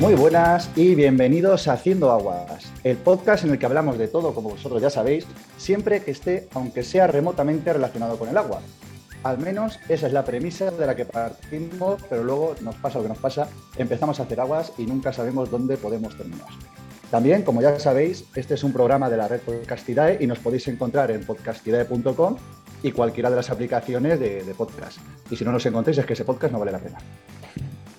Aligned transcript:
Muy 0.00 0.14
buenas 0.14 0.70
y 0.76 0.94
bienvenidos 0.94 1.66
a 1.66 1.72
Haciendo 1.72 2.12
Aguas, 2.12 2.72
el 2.84 2.96
podcast 2.96 3.44
en 3.44 3.50
el 3.50 3.58
que 3.58 3.66
hablamos 3.66 3.98
de 3.98 4.06
todo, 4.06 4.32
como 4.32 4.50
vosotros 4.50 4.80
ya 4.80 4.90
sabéis, 4.90 5.26
siempre 5.56 6.04
que 6.04 6.12
esté, 6.12 6.46
aunque 6.54 6.84
sea 6.84 7.08
remotamente 7.08 7.72
relacionado 7.72 8.16
con 8.16 8.28
el 8.28 8.36
agua. 8.36 8.60
Al 9.24 9.38
menos 9.38 9.80
esa 9.88 10.06
es 10.06 10.12
la 10.12 10.24
premisa 10.24 10.70
de 10.70 10.86
la 10.86 10.94
que 10.94 11.04
partimos, 11.04 12.00
pero 12.08 12.22
luego 12.22 12.54
nos 12.60 12.76
pasa 12.76 12.98
lo 12.98 13.02
que 13.02 13.08
nos 13.08 13.18
pasa, 13.18 13.48
empezamos 13.76 14.20
a 14.20 14.22
hacer 14.22 14.40
aguas 14.40 14.72
y 14.78 14.82
nunca 14.86 15.12
sabemos 15.12 15.50
dónde 15.50 15.76
podemos 15.76 16.16
terminar. 16.16 16.46
También, 17.10 17.42
como 17.42 17.60
ya 17.60 17.76
sabéis, 17.80 18.24
este 18.36 18.54
es 18.54 18.62
un 18.62 18.72
programa 18.72 19.10
de 19.10 19.16
la 19.16 19.26
red 19.26 19.40
Podcastidae 19.40 20.18
y 20.20 20.28
nos 20.28 20.38
podéis 20.38 20.68
encontrar 20.68 21.10
en 21.10 21.24
podcastidae.com 21.24 22.36
y 22.84 22.92
cualquiera 22.92 23.30
de 23.30 23.36
las 23.36 23.50
aplicaciones 23.50 24.20
de, 24.20 24.54
podcast. 24.56 24.98
Y 25.28 25.34
si 25.34 25.44
no 25.44 25.50
nos 25.50 25.66
encontréis 25.66 25.98
es 25.98 26.06
que 26.06 26.12
ese 26.12 26.24
podcast 26.24 26.52
no 26.52 26.60
vale 26.60 26.70
la 26.70 26.78
pena. 26.78 26.98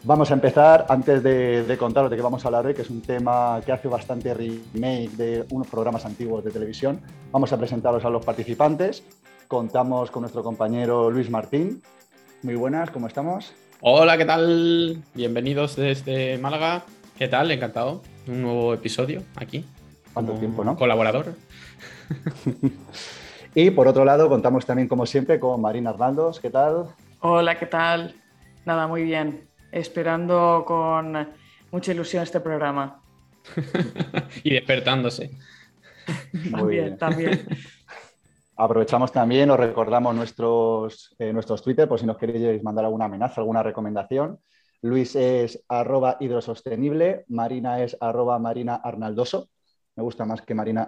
Vamos 0.04 0.32
a 0.32 0.34
empezar, 0.34 0.86
antes 0.88 1.22
de, 1.22 1.76
contaros 1.78 2.10
de 2.10 2.16
qué 2.16 2.22
vamos 2.22 2.46
a 2.46 2.48
hablar 2.48 2.66
hoy, 2.66 2.74
que 2.74 2.84
es 2.84 2.90
un 2.90 3.02
tema 3.02 3.60
que 3.66 3.74
hace 3.74 3.90
bastante 3.90 4.34
remake 4.34 5.10
de 5.18 5.46
unos 5.52 5.68
programas 5.68 6.06
antiguos 6.06 6.42
de 6.42 6.52
televisión, 6.52 7.02
vamos 7.34 7.52
a 7.52 7.58
presentaros 7.58 8.06
a 8.06 8.10
los 8.10 8.24
participantes. 8.24 9.04
Contamos 9.50 10.10
con 10.10 10.22
nuestro 10.22 10.42
compañero 10.42 11.12
Luis 11.12 11.30
Martín. 11.30 11.82
Muy 12.44 12.56
buenas, 12.56 12.92
¿cómo 12.92 13.08
estamos? 13.08 13.54
Hola, 13.82 14.18
¿qué 14.18 14.24
tal? 14.24 15.04
Bienvenidos 15.14 15.76
desde 15.76 16.38
Málaga. 16.38 16.84
¿Qué 17.18 17.28
tal? 17.28 17.52
Encantado. 17.52 18.02
Un 18.26 18.42
nuevo 18.42 18.74
episodio 18.74 19.24
aquí. 19.36 19.66
¿Cuánto 20.14 20.32
tiempo, 20.34 20.64
no? 20.64 20.78
Colaborador. 20.78 21.36
y 23.54 23.70
por 23.72 23.90
otro 23.90 24.06
lado, 24.06 24.30
contamos 24.30 24.66
también, 24.66 24.88
como 24.88 25.06
siempre, 25.06 25.42
con 25.42 25.60
Marina 25.60 25.90
Arnaldos. 25.90 26.40
¿Qué 26.40 26.50
tal? 26.50 26.86
Hola, 27.20 27.60
¿qué 27.60 27.66
tal? 27.66 28.16
Nada, 28.66 28.88
muy 28.88 29.04
bien 29.04 29.49
esperando 29.72 30.64
con 30.66 31.28
mucha 31.72 31.92
ilusión 31.92 32.24
este 32.24 32.40
programa. 32.40 33.02
y 34.44 34.54
despertándose. 34.54 35.32
Muy 36.52 36.76
bien, 36.76 36.98
también. 36.98 37.48
Aprovechamos 38.58 39.12
también, 39.12 39.50
os 39.52 39.60
recordamos 39.60 40.14
nuestros, 40.14 41.16
eh, 41.18 41.32
nuestros 41.32 41.62
Twitter 41.62 41.88
por 41.88 42.00
si 42.00 42.06
nos 42.06 42.18
queréis 42.18 42.62
mandar 42.62 42.84
alguna 42.84 43.06
amenaza, 43.06 43.40
alguna 43.40 43.64
recomendación. 43.64 44.40
Luis 44.82 45.16
es 45.16 45.64
arroba 45.70 46.18
hidrosostenible, 46.20 47.26
Marina 47.30 47.82
es 47.82 47.96
arroba 48.02 48.38
marina 48.38 48.76
arnaldoso. 48.76 49.50
Me 50.00 50.04
gusta 50.04 50.24
más 50.24 50.42
que 50.44 50.56
Marina 50.56 50.88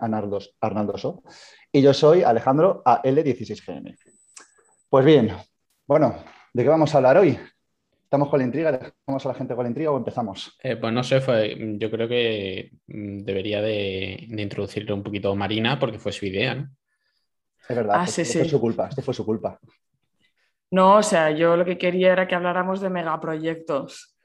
Arnaldoso. 0.62 1.24
Y 1.70 1.82
yo 1.82 1.94
soy 1.94 2.24
Alejandro 2.24 2.82
AL16GM. 2.86 3.98
Pues 4.90 5.04
bien, 5.04 5.36
bueno, 5.86 6.16
¿de 6.54 6.64
qué 6.64 6.70
vamos 6.70 6.94
a 6.94 6.98
hablar 6.98 7.18
hoy? 7.18 7.38
¿Estamos 8.12 8.28
con 8.28 8.40
la 8.40 8.46
intriga? 8.46 8.74
¿Dejamos 8.74 9.26
a 9.26 9.30
la 9.30 9.36
gente 9.36 9.56
con 9.56 9.64
la 9.64 9.70
intriga 9.70 9.90
o 9.90 9.96
empezamos? 9.96 10.58
Eh, 10.62 10.76
pues 10.76 10.92
no 10.92 11.02
sé, 11.02 11.22
yo 11.78 11.90
creo 11.90 12.10
que 12.10 12.74
mm, 12.88 13.20
debería 13.20 13.62
de, 13.62 14.28
introducirle 14.28 14.92
un 14.92 15.02
poquito 15.02 15.34
Marina 15.34 15.80
porque 15.80 15.98
fue 15.98 16.12
su 16.12 16.26
idea, 16.26 16.56
¿no? 16.56 16.68
Es 17.70 17.74
verdad, 17.74 17.96
ah, 18.02 18.08
sí, 18.08 18.26
fue 18.26 18.44
su 18.44 18.60
culpa, 18.60 18.90
esto 18.90 19.02
fue 19.02 19.14
su 19.14 19.26
culpa. 19.26 19.58
No, 20.72 20.98
o 20.98 21.04
sea, 21.04 21.32
yo 21.32 21.56
lo 21.56 21.64
que 21.64 21.78
quería 21.78 22.12
era 22.12 22.28
que 22.28 22.36
habláramos 22.36 22.82
de 22.82 22.90
megaproyectos, 22.90 24.18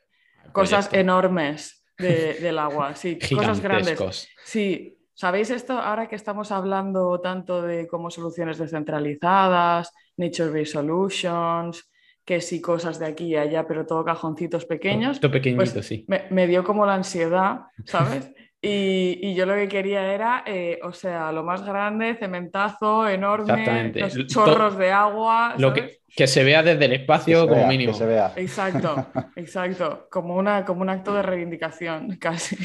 cosas 0.51 0.93
enormes 0.93 1.85
del 1.97 2.59
agua, 2.59 2.97
sí, 2.97 3.21
cosas 3.37 3.61
grandes. 3.61 4.29
Sí, 4.45 4.99
¿sabéis 5.15 5.51
esto? 5.51 5.75
Ahora 5.75 6.09
que 6.09 6.17
estamos 6.17 6.51
hablando 6.51 7.21
tanto 7.21 7.63
de 7.63 7.87
como 7.87 8.11
soluciones 8.11 8.59
descentralizadas, 8.59 9.93
Nature-Based 10.17 10.73
Solutions, 10.73 11.89
que 12.27 12.41
sí 12.41 12.61
cosas 12.61 12.99
de 12.99 13.07
aquí 13.07 13.27
y 13.27 13.37
allá, 13.37 13.67
pero 13.69 13.87
todo 13.87 14.05
cajoncitos 14.05 14.67
pequeños. 14.67 15.21
Todo 15.21 15.31
pequeñito, 15.31 15.73
pues 15.73 15.87
sí. 15.87 16.05
Me, 16.09 16.47
dio 16.49 16.65
como 16.65 16.85
la 16.85 16.95
ansiedad, 16.95 17.61
¿sabes? 17.87 18.31
Y, 18.69 19.35
yo 19.35 19.47
lo 19.47 19.55
que 19.55 19.69
quería 19.69 20.13
era, 20.13 20.43
eh, 20.45 20.81
o 20.83 20.93
sea, 20.93 21.31
lo 21.31 21.45
más 21.45 21.65
grande, 21.65 22.17
cementazo, 22.17 23.09
enorme, 23.09 23.93
los 23.95 24.27
chorros 24.27 24.77
de 24.77 24.91
agua. 24.91 25.55
Lo 25.57 25.73
que, 25.73 26.01
que, 26.09 26.27
se 26.27 26.43
vea 26.43 26.65
desde 26.65 26.87
el 26.87 26.95
espacio 26.95 27.47
como 27.47 27.65
mínimo. 27.69 27.93
Que 27.93 27.99
se 27.99 28.07
vea. 28.07 28.33
Exacto, 28.35 29.07
exacto. 29.37 30.09
Como, 30.11 30.35
una, 30.35 30.65
como 30.65 30.81
un 30.81 30.89
acto 30.89 31.15
de 31.15 31.23
reivindicación, 31.23 32.17
casi. 32.21 32.57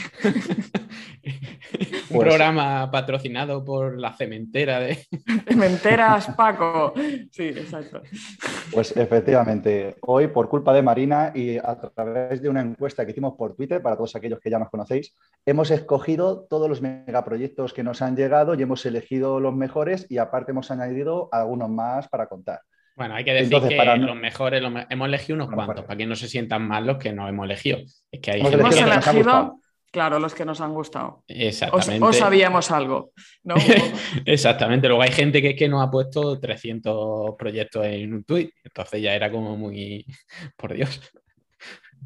un 2.09 2.17
pues 2.17 2.27
programa 2.27 2.89
patrocinado 2.91 3.63
por 3.63 3.99
la 3.99 4.13
cementera 4.13 4.79
de. 4.79 4.95
Cementeras 5.47 6.27
Paco. 6.35 6.93
Sí, 7.31 7.49
exacto. 7.49 8.01
Pues 8.71 8.95
efectivamente, 8.95 9.95
hoy 10.01 10.27
por 10.27 10.49
culpa 10.49 10.73
de 10.73 10.81
Marina 10.81 11.31
y 11.33 11.57
a 11.57 11.77
través 11.93 12.41
de 12.41 12.49
una 12.49 12.61
encuesta 12.61 13.05
que 13.05 13.11
hicimos 13.11 13.33
por 13.37 13.55
Twitter, 13.55 13.81
para 13.81 13.95
todos 13.95 14.15
aquellos 14.15 14.39
que 14.39 14.49
ya 14.49 14.59
nos 14.59 14.69
conocéis, 14.69 15.15
hemos 15.45 15.71
escogido 15.71 16.45
todos 16.49 16.69
los 16.69 16.81
megaproyectos 16.81 17.73
que 17.73 17.83
nos 17.83 18.01
han 18.01 18.15
llegado 18.15 18.53
y 18.53 18.61
hemos 18.61 18.85
elegido 18.85 19.39
los 19.39 19.55
mejores 19.55 20.05
y 20.09 20.17
aparte 20.17 20.51
hemos 20.51 20.71
añadido 20.71 21.29
algunos 21.31 21.69
más 21.69 22.07
para 22.07 22.27
contar. 22.27 22.61
Bueno, 22.95 23.15
hay 23.15 23.23
que 23.23 23.33
decir 23.33 23.57
que 23.67 23.95
los 23.97 24.15
mejores 24.15 24.61
hemos 24.89 25.07
elegido 25.07 25.35
unos 25.35 25.49
cuantos, 25.49 25.85
para 25.85 25.97
que 25.97 26.05
no 26.05 26.15
se 26.15 26.27
sientan 26.27 26.67
mal 26.67 26.85
los 26.85 26.97
que 26.97 27.13
no 27.13 27.27
hemos 27.27 27.45
elegido. 27.45 27.79
Es 28.11 28.19
que 28.19 28.31
hay 28.31 28.41
hemos 28.41 28.75
elegido 28.75 29.60
Claro, 29.91 30.19
los 30.19 30.33
que 30.33 30.45
nos 30.45 30.61
han 30.61 30.73
gustado. 30.73 31.23
Exactamente. 31.27 32.05
O, 32.05 32.13
sabíamos 32.13 32.71
algo. 32.71 33.11
¿no? 33.43 33.55
Exactamente. 34.25 34.87
Luego 34.87 35.03
hay 35.03 35.11
gente 35.11 35.41
que, 35.41 35.53
que 35.53 35.67
nos 35.67 35.85
ha 35.85 35.91
puesto 35.91 36.39
300 36.39 37.35
proyectos 37.37 37.85
en 37.85 38.13
un 38.13 38.23
tweet. 38.23 38.51
Entonces 38.63 39.01
ya 39.01 39.13
era 39.13 39.29
como 39.29 39.57
muy. 39.57 40.05
Por 40.55 40.73
Dios. 40.73 41.01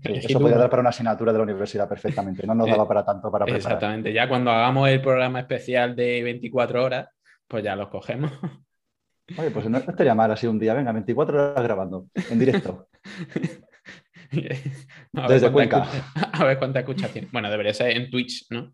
eso 0.01 0.39
podría 0.39 0.57
dar 0.57 0.69
para 0.69 0.81
una 0.81 0.89
asignatura 0.89 1.31
de 1.31 1.37
la 1.37 1.43
universidad 1.43 1.87
perfectamente. 1.87 2.45
No 2.47 2.55
nos 2.55 2.67
daba 2.67 2.87
para 2.87 3.05
tanto 3.05 3.31
para 3.31 3.45
preparar. 3.45 3.73
Exactamente. 3.73 4.11
Ya 4.11 4.27
cuando 4.27 4.49
hagamos 4.49 4.89
el 4.89 5.01
programa 5.01 5.39
especial 5.39 5.95
de 5.95 6.23
24 6.23 6.83
horas, 6.83 7.07
pues 7.47 7.63
ya 7.63 7.75
los 7.75 7.89
cogemos. 7.89 8.31
Oye, 9.37 9.51
pues 9.51 9.69
no 9.69 9.77
estaría 9.77 10.15
mal 10.15 10.31
así 10.31 10.47
un 10.47 10.57
día. 10.57 10.73
Venga, 10.73 10.91
24 10.91 11.51
horas 11.51 11.63
grabando, 11.63 12.07
en 12.29 12.39
directo. 12.39 12.87
a 15.13 15.27
Desde 15.27 15.51
Cuenca. 15.51 15.87
a 16.31 16.43
ver 16.45 16.57
cuánta 16.57 16.79
escucha 16.79 17.07
tiene. 17.07 17.27
Bueno, 17.31 17.49
debería 17.49 17.73
ser 17.73 17.95
en 17.95 18.09
Twitch, 18.09 18.47
¿no? 18.49 18.73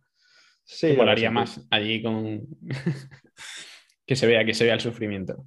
Sí. 0.64 0.94
molaría 0.94 1.32
más 1.32 1.66
allí 1.70 2.02
con. 2.02 2.42
que 4.06 4.16
se 4.16 4.28
vea, 4.28 4.46
que 4.46 4.54
se 4.54 4.66
vea 4.66 4.74
el 4.74 4.80
sufrimiento. 4.80 5.46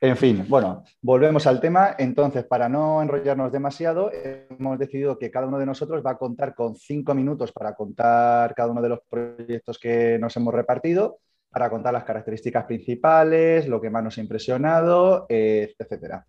en 0.00 0.16
fin, 0.16 0.44
bueno, 0.48 0.84
volvemos 1.00 1.46
al 1.46 1.60
tema. 1.60 1.94
Entonces, 1.98 2.44
para 2.44 2.68
no 2.68 3.02
enrollarnos 3.02 3.52
demasiado, 3.52 4.10
hemos 4.12 4.78
decidido 4.78 5.18
que 5.18 5.30
cada 5.30 5.46
uno 5.46 5.58
de 5.58 5.66
nosotros 5.66 6.02
va 6.04 6.12
a 6.12 6.18
contar 6.18 6.54
con 6.54 6.74
cinco 6.74 7.14
minutos 7.14 7.52
para 7.52 7.74
contar 7.74 8.54
cada 8.54 8.70
uno 8.70 8.82
de 8.82 8.88
los 8.88 9.00
proyectos 9.08 9.78
que 9.78 10.18
nos 10.18 10.36
hemos 10.36 10.54
repartido, 10.54 11.18
para 11.50 11.68
contar 11.68 11.92
las 11.92 12.04
características 12.04 12.64
principales, 12.64 13.68
lo 13.68 13.80
que 13.80 13.90
más 13.90 14.02
nos 14.02 14.16
ha 14.16 14.22
impresionado, 14.22 15.26
eh, 15.28 15.74
etcétera. 15.78 16.26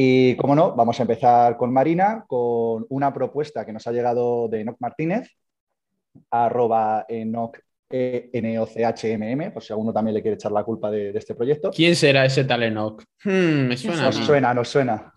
Y 0.00 0.36
como 0.36 0.54
no, 0.54 0.76
vamos 0.76 1.00
a 1.00 1.02
empezar 1.02 1.56
con 1.56 1.72
Marina, 1.72 2.24
con 2.28 2.86
una 2.88 3.12
propuesta 3.12 3.66
que 3.66 3.72
nos 3.72 3.84
ha 3.88 3.90
llegado 3.90 4.46
de 4.46 4.60
Enoch 4.60 4.76
Martínez, 4.78 5.28
arroba 6.30 7.04
Enoch 7.08 7.58
e 7.90 8.30
por 9.52 9.60
si 9.60 9.72
alguno 9.72 9.92
también 9.92 10.14
le 10.14 10.22
quiere 10.22 10.36
echar 10.36 10.52
la 10.52 10.62
culpa 10.62 10.88
de, 10.92 11.10
este 11.10 11.34
proyecto. 11.34 11.72
¿Quién 11.74 11.96
será 11.96 12.24
ese 12.24 12.44
tal 12.44 12.62
Enoch? 12.62 13.02
Hmm, 13.24 13.66
me 13.66 13.76
suena. 13.76 14.02
Nos 14.02 14.14
suena, 14.14 14.54
nos 14.54 14.68
suena. 14.74 15.12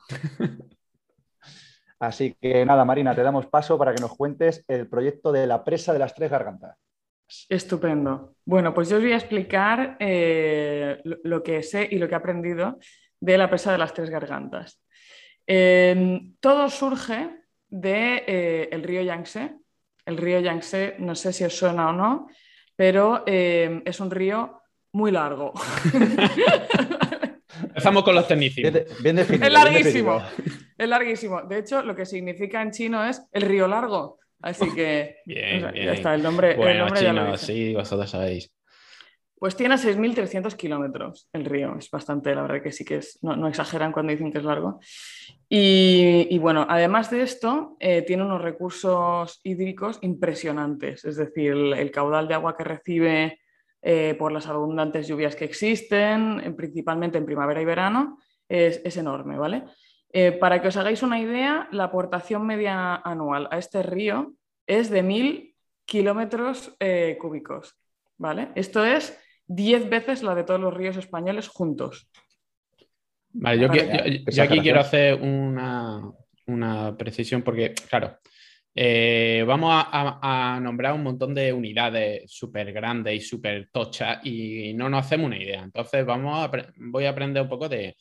Así 2.00 2.36
que 2.42 2.66
nada, 2.66 2.84
Marina, 2.84 3.14
te 3.14 3.22
damos 3.22 3.46
paso 3.46 3.78
para 3.78 3.94
que 3.94 4.02
nos 4.02 4.18
cuentes 4.18 4.66
el 4.68 4.88
proyecto 4.88 5.32
de 5.32 5.46
la 5.46 5.64
presa 5.64 5.94
de 5.94 6.00
las 6.00 6.16
tres 6.16 6.32
gargantas. 6.32 6.76
Estupendo. 7.48 8.34
Bueno, 8.46 8.74
pues 8.74 8.90
yo 8.90 8.98
os 8.98 9.04
voy 9.04 9.14
a 9.14 9.18
explicar 9.18 9.98
eh, 10.00 11.00
lo 11.04 11.44
que 11.44 11.62
sé 11.62 11.88
y 11.92 12.00
lo 12.00 12.08
que 12.08 12.16
he 12.16 12.18
aprendido 12.18 12.80
de 13.22 13.38
la 13.38 13.50
presa 13.50 13.72
de 13.72 13.78
las 13.78 13.94
tres 13.94 14.10
gargantas. 14.10 14.82
Em, 15.48 16.36
todo 16.40 16.70
surge 16.70 17.30
del 17.70 17.82
de, 17.82 18.24
eh, 18.28 18.70
el 18.72 18.84
río 18.84 19.02
Yangtze. 19.02 19.56
El 20.06 20.18
río 20.18 20.40
Yangtze, 20.40 20.96
no 21.00 21.16
sé 21.16 21.32
si 21.32 21.44
os 21.44 21.56
suena 21.56 21.90
o 21.90 21.94
no, 21.94 22.28
pero 22.76 23.24
em, 23.26 23.82
es 23.86 24.00
un 24.00 24.12
río 24.12 24.62
muy 24.94 25.12
largo. 25.12 25.54
Empezamos 27.64 28.04
con 28.04 28.16
los 28.16 28.28
tecnicismos. 28.28 29.02
Bien, 29.02 29.16
definido, 29.16 29.46
es 29.46 29.54
larguísimo. 29.54 30.22
es 30.78 30.90
larguísimo. 30.90 31.42
De 31.44 31.60
hecho, 31.60 31.84
lo 31.84 31.96
que 31.96 32.06
significa 32.06 32.62
en 32.62 32.72
chino 32.72 33.06
es 33.06 33.22
el 33.32 33.44
río 33.44 33.68
largo. 33.68 34.20
Así 34.42 34.74
que 34.74 35.18
bien, 35.26 35.72
ya 35.76 35.94
está, 35.94 36.16
el 36.16 36.24
nombre. 36.24 36.56
Bueno, 36.56 36.90
chino, 36.90 37.38
sí, 37.38 37.76
vosotros 37.76 38.10
sabéis. 38.10 38.52
Pues 39.42 39.56
tiene 39.56 39.74
6.300 39.74 40.56
kilómetros 40.56 41.28
el 41.34 41.46
río, 41.46 41.76
es 41.76 41.90
bastante, 41.90 42.36
la 42.36 42.44
verdad 42.44 42.62
que 42.62 42.72
sí 42.72 42.86
que 42.86 42.98
es, 42.98 43.18
no, 43.24 43.48
exageran 43.48 43.92
cuando 43.92 44.12
dicen 44.12 44.32
que 44.32 44.38
es 44.38 44.44
largo. 44.44 44.80
Y, 45.50 46.38
bueno, 46.38 46.68
además 46.70 47.10
de 47.10 47.24
esto, 47.24 47.76
eh, 47.80 48.04
tiene 48.04 48.22
unos 48.22 48.40
recursos 48.40 49.42
hídricos 49.44 49.98
impresionantes, 50.04 51.06
es 51.06 51.16
decir, 51.16 51.54
el, 51.54 51.90
caudal 51.90 52.28
de 52.28 52.36
agua 52.36 52.56
que 52.56 52.64
recibe 52.64 53.40
eh, 53.82 54.16
por 54.20 54.32
las 54.32 54.46
abundantes 54.46 55.08
lluvias 55.08 55.36
que 55.36 55.46
existen, 55.46 56.54
principalmente 56.56 57.18
en 57.18 57.26
primavera 57.26 57.64
y 57.64 57.66
verano, 57.66 58.20
es, 58.48 58.96
enorme, 58.96 59.40
¿vale? 59.40 59.64
Eh, 60.14 60.34
para 60.34 60.62
que 60.62 60.68
os 60.68 60.78
hagáis 60.78 61.02
una 61.02 61.20
idea, 61.20 61.68
la 61.72 61.86
aportación 61.86 62.46
media 62.46 62.94
anual 62.94 63.48
a 63.50 63.58
este 63.58 63.82
río 63.82 64.36
es 64.68 64.92
de 64.92 65.02
mil 65.02 65.56
kilómetros 65.86 66.78
cúbicos. 67.18 67.76
¿vale? 68.22 68.52
Esto 68.54 68.86
es 68.86 69.18
10 69.56 69.90
veces 69.90 70.24
la 70.24 70.34
de 70.34 70.44
todos 70.44 70.60
los 70.60 70.74
ríos 70.74 70.98
españoles 70.98 71.48
juntos. 71.48 72.10
Vale, 73.34 73.62
yo, 73.62 74.44
aquí 74.44 74.60
quiero 74.60 74.80
hacer 74.80 75.16
una, 75.16 76.96
precisión 76.98 77.42
porque, 77.42 77.74
claro, 77.90 78.18
eh, 78.76 79.44
vamos 79.46 79.72
a, 79.74 80.60
nombrar 80.62 80.94
un 80.94 81.04
montón 81.04 81.34
de 81.34 81.52
unidades 81.54 82.32
súper 82.32 82.72
grandes 82.72 83.16
y 83.16 83.20
súper 83.20 83.70
tochas 83.72 84.20
y 84.26 84.74
no 84.74 84.90
nos 84.90 85.06
hacemos 85.06 85.28
una 85.28 85.42
idea. 85.42 85.64
Entonces, 85.64 86.06
vamos 86.06 86.38
a, 86.38 86.52
voy 86.78 87.06
a 87.06 87.10
aprender 87.10 87.44
un 87.44 87.50
poco 87.50 87.70
de, 87.70 87.96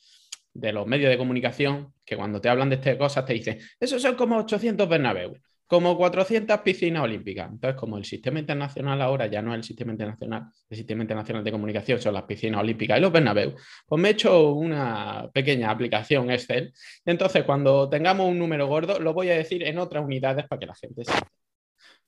de 0.53 0.73
los 0.73 0.87
medios 0.87 1.09
de 1.09 1.17
comunicación 1.17 1.93
que 2.05 2.17
cuando 2.17 2.41
te 2.41 2.49
hablan 2.49 2.69
de 2.69 2.75
estas 2.75 2.97
cosas 2.97 3.25
te 3.25 3.33
dicen, 3.33 3.59
eso 3.79 3.99
son 3.99 4.15
como 4.15 4.37
800 4.37 4.87
Bernabéu, 4.87 5.37
como 5.71 5.95
400 5.95 6.59
piscinas 6.59 7.01
olímpicas. 7.01 7.49
Entonces, 7.49 7.79
como 7.79 7.97
el 7.97 8.03
sistema 8.03 8.39
internacional 8.39 9.01
ahora 9.01 9.27
ya 9.27 9.41
no 9.41 9.53
es 9.53 9.59
el 9.59 9.63
sistema 9.63 9.93
internacional, 9.93 10.49
el 10.69 10.75
sistema 10.75 11.01
internacional 11.01 11.45
de 11.45 11.51
comunicación 11.53 12.01
son 12.01 12.13
las 12.13 12.23
piscinas 12.23 12.59
olímpicas 12.59 12.97
y 12.97 13.01
los 13.01 13.09
Bernabéu, 13.09 13.55
pues 13.87 14.01
me 14.01 14.09
he 14.09 14.11
hecho 14.11 14.51
una 14.51 15.29
pequeña 15.33 15.71
aplicación 15.71 16.29
Excel. 16.29 16.73
Entonces, 17.05 17.45
cuando 17.45 17.87
tengamos 17.87 18.27
un 18.27 18.37
número 18.37 18.67
gordo, 18.67 18.99
lo 18.99 19.13
voy 19.13 19.29
a 19.29 19.35
decir 19.35 19.63
en 19.63 19.77
otras 19.77 20.03
unidades 20.03 20.45
para 20.45 20.59
que 20.59 20.65
la 20.65 20.75
gente 20.75 21.05
sepa. 21.05 21.31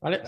¿Vale? 0.02 0.20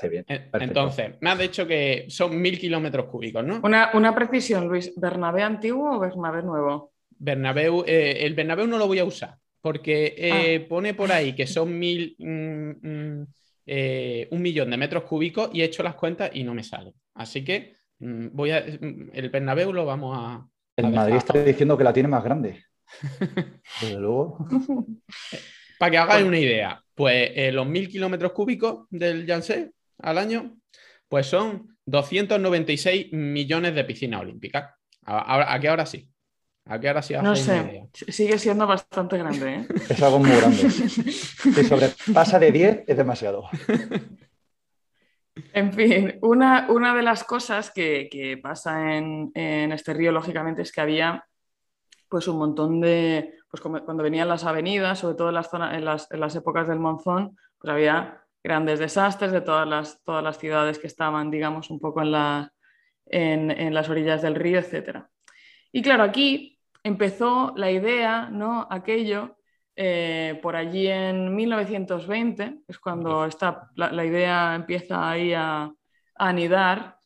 Entonces, 0.53 1.15
me 1.19 1.31
has 1.31 1.37
dicho 1.37 1.67
que 1.67 2.05
son 2.07 2.41
mil 2.41 2.57
kilómetros 2.57 3.07
cúbicos, 3.07 3.43
¿no? 3.43 3.59
Una, 3.61 3.89
una 3.95 4.15
precisión, 4.15 4.69
Luis, 4.69 4.93
¿Bernabé 4.95 5.43
antiguo 5.43 5.97
o 5.97 5.99
Bernabé 5.99 6.41
nuevo? 6.41 6.93
Bernabéu, 7.09 7.83
eh, 7.85 8.19
el 8.21 8.33
Bernabéu 8.33 8.65
no 8.65 8.77
lo 8.77 8.87
voy 8.87 8.99
a 8.99 9.03
usar 9.03 9.35
porque 9.65 10.13
eh, 10.15 10.61
ah. 10.61 10.67
pone 10.69 10.93
por 10.93 11.11
ahí 11.11 11.33
que 11.33 11.47
son 11.47 11.79
mil, 11.79 12.15
mm, 12.19 12.69
mm, 12.87 13.27
eh, 13.65 14.27
un 14.29 14.39
millón 14.39 14.69
de 14.69 14.77
metros 14.77 15.05
cúbicos 15.05 15.49
y 15.53 15.61
he 15.61 15.65
hecho 15.65 15.81
las 15.81 15.95
cuentas 15.95 16.29
y 16.35 16.43
no 16.43 16.53
me 16.53 16.61
sale. 16.61 16.93
Así 17.15 17.43
que 17.43 17.73
mm, 17.97 18.27
voy 18.31 18.51
a, 18.51 18.59
el 18.59 19.29
Bernabéu 19.31 19.73
lo 19.73 19.83
vamos 19.83 20.15
a... 20.15 20.47
El 20.75 20.91
Madrid 20.91 21.15
está 21.15 21.41
diciendo 21.43 21.75
que 21.75 21.83
la 21.83 21.93
tiene 21.93 22.09
más 22.09 22.23
grande. 22.23 22.63
Desde 23.81 23.99
luego. 23.99 24.47
Para 25.79 25.89
que 25.89 25.97
hagáis 25.97 26.27
una 26.27 26.37
idea, 26.37 26.79
pues 26.93 27.51
los 27.51 27.65
mil 27.65 27.89
kilómetros 27.89 28.33
cúbicos 28.33 28.85
del 28.91 29.25
Janssen 29.25 29.73
al 29.97 30.19
año, 30.19 30.59
pues 31.09 31.25
son 31.25 31.75
296 31.87 33.11
millones 33.13 33.73
de 33.73 33.83
piscinas 33.83 34.21
olímpicas. 34.21 34.75
Ahora, 35.05 35.51
aquí 35.51 35.65
ahora 35.65 35.87
sí. 35.87 36.07
¿A 36.67 36.79
qué 36.79 36.89
hora 36.89 37.01
sí 37.01 37.13
No 37.21 37.35
sé, 37.35 37.89
sigue 37.93 38.39
siendo 38.39 38.65
bastante 38.65 39.17
grande. 39.17 39.55
¿eh? 39.55 39.67
Es 39.89 40.01
algo 40.01 40.19
muy 40.19 40.31
grande. 40.31 40.57
Si 40.57 41.63
sobrepasa 41.63 42.39
de 42.39 42.51
10 42.51 42.83
es 42.87 42.97
demasiado. 42.97 43.47
En 45.51 45.73
fin, 45.73 46.17
una, 46.21 46.67
una 46.69 46.95
de 46.95 47.01
las 47.01 47.25
cosas 47.25 47.69
que, 47.69 48.39
pasa 48.41 48.95
en, 48.95 49.31
este 49.33 49.93
río, 49.93 50.13
lógicamente, 50.13 50.61
es 50.61 50.71
que 50.71 50.79
había 50.79 51.25
pues 52.07 52.29
un 52.29 52.37
montón 52.37 52.79
de, 52.79 53.33
pues 53.49 53.61
cuando 53.61 54.01
venían 54.01 54.29
las 54.29 54.45
avenidas, 54.45 54.99
sobre 54.99 55.15
todo 55.15 55.27
en 55.27 55.35
las, 55.35 55.49
zonas, 55.49 55.75
en 55.75 55.83
las, 55.83 56.09
en 56.09 56.21
las 56.21 56.35
épocas 56.37 56.69
del 56.69 56.79
monzón, 56.79 57.37
pues 57.57 57.69
había 57.69 58.21
grandes 58.41 58.79
desastres 58.79 59.33
de 59.33 59.41
todas 59.41 59.67
las, 59.67 60.01
todas 60.05 60.23
las 60.23 60.37
ciudades 60.37 60.79
que 60.79 60.87
estaban, 60.87 61.29
digamos, 61.29 61.69
un 61.69 61.81
poco 61.81 62.01
en, 62.01 62.11
la, 62.11 62.53
en, 63.05 63.51
en 63.51 63.73
las 63.73 63.89
orillas 63.89 64.21
del 64.21 64.35
río, 64.35 64.59
etc. 64.59 64.99
Y 65.73 65.81
claro, 65.81 66.03
aquí 66.03 66.54
empezó 66.85 67.51
la 67.55 67.71
idea, 67.71 68.29
¿no? 68.29 68.67
Aquello, 68.69 69.37
eh, 69.75 70.39
por 70.43 70.55
allí 70.55 70.87
en 70.87 71.35
1920, 71.35 72.59
es 72.67 72.77
cuando 72.77 73.27
la, 73.75 74.05
idea 74.05 74.53
empieza 74.53 75.09
ahí 75.09 75.33
a, 75.33 75.73
anidar 76.17 76.99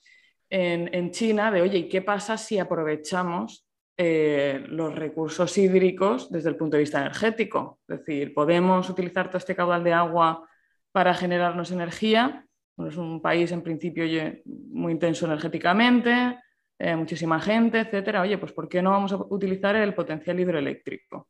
en, 0.50 1.12
China, 1.12 1.50
de, 1.50 1.62
oye, 1.62 1.78
¿y 1.78 1.90
qué 1.90 2.02
pasa 2.02 2.38
si 2.38 2.60
aprovechamos 2.60 3.66
eh, 3.96 4.66
los 4.68 4.94
recursos 4.94 5.58
hídricos 5.58 6.30
desde 6.30 6.50
el 6.50 6.58
punto 6.58 6.76
de 6.76 6.82
vista 6.82 7.00
energético? 7.00 7.80
Es 7.88 8.00
decir, 8.00 8.34
podemos 8.34 8.90
utilizar 8.90 9.28
todo 9.30 9.38
este 9.38 9.56
caudal 9.56 9.84
de 9.86 9.94
agua 9.94 10.46
para 10.92 11.14
generarnos 11.14 11.72
energía. 11.72 12.46
es 12.86 12.98
un 12.98 13.22
país 13.22 13.50
en 13.54 13.62
principio 13.62 14.04
muy 14.46 14.92
intenso 14.92 15.26
energéticamente, 15.26 16.38
eh, 16.80 16.96
muchísima 16.96 17.40
gente, 17.42 17.82
etcétera. 17.82 18.22
Oye, 18.22 18.38
pues 18.38 18.54
¿por 18.54 18.70
qué 18.70 18.82
no 18.82 18.92
vamos 18.92 19.12
a 19.12 19.18
utilizar 19.18 19.76
el 19.76 19.94
potencial 19.94 20.40
hidroeléctrico? 20.40 21.28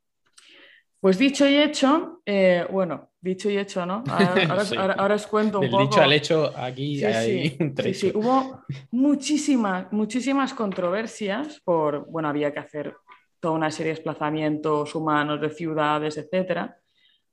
Pues 1.00 1.18
dicho 1.18 1.48
y 1.48 1.56
hecho, 1.56 2.22
eh, 2.26 2.68
bueno, 2.70 3.12
dicho 3.20 3.50
y 3.50 3.58
hecho, 3.58 3.86
¿no? 3.86 4.04
Ahora, 4.06 5.16
os 5.16 5.28
cuento 5.28 5.62
un 5.62 5.70
poco. 5.70 5.84
dicho 5.84 6.02
al 6.02 6.14
hecho, 6.14 6.54
aquí 6.56 7.04
hay 7.04 7.56
un 7.60 7.74
trecho. 7.74 8.00
Sí, 8.00 8.12
hubo 8.14 8.64
muchísimas, 8.92 9.92
muchísimas 9.92 10.54
controversias 10.54 11.62
por, 11.64 12.06
bueno, 12.12 12.28
había 12.28 12.52
que 12.54 12.60
hacer 12.60 12.96
toda 13.40 13.56
una 13.56 13.72
serie 13.72 13.94
de 13.94 13.96
desplazamientos 13.96 14.94
humanos 14.94 15.40
de 15.42 15.50
ciudades, 15.50 16.18
etcétera, 16.18 16.78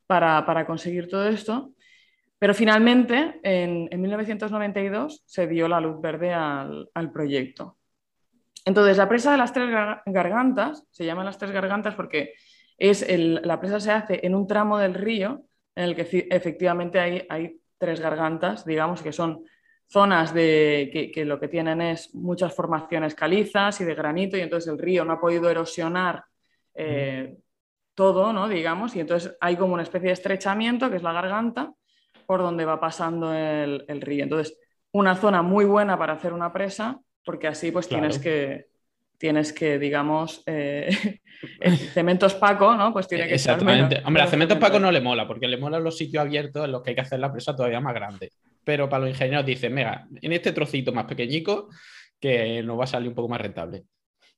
para, 0.06 0.64
conseguir 0.64 1.08
todo 1.08 1.28
esto. 1.28 1.72
Pero 2.38 2.54
finalmente, 2.54 3.40
en, 3.42 3.88
1992, 4.00 5.24
se 5.26 5.46
dio 5.48 5.66
la 5.66 5.80
luz 5.80 6.00
verde 6.00 6.32
al, 6.32 6.88
al 6.94 7.10
proyecto. 7.10 7.75
Entonces, 8.64 8.96
la 8.96 9.08
presa 9.08 9.30
de 9.30 9.38
las 9.38 9.52
tres 9.52 9.70
gargantas, 10.06 10.84
se 10.90 11.04
llaman 11.04 11.26
las 11.26 11.38
tres 11.38 11.52
gargantas 11.52 11.94
porque 11.94 12.34
es 12.78 13.06
la 13.08 13.60
presa 13.60 13.80
se 13.80 13.90
hace 13.90 14.26
en 14.26 14.34
un 14.34 14.46
tramo 14.46 14.78
del 14.78 14.94
río 14.94 15.44
en 15.74 15.84
el 15.84 15.94
que 15.96 16.26
efectivamente 16.30 16.98
hay, 16.98 17.26
hay 17.28 17.60
tres 17.78 18.00
gargantas, 18.00 18.64
digamos, 18.64 19.02
que 19.02 19.12
son 19.12 19.44
zonas 19.88 20.34
de, 20.34 21.10
que, 21.14 21.24
lo 21.24 21.38
que 21.38 21.48
tienen 21.48 21.80
es 21.80 22.14
muchas 22.14 22.54
formaciones 22.54 23.14
calizas 23.14 23.80
y 23.80 23.84
de 23.84 23.94
granito 23.94 24.36
y 24.36 24.40
entonces 24.40 24.72
el 24.72 24.78
río 24.78 25.04
no 25.04 25.12
ha 25.12 25.20
podido 25.20 25.48
erosionar 25.48 26.24
eh, 26.74 27.36
todo, 27.94 28.32
¿no? 28.32 28.48
digamos, 28.48 28.96
y 28.96 29.00
entonces 29.00 29.36
hay 29.40 29.56
como 29.56 29.74
una 29.74 29.84
especie 29.84 30.08
de 30.08 30.14
estrechamiento, 30.14 30.90
que 30.90 30.96
es 30.96 31.02
la 31.02 31.12
garganta, 31.12 31.72
por 32.26 32.40
donde 32.40 32.64
va 32.64 32.80
pasando 32.80 33.32
el, 33.32 33.84
el 33.86 34.00
río. 34.00 34.24
Entonces, 34.24 34.58
una 34.92 35.14
zona 35.14 35.42
muy 35.42 35.64
buena 35.64 35.96
para 35.96 36.14
hacer 36.14 36.32
una 36.32 36.52
presa 36.52 37.00
porque 37.26 37.48
así 37.48 37.72
pues 37.72 37.88
tienes 37.88 38.18
que 38.18 38.68
tienes 39.18 39.52
que, 39.52 39.78
digamos, 39.78 40.42
eh, 40.46 41.20
Cementos 41.92 42.34
Paco, 42.34 42.74
¿no? 42.74 42.92
Pues 42.92 43.08
tiene 43.08 43.26
que 43.26 43.34
Exactamente. 43.34 44.02
Hombre, 44.04 44.22
a 44.22 44.26
Cementos 44.26 44.58
Paco 44.58 44.78
no 44.78 44.90
le 44.92 45.00
mola, 45.00 45.26
porque 45.26 45.48
le 45.48 45.56
mola 45.56 45.78
los 45.78 45.96
sitios 45.96 46.22
abiertos 46.22 46.64
en 46.64 46.72
los 46.72 46.82
que 46.82 46.90
hay 46.90 46.96
que 46.96 47.02
hacer 47.02 47.18
la 47.18 47.32
presa 47.32 47.56
todavía 47.56 47.80
más 47.80 47.94
grande. 47.94 48.32
Pero 48.64 48.88
para 48.88 49.00
los 49.04 49.10
ingenieros 49.10 49.46
dicen, 49.46 49.74
mira, 49.74 50.06
en 50.20 50.32
este 50.32 50.52
trocito 50.52 50.92
más 50.92 51.04
pequeñico, 51.06 51.68
que 52.20 52.62
nos 52.62 52.78
va 52.78 52.84
a 52.84 52.88
salir 52.88 53.08
un 53.08 53.14
poco 53.14 53.28
más 53.28 53.40
rentable. 53.40 53.84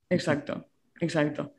Exacto, 0.09 0.69
exacto. 1.01 1.55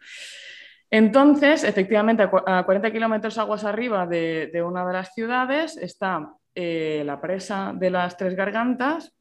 Entonces, 0.92 1.64
efectivamente, 1.64 2.24
a 2.24 2.64
40 2.64 2.92
kilómetros 2.92 3.38
aguas 3.38 3.64
arriba 3.64 4.08
de, 4.08 4.64
una 4.66 4.86
de 4.86 4.94
las 4.94 5.14
ciudades 5.14 5.78
está 5.78 6.34
eh, 6.56 7.04
la 7.06 7.22
presa 7.22 7.74
de 7.76 7.92
las 7.92 8.18
Tres 8.18 8.36
Gargantas, 8.36 9.14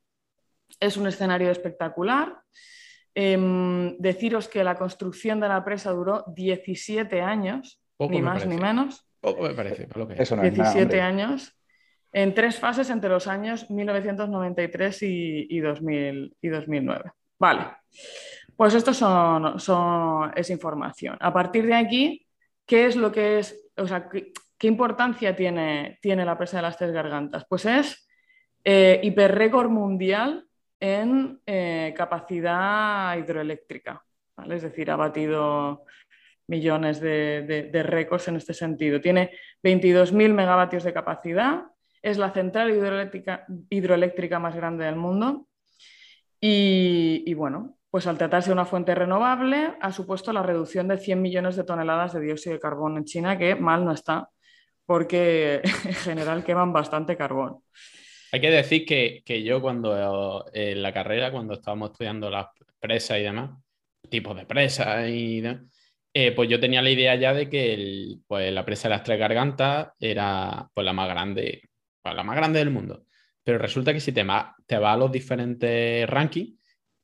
es 0.81 0.97
un 0.97 1.07
escenario 1.07 1.51
espectacular. 1.51 2.41
Em, 3.15 3.97
deciros 3.99 4.47
que 4.47 4.63
la 4.63 4.77
construcción 4.77 5.41
de 5.41 5.49
la 5.49 5.65
presa 5.65 5.91
duró 5.91 6.25
17 6.29 7.21
años, 7.21 7.81
ni 7.99 8.23
más 8.23 8.47
ni 8.47 8.57
menos. 8.57 9.05
Poco 9.21 9.43
me 9.43 9.55
parece, 9.55 9.89
lo 9.95 10.07
que 10.07 10.15
17 10.15 11.01
años, 11.01 11.59
en 12.13 12.33
tres 12.33 12.59
fases 12.59 12.91
entre 12.91 13.11
los 13.11 13.27
años 13.27 13.69
1993 13.71 15.03
y, 15.03 15.59
2009. 15.61 17.11
Vale, 17.41 17.67
pues 18.57 18.75
esto 18.75 18.95
son, 18.95 19.59
son, 19.59 20.33
es 20.37 20.51
información. 20.51 21.17
A 21.21 21.33
partir 21.33 21.67
de 21.67 21.75
aquí, 21.75 22.27
¿qué 22.67 22.87
es 22.87 22.97
lo 22.97 23.11
que 23.11 23.41
es, 23.41 23.69
o 23.77 23.87
sea, 23.87 24.09
qué, 24.09 24.67
importancia 24.67 25.35
tiene, 25.35 25.99
tiene 26.01 26.25
la 26.25 26.39
presa 26.39 26.59
de 26.59 26.63
las 26.63 26.79
tres 26.79 26.93
gargantas? 26.93 27.45
Pues 27.49 27.65
es 27.67 28.09
eh, 28.65 29.01
hiperrécord 29.03 29.71
mundial 29.71 30.48
en 30.81 31.41
eh, 31.47 31.95
capacidad 31.97 33.17
hidroeléctrica. 33.17 34.05
Es 34.49 34.63
decir, 34.63 34.91
ha 34.91 34.97
batido 34.97 35.85
millones 36.49 37.01
de, 37.01 37.83
récords 37.85 38.29
en 38.29 38.37
este 38.37 38.55
sentido. 38.55 39.01
Tiene 39.01 39.33
22.000 39.63 40.33
megavatios 40.33 40.85
de 40.85 40.93
capacidad, 40.93 41.65
es 42.03 42.19
la 42.19 42.31
central 42.31 42.71
hidroeléctrica, 43.71 44.39
más 44.39 44.55
grande 44.55 44.85
del 44.85 44.97
mundo 44.97 45.47
y, 46.41 47.35
bueno, 47.35 47.77
pues 47.91 48.07
al 48.07 48.19
tratarse 48.19 48.51
de 48.51 48.53
una 48.53 48.65
fuente 48.65 48.95
renovable 48.95 49.75
ha 49.81 49.93
supuesto 49.93 50.33
la 50.33 50.43
reducción 50.43 50.89
de 50.89 50.99
100 50.99 51.21
millones 51.21 51.57
de 51.57 51.65
toneladas 51.65 52.13
de 52.13 52.21
dióxido 52.21 52.55
de 52.55 52.61
carbono 52.61 52.99
en 52.99 53.05
China, 53.05 53.37
que 53.37 53.57
mal 53.57 53.85
no 53.85 53.93
está, 53.93 54.31
porque 54.87 55.61
en 55.85 55.95
general 55.95 56.45
queman 56.45 56.73
bastante 56.73 57.17
carbón. 57.17 57.59
Hay 58.33 58.41
que 58.41 58.51
decir 58.51 58.85
que, 58.85 59.43
yo 59.43 59.61
cuando 59.61 60.47
eh, 60.53 60.73
en 60.73 60.83
la 60.83 60.93
carrera, 60.93 61.33
cuando 61.33 61.55
estábamos 61.55 61.93
estudiando 61.93 62.31
las 62.31 62.49
presas 62.79 63.19
y 63.19 63.23
demás, 63.23 63.51
tipos 64.11 64.37
de 64.37 64.47
presas 64.47 65.09
y 65.09 65.41
demás, 65.41 65.63
eh, 66.13 66.33
pues 66.33 66.49
yo 66.49 66.59
tenía 66.59 66.83
la 66.83 66.91
idea 66.91 67.15
ya 67.15 67.33
de 67.33 67.49
que 67.49 68.17
pues 68.27 68.53
la 68.53 68.65
presa 68.65 68.89
de 68.89 68.95
las 68.95 69.05
tres 69.05 69.19
gargantas 69.19 69.91
era 70.01 70.69
pues 70.75 70.85
la 70.85 70.93
más 70.93 71.09
grande, 71.09 71.63
pues 72.03 72.15
la 72.15 72.23
más 72.25 72.37
grande 72.37 72.59
del 72.59 72.71
mundo. 72.71 73.05
Pero 73.45 73.59
resulta 73.59 73.93
que 73.93 74.01
si 74.01 74.13
te, 74.13 74.27
te 74.67 74.79
vas 74.79 74.95
a 74.95 74.97
los 74.97 75.13
diferentes 75.13 76.09
rankings, 76.09 76.58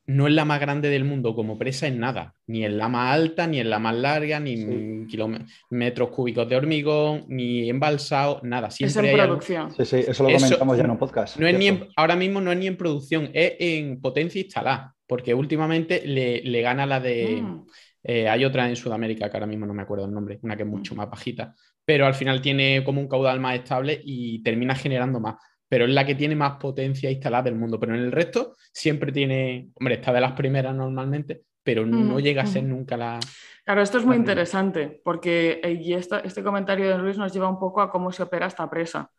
no 0.07 0.27
es 0.27 0.35
la 0.35 0.45
más 0.45 0.61
grande 0.61 0.91
del 0.91 1.05
mundo 1.05 1.35
como 1.35 1.59
presa 1.59 1.87
en 1.87 1.99
nada, 1.99 2.35
ni 2.47 2.65
en 2.65 2.77
la 2.77 2.89
más 2.89 3.15
alta, 3.15 3.47
ni 3.47 3.59
en 3.59 3.71
la 3.71 3.79
más 3.79 3.95
larga, 3.95 4.39
ni 4.39 4.53
en 4.53 5.07
kilómetros 5.07 6.11
cúbicos 6.11 6.49
de 6.49 6.57
hormigón, 6.57 7.25
ni 7.29 7.71
embalsado, 7.71 8.41
nada. 8.43 8.71
Siempre 8.71 9.09
es 9.09 9.19
en 9.19 9.25
producción. 9.25 9.71
Sí, 9.75 9.85
sí, 9.85 9.97
eso 10.07 10.25
lo 10.25 10.33
comentamos 10.33 10.77
ya 10.77 10.85
en 10.85 10.91
un 10.91 10.99
podcast. 10.99 11.39
No 11.39 11.47
es 11.47 11.59
ni 11.59 11.89
ahora 11.97 12.17
mismo 12.17 12.41
no 12.41 12.53
es 12.53 12.59
ni 12.59 12.67
en 12.67 12.77
producción, 12.77 13.31
es 13.33 13.55
en 13.59 14.01
potencia 14.01 14.41
instalada, 14.41 14.95
porque 15.07 15.33
últimamente 15.33 16.03
le, 16.07 16.61
gana 16.61 16.87
la 16.87 17.01
de... 17.01 17.41
Mm. 17.43 17.67
Eh, 18.07 18.29
hay 18.29 18.45
otra 18.45 18.69
en 18.69 18.77
Sudamérica 18.77 19.31
que 19.31 19.37
ahora 19.39 19.47
mismo 19.47 19.65
no 19.65 19.73
me 19.73 19.81
acuerdo 19.81 20.05
el 20.05 20.13
nombre, 20.13 20.39
una 20.43 20.57
que 20.57 20.63
es 20.63 20.69
mucho 20.69 20.95
mm. 20.95 20.99
más 20.99 21.09
bajita, 21.09 21.55
pero 21.87 22.07
al 22.07 22.15
final 22.15 22.43
tiene 22.43 22.85
como 22.85 23.01
un 23.01 23.09
caudal 23.09 23.41
más 23.41 23.55
estable 23.55 23.99
y 24.05 24.43
termina 24.43 24.75
generando 24.75 25.21
más 25.21 25.37
pero 25.69 25.85
es 25.85 25.91
la 25.91 26.05
que 26.05 26.15
tiene 26.15 26.37
más 26.37 26.57
potencia 26.59 27.11
instalada 27.11 27.45
del 27.45 27.57
mundo. 27.57 27.79
Pero 27.81 27.95
en 27.95 28.01
el 28.01 28.13
resto 28.13 28.55
siempre 28.73 29.13
tiene, 29.13 29.69
hombre, 29.75 29.95
está 29.95 30.13
de 30.13 30.21
las 30.21 30.33
primeras 30.33 30.75
normalmente, 30.75 31.43
pero 31.63 31.87
no 31.87 32.21
llega 32.21 32.43
a 32.43 32.47
ser 32.47 32.65
nunca 32.65 32.97
la... 32.97 33.19
Claro, 33.65 33.81
esto 33.81 33.97
es 33.97 34.05
muy 34.05 34.17
interesante 34.17 35.01
porque 35.03 35.61
eh, 35.63 35.73
y 35.73 35.95
este 35.95 36.43
comentario 36.43 36.89
de 36.89 36.99
Luis 36.99 37.17
nos 37.17 37.33
lleva 37.33 37.49
un 37.49 37.59
poco 37.59 37.81
a 37.81 37.91
cómo 37.91 38.13
se 38.13 38.23
opera 38.23 38.47
esta 38.47 38.69
presa. 38.69 39.11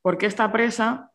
Porque 0.00 0.24
esta 0.24 0.50
presa 0.50 1.10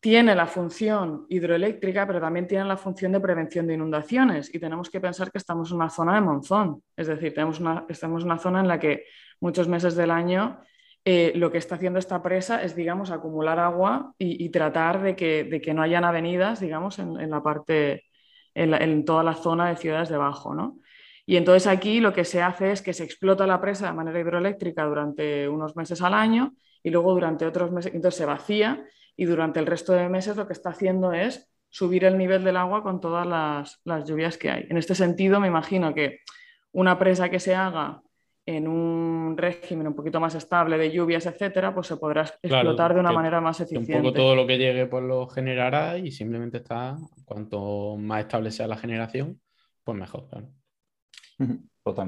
tiene 0.00 0.34
la 0.34 0.46
función 0.46 1.24
hidroeléctrica, 1.30 2.06
pero 2.06 2.20
también 2.20 2.46
tiene 2.46 2.64
la 2.64 2.76
función 2.76 3.12
de 3.12 3.20
prevención 3.20 3.66
de 3.66 3.74
inundaciones. 3.74 4.54
Y 4.54 4.58
tenemos 4.58 4.90
que 4.90 5.00
pensar 5.00 5.32
que 5.32 5.38
estamos 5.38 5.70
en 5.70 5.76
una 5.76 5.88
zona 5.88 6.14
de 6.14 6.20
monzón. 6.20 6.82
Es 6.94 7.06
decir, 7.06 7.32
tenemos 7.32 7.58
una, 7.60 7.86
estamos 7.88 8.22
en 8.22 8.30
una 8.30 8.38
zona 8.38 8.60
en 8.60 8.68
la 8.68 8.78
que 8.78 9.04
muchos 9.40 9.66
meses 9.66 9.96
del 9.96 10.10
año 10.10 10.60
eh, 11.08 11.30
lo 11.36 11.52
que 11.52 11.58
está 11.58 11.76
haciendo 11.76 12.00
esta 12.00 12.20
presa 12.20 12.64
es, 12.64 12.74
digamos, 12.74 13.12
acumular 13.12 13.60
agua 13.60 14.12
y, 14.18 14.48
tratar 14.48 15.00
de 15.00 15.14
que, 15.14 15.72
no 15.72 15.82
hayan 15.82 16.02
avenidas, 16.04 16.58
digamos, 16.58 16.98
en, 16.98 17.30
la 17.30 17.44
parte, 17.44 18.06
en, 18.54 19.04
toda 19.04 19.22
la 19.22 19.34
zona 19.34 19.68
de 19.68 19.76
ciudades 19.76 20.08
debajo, 20.08 20.52
¿no? 20.52 20.80
Y 21.24 21.36
entonces 21.36 21.68
aquí 21.68 22.00
lo 22.00 22.12
que 22.12 22.24
se 22.24 22.42
hace 22.42 22.72
es 22.72 22.82
que 22.82 22.92
se 22.92 23.04
explota 23.04 23.46
la 23.46 23.60
presa 23.60 23.86
de 23.86 23.92
manera 23.92 24.18
hidroeléctrica 24.18 24.84
durante 24.84 25.48
unos 25.48 25.76
meses 25.76 26.02
al 26.02 26.12
año 26.12 26.54
y 26.82 26.90
luego 26.90 27.12
durante 27.14 27.46
otros 27.46 27.70
meses, 27.70 27.94
entonces 27.94 28.18
se 28.18 28.26
vacía 28.26 28.84
y 29.16 29.26
durante 29.26 29.60
el 29.60 29.66
resto 29.66 29.92
de 29.92 30.08
meses 30.08 30.36
lo 30.36 30.48
que 30.48 30.54
está 30.54 30.70
haciendo 30.70 31.12
es 31.12 31.48
subir 31.70 32.04
el 32.04 32.18
nivel 32.18 32.42
del 32.42 32.56
agua 32.56 32.82
con 32.82 33.00
todas 33.00 33.24
las, 33.28 33.80
las 33.84 34.08
lluvias 34.08 34.38
que 34.38 34.50
hay. 34.50 34.66
En 34.68 34.76
este 34.76 34.96
sentido, 34.96 35.38
me 35.38 35.46
imagino 35.46 35.94
que 35.94 36.18
una 36.72 36.98
presa 36.98 37.28
que 37.28 37.38
se 37.38 37.54
haga 37.54 38.02
en 38.46 38.68
un 38.68 39.36
régimen 39.36 39.88
un 39.88 39.94
poquito 39.94 40.20
más 40.20 40.36
estable 40.36 40.78
de 40.78 40.92
lluvias, 40.92 41.26
etcétera, 41.26 41.74
pues 41.74 41.88
se 41.88 41.96
podrá 41.96 42.22
explotar 42.22 42.94
de 42.94 43.00
una 43.00 43.10
manera 43.10 43.40
más 43.40 43.60
eficiente. 43.60 43.96
Un 43.96 44.02
poco 44.02 44.14
todo 44.14 44.36
lo 44.36 44.46
que 44.46 44.56
llegue 44.56 44.86
pues 44.86 45.02
lo 45.02 45.26
generará 45.26 45.98
y 45.98 46.12
simplemente 46.12 46.58
está, 46.58 46.96
cuanto 47.24 47.96
más 47.96 48.20
estable 48.20 48.52
sea 48.52 48.68
la 48.68 48.76
generación, 48.76 49.40
pues 49.82 49.98
mejor. 49.98 50.28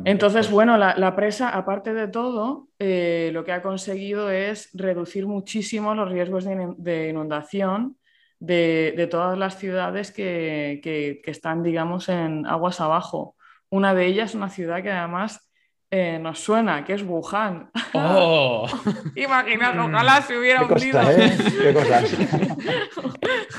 Entonces, 0.04 0.46
pues 0.46 0.52
bueno, 0.52 0.78
la, 0.78 1.16
presa, 1.16 1.50
aparte 1.50 1.92
de 1.92 2.06
todo, 2.06 2.68
eh, 2.78 3.30
lo 3.32 3.44
que 3.44 3.52
ha 3.52 3.60
conseguido 3.60 4.30
es 4.30 4.70
reducir 4.74 5.26
muchísimo 5.26 5.94
los 5.96 6.08
riesgos 6.08 6.44
de, 6.44 7.08
inundación 7.08 7.96
de, 8.38 9.08
todas 9.10 9.36
las 9.36 9.58
ciudades 9.58 10.12
que, 10.12 10.80
que 10.82 11.30
están, 11.30 11.64
digamos, 11.64 12.08
en 12.08 12.46
aguas 12.46 12.80
abajo. 12.80 13.34
Una 13.70 13.92
de 13.92 14.06
ellas, 14.06 14.36
una 14.36 14.48
ciudad 14.48 14.82
que 14.82 14.90
además 14.90 15.47
eh, 15.90 16.18
nos 16.18 16.38
suena, 16.40 16.84
que 16.84 16.92
es 16.92 17.02
Wuhan. 17.02 17.70
Oh. 17.94 18.66
Imaginaos, 19.16 19.76
mm. 19.76 19.94
ojalá 19.94 20.20
se 20.20 20.38
hubiera 20.38 20.62
hundido. 20.62 21.00
¿eh? 21.10 21.36
¿Qué 21.62 21.72
cosas? 21.72 22.14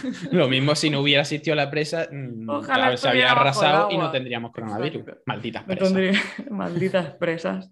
Lo 0.31 0.48
mismo 0.48 0.75
si 0.75 0.91
no 0.91 1.01
hubiera 1.01 1.21
existido 1.21 1.55
la 1.55 1.71
presa, 1.71 2.07
mm, 2.12 2.48
ojalá 2.48 2.95
se 2.98 3.09
había 3.09 3.31
arrasado 3.31 3.89
y 3.89 3.98
no 3.98 4.12
tendríamos 4.12 4.51
coronavirus. 4.51 5.05
Malditas 5.25 5.63
presas. 5.63 5.93
Malditas 6.51 7.12
presas. 7.15 7.71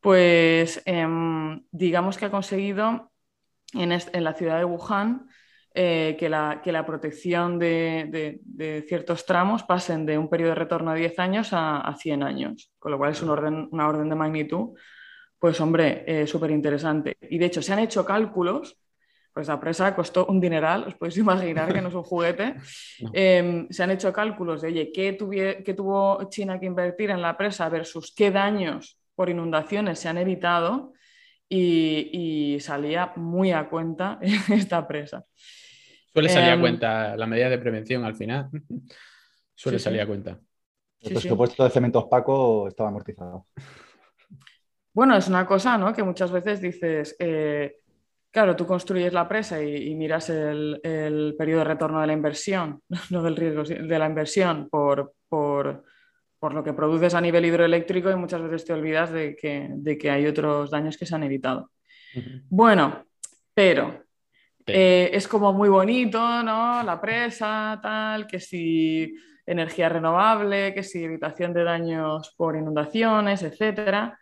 Pues 0.00 0.82
em, 0.84 1.60
digamos 1.72 2.16
que 2.16 2.26
ha 2.26 2.30
conseguido 2.30 3.10
en, 3.74 3.90
en 3.92 4.24
la 4.24 4.34
ciudad 4.34 4.58
de 4.58 4.64
Wuhan 4.66 5.29
eh, 5.72 6.16
que, 6.18 6.28
la, 6.28 6.60
que, 6.62 6.72
la, 6.72 6.84
protección 6.84 7.56
de, 7.56 8.40
ciertos 8.88 9.24
tramos 9.24 9.62
pasen 9.62 10.04
de 10.04 10.18
un 10.18 10.28
periodo 10.28 10.50
de 10.50 10.56
retorno 10.56 10.92
de 10.92 10.98
10 10.98 11.18
años 11.20 11.50
a, 11.52 11.94
100 11.96 12.24
años, 12.24 12.72
con 12.78 12.90
lo 12.90 12.98
cual 12.98 13.12
es 13.12 13.22
un 13.22 13.30
orden, 13.30 13.68
una 13.70 13.88
orden 13.88 14.08
de 14.08 14.16
magnitud, 14.16 14.70
pues 15.38 15.60
hombre, 15.60 16.02
eh, 16.06 16.26
súper 16.26 16.50
interesante. 16.50 17.16
Y 17.22 17.38
de 17.38 17.46
hecho 17.46 17.62
se 17.62 17.72
han 17.72 17.78
hecho 17.78 18.04
cálculos, 18.04 18.80
pues 19.32 19.46
la 19.46 19.60
presa 19.60 19.94
costó 19.94 20.26
un 20.26 20.40
dineral, 20.40 20.84
os 20.88 20.96
podéis 20.96 21.18
imaginar 21.18 21.72
que 21.72 21.80
no 21.80 21.88
es 21.88 21.94
un 21.94 22.02
juguete, 22.02 22.56
em, 23.12 23.68
se 23.70 23.84
han 23.84 23.92
hecho 23.92 24.12
cálculos 24.12 24.62
de, 24.62 24.68
oye, 24.68 24.90
¿qué, 24.92 25.16
¿qué 25.64 25.74
tuvo 25.74 26.28
China 26.30 26.58
que 26.58 26.66
invertir 26.66 27.10
en 27.10 27.22
la 27.22 27.36
presa 27.36 27.68
versus 27.68 28.12
qué 28.12 28.32
daños 28.32 28.98
por 29.14 29.30
inundaciones 29.30 30.00
se 30.00 30.08
han 30.08 30.18
evitado? 30.18 30.94
Y, 31.48 32.10
y, 32.54 32.60
salía 32.60 33.12
muy 33.16 33.50
a 33.50 33.68
cuenta 33.68 34.20
esta 34.50 34.86
presa. 34.86 35.24
Suele 36.12 36.28
salir 36.28 36.50
a 36.50 36.54
em, 36.54 36.60
cuenta 36.60 37.16
la 37.16 37.26
medida 37.26 37.48
de 37.48 37.58
prevención 37.58 38.04
al 38.04 38.16
final. 38.16 38.50
Suele 39.54 39.78
salir 39.78 40.00
a 40.00 40.06
cuenta. 40.06 40.38
El 41.00 41.12
presupuesto 41.12 41.64
de 41.64 41.70
cementos 41.70 42.04
Paco 42.10 42.68
estaba 42.68 42.88
amortizado. 42.88 43.46
Bueno, 44.92 45.16
es 45.16 45.28
una 45.28 45.46
cosa 45.46 45.78
¿no? 45.78 45.94
que 45.94 46.02
muchas 46.02 46.30
veces 46.30 46.60
dices, 46.60 47.16
eh, 47.18 47.76
claro, 48.30 48.56
tú 48.56 48.66
construyes 48.66 49.12
la 49.12 49.28
presa 49.28 49.62
y, 49.62 49.94
miras 49.94 50.28
el, 50.30 51.34
periodo 51.38 51.60
de 51.60 51.64
retorno 51.64 52.00
de 52.00 52.06
la 52.06 52.12
inversión, 52.12 52.82
no 53.10 53.22
del 53.22 53.36
riesgo, 53.36 53.62
de 53.62 53.98
la 53.98 54.06
inversión 54.06 54.68
por, 54.68 55.14
por, 55.28 55.84
lo 56.42 56.64
que 56.64 56.72
produces 56.72 57.14
a 57.14 57.20
nivel 57.20 57.44
hidroeléctrico 57.44 58.10
y 58.10 58.16
muchas 58.16 58.42
veces 58.42 58.64
te 58.64 58.72
olvidas 58.72 59.10
de 59.12 59.36
que, 59.36 60.10
hay 60.10 60.26
otros 60.26 60.70
daños 60.70 60.96
que 60.96 61.06
se 61.06 61.14
han 61.14 61.22
evitado. 61.22 61.70
Bueno, 62.48 63.04
pero 63.54 64.04
eh, 64.72 65.10
es 65.12 65.28
como 65.28 65.52
muy 65.52 65.68
bonito, 65.68 66.42
¿no? 66.42 66.82
La 66.82 67.00
presa, 67.00 67.78
tal, 67.82 68.26
que 68.26 68.40
si 68.40 69.14
energía 69.46 69.88
renovable, 69.88 70.72
que 70.74 70.82
si 70.82 71.04
evitación 71.04 71.52
de 71.52 71.64
daños 71.64 72.34
por 72.36 72.56
inundaciones, 72.56 73.42
etcétera. 73.42 74.18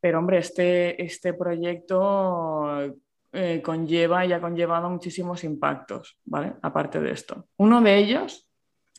Pero 0.00 0.18
hombre, 0.18 0.38
este, 0.38 1.02
este 1.02 1.34
proyecto 1.34 2.94
eh, 3.32 3.60
conlleva 3.62 4.24
y 4.24 4.32
ha 4.32 4.40
conllevado 4.40 4.88
muchísimos 4.88 5.44
impactos, 5.44 6.18
¿vale? 6.24 6.54
Aparte 6.62 7.00
de 7.00 7.10
esto. 7.10 7.48
Uno 7.56 7.80
de 7.80 7.96
ellos 7.96 8.48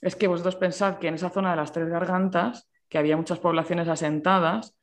es 0.02 0.16
que 0.16 0.28
vosotros 0.28 0.56
pensad 0.56 0.98
que 0.98 1.08
en 1.08 1.16
esa 1.16 1.30
zona 1.30 1.52
de 1.52 1.58
las 1.58 1.72
tres 1.72 1.90
gargantas, 1.90 2.70
que 2.88 2.98
había 2.98 3.18
muchas 3.18 3.40
poblaciones 3.40 3.88
asentadas, 3.88 4.78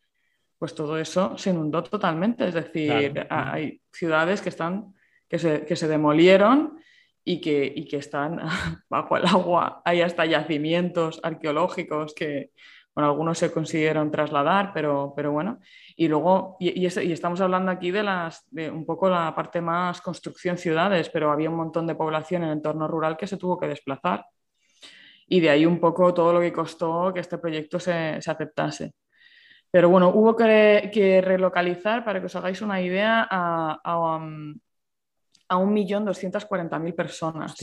pues 0.59 0.75
todo 0.75 0.99
eso 0.99 1.37
se 1.37 1.50
inundó 1.50 1.83
totalmente. 1.83 2.49
Es 2.49 2.54
decir, 2.54 3.26
hay 3.28 3.80
ciudades 3.92 4.40
que 4.40 4.49
están 4.49 4.95
que 5.28 5.38
se, 5.38 5.88
demolieron 5.88 6.78
y 7.25 7.40
que, 7.40 7.87
que, 7.88 7.97
están 7.97 8.40
bajo 8.88 9.16
el 9.16 9.26
agua. 9.26 9.83
Hay 9.85 10.00
hasta 10.00 10.25
yacimientos 10.25 11.21
arqueológicos 11.23 12.14
que, 12.14 12.50
bueno, 12.97 13.11
algunos 13.11 13.37
se 13.37 13.52
consiguieron 13.52 14.11
trasladar, 14.11 14.73
pero, 14.73 15.12
pero 15.14 15.30
bueno. 15.30 15.59
Y 15.97 16.09
luego, 16.09 16.56
y, 16.59 16.87
estamos 16.87 17.42
hablando 17.42 17.71
aquí 17.71 17.90
de, 17.90 18.02
las, 18.02 18.47
de 18.50 18.71
un 18.71 18.87
poco 18.87 19.11
la 19.11 19.35
parte 19.35 19.61
más 19.61 20.00
construcción 20.00 20.56
ciudades, 20.56 21.11
pero 21.11 21.30
había 21.30 21.50
un 21.50 21.56
montón 21.56 21.87
de 21.87 21.95
población 21.95 22.42
en 22.42 22.49
el 22.49 22.56
entorno 22.56 22.88
rural 22.88 23.18
que 23.18 23.26
se 23.26 23.37
tuvo 23.37 23.59
que 23.59 23.68
desplazar. 23.68 24.25
Y 25.28 25.40
de 25.40 25.50
ahí 25.50 25.66
un 25.66 25.78
poco 25.78 26.14
todo 26.14 26.33
lo 26.33 26.40
que 26.40 26.54
costó 26.54 27.12
que 27.12 27.21
este 27.21 27.37
proyecto 27.37 27.78
se, 27.78 27.92
aceptase. 28.26 28.95
Pero 29.71 29.90
bueno, 29.90 30.09
hubo 30.09 30.35
que, 30.35 31.21
relocalizar, 31.23 32.02
para 32.02 32.21
que 32.21 32.26
os 32.26 32.37
hagáis 32.37 32.62
una 32.62 32.80
idea, 32.80 33.28
a 33.30 34.18
1.240.000 35.48 36.94
personas. 36.94 37.54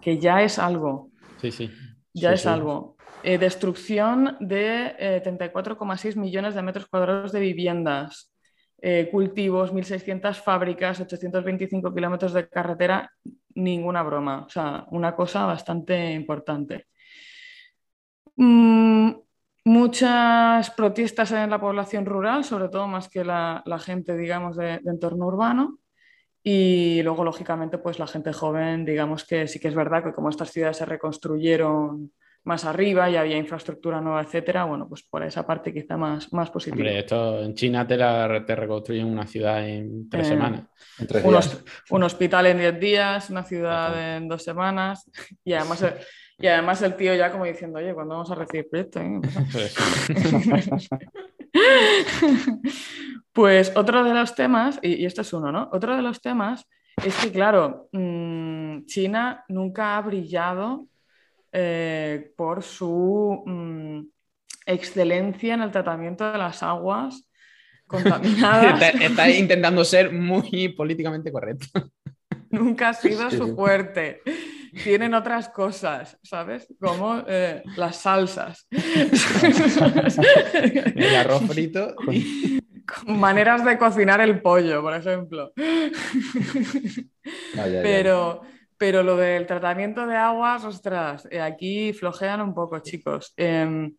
Que 0.00 0.18
ya 0.18 0.42
es 0.42 0.58
algo. 0.58 1.10
Sí, 1.40 1.50
sí. 1.50 1.70
Ya 2.14 2.32
es 2.32 2.46
algo. 2.46 2.96
Eh, 3.22 3.38
destrucción 3.38 4.36
de 4.40 5.22
34,6 5.24 6.16
eh, 6.16 6.20
millones 6.20 6.54
de 6.54 6.62
metros 6.62 6.86
cuadrados 6.86 7.32
de 7.32 7.40
viviendas, 7.40 8.32
eh, 8.80 9.08
cultivos, 9.10 9.72
1.600 9.72 10.40
fábricas, 10.40 11.00
825 11.00 11.92
kilómetros 11.92 12.32
de 12.32 12.48
carretera, 12.48 13.10
ninguna 13.54 14.02
broma. 14.02 14.44
O 14.46 14.48
sea, 14.48 14.86
una 14.90 15.16
cosa 15.16 15.46
bastante 15.46 16.12
importante. 16.12 16.86
Mm, 18.36 19.10
muchas 19.64 20.70
protestas 20.70 21.32
en 21.32 21.50
la 21.50 21.60
población 21.60 22.06
rural, 22.06 22.44
sobre 22.44 22.68
todo 22.68 22.86
más 22.86 23.08
que 23.08 23.24
la, 23.24 23.62
gente, 23.84 24.16
digamos, 24.16 24.56
de 24.56 24.80
entorno 24.86 25.26
urbano. 25.26 25.78
Y 26.42 27.02
luego, 27.02 27.24
lógicamente, 27.24 27.78
pues 27.78 27.98
la 27.98 28.06
gente 28.06 28.32
joven, 28.32 28.84
digamos 28.84 29.24
que 29.24 29.48
sí 29.48 29.58
que 29.58 29.68
es 29.68 29.74
verdad 29.74 30.04
que 30.04 30.12
como 30.12 30.30
estas 30.30 30.50
ciudades 30.50 30.76
se 30.76 30.86
reconstruyeron 30.86 32.12
más 32.44 32.64
arriba 32.64 33.10
y 33.10 33.16
había 33.16 33.36
infraestructura 33.36 34.00
nueva, 34.00 34.22
etcétera, 34.22 34.64
bueno, 34.64 34.88
pues 34.88 35.02
por 35.02 35.22
esa 35.22 35.46
parte 35.46 35.72
quizá 35.72 35.96
más, 35.96 36.32
más 36.32 36.50
positiva. 36.50 36.76
Hombre, 36.76 36.98
esto 37.00 37.42
en 37.42 37.54
China 37.54 37.86
te, 37.86 37.96
la, 37.96 38.44
te 38.46 38.56
reconstruyen 38.56 39.06
una 39.06 39.26
ciudad 39.26 39.68
en 39.68 40.08
tres 40.08 40.26
eh, 40.26 40.30
semanas. 40.30 40.62
un, 41.90 42.02
hospital 42.02 42.46
en 42.46 42.58
diez 42.58 42.80
días, 42.80 43.28
una 43.28 43.44
ciudad 43.44 44.16
en 44.16 44.28
dos 44.28 44.42
semanas 44.42 45.10
y 45.44 45.52
además... 45.52 45.84
Y 46.40 46.46
además 46.46 46.80
el 46.82 46.94
tío 46.94 47.16
ya 47.16 47.32
como 47.32 47.46
diciendo, 47.46 47.80
oye, 47.80 47.92
¿cuándo 47.92 48.14
vamos 48.14 48.30
a 48.30 48.36
recibir 48.36 48.68
proyecto? 48.70 49.00
Eh? 49.00 49.20
pues 53.32 53.72
otro 53.74 54.04
de 54.04 54.14
los 54.14 54.34
temas, 54.34 54.78
y, 54.82 55.04
esto 55.04 55.22
es 55.22 55.32
uno, 55.32 55.52
¿no? 55.52 55.68
Otro 55.72 55.96
de 55.96 56.02
los 56.02 56.20
temas 56.20 56.66
es 57.04 57.14
que, 57.16 57.30
claro, 57.30 57.88
mm, 57.92 58.84
China 58.86 59.44
nunca 59.48 59.96
ha 59.96 60.02
brillado 60.02 60.88
eh, 61.52 62.32
por 62.36 62.62
su 62.62 63.42
mm, 63.46 64.00
excelencia 64.66 65.54
en 65.54 65.62
el 65.62 65.70
tratamiento 65.70 66.30
de 66.30 66.38
las 66.38 66.62
aguas 66.62 67.28
contaminadas. 67.86 68.94
Está, 69.00 69.30
intentando 69.30 69.84
ser 69.84 70.12
muy 70.12 70.68
políticamente 70.70 71.32
correcto. 71.32 71.66
Nunca 72.50 72.90
ha 72.90 72.94
sido 72.94 73.30
su 73.30 73.54
fuerte. 73.54 74.22
Tienen 74.82 75.14
otras 75.14 75.48
cosas, 75.48 76.18
¿sabes? 76.22 76.66
Como 76.80 77.22
eh, 77.26 77.62
las 77.76 77.96
salsas. 77.96 78.66
El 80.94 81.16
arroz 81.16 81.42
frito. 81.48 81.94
maneras 83.06 83.64
de 83.64 83.78
cocinar 83.78 84.20
el 84.20 84.40
pollo, 84.40 84.82
por 84.82 84.94
ejemplo. 84.94 85.52
Pero 87.54 88.42
pero 88.78 89.02
lo 89.02 89.16
del 89.16 89.44
tratamiento 89.46 90.06
de 90.06 90.16
aguas, 90.16 90.64
ostras, 90.64 91.26
eh, 91.30 91.40
aquí 91.40 91.92
flojean 91.92 92.40
un 92.40 92.54
poco, 92.54 92.78
chicos. 92.78 93.34
Em, 93.36 93.96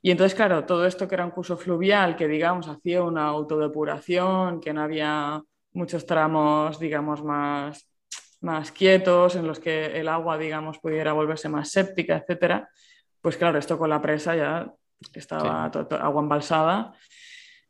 y 0.00 0.10
entonces, 0.10 0.34
claro, 0.34 0.64
todo 0.64 0.86
esto 0.86 1.06
que 1.06 1.14
era 1.14 1.24
un 1.26 1.30
curso 1.30 1.56
fluvial, 1.58 2.16
que 2.16 2.26
digamos 2.26 2.66
hacía 2.66 3.02
una 3.02 3.26
autodepuración, 3.26 4.58
que 4.60 4.72
no 4.72 4.82
había 4.82 5.42
muchos 5.74 6.06
tramos, 6.06 6.78
digamos, 6.80 7.22
más, 7.22 7.86
más 8.42 8.72
quietos, 8.72 9.36
en 9.36 9.46
los 9.46 9.58
que 9.58 9.98
el 9.98 10.08
agua, 10.08 10.36
digamos, 10.36 10.78
pudiera 10.78 11.12
volverse 11.12 11.48
más 11.48 11.70
séptica, 11.70 12.16
etcétera. 12.18 12.68
Pues 13.20 13.36
claro, 13.36 13.58
esto 13.58 13.78
con 13.78 13.90
la 13.90 14.02
presa 14.02 14.36
ya 14.36 14.72
estaba 15.14 15.64
agua 15.64 16.22
embalsada 16.22 16.94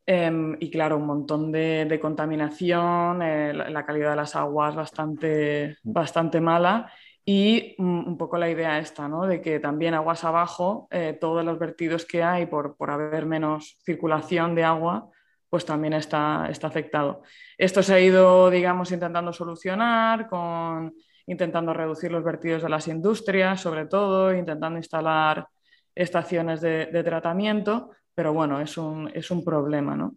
Em, 0.04 0.56
y 0.58 0.70
claro, 0.70 0.96
un 0.96 1.06
montón 1.06 1.52
de, 1.52 1.98
contaminación, 2.00 3.22
eh, 3.22 3.52
la, 3.54 3.86
calidad 3.86 4.10
de 4.10 4.16
las 4.16 4.34
aguas 4.34 4.74
bastante, 4.74 5.76
bastante 5.84 6.40
mala 6.40 6.90
y 7.24 7.76
un 7.78 8.18
poco 8.18 8.36
la 8.36 8.50
idea 8.50 8.80
esta, 8.80 9.06
¿no? 9.06 9.26
de 9.26 9.40
que 9.40 9.60
también 9.60 9.94
aguas 9.94 10.24
abajo, 10.24 10.88
eh, 10.90 11.16
todos 11.20 11.44
los 11.44 11.56
vertidos 11.56 12.04
que 12.04 12.20
hay 12.24 12.46
por, 12.46 12.76
por, 12.76 12.90
haber 12.90 13.26
menos 13.26 13.78
circulación 13.84 14.56
de 14.56 14.64
agua, 14.64 15.08
pues 15.52 15.66
también 15.66 15.92
está, 15.92 16.46
está 16.48 16.68
afectado. 16.68 17.24
Esto 17.58 17.82
se 17.82 17.92
ha 17.92 18.00
ido, 18.00 18.48
digamos, 18.48 18.90
intentando 18.90 19.34
solucionar 19.34 20.26
con 20.26 20.94
intentando 21.26 21.74
reducir 21.74 22.10
los 22.10 22.24
vertidos 22.24 22.62
de 22.62 22.70
las 22.70 22.88
industrias, 22.88 23.60
sobre 23.60 23.84
todo, 23.84 24.34
intentando 24.34 24.78
instalar 24.78 25.46
estaciones 25.94 26.62
de, 26.62 27.02
tratamiento, 27.04 27.90
pero 28.14 28.32
bueno, 28.32 28.62
es 28.62 28.78
un, 28.78 29.10
es 29.12 29.30
un 29.30 29.44
problema 29.44 29.94
¿no? 29.94 30.16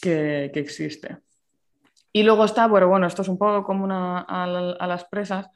que, 0.00 0.50
que, 0.54 0.60
existe. 0.60 1.18
Y 2.10 2.22
luego 2.22 2.46
está, 2.46 2.66
bueno, 2.66 2.88
bueno, 2.88 3.06
esto 3.06 3.20
es 3.20 3.28
un 3.28 3.36
poco 3.36 3.64
como 3.64 3.86
a, 3.90 4.86
las 4.86 5.04
presas, 5.04 5.50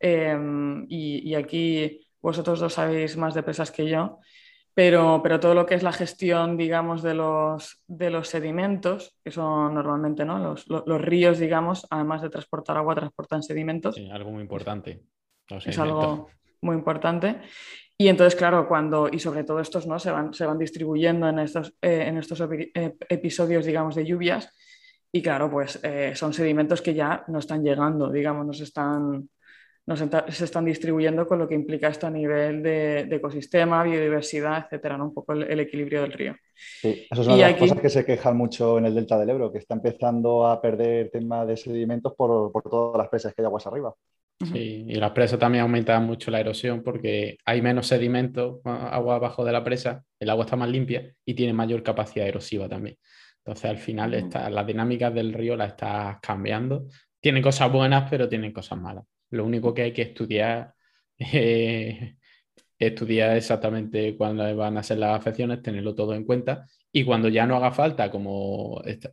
y, 0.00 1.30
y, 1.30 1.34
aquí 1.36 2.04
vosotros 2.20 2.58
dos 2.58 2.74
sabéis 2.74 3.16
más 3.16 3.32
de 3.32 3.44
presas 3.44 3.70
que 3.70 3.88
yo, 3.88 4.18
pero, 4.76 5.20
pero, 5.22 5.40
todo 5.40 5.54
lo 5.54 5.64
que 5.64 5.74
es 5.74 5.82
la 5.82 5.92
gestión, 5.92 6.58
digamos, 6.58 7.02
de 7.02 7.14
los, 7.14 7.82
de 7.86 8.10
los 8.10 8.28
sedimentos, 8.28 9.16
que 9.24 9.30
son 9.30 9.72
normalmente 9.72 10.26
¿no? 10.26 10.38
los, 10.38 10.68
los, 10.68 10.82
los 10.86 11.00
ríos, 11.00 11.38
digamos, 11.38 11.86
además 11.88 12.20
de 12.20 12.28
transportar 12.28 12.76
agua, 12.76 12.94
transportan 12.94 13.42
sedimentos. 13.42 13.94
Sí, 13.94 14.10
algo 14.10 14.32
muy 14.32 14.42
importante. 14.42 15.02
Es 15.64 15.78
algo 15.78 16.28
muy 16.60 16.76
importante. 16.76 17.40
Y 17.96 18.08
entonces, 18.08 18.36
claro, 18.36 18.68
cuando, 18.68 19.08
y 19.10 19.18
sobre 19.18 19.44
todo 19.44 19.60
estos 19.60 19.86
¿no? 19.86 19.98
se, 19.98 20.10
van, 20.10 20.34
se 20.34 20.44
van 20.44 20.58
distribuyendo 20.58 21.26
en 21.26 21.38
estos, 21.38 21.74
eh, 21.80 22.04
en 22.08 22.18
estos 22.18 22.42
eh, 22.42 22.94
episodios, 23.08 23.64
digamos, 23.64 23.94
de 23.94 24.04
lluvias, 24.04 24.52
y 25.10 25.22
claro, 25.22 25.50
pues 25.50 25.80
eh, 25.82 26.12
son 26.14 26.34
sedimentos 26.34 26.82
que 26.82 26.92
ya 26.92 27.24
no 27.28 27.38
están 27.38 27.64
llegando, 27.64 28.10
digamos, 28.10 28.44
no 28.44 28.52
se 28.52 28.64
están, 28.64 29.30
no 29.86 29.96
se, 29.96 30.44
están 30.44 30.64
distribuyendo 30.64 31.26
con 31.26 31.38
lo 31.38 31.48
que 31.48 31.54
implica 31.54 31.88
esto 31.88 32.08
a 32.08 32.10
nivel 32.10 32.62
de, 32.62 33.00
ecosistema, 33.10 33.84
biodiversidad, 33.84 34.64
etcétera, 34.64 34.98
¿no? 34.98 35.06
un 35.06 35.14
poco 35.14 35.32
el, 35.32 35.60
equilibrio 35.60 36.02
del 36.02 36.12
río. 36.12 36.34
Sí, 36.54 37.06
esas 37.08 37.24
son 37.24 37.38
las 37.38 37.54
cosas 37.54 37.80
que 37.80 37.90
se 37.90 38.04
quejan 38.04 38.36
mucho 38.36 38.78
en 38.78 38.86
el 38.86 38.94
delta 38.94 39.18
del 39.18 39.30
Ebro, 39.30 39.52
que 39.52 39.58
está 39.58 39.74
empezando 39.74 40.46
a 40.46 40.60
perder 40.60 41.10
tema 41.10 41.46
de 41.46 41.56
sedimentos 41.56 42.14
por, 42.16 42.50
por 42.50 42.64
todas 42.64 42.98
las 42.98 43.08
presas 43.08 43.32
que 43.32 43.42
hay 43.42 43.46
aguas 43.46 43.66
arriba. 43.66 43.94
Sí, 44.52 44.84
y 44.86 44.94
las 44.96 45.12
presas 45.12 45.38
también 45.38 45.62
aumentan 45.62 46.04
mucho 46.04 46.30
la 46.30 46.40
erosión 46.40 46.82
porque 46.82 47.38
hay 47.46 47.62
menos 47.62 47.86
sedimento, 47.86 48.60
agua 48.64 49.16
abajo 49.16 49.46
de 49.46 49.52
la 49.52 49.64
presa, 49.64 50.04
el 50.20 50.28
agua 50.28 50.44
está 50.44 50.56
más 50.56 50.68
limpia 50.68 51.10
y 51.24 51.32
tiene 51.32 51.54
mayor 51.54 51.82
capacidad 51.82 52.26
erosiva 52.26 52.68
también. 52.68 52.98
Entonces, 53.38 53.70
al 53.70 53.78
final, 53.78 54.12
está, 54.12 54.50
las 54.50 54.66
dinámicas 54.66 55.14
del 55.14 55.32
río 55.32 55.56
las 55.56 55.68
estás 55.68 56.18
cambiando. 56.20 56.86
Tiene 57.18 57.40
cosas 57.40 57.72
buenas, 57.72 58.10
pero 58.10 58.28
tienen 58.28 58.52
cosas 58.52 58.78
malas. 58.78 59.04
Lo 59.30 59.44
único 59.44 59.74
que 59.74 59.82
hay 59.82 59.92
que 59.92 60.02
estudiar, 60.02 60.74
eh, 61.18 62.16
estudiar 62.78 63.36
exactamente 63.36 64.16
cuándo 64.16 64.56
van 64.56 64.76
a 64.76 64.82
ser 64.82 64.98
las 64.98 65.18
afecciones, 65.18 65.62
tenerlo 65.62 65.94
todo 65.94 66.14
en 66.14 66.24
cuenta 66.24 66.66
y 66.96 67.04
cuando 67.04 67.28
ya 67.28 67.46
no 67.46 67.56
haga 67.56 67.72
falta, 67.72 68.10
como 68.10 68.80
está, 68.86 69.10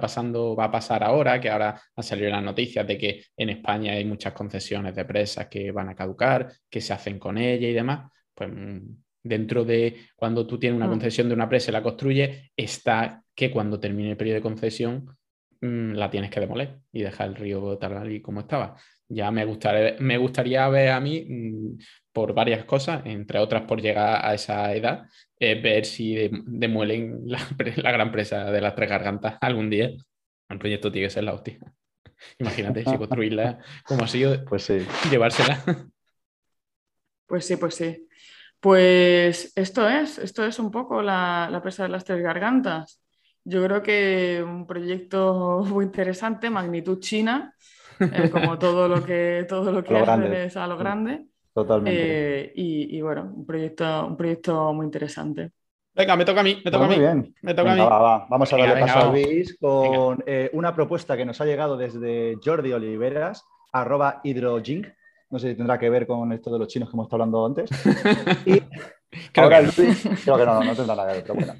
pasando, 0.00 0.56
va 0.56 0.64
a 0.64 0.70
pasar 0.72 1.04
ahora, 1.04 1.40
que 1.40 1.48
ahora 1.48 1.80
han 1.94 2.02
salido 2.02 2.28
las 2.28 2.42
noticias 2.42 2.84
de 2.84 2.98
que 2.98 3.24
en 3.36 3.50
España 3.50 3.92
hay 3.92 4.04
muchas 4.04 4.32
concesiones 4.32 4.96
de 4.96 5.04
presas 5.04 5.46
que 5.46 5.70
van 5.70 5.88
a 5.88 5.94
caducar, 5.94 6.52
que 6.68 6.80
se 6.80 6.92
hacen 6.92 7.20
con 7.20 7.38
ella 7.38 7.68
y 7.68 7.72
demás, 7.72 8.10
pues 8.34 8.50
mm, 8.52 8.78
dentro 9.22 9.64
de 9.64 9.96
cuando 10.16 10.44
tú 10.44 10.58
tienes 10.58 10.76
una 10.76 10.88
mm. 10.88 10.90
concesión 10.90 11.28
de 11.28 11.34
una 11.34 11.48
presa 11.48 11.70
y 11.70 11.74
la 11.74 11.84
construyes, 11.84 12.50
está 12.56 13.22
que 13.32 13.52
cuando 13.52 13.78
termine 13.78 14.10
el 14.10 14.16
periodo 14.16 14.38
de 14.38 14.42
concesión 14.42 15.16
mm, 15.60 15.92
la 15.92 16.10
tienes 16.10 16.32
que 16.32 16.40
demoler 16.40 16.80
y 16.90 17.02
dejar 17.02 17.28
el 17.28 17.36
río 17.36 17.78
tal 17.78 18.10
y 18.10 18.20
como 18.20 18.40
estaba. 18.40 18.74
Ya 19.08 19.30
me 19.30 19.44
gustaría, 19.44 19.96
me 20.00 20.16
gustaría 20.18 20.68
ver 20.68 20.90
a 20.90 21.00
mí 21.00 21.26
por 22.12 22.32
varias 22.32 22.64
cosas, 22.64 23.02
entre 23.04 23.38
otras 23.38 23.62
por 23.62 23.80
llegar 23.80 24.24
a 24.24 24.34
esa 24.34 24.72
edad, 24.74 25.06
eh, 25.38 25.60
ver 25.60 25.84
si 25.84 26.30
demuelen 26.46 27.22
la, 27.26 27.92
gran 27.92 28.10
presa 28.12 28.50
de 28.50 28.60
las 28.60 28.74
tres 28.74 28.88
gargantas 28.88 29.36
algún 29.40 29.68
día. 29.68 29.90
El 30.48 30.58
proyecto 30.58 30.92
tiene 30.92 31.08
que 31.08 31.14
ser 31.14 31.24
la 31.24 31.34
hostia. 31.34 31.58
Imagínate 32.38 32.84
si 32.84 32.96
construirla 32.96 33.58
como 33.84 34.04
ha 34.04 34.08
sido, 34.08 34.44
pues 34.44 34.62
sí. 34.64 34.86
llevársela. 35.10 35.62
Pues 37.26 37.46
sí, 37.46 37.56
pues 37.56 37.74
sí. 37.74 38.06
Pues 38.60 39.52
esto 39.56 39.88
es, 39.88 40.18
esto 40.18 40.44
es 40.44 40.58
un 40.58 40.70
poco 40.70 41.02
la, 41.02 41.60
presa 41.62 41.82
de 41.82 41.90
las 41.90 42.04
tres 42.04 42.22
gargantas. 42.22 43.02
Yo 43.44 43.62
creo 43.64 43.82
que 43.82 44.42
un 44.42 44.66
proyecto 44.66 45.62
muy 45.68 45.84
interesante, 45.84 46.48
magnitud 46.48 46.98
china, 47.00 47.54
eh, 48.00 48.30
como 48.30 48.58
todo 48.58 48.88
lo 48.88 49.04
que, 49.04 49.46
todo 49.48 49.72
lo 49.72 49.84
que 49.84 50.02
es 50.44 50.56
a 50.56 50.66
lo 50.66 50.76
grande. 50.76 51.26
Totalmente. 51.52 52.46
Eh, 52.46 52.52
y, 52.56 53.00
bueno, 53.00 53.32
un 53.34 53.46
proyecto, 53.46 54.06
un 54.06 54.16
proyecto 54.16 54.72
muy 54.72 54.86
interesante. 54.86 55.52
Venga, 55.94 56.16
me 56.16 56.24
toca 56.24 56.40
a 56.40 56.44
mí, 56.44 56.60
me 56.64 56.70
toca 56.72 56.86
a 56.86 56.88
mí. 56.88 56.96
Muy 56.96 57.04
bien. 57.04 57.34
Me 57.42 57.54
toca 57.54 57.72
a 57.72 57.74
mí. 57.76 58.26
Vamos 58.28 58.52
a 58.52 58.56
darle 58.56 58.80
paso 58.80 58.98
a 58.98 59.12
Luis 59.12 59.56
con 59.60 60.24
eh, 60.26 60.50
una 60.52 60.74
propuesta 60.74 61.16
que 61.16 61.24
nos 61.24 61.40
ha 61.40 61.44
llegado 61.44 61.76
desde 61.76 62.36
Jordi 62.44 62.72
Oliveras, 62.72 63.44
arroba 63.72 64.20
hidrojink. 64.24 64.88
No 65.30 65.38
sé 65.38 65.50
si 65.50 65.54
tendrá 65.54 65.78
que 65.78 65.88
ver 65.88 66.08
con 66.08 66.32
esto 66.32 66.52
de 66.52 66.58
los 66.58 66.66
chinos 66.66 66.90
que 66.90 66.96
hemos 66.96 67.06
estado 67.06 67.22
hablando 67.22 67.46
antes. 67.46 67.70
Y 68.46 68.60
creo, 69.32 69.48
que... 69.48 69.62
Luis, 69.62 70.08
creo 70.24 70.36
que 70.36 70.44
no, 70.44 70.54
no, 70.54 70.64
no 70.64 70.74
tendrá 70.74 70.96
nada 70.96 71.06
que 71.06 71.14
ver, 71.14 71.22
pero 71.22 71.34
bueno. 71.34 71.54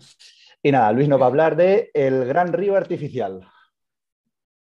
Y 0.60 0.72
nada, 0.72 0.90
Luis 0.90 1.08
nos 1.08 1.20
va 1.20 1.26
a 1.26 1.28
hablar 1.28 1.54
de 1.54 1.90
el 1.94 2.24
gran 2.24 2.52
río 2.52 2.74
artificial. 2.74 3.46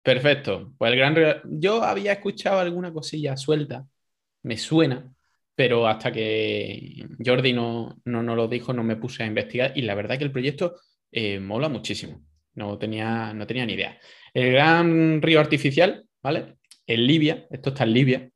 Perfecto. 0.04 0.74
Pues 0.78 0.92
el 0.92 0.98
gran. 0.98 1.16
Yo 1.46 1.84
había 1.84 2.14
escuchado 2.14 2.60
alguna 2.60 2.92
cosilla 2.92 3.38
suelta, 3.38 3.86
me 4.44 4.58
suena, 4.58 5.14
pero 5.56 5.88
hasta 5.88 6.12
que 6.12 7.06
Jordi 7.24 7.54
no, 7.54 8.02
no 8.06 8.24
nos 8.24 8.36
lo 8.36 8.48
dijo, 8.48 8.74
no 8.74 8.84
me 8.84 8.96
puse 8.96 9.24
a 9.24 9.28
investigar 9.28 9.74
y 9.76 9.84
la 9.84 9.96
verdad 9.96 10.18
que 10.18 10.24
el 10.24 10.32
proyecto 10.32 10.76
eh, 11.12 11.40
mola 11.40 11.70
muchísimo. 11.70 12.24
No 12.54 12.78
tenía, 12.78 13.34
no 13.34 13.48
tenía 13.48 13.66
ni 13.66 13.74
idea. 13.74 13.98
El 14.34 14.52
gran 14.54 15.22
río 15.22 15.40
artificial, 15.40 16.06
¿vale? 16.22 16.56
En 16.86 17.06
Libia, 17.06 17.48
esto 17.50 17.70
está 17.70 17.84
en 17.84 17.94
Libia, 17.94 18.32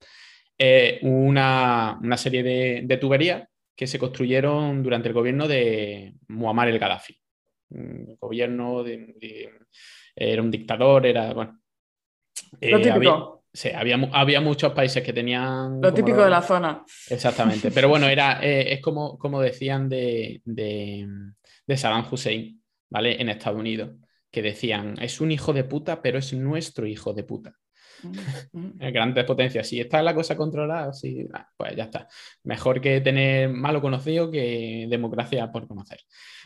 una, 1.02 2.18
serie 2.18 2.44
de, 2.44 2.98
tuberías 2.98 3.48
que 3.76 3.88
se 3.88 4.00
construyeron 4.00 4.84
durante 4.84 5.10
el 5.10 5.14
gobierno 5.14 5.48
de 5.48 6.16
Muammar 6.28 6.70
el 6.70 6.80
Gaddafi. 6.80 7.18
Gobierno 7.70 8.84
de, 8.84 9.50
era 10.16 10.42
un 10.42 10.52
dictador, 10.52 11.06
era 11.06 11.34
bueno. 11.34 11.60
Lo 12.62 12.82
típico 12.82 13.36
Sí, 13.56 13.70
había, 13.70 13.96
había 14.12 14.42
muchos 14.42 14.74
países 14.74 15.02
que 15.02 15.14
tenían... 15.14 15.80
Lo 15.80 15.94
típico 15.94 16.22
de 16.22 16.30
la 16.30 16.42
zona. 16.42 16.84
Exactamente. 17.10 17.72
Pero 17.72 17.88
bueno, 17.88 18.10
era, 18.10 18.40
eh, 18.44 18.74
es 18.74 18.82
como, 18.82 19.18
como 19.18 19.40
decían 19.40 19.88
de, 19.88 20.42
de, 20.44 21.08
de 21.66 21.78
Saddam 21.78 22.06
Hussein, 22.12 22.62
¿vale? 22.90 23.22
En 23.22 23.30
Estados 23.30 23.58
Unidos, 23.58 23.92
que 24.30 24.42
decían, 24.42 24.96
es 25.02 25.22
un 25.22 25.32
hijo 25.32 25.54
de 25.54 25.64
puta, 25.64 26.02
pero 26.02 26.20
es 26.20 26.34
nuestro 26.34 26.86
hijo 26.86 27.14
de 27.14 27.24
puta. 27.24 27.56
Grandes 28.52 29.24
potencias. 29.26 29.68
Si 29.68 29.80
está 29.80 30.02
la 30.02 30.14
cosa 30.14 30.36
controlada, 30.36 30.94
sí, 30.94 31.28
ah, 31.34 31.48
pues 31.58 31.76
ya 31.76 31.86
está. 31.86 32.08
Mejor 32.44 32.82
que 32.82 33.02
tener 33.02 33.50
malo 33.50 33.82
conocido 33.82 34.32
que 34.32 34.88
democracia 34.90 35.52
por 35.52 35.68
conocer. 35.68 36.00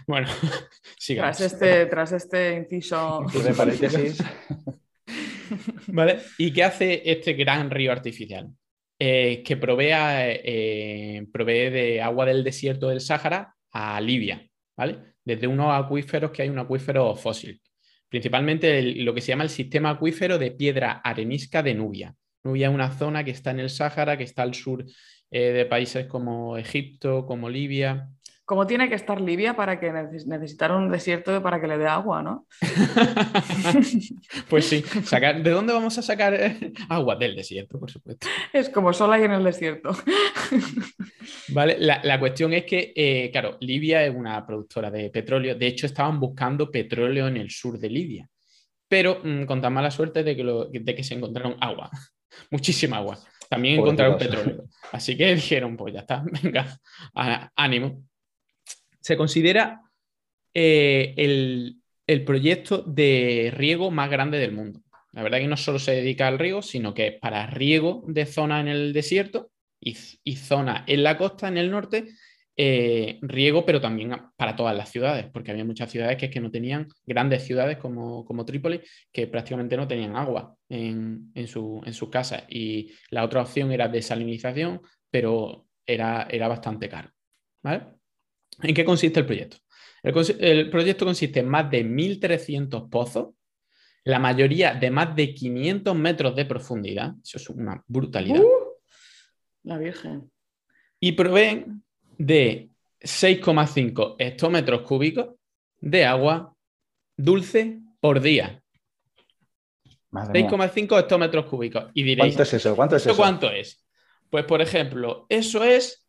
Bueno, 0.07 0.27
sigamos. 0.97 1.37
Tras 1.37 1.53
este, 1.53 1.85
tras 1.85 2.11
este 2.11 2.55
inciso. 2.55 3.25
De 3.43 3.53
paréntesis. 3.53 4.23
¿Vale? 5.87 6.19
¿Y 6.37 6.51
qué 6.53 6.63
hace 6.63 7.01
este 7.05 7.33
gran 7.33 7.69
río 7.69 7.91
artificial? 7.91 8.49
Eh, 9.01 9.43
que 9.43 9.55
provea, 9.55 10.29
eh, 10.29 11.25
provee 11.31 11.69
de 11.69 12.01
agua 12.01 12.25
del 12.25 12.43
desierto 12.43 12.89
del 12.89 12.99
Sáhara 12.99 13.55
a 13.71 14.01
Libia, 14.01 14.45
¿vale? 14.77 15.15
Desde 15.23 15.47
unos 15.47 15.73
acuíferos 15.73 16.31
que 16.31 16.41
hay 16.41 16.49
un 16.49 16.59
acuífero 16.59 17.15
fósil. 17.15 17.61
Principalmente 18.09 18.81
lo 18.81 19.13
que 19.13 19.21
se 19.21 19.29
llama 19.29 19.43
el 19.43 19.49
sistema 19.49 19.91
acuífero 19.91 20.37
de 20.37 20.51
piedra 20.51 20.93
arenisca 21.03 21.63
de 21.63 21.75
Nubia. 21.75 22.15
Nubia 22.43 22.67
es 22.67 22.73
una 22.73 22.91
zona 22.91 23.23
que 23.23 23.31
está 23.31 23.51
en 23.51 23.59
el 23.59 23.69
Sáhara, 23.69 24.17
que 24.17 24.23
está 24.23 24.41
al 24.41 24.55
sur 24.55 24.85
eh, 25.31 25.51
de 25.51 25.65
países 25.65 26.07
como 26.07 26.57
Egipto, 26.57 27.25
como 27.25 27.49
Libia, 27.49 28.09
¿Cómo 28.49 28.65
tiene 28.65 28.89
que 28.89 28.95
estar 28.95 29.21
Libia 29.21 29.55
para 29.55 29.79
que 29.79 29.91
necesitar 29.91 30.71
un 30.71 30.89
desierto 30.89 31.39
para 31.43 31.61
que 31.61 31.67
le 31.67 31.77
dé 31.77 31.85
agua, 31.85 32.23
no? 32.23 32.47
pues 34.49 34.65
sí, 34.65 34.83
¿de 35.43 35.51
dónde 35.51 35.71
vamos 35.71 35.95
a 35.99 36.01
sacar 36.01 36.33
eh, 36.33 36.73
agua? 36.89 37.15
Del 37.15 37.35
desierto, 37.35 37.79
por 37.79 37.91
supuesto. 37.91 38.25
Es 38.51 38.71
como 38.71 38.91
solo 38.91 39.13
hay 39.13 39.25
en 39.25 39.33
el 39.33 39.43
desierto. 39.43 39.91
vale, 41.49 41.77
la, 41.77 42.19
cuestión 42.19 42.51
es 42.53 42.65
que, 42.65 42.91
eh, 42.95 43.29
claro, 43.31 43.55
Libia 43.59 44.03
es 44.03 44.15
una 44.15 44.43
productora 44.47 44.89
de 44.89 45.11
petróleo. 45.11 45.53
De 45.53 45.67
hecho, 45.67 45.85
estaban 45.85 46.19
buscando 46.19 46.71
petróleo 46.71 47.27
en 47.27 47.37
el 47.37 47.51
sur 47.51 47.77
de 47.77 47.89
Libia. 47.91 48.27
Pero 48.87 49.21
mm, 49.23 49.43
con 49.43 49.61
tan 49.61 49.73
mala 49.73 49.91
suerte 49.91 50.23
de 50.23 50.35
que, 50.35 50.43
de 50.71 50.95
que 50.95 51.03
se 51.03 51.13
encontraron 51.13 51.55
agua, 51.61 51.91
muchísima 52.49 52.97
agua. 52.97 53.15
También 53.47 53.79
encontraron 53.79 54.17
petróleo. 54.17 54.63
Así 54.91 55.15
que 55.15 55.35
dijeron, 55.35 55.77
pues 55.77 55.93
ya 55.93 55.99
está, 55.99 56.23
venga, 56.43 56.79
ánimo 57.55 58.08
se 59.01 59.17
considera 59.17 59.81
eh, 60.53 61.13
el, 61.17 62.25
proyecto 62.25 62.81
de 62.81 63.53
riego 63.55 63.91
más 63.91 64.09
grande 64.09 64.39
del 64.39 64.51
mundo. 64.51 64.81
La 65.11 65.23
verdad 65.23 65.39
que 65.39 65.47
no 65.47 65.57
solo 65.57 65.79
se 65.79 65.91
dedica 65.91 66.27
al 66.27 66.39
riego, 66.39 66.61
sino 66.61 66.93
que 66.93 67.07
es 67.07 67.19
para 67.19 67.45
riego 67.47 68.03
de 68.07 68.25
zona 68.25 68.59
en 68.59 68.67
el 68.67 68.93
desierto 68.93 69.51
y, 69.79 69.95
zona 70.35 70.83
en 70.87 71.03
la 71.03 71.17
costa, 71.17 71.47
en 71.47 71.57
el 71.57 71.71
norte, 71.71 72.07
eh, 72.57 73.19
riego, 73.21 73.65
pero 73.65 73.79
también 73.79 74.11
para 74.35 74.55
todas 74.55 74.75
las 74.75 74.91
ciudades, 74.91 75.27
porque 75.31 75.51
había 75.51 75.63
muchas 75.63 75.91
ciudades 75.91 76.17
que, 76.17 76.39
no 76.41 76.51
tenían, 76.51 76.87
grandes 77.05 77.43
ciudades 77.43 77.77
como, 77.77 78.25
como 78.25 78.43
Trípoli, 78.43 78.81
que 79.11 79.27
prácticamente 79.27 79.77
no 79.77 79.87
tenían 79.87 80.15
agua 80.15 80.55
en, 80.67 81.31
su, 81.47 81.81
en 81.85 81.93
sus 81.93 82.09
casas. 82.09 82.43
Y 82.49 82.91
la 83.11 83.23
otra 83.23 83.41
opción 83.41 83.71
era 83.71 83.87
desalinización, 83.87 84.81
pero 85.09 85.67
era, 85.85 86.27
era 86.29 86.47
bastante 86.47 86.89
caro. 86.89 87.09
¿vale? 87.63 87.98
¿En 88.61 88.73
qué 88.73 88.83
consiste 88.83 89.19
el 89.19 89.25
proyecto? 89.25 89.57
El, 90.03 90.69
proyecto 90.69 91.05
consiste 91.05 91.39
en 91.39 91.49
más 91.49 91.69
de 91.69 91.85
1.300 91.85 92.89
pozos, 92.89 93.29
la 94.03 94.19
mayoría 94.19 94.73
de 94.73 94.91
más 94.91 95.15
de 95.15 95.33
500 95.33 95.95
metros 95.95 96.35
de 96.35 96.45
profundidad. 96.45 97.13
Eso 97.23 97.37
es 97.37 97.49
una 97.49 97.83
brutalidad. 97.87 98.41
Uh, 98.41 98.69
la 99.63 99.77
Virgen. 99.77 100.31
Y 100.99 101.11
proveen 101.13 101.83
de 102.17 102.69
6,5 103.01 104.15
hectómetros 104.19 104.81
cúbicos 104.81 105.35
de 105.79 106.05
agua 106.05 106.55
dulce 107.15 107.79
por 107.99 108.21
día. 108.21 108.61
6,5 110.11 110.99
hectómetros 110.99 111.45
cúbicos. 111.45 111.85
Y 111.93 112.03
diréis, 112.03 112.35
¿cuánto 112.35 112.43
es 112.43 112.53
eso? 112.53 112.75
¿Cuánto 112.75 112.95
es 112.95 113.05
eso? 113.05 113.15
¿Cuánto 113.15 113.51
es? 113.51 113.85
Pues, 114.29 114.45
por 114.45 114.61
ejemplo, 114.61 115.25
eso 115.29 115.63
es 115.63 116.08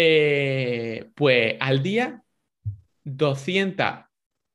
eh, 0.00 1.10
pues 1.12 1.56
al 1.58 1.82
día 1.82 2.22
200, 3.02 3.86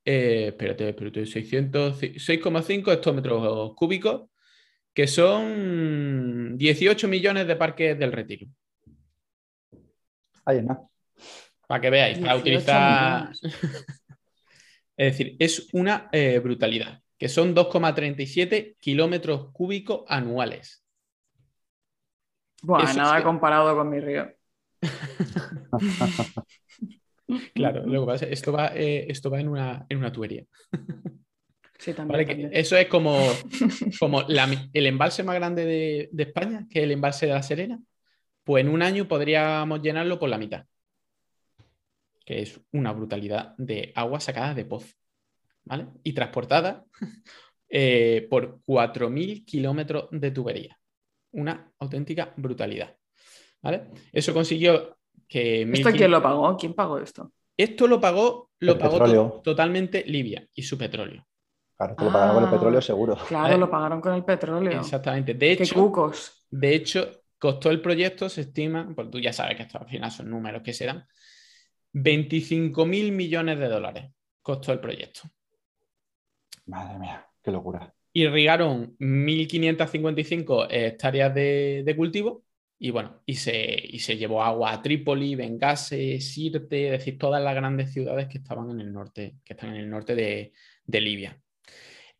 eh, 0.05 0.45
espérate, 0.47 0.87
espérate, 0.87 1.23
6,5 1.23 2.93
hectómetros 2.93 3.73
cúbicos, 3.75 4.29
que 4.93 5.05
son 5.05 6.57
18 6.57 7.09
millones 7.09 7.45
de 7.45 7.57
parques 7.57 7.99
del 7.99 8.13
retiro. 8.13 8.47
Ahí 10.45 10.59
está. 10.59 10.79
Para 11.67 11.81
que 11.81 11.89
veáis, 11.89 12.19
para 12.19 12.37
utilizar. 12.37 13.31
es 14.95 15.11
decir, 15.11 15.35
es 15.39 15.67
una 15.73 16.07
eh, 16.13 16.39
brutalidad, 16.39 17.01
que 17.17 17.27
son 17.27 17.53
2,37 17.53 18.77
kilómetros 18.79 19.51
cúbicos 19.51 20.05
anuales. 20.07 20.85
Bueno, 22.61 22.93
nada 22.93 23.21
comparado 23.21 23.75
con 23.75 23.89
mi 23.89 23.99
río. 23.99 24.31
claro, 27.53 27.85
luego 27.85 28.13
esto 28.13 28.51
va, 28.51 28.71
eh, 28.75 29.05
esto 29.09 29.29
va 29.29 29.39
en, 29.39 29.47
una, 29.47 29.85
en 29.89 29.97
una 29.97 30.11
tubería. 30.11 30.45
Sí, 31.83 31.93
también, 31.93 32.49
Eso 32.53 32.77
es 32.77 32.87
como, 32.87 33.19
como 33.99 34.21
el 34.21 34.85
embalse 34.85 35.21
más 35.23 35.35
grande 35.35 35.65
de, 35.65 36.23
España, 36.23 36.65
que 36.69 36.79
es 36.79 36.85
el 36.85 36.91
embalse 36.91 37.25
de 37.25 37.33
la 37.33 37.43
Serena. 37.43 37.77
Pues 38.45 38.63
en 38.63 38.69
un 38.69 38.81
año 38.81 39.05
podríamos 39.05 39.81
llenarlo 39.81 40.17
por 40.17 40.29
la 40.29 40.37
mitad. 40.37 40.65
Que 42.25 42.41
es 42.41 42.61
una 42.71 42.93
brutalidad 42.93 43.53
de 43.57 43.91
agua 43.95 44.21
sacada 44.21 44.53
de 44.53 44.63
pozo. 44.63 44.95
¿Vale? 45.65 45.87
Y 46.03 46.13
transportada 46.13 46.85
eh, 47.69 48.27
por 48.29 48.61
4.000 48.65 49.43
kilómetros 49.43 50.07
de 50.11 50.31
tubería. 50.31 50.79
Una 51.31 51.69
auténtica 51.79 52.33
brutalidad. 52.37 52.95
¿Vale? 53.63 53.85
Eso 54.11 54.33
consiguió 54.33 54.97
que... 55.27 55.63
¿Esto 55.63 55.91
quién 55.91 56.11
lo 56.11 56.21
pagó? 56.21 56.55
¿Quién 56.57 56.73
pagó 56.73 56.99
esto? 56.99 57.31
Esto 57.55 57.87
lo 57.87 57.99
pagó, 58.01 58.51
lo 58.59 58.77
pagó 58.77 59.41
totalmente 59.43 60.03
Libia 60.05 60.47
y 60.53 60.63
su 60.63 60.77
petróleo. 60.77 61.25
Claro, 61.75 61.95
lo 61.97 62.11
pagaron 62.11 62.35
con 62.35 62.43
el 62.43 62.49
petróleo 62.49 62.81
seguro. 62.81 63.17
Claro, 63.27 63.57
lo 63.57 63.69
pagaron 63.69 64.01
con 64.01 64.13
el 64.13 64.23
petróleo. 64.23 64.79
Exactamente. 64.79 65.33
De 65.33 65.51
hecho, 65.51 65.75
cucos. 65.75 66.45
De 66.49 66.75
hecho, 66.75 67.23
costó 67.37 67.69
el 67.69 67.81
proyecto, 67.81 68.29
se 68.29 68.41
estima, 68.41 68.91
porque 68.95 69.11
tú 69.11 69.19
ya 69.19 69.33
sabes 69.33 69.55
que 69.55 69.63
estos 69.63 69.81
al 69.81 69.87
final 69.87 70.11
son 70.11 70.29
números 70.29 70.61
que 70.61 70.73
se 70.73 70.85
dan, 70.85 71.05
25 71.93 72.85
mil 72.85 73.11
millones 73.11 73.59
de 73.59 73.67
dólares 73.67 74.11
costó 74.41 74.71
el 74.73 74.79
proyecto. 74.79 75.21
Madre 76.65 76.99
mía, 76.99 77.27
qué 77.41 77.51
locura. 77.51 77.93
Irrigaron 78.13 78.95
1.555 78.97 80.67
hectáreas 80.69 81.33
de, 81.33 81.83
de 81.85 81.95
cultivo 81.95 82.43
y 82.83 82.91
bueno, 82.91 83.21
y 83.25 83.35
se, 83.35 83.97
se 83.97 84.17
llevó 84.17 84.43
agua 84.43 84.73
a 84.73 84.81
Trípoli, 84.81 85.35
Bengase, 85.35 86.19
Sirte, 86.19 86.87
es 86.87 86.91
decir, 86.91 87.17
todas 87.17 87.41
las 87.41 87.55
grandes 87.55 87.93
ciudades 87.93 88.27
que 88.27 88.39
estaban 88.39 88.69
en 88.71 88.81
el 88.81 88.91
norte, 88.91 89.37
que 89.45 89.53
están 89.53 89.69
en 89.69 89.77
el 89.77 89.89
norte 89.89 90.13
de, 90.13 90.99
Libia. 90.99 91.39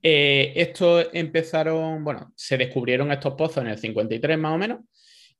Eh, 0.01 0.53
estos 0.55 1.09
empezaron, 1.11 2.05
bueno, 2.05 2.31
se 2.37 2.57
descubrieron 2.57 3.11
estos 3.11 3.33
pozos 3.33 3.57
en 3.57 3.71
el 3.71 3.77
53 3.77 4.37
más 4.37 4.55
o 4.55 4.57
menos, 4.57 4.79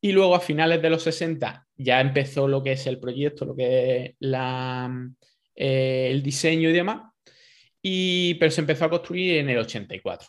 y 0.01 0.11
luego 0.11 0.35
a 0.35 0.41
finales 0.41 0.81
de 0.81 0.89
los 0.89 1.03
60 1.03 1.67
ya 1.77 2.01
empezó 2.01 2.45
lo 2.45 2.61
que 2.61 2.73
es 2.73 2.85
el 2.85 2.99
proyecto, 2.99 3.45
lo 3.45 3.55
que 3.55 4.03
es 4.03 4.15
la, 4.19 4.93
eh, 5.55 6.09
el 6.11 6.21
diseño 6.21 6.69
y 6.69 6.73
demás, 6.73 7.13
y, 7.81 8.33
pero 8.33 8.51
se 8.51 8.59
empezó 8.59 8.83
a 8.83 8.89
construir 8.89 9.37
en 9.37 9.49
el 9.49 9.59
84. 9.59 10.27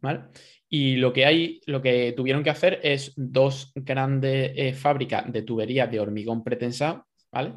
¿Vale? 0.00 0.24
Y 0.68 0.96
lo 0.96 1.12
que 1.12 1.24
hay, 1.24 1.60
lo 1.66 1.80
que 1.80 2.12
tuvieron 2.16 2.42
que 2.42 2.50
hacer 2.50 2.80
es 2.82 3.12
dos 3.16 3.72
grandes 3.74 4.52
eh, 4.54 4.74
fábricas 4.74 5.32
de 5.32 5.42
tuberías 5.42 5.90
de 5.90 6.00
hormigón 6.00 6.44
pretensado, 6.44 7.06
¿vale? 7.32 7.54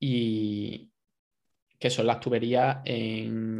Y 0.00 0.90
que 1.78 1.90
son 1.90 2.06
las 2.06 2.20
tuberías 2.20 2.78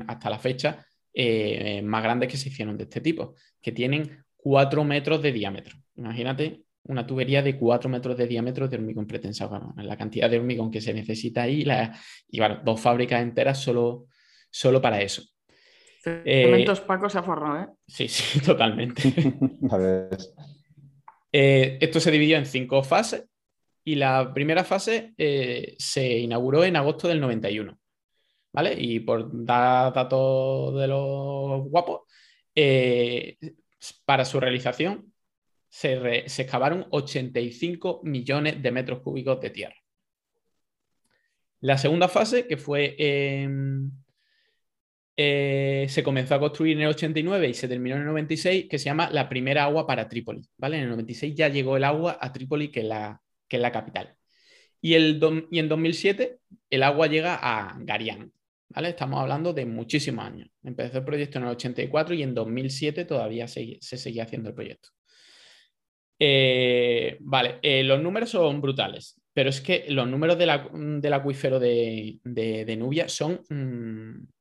hasta 0.07 0.31
la 0.31 0.39
fecha 0.39 0.87
eh, 1.13 1.83
más 1.83 2.03
grandes 2.03 2.31
que 2.31 2.39
se 2.39 2.49
hicieron 2.49 2.79
de 2.79 2.85
este 2.85 3.01
tipo, 3.01 3.35
que 3.61 3.73
tienen 3.73 4.25
cuatro 4.35 4.85
metros 4.85 5.21
de 5.21 5.33
diámetro. 5.33 5.77
Imagínate 5.97 6.65
una 6.85 7.07
tubería 7.07 7.43
de 7.43 7.57
cuatro 7.57 7.89
metros 7.91 8.17
de 8.17 8.27
diámetro 8.27 8.69
de 8.69 8.77
hormigón 8.77 9.07
pretensado, 9.07 9.75
la 9.77 9.97
cantidad 9.97 10.29
de 10.29 10.39
hormigón 10.39 10.71
que 10.71 10.81
se 10.81 10.93
necesita 10.93 11.43
ahí, 11.43 11.65
y 12.29 12.39
bueno, 12.39 12.61
dos 12.65 12.81
fábricas 12.81 13.23
enteras 13.23 13.59
solo, 13.59 14.07
solo 14.51 14.81
para 14.81 15.01
eso. 15.01 15.23
Cementos 16.05 16.81
eh, 16.81 16.83
Paco 16.87 17.09
se 17.09 17.19
aforró, 17.19 17.59
¿eh? 17.59 17.67
Sí, 17.87 18.09
sí, 18.09 18.41
totalmente. 18.45 19.03
Eh, 21.37 21.79
esto 21.81 21.99
se 21.99 22.13
dividió 22.13 22.37
en 22.37 22.47
cinco 22.47 22.85
fases 22.85 23.27
y 23.83 23.97
la 23.97 24.33
primera 24.33 24.63
fase 24.63 25.15
eh, 25.19 25.75
se 25.77 26.19
inauguró 26.19 26.63
en 26.63 26.77
agosto 26.77 27.09
del 27.09 27.21
91. 27.21 27.77
¿Vale? 28.53 28.77
Y 28.79 29.01
por 29.01 29.31
dar 29.45 29.93
datos 29.93 30.79
de 30.79 30.87
los 30.87 31.65
guapos, 31.65 32.03
se 32.55 33.37
para 34.05 34.25
su 34.25 34.39
realización 34.39 35.13
se, 35.69 36.19
excavaron 36.19 36.87
85 36.91 38.03
millones 38.05 38.63
de 38.63 38.71
metros 38.71 39.01
cúbicos 39.01 39.41
de 39.41 39.51
tierra. 39.51 39.77
La 41.63 41.79
segunda 41.79 42.07
fase, 42.07 42.47
que 42.47 42.57
fue 42.57 42.95
eh, 45.17 45.87
se 45.89 46.03
comenzó 46.03 46.35
a 46.35 46.41
construir 46.41 46.77
en 46.77 46.83
el 46.83 46.89
89 46.89 47.49
y 47.49 47.55
se 47.55 47.69
terminó 47.69 47.97
en 47.97 48.03
el 48.03 48.09
96, 48.09 48.67
que 48.69 48.79
se 48.79 48.87
llama 48.87 49.11
la 49.11 49.29
primera 49.29 49.65
agua 49.65 49.87
para 49.87 50.09
Trípoli. 50.09 50.43
¿vale? 50.59 50.79
En 50.79 50.85
el 50.85 50.91
96 50.91 51.35
ya 51.35 51.49
llegó 51.49 51.77
el 51.77 51.85
agua 51.85 52.19
a 52.21 52.33
Trípoli, 52.33 52.71
que 52.71 52.81
es 52.81 52.87
la, 52.87 53.21
que 53.49 53.57
es 53.57 53.63
la 53.63 53.73
capital. 53.73 54.17
Y, 54.81 54.95
el 54.95 55.21
y 55.51 55.59
en 55.59 55.69
2007 55.69 56.39
el 56.71 56.83
agua 56.83 57.07
llega 57.07 57.39
a 57.41 57.77
Garián. 57.81 58.33
¿vale? 58.69 58.91
Estamos 58.91 59.21
hablando 59.21 59.53
de 59.53 59.67
muchísimos 59.67 60.25
años. 60.25 60.49
Empezó 60.63 60.99
el 60.99 61.05
proyecto 61.05 61.39
en 61.39 61.45
el 61.45 61.51
84 61.51 62.15
y 62.15 62.23
en 62.23 62.35
2007 62.35 63.05
todavía 63.05 63.47
se, 63.49 63.79
seguía 63.81 64.25
haciendo 64.25 64.49
el 64.49 64.55
proyecto. 64.55 64.91
Eh, 66.19 67.19
vale, 67.21 67.59
eh, 67.63 67.83
los 67.83 68.01
números 68.01 68.31
son 68.31 68.61
brutales, 68.61 69.21
pero 69.33 69.51
es 69.51 69.61
que 69.61 69.85
los 69.89 70.09
números 70.09 70.39
del 70.39 71.13
acuífero 71.13 71.59
de, 71.59 72.77
Nubia 72.79 73.09
son 73.09 73.41
mm, 73.49 74.34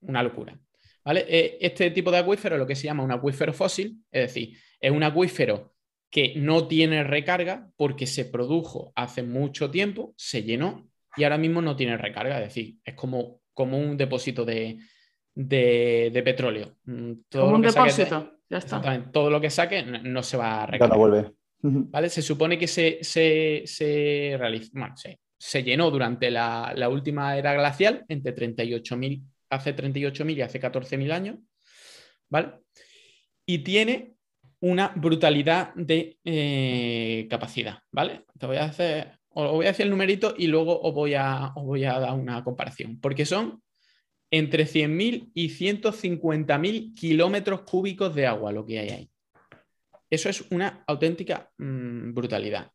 una 0.00 0.22
locura. 0.22 0.58
¿vale? 1.06 1.24
Eh, 1.28 1.58
este 1.60 1.90
tipo 1.92 2.10
de 2.10 2.18
acuífero 2.18 2.56
es 2.56 2.60
lo 2.60 2.66
que 2.66 2.74
se 2.74 2.84
llama 2.84 3.04
un 3.04 3.12
acuífero 3.12 3.52
fósil, 3.52 4.02
es 4.10 4.22
decir, 4.22 4.58
es 4.80 4.90
un 4.90 5.04
acuífero 5.04 5.74
que 6.10 6.34
no 6.36 6.66
tiene 6.66 7.04
recarga 7.04 7.70
porque 7.76 8.06
se 8.06 8.24
produjo 8.24 8.92
hace 8.96 9.22
mucho 9.22 9.70
tiempo, 9.70 10.14
se 10.16 10.42
llenó 10.42 10.88
y 11.16 11.24
ahora 11.24 11.38
mismo 11.38 11.62
no 11.62 11.76
tiene 11.76 11.96
recarga, 11.96 12.40
es 12.40 12.48
decir, 12.48 12.76
es 12.84 12.94
como, 12.94 13.40
como 13.54 13.78
un 13.78 13.96
depósito 13.96 14.44
de, 14.44 14.78
petróleo. 15.34 16.76
Mm, 16.84 17.12
todo 17.28 17.44
como 17.44 17.56
un 17.56 17.62
depósito, 17.62 18.40
ya 18.50 18.58
está. 18.58 19.10
Todo 19.12 19.30
lo 19.30 19.40
que 19.40 19.50
saque 19.50 19.82
no, 19.82 20.22
se 20.22 20.36
va 20.36 20.64
a 20.64 20.66
recargar. 20.66 20.98
vuelve. 20.98 21.32
¿Vale? 21.62 22.08
Se 22.08 22.22
supone 22.22 22.58
que 22.58 22.66
se, 22.66 22.98
se, 23.02 23.62
se, 23.64 24.38
se, 25.38 25.62
llenó 25.62 25.90
durante 25.90 26.30
la, 26.30 26.72
la, 26.76 26.88
última 26.88 27.36
era 27.36 27.54
glacial, 27.54 28.04
entre 28.08 28.34
38.000 28.34 29.22
hace 29.50 29.74
38.000 29.74 30.36
y 30.36 30.42
hace 30.42 30.60
14.000 30.60 31.12
años, 31.12 31.38
¿vale? 32.28 32.54
Y 33.44 33.58
tiene 33.58 34.16
una 34.60 34.92
brutalidad 34.96 35.74
de 35.74 36.18
eh, 36.24 37.26
capacidad, 37.30 37.78
¿vale? 37.90 38.24
Te 38.38 38.46
voy 38.46 38.56
a 38.56 38.64
hacer, 38.64 39.18
os 39.30 39.52
voy 39.52 39.66
a 39.66 39.70
hacer 39.70 39.84
el 39.84 39.90
numerito 39.90 40.34
y 40.36 40.46
luego 40.46 40.80
os 40.80 40.94
voy 40.94 41.14
a, 41.14 41.52
os 41.54 41.64
voy 41.64 41.84
a 41.84 41.98
dar 41.98 42.14
una 42.14 42.42
comparación, 42.42 43.00
porque 43.00 43.26
son 43.26 43.62
entre 44.30 44.66
100.000 44.66 45.30
y 45.34 45.48
150.000 45.50 46.94
kilómetros 46.94 47.62
cúbicos 47.62 48.14
de 48.14 48.26
agua 48.26 48.52
lo 48.52 48.64
que 48.66 48.78
hay 48.78 48.88
ahí. 48.88 49.10
Eso 50.10 50.28
es 50.28 50.44
una 50.50 50.84
auténtica 50.86 51.50
mm, 51.58 52.12
brutalidad. 52.12 52.70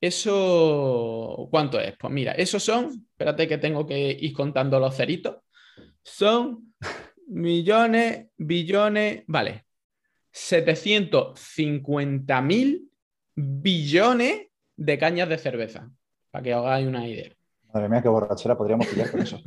¿Eso 0.00 1.48
cuánto 1.50 1.80
es? 1.80 1.94
Pues 1.98 2.12
mira, 2.12 2.32
esos 2.32 2.62
son, 2.62 3.06
espérate 3.10 3.48
que 3.48 3.58
tengo 3.58 3.86
que 3.86 4.10
ir 4.20 4.32
contando 4.32 4.78
los 4.78 4.94
ceritos, 4.94 5.36
son 6.06 6.72
millones, 7.26 8.28
billones, 8.36 9.24
vale, 9.26 9.64
750 10.30 12.42
mil 12.42 12.88
billones 13.34 14.46
de 14.76 14.98
cañas 14.98 15.28
de 15.28 15.36
cerveza, 15.36 15.90
para 16.30 16.44
que 16.44 16.54
os 16.54 16.64
hagáis 16.64 16.86
una 16.86 17.08
idea. 17.08 17.32
Madre 17.74 17.88
mía, 17.88 18.02
qué 18.02 18.08
borrachera 18.08 18.56
podríamos 18.56 18.86
pillar 18.86 19.10
con 19.10 19.20
eso. 19.20 19.42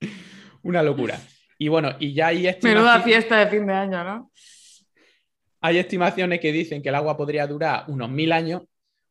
una 0.62 0.82
locura. 0.82 1.18
Y 1.58 1.68
bueno, 1.68 1.96
y 1.98 2.12
ya 2.12 2.26
hay 2.26 2.46
estimaciones... 2.46 2.84
Menuda 2.84 3.00
fiesta 3.02 3.38
de 3.38 3.46
fin 3.46 3.66
de 3.66 3.72
año, 3.72 4.04
¿no? 4.04 4.30
Hay 5.62 5.78
estimaciones 5.78 6.40
que 6.40 6.52
dicen 6.52 6.82
que 6.82 6.90
el 6.90 6.94
agua 6.94 7.16
podría 7.16 7.46
durar 7.46 7.84
unos 7.88 8.10
mil 8.10 8.32
años 8.32 8.64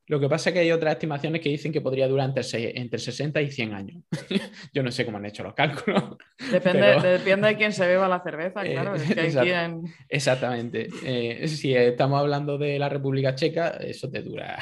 lo 0.08 0.20
que 0.20 0.30
pasa 0.30 0.50
es 0.50 0.54
que 0.54 0.60
hay 0.60 0.72
otras 0.72 0.94
estimaciones 0.94 1.41
que 1.41 1.50
dicen 1.50 1.72
que 1.72 1.82
podría 1.82 2.08
durar 2.08 2.28
entre, 2.30 2.80
entre 2.80 3.00
60 3.00 3.41
y 3.41 3.50
100 3.50 3.74
años. 3.74 4.04
Yo 4.74 4.84
no 4.84 4.91
sé 4.91 5.04
cómo 5.04 5.18
han 5.18 5.26
hecho 5.26 5.44
los 5.44 5.56
cálculos. 5.56 6.04
Depende, 6.52 7.02
depende 7.02 7.48
de 7.48 7.56
quién 7.56 7.72
se 7.74 7.88
beba 7.88 8.08
la 8.08 8.22
cerveza, 8.22 8.63
eh, 8.65 8.74
claro. 8.74 9.82
Exactamente. 10.08 10.89
Eh, 11.04 11.48
si 11.48 11.74
estamos 11.74 12.20
hablando 12.20 12.58
de 12.58 12.78
la 12.78 12.88
República 12.88 13.34
Checa, 13.34 13.70
eso 13.70 14.10
te 14.12 14.22
dura. 14.22 14.60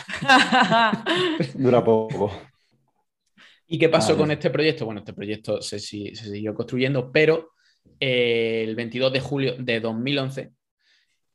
dura 1.55 1.83
poco. 1.83 2.31
¿Y 3.67 3.77
qué 3.77 3.89
pasó 3.89 4.15
con 4.15 4.31
este 4.31 4.49
proyecto? 4.49 4.85
Bueno, 4.85 4.99
este 4.99 5.13
proyecto 5.13 5.61
se, 5.61 5.79
siguió 5.79 6.53
construyendo, 6.53 7.11
pero 7.11 7.51
eh, 7.99 8.63
el 8.65 8.75
22 8.75 9.11
de 9.11 9.19
julio 9.19 9.55
de 9.57 9.79
2011 9.79 10.51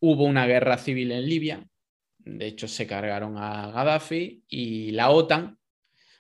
hubo 0.01 0.25
una 0.25 0.47
guerra 0.47 0.79
civil 0.79 1.12
en 1.12 1.29
Libia 1.29 1.66
de 2.37 2.47
hecho, 2.47 2.69
se 2.69 2.87
cargaron 2.87 3.38
a 3.38 3.71
Gaddafi 3.71 4.45
y 4.49 4.91
la 4.91 5.11
OTAN 5.11 5.59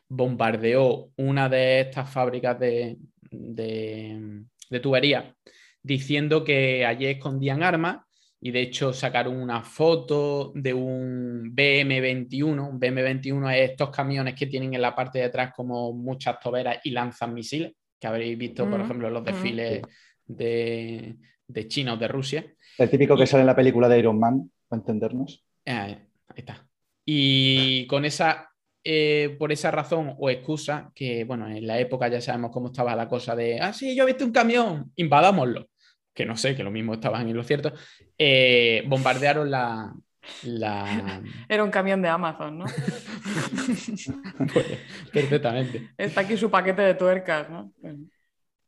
bombardeó 0.08 1.10
una 1.16 1.48
de 1.48 1.80
estas 1.80 2.10
fábricas 2.10 2.58
de, 2.58 2.96
de, 3.30 4.80
tubería 4.80 5.34
diciendo 5.82 6.44
que 6.44 6.86
allí 6.86 7.06
escondían 7.06 7.62
armas 7.62 7.98
y 8.40 8.50
de 8.52 8.62
hecho 8.62 8.92
sacaron 8.92 9.36
una 9.36 9.62
foto 9.62 10.52
de 10.54 10.72
un 10.72 11.52
BM-21. 11.54 12.70
Un 12.70 12.80
BM-21 12.80 13.54
es 13.54 13.70
estos 13.70 13.90
camiones 13.90 14.34
que 14.34 14.46
tienen 14.46 14.74
en 14.74 14.80
la 14.80 14.94
parte 14.94 15.18
de 15.18 15.24
atrás 15.24 15.52
como 15.54 15.92
muchas 15.92 16.40
toberas 16.40 16.78
y 16.84 16.90
lanzan 16.90 17.34
misiles, 17.34 17.72
que 18.00 18.06
habréis 18.06 18.38
visto, 18.38 18.68
por 18.68 18.80
ejemplo, 18.80 19.08
en 19.08 19.14
los 19.14 19.24
desfiles 19.24 19.82
de, 20.24 21.16
de, 21.46 21.68
China 21.68 21.94
o 21.94 21.96
de 21.96 22.08
Rusia. 22.08 22.46
El 22.78 22.88
típico 22.88 23.16
que 23.16 23.26
sale 23.26 23.40
en 23.40 23.48
la 23.48 23.56
película 23.56 23.88
de 23.88 23.98
Iron 23.98 24.18
Man, 24.18 24.50
para 24.68 24.80
entendernos. 24.80 25.47
Ah, 25.68 25.84
ahí 25.84 25.98
está. 26.36 26.66
Y 27.04 27.86
con 27.86 28.04
esa, 28.04 28.50
eh, 28.82 29.36
por 29.38 29.52
esa 29.52 29.70
razón 29.70 30.14
o 30.18 30.30
excusa, 30.30 30.90
que 30.94 31.24
bueno, 31.24 31.46
en 31.48 31.66
la 31.66 31.78
época 31.78 32.08
ya 32.08 32.20
sabemos 32.20 32.50
cómo 32.50 32.68
estaba 32.68 32.96
la 32.96 33.08
cosa 33.08 33.36
de, 33.36 33.60
ah, 33.60 33.72
sí, 33.72 33.94
yo 33.94 34.04
he 34.04 34.06
visto 34.06 34.24
un 34.24 34.32
camión, 34.32 34.92
invadámoslo, 34.96 35.68
que 36.14 36.24
no 36.24 36.36
sé, 36.36 36.56
que 36.56 36.64
lo 36.64 36.70
mismo 36.70 36.94
estaban 36.94 37.28
en 37.28 37.36
lo 37.36 37.44
cierto, 37.44 37.72
eh, 38.16 38.82
bombardearon 38.86 39.50
la, 39.50 39.92
la... 40.44 41.22
Era 41.48 41.64
un 41.64 41.70
camión 41.70 42.00
de 42.02 42.08
Amazon, 42.08 42.58
¿no? 42.58 42.64
Pues, 44.52 44.66
perfectamente. 45.12 45.90
Está 45.98 46.22
aquí 46.22 46.36
su 46.36 46.50
paquete 46.50 46.82
de 46.82 46.94
tuercas, 46.94 47.50
¿no? 47.50 47.72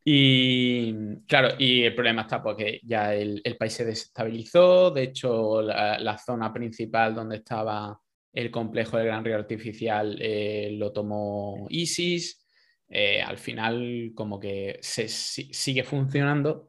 Y 0.05 1.17
claro, 1.27 1.55
y 1.59 1.83
el 1.83 1.95
problema 1.95 2.23
está 2.23 2.43
porque 2.43 2.81
ya 2.83 3.15
el, 3.15 3.43
país 3.59 3.75
se 3.75 3.85
desestabilizó, 3.85 4.91
de 4.91 5.03
hecho 5.03 5.61
la, 5.61 6.19
zona 6.19 6.53
principal 6.53 7.15
donde 7.15 7.37
estaba 7.37 7.99
el 8.33 8.51
complejo 8.51 8.97
del 8.97 9.07
Gran 9.07 9.25
Río 9.25 9.37
Artificial 9.37 10.17
eh, 10.21 10.71
lo 10.73 10.93
tomó 10.93 11.67
ISIS, 11.69 12.47
eh, 12.89 13.21
al 13.21 13.37
final 13.37 14.13
como 14.15 14.41
que 14.41 14.79
se, 14.81 15.07
sigue 15.09 15.85
funcionando, 15.85 16.69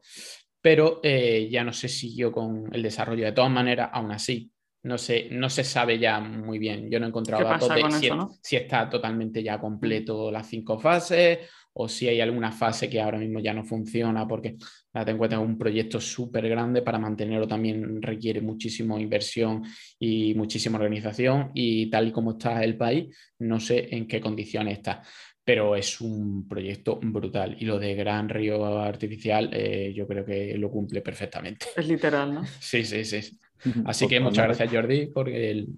pero 0.60 1.00
eh, 1.02 1.48
ya 1.50 1.64
no 1.64 1.72
se 1.72 1.88
siguió 1.88 2.30
con 2.30 2.68
el 2.72 2.82
desarrollo. 2.82 3.24
De 3.24 3.32
todas 3.32 3.50
maneras, 3.50 3.90
aún 3.92 4.12
así, 4.12 4.52
no 4.82 4.98
se, 4.98 5.28
no 5.30 5.48
se 5.48 5.64
sabe 5.64 5.98
ya 5.98 6.20
muy 6.20 6.58
bien. 6.58 6.90
Yo 6.90 7.00
no 7.00 7.06
he 7.06 7.08
encontrado 7.08 7.44
datos 7.44 7.68
de 7.68 7.90
si, 7.92 8.10
si, 8.42 8.56
está 8.56 8.90
totalmente 8.90 9.42
ya 9.42 9.58
completo 9.58 10.30
las 10.30 10.48
cinco 10.48 10.78
fases 10.78 11.38
o 11.74 11.88
si 11.88 12.08
hay 12.08 12.20
alguna 12.20 12.52
fase 12.52 12.88
que 12.88 13.00
ahora 13.00 13.18
mismo 13.18 13.40
ya 13.40 13.54
no 13.54 13.64
funciona, 13.64 14.26
porque 14.26 14.56
date 14.92 15.10
en 15.10 15.18
cuenta 15.18 15.36
que 15.36 15.42
es 15.42 15.48
un 15.48 15.58
proyecto 15.58 16.00
súper 16.00 16.48
grande, 16.48 16.82
para 16.82 16.98
mantenerlo 16.98 17.46
también 17.46 18.02
requiere 18.02 18.40
muchísima 18.40 19.00
inversión 19.00 19.62
y 19.98 20.34
muchísima 20.34 20.78
organización, 20.78 21.50
y 21.54 21.88
tal 21.90 22.08
y 22.08 22.12
como 22.12 22.32
está 22.32 22.62
el 22.62 22.76
país, 22.76 23.16
no 23.38 23.58
sé 23.60 23.88
en 23.94 24.06
qué 24.06 24.20
condiciones 24.20 24.78
está. 24.78 25.02
Pero 25.44 25.74
es 25.74 26.00
un 26.00 26.46
proyecto 26.46 27.00
brutal 27.02 27.56
y 27.58 27.64
lo 27.64 27.78
de 27.78 27.96
Gran 27.96 28.28
Río 28.28 28.78
Artificial 28.78 29.50
eh, 29.52 29.92
yo 29.92 30.06
creo 30.06 30.24
que 30.24 30.56
lo 30.56 30.70
cumple 30.70 31.00
perfectamente. 31.00 31.66
Es 31.76 31.88
literal, 31.88 32.34
¿no? 32.34 32.44
Sí, 32.60 32.84
sí, 32.84 33.04
sí. 33.04 33.38
Así 33.86 34.06
que 34.06 34.20
muchas 34.20 34.44
gracias 34.44 34.72
Jordi 34.72 35.06
por 35.06 35.28
el, 35.28 35.68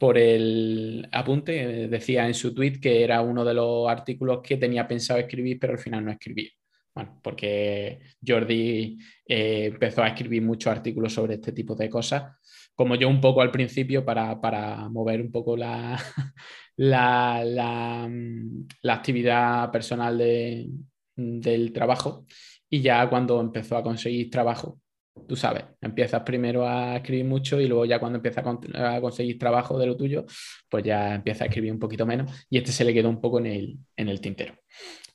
por 0.00 0.16
el 0.16 1.06
apunte. 1.12 1.86
Decía 1.88 2.26
en 2.26 2.32
su 2.34 2.54
tweet 2.54 2.80
que 2.80 3.04
era 3.04 3.20
uno 3.20 3.44
de 3.44 3.52
los 3.54 3.86
artículos 3.88 4.40
que 4.42 4.56
tenía 4.56 4.88
pensado 4.88 5.20
escribir, 5.20 5.58
pero 5.60 5.74
al 5.74 5.78
final 5.78 6.04
no 6.06 6.10
escribí. 6.10 6.50
Bueno, 6.94 7.20
porque 7.22 8.00
Jordi 8.26 8.98
eh, 9.26 9.66
empezó 9.66 10.02
a 10.02 10.08
escribir 10.08 10.42
muchos 10.42 10.72
artículos 10.72 11.12
sobre 11.12 11.34
este 11.34 11.52
tipo 11.52 11.74
de 11.76 11.90
cosas, 11.90 12.34
como 12.74 12.96
yo 12.96 13.08
un 13.08 13.20
poco 13.20 13.42
al 13.42 13.50
principio 13.50 14.02
para, 14.04 14.88
mover 14.88 15.20
un 15.20 15.30
poco 15.30 15.54
la, 15.56 15.96
la, 16.76 17.44
la, 17.44 18.94
actividad 18.94 19.70
personal 19.70 20.16
del 20.16 21.72
trabajo. 21.74 22.24
Y 22.70 22.80
ya 22.80 23.08
cuando 23.10 23.40
empezó 23.40 23.76
a 23.76 23.82
conseguir 23.82 24.30
trabajo, 24.30 24.79
tú 25.26 25.36
sabes, 25.36 25.64
empiezas 25.80 26.22
primero 26.22 26.66
a 26.66 26.96
escribir 26.96 27.24
mucho 27.24 27.60
y 27.60 27.66
luego 27.66 27.84
ya 27.84 27.98
cuando 27.98 28.16
empiezas 28.16 28.44
a, 28.74 29.00
conseguir 29.00 29.38
trabajo 29.38 29.78
de 29.78 29.86
lo 29.86 29.96
tuyo, 29.96 30.26
pues 30.68 30.84
ya 30.84 31.14
empiezas 31.14 31.42
a 31.42 31.44
escribir 31.46 31.72
un 31.72 31.78
poquito 31.78 32.06
menos 32.06 32.46
y 32.50 32.58
este 32.58 32.72
se 32.72 32.84
le 32.84 32.92
quedó 32.92 33.08
un 33.08 33.20
poco 33.20 33.38
en 33.38 33.46
el, 33.46 33.78
en 33.96 34.08
el 34.08 34.20
tintero. 34.20 34.54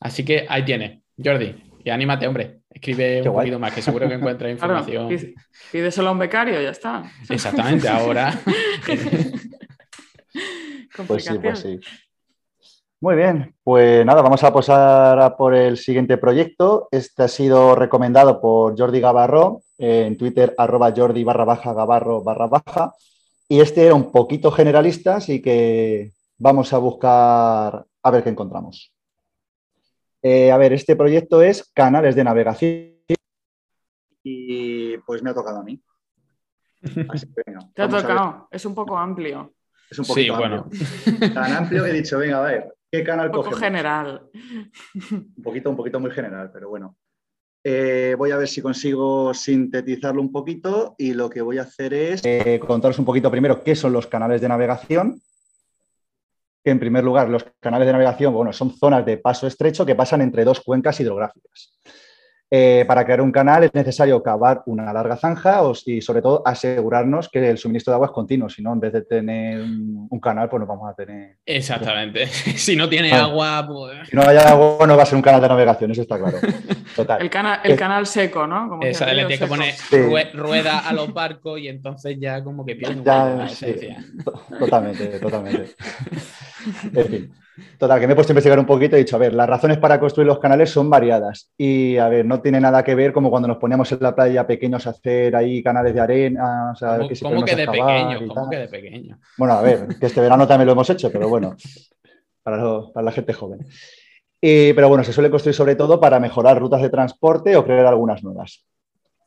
Así 0.00 0.24
que 0.24 0.46
ahí 0.48 0.64
tienes, 0.64 1.00
Jordi, 1.22 1.54
Y 1.84 1.90
anímate, 1.90 2.26
hombre. 2.26 2.60
Escribe 2.68 3.22
un 3.22 3.34
poquito 3.34 3.58
más, 3.58 3.72
que 3.72 3.80
seguro 3.80 4.08
que 4.08 4.14
encuentras 4.14 4.50
información. 4.52 5.08
pídeselo 5.72 6.08
a 6.08 6.12
un 6.12 6.18
becario, 6.18 6.60
ya 6.60 6.70
está. 6.70 7.04
Exactamente, 7.28 7.88
ahora. 7.88 8.38
pues 11.06 11.24
sí, 11.24 11.38
pues 11.38 11.58
sí. 11.60 11.80
Muy 12.98 13.14
bien, 13.14 13.54
pues 13.62 14.06
nada, 14.06 14.22
vamos 14.22 14.42
a 14.42 14.52
pasar 14.52 15.36
por 15.36 15.54
el 15.54 15.76
siguiente 15.76 16.16
proyecto. 16.16 16.88
Este 16.90 17.24
ha 17.24 17.28
sido 17.28 17.74
recomendado 17.74 18.40
por 18.40 18.76
Jordi 18.76 19.00
Gavarro 19.00 19.60
en 19.78 20.16
Twitter, 20.16 20.54
arroba 20.56 20.92
Jordi 20.96 21.24
barra 21.24 21.44
baja 21.44 21.72
Gavarro 21.72 22.22
barra 22.22 22.46
baja. 22.46 22.92
Y 23.48 23.60
este 23.60 23.86
era 23.86 23.94
un 23.94 24.10
poquito 24.10 24.50
generalista, 24.50 25.16
así 25.16 25.40
que 25.40 26.12
vamos 26.38 26.72
a 26.72 26.78
buscar 26.78 27.84
a 28.02 28.10
ver 28.10 28.22
qué 28.22 28.30
encontramos. 28.30 28.92
Eh, 30.22 30.50
a 30.50 30.56
ver, 30.56 30.72
este 30.72 30.96
proyecto 30.96 31.42
es 31.42 31.70
canales 31.72 32.16
de 32.16 32.24
navegación 32.24 32.96
y 34.28 34.98
pues 34.98 35.22
me 35.22 35.30
ha 35.30 35.34
tocado 35.34 35.60
a 35.60 35.62
mí. 35.62 35.80
Te 37.74 37.82
ha 37.82 37.88
tocado, 37.88 38.48
es 38.50 38.64
un 38.64 38.74
poco 38.74 38.98
amplio. 38.98 39.54
Es 39.88 40.00
un 40.00 40.06
poquito 40.06 40.34
sí, 40.34 40.40
bueno. 40.40 40.68
Tan 41.32 41.52
amplio 41.52 41.84
que 41.84 41.90
he 41.90 41.92
dicho, 41.92 42.18
venga, 42.18 42.38
a 42.38 42.42
ver, 42.42 42.74
¿qué 42.90 43.04
canal 43.04 43.26
Un 43.26 43.32
poco 43.32 43.52
general. 43.52 44.28
Un 45.12 45.42
poquito, 45.44 45.70
un 45.70 45.76
poquito 45.76 46.00
muy 46.00 46.10
general, 46.10 46.50
pero 46.52 46.68
bueno. 46.68 46.96
Eh, 47.68 48.14
voy 48.16 48.30
a 48.30 48.36
ver 48.36 48.46
si 48.46 48.62
consigo 48.62 49.34
sintetizarlo 49.34 50.22
un 50.22 50.30
poquito 50.30 50.94
y 50.98 51.14
lo 51.14 51.28
que 51.28 51.40
voy 51.40 51.58
a 51.58 51.62
hacer 51.62 51.94
es 51.94 52.20
eh, 52.24 52.60
contaros 52.64 52.96
un 53.00 53.04
poquito 53.04 53.28
primero 53.28 53.64
qué 53.64 53.74
son 53.74 53.92
los 53.92 54.06
canales 54.06 54.40
de 54.40 54.48
navegación. 54.48 55.20
En 56.62 56.78
primer 56.78 57.02
lugar, 57.02 57.28
los 57.28 57.44
canales 57.58 57.86
de 57.86 57.92
navegación 57.92 58.32
bueno, 58.32 58.52
son 58.52 58.70
zonas 58.70 59.04
de 59.04 59.16
paso 59.16 59.48
estrecho 59.48 59.84
que 59.84 59.96
pasan 59.96 60.20
entre 60.20 60.44
dos 60.44 60.60
cuencas 60.60 61.00
hidrográficas. 61.00 61.76
Eh, 62.48 62.84
para 62.86 63.04
crear 63.04 63.20
un 63.20 63.32
canal 63.32 63.64
es 63.64 63.74
necesario 63.74 64.22
cavar 64.22 64.62
una 64.66 64.92
larga 64.92 65.16
zanja 65.16 65.60
y 65.84 66.00
sobre 66.00 66.22
todo 66.22 66.42
asegurarnos 66.46 67.28
que 67.28 67.50
el 67.50 67.58
suministro 67.58 67.90
de 67.90 67.94
agua 67.96 68.06
es 68.06 68.12
continuo, 68.12 68.48
si 68.48 68.62
no 68.62 68.72
en 68.72 68.78
vez 68.78 68.92
de 68.92 69.02
tener 69.02 69.60
un, 69.62 70.20
canal 70.20 70.48
pues 70.48 70.60
no 70.60 70.66
vamos 70.66 70.88
a 70.88 70.94
tener... 70.94 71.38
Exactamente, 71.44 72.26
si 72.28 72.76
no 72.76 72.88
tiene 72.88 73.10
agua 73.12 73.66
pues... 73.66 74.08
Si 74.08 74.14
no 74.14 74.22
hay 74.22 74.36
agua 74.36 74.86
no 74.86 74.96
va 74.96 75.02
a 75.02 75.06
ser 75.06 75.16
un 75.16 75.22
canal 75.22 75.40
de 75.40 75.48
navegación, 75.48 75.90
eso 75.90 76.02
está 76.02 76.18
claro. 76.18 76.38
Total. 76.94 77.20
El, 77.20 77.30
el 77.64 77.76
canal 77.76 78.06
seco, 78.06 78.46
¿no? 78.46 78.68
Como 78.68 78.82
Esa, 78.84 79.12
le 79.12 79.26
tiene 79.26 79.38
que 79.38 79.46
poner 79.48 79.74
rueda 80.32 80.88
a 80.88 80.92
los 80.92 81.12
barcos 81.12 81.58
y 81.58 81.66
entonces 81.66 82.16
ya 82.20 82.44
como 82.44 82.64
que 82.64 82.76
pierde 82.76 82.94
un 82.94 83.04
Totalmente, 84.58 85.18
totalmente. 85.18 85.74
en 86.94 87.06
fin. 87.06 87.32
Total, 87.78 87.98
que 87.98 88.06
me 88.06 88.12
he 88.12 88.16
puesto 88.16 88.32
a 88.32 88.34
investigar 88.34 88.58
un 88.58 88.66
poquito 88.66 88.96
y 88.96 89.00
he 89.00 89.04
dicho, 89.04 89.16
a 89.16 89.18
ver, 89.18 89.32
las 89.32 89.48
razones 89.48 89.78
para 89.78 89.98
construir 89.98 90.26
los 90.26 90.38
canales 90.38 90.70
son 90.70 90.90
variadas. 90.90 91.50
Y, 91.56 91.96
a 91.96 92.08
ver, 92.08 92.26
no 92.26 92.40
tiene 92.40 92.60
nada 92.60 92.84
que 92.84 92.94
ver 92.94 93.12
como 93.12 93.30
cuando 93.30 93.48
nos 93.48 93.56
poníamos 93.56 93.90
en 93.92 93.98
la 94.00 94.14
playa 94.14 94.46
pequeños 94.46 94.86
a 94.86 94.90
hacer 94.90 95.34
ahí 95.34 95.62
canales 95.62 95.94
de 95.94 96.00
arena. 96.00 96.72
O 96.72 96.76
sea, 96.76 96.98
que 97.08 97.18
¿Cómo 97.20 97.44
que 97.44 97.56
de 97.56 97.66
pequeño? 97.66 98.28
¿Cómo 98.28 98.50
que 98.50 98.58
de 98.58 98.68
pequeño? 98.68 99.18
Bueno, 99.38 99.54
a 99.54 99.62
ver, 99.62 99.88
que 99.98 100.06
este 100.06 100.20
verano 100.20 100.46
también 100.46 100.66
lo 100.66 100.72
hemos 100.72 100.90
hecho, 100.90 101.10
pero 101.10 101.28
bueno, 101.28 101.56
para, 102.42 103.02
la 103.02 103.12
gente 103.12 103.32
joven. 103.32 103.66
pero 104.40 104.88
bueno, 104.88 105.02
se 105.02 105.12
suele 105.12 105.30
construir 105.30 105.54
sobre 105.54 105.76
todo 105.76 105.98
para 105.98 106.20
mejorar 106.20 106.58
rutas 106.58 106.82
de 106.82 106.90
transporte 106.90 107.56
o 107.56 107.64
crear 107.64 107.86
algunas 107.86 108.22
nuevas. 108.22 108.66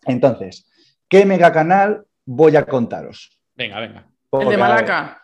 Entonces, 0.06 0.70
¿qué 1.08 1.26
megacanal 1.26 2.04
voy 2.26 2.56
a 2.56 2.65
contaros? 2.65 3.39
Venga, 3.56 3.80
venga. 3.80 4.08
el 4.32 4.50
de 4.50 4.58
Malaca, 4.58 5.22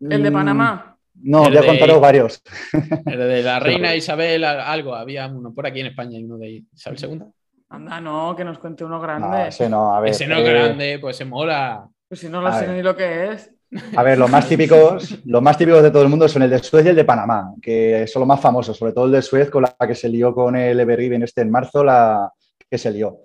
el 0.00 0.22
de 0.22 0.30
mm, 0.30 0.34
Panamá. 0.34 0.95
No, 1.22 1.44
voy 1.44 1.56
a 1.56 1.66
contaros 1.66 2.00
varios. 2.00 2.42
El 3.06 3.18
de 3.18 3.42
la 3.42 3.58
reina 3.58 3.94
Isabel, 3.94 4.44
algo, 4.44 4.94
había 4.94 5.26
uno 5.26 5.52
por 5.52 5.66
aquí 5.66 5.80
en 5.80 5.86
España 5.86 6.18
y 6.18 6.24
uno 6.24 6.38
de 6.38 6.64
Isabel 6.72 6.98
II. 7.02 7.22
Anda, 7.68 8.00
no, 8.00 8.34
que 8.36 8.44
nos 8.44 8.58
cuente 8.58 8.84
uno 8.84 9.00
grande. 9.00 9.48
ese 9.48 9.68
no, 9.68 9.94
a 9.94 10.00
ver. 10.00 10.10
Ese 10.10 10.26
no 10.26 10.36
es 10.36 10.48
eh, 10.48 10.52
grande, 10.52 10.98
pues 11.00 11.16
se 11.16 11.24
mola. 11.24 11.88
Pues 12.08 12.20
si 12.20 12.28
no 12.28 12.40
lo 12.40 12.52
sé 12.52 12.68
ni 12.68 12.82
lo 12.82 12.94
que 12.94 13.32
es. 13.32 13.50
A 13.96 14.02
ver, 14.04 14.16
los 14.16 14.30
más 14.30 14.48
típicos, 14.48 15.18
los 15.24 15.42
más 15.42 15.58
típicos 15.58 15.82
de 15.82 15.90
todo 15.90 16.02
el 16.02 16.08
mundo 16.08 16.28
son 16.28 16.42
el 16.42 16.50
de 16.50 16.60
Suez 16.60 16.86
y 16.86 16.90
el 16.90 16.96
de 16.96 17.04
Panamá, 17.04 17.52
que 17.60 18.06
son 18.06 18.20
los 18.20 18.28
más 18.28 18.40
famosos, 18.40 18.76
sobre 18.76 18.92
todo 18.92 19.06
el 19.06 19.12
de 19.12 19.22
Suez 19.22 19.50
con 19.50 19.62
la 19.62 19.74
que 19.86 19.94
se 19.94 20.08
lió 20.08 20.32
con 20.32 20.54
el 20.54 20.78
Evergiven 20.78 21.24
este 21.24 21.40
en 21.40 21.50
marzo, 21.50 21.82
la 21.82 22.32
que 22.70 22.78
se 22.78 22.92
lió. 22.92 23.22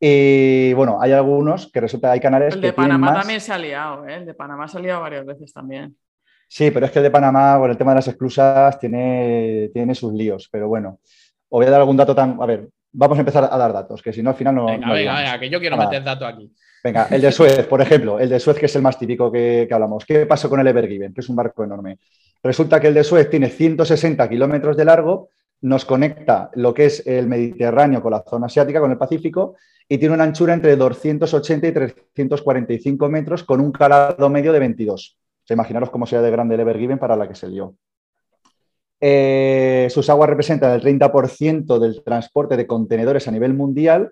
Y 0.00 0.72
bueno, 0.74 0.98
hay 1.00 1.12
algunos 1.12 1.70
que 1.70 1.80
resulta 1.80 2.12
hay 2.12 2.20
canales 2.20 2.54
el 2.54 2.60
de 2.60 2.72
Panamá 2.72 3.14
también 3.14 3.40
se 3.40 3.52
ha 3.52 3.58
liado, 3.58 4.06
¿eh? 4.06 4.16
el 4.16 4.26
de 4.26 4.34
Panamá 4.34 4.68
se 4.68 4.78
ha 4.78 4.80
liado 4.80 5.00
varias 5.02 5.24
veces 5.26 5.52
también. 5.52 5.96
Sí, 6.48 6.70
pero 6.70 6.86
es 6.86 6.92
que 6.92 7.00
el 7.00 7.04
de 7.04 7.10
Panamá, 7.10 7.58
con 7.58 7.70
el 7.70 7.76
tema 7.76 7.90
de 7.92 7.96
las 7.96 8.08
exclusas, 8.08 8.78
tiene, 8.78 9.70
tiene 9.72 9.94
sus 9.94 10.12
líos. 10.12 10.48
Pero 10.50 10.68
bueno, 10.68 11.00
os 11.48 11.58
voy 11.58 11.66
a 11.66 11.70
dar 11.70 11.80
algún 11.80 11.96
dato 11.96 12.14
tan. 12.14 12.40
A 12.40 12.46
ver, 12.46 12.68
vamos 12.92 13.18
a 13.18 13.20
empezar 13.20 13.48
a 13.50 13.56
dar 13.56 13.72
datos, 13.72 14.02
que 14.02 14.12
si 14.12 14.22
no, 14.22 14.30
al 14.30 14.36
final 14.36 14.54
no. 14.54 14.66
Venga, 14.66 14.92
venga, 14.92 15.14
venga, 15.16 15.40
que 15.40 15.50
yo 15.50 15.60
quiero 15.60 15.76
meter 15.76 16.02
datos 16.04 16.28
aquí. 16.28 16.52
Venga, 16.84 17.08
el 17.10 17.20
de 17.20 17.32
Suez, 17.32 17.66
por 17.66 17.80
ejemplo, 17.80 18.20
el 18.20 18.28
de 18.28 18.38
Suez, 18.38 18.58
que 18.58 18.66
es 18.66 18.76
el 18.76 18.82
más 18.82 18.98
típico 18.98 19.30
que, 19.30 19.68
hablamos. 19.70 20.04
¿Qué 20.04 20.24
pasó 20.24 20.48
con 20.48 20.60
el 20.60 20.66
Evergiven, 20.68 21.12
que 21.12 21.20
es 21.20 21.28
un 21.28 21.36
barco 21.36 21.64
enorme? 21.64 21.98
Resulta 22.42 22.78
que 22.80 22.88
el 22.88 22.94
de 22.94 23.02
Suez 23.02 23.28
tiene 23.28 23.48
160 23.48 24.28
kilómetros 24.28 24.76
de 24.76 24.84
largo, 24.84 25.30
nos 25.62 25.84
conecta 25.84 26.50
lo 26.54 26.72
que 26.72 26.86
es 26.86 27.04
el 27.06 27.26
Mediterráneo 27.26 28.00
con 28.00 28.12
la 28.12 28.22
zona 28.22 28.46
asiática, 28.46 28.78
con 28.78 28.92
el 28.92 28.98
Pacífico, 28.98 29.56
y 29.88 29.98
tiene 29.98 30.14
una 30.14 30.24
anchura 30.24 30.54
entre 30.54 30.76
280 30.76 31.66
y 31.66 31.72
345 31.72 33.08
metros 33.08 33.42
con 33.42 33.60
un 33.60 33.72
calado 33.72 34.28
medio 34.28 34.52
de 34.52 34.60
22 34.60 35.18
imaginaros 35.54 35.90
cómo 35.90 36.06
sea 36.06 36.22
de 36.22 36.30
grande 36.30 36.54
el 36.54 36.60
Evergiven 36.62 36.98
para 36.98 37.16
la 37.16 37.28
que 37.28 37.34
se 37.34 37.48
lió. 37.48 37.74
Eh, 39.00 39.88
sus 39.90 40.08
aguas 40.08 40.30
representan 40.30 40.72
el 40.72 40.82
30% 40.82 41.78
del 41.78 42.02
transporte 42.02 42.56
de 42.56 42.66
contenedores 42.66 43.28
a 43.28 43.30
nivel 43.30 43.52
mundial 43.52 44.10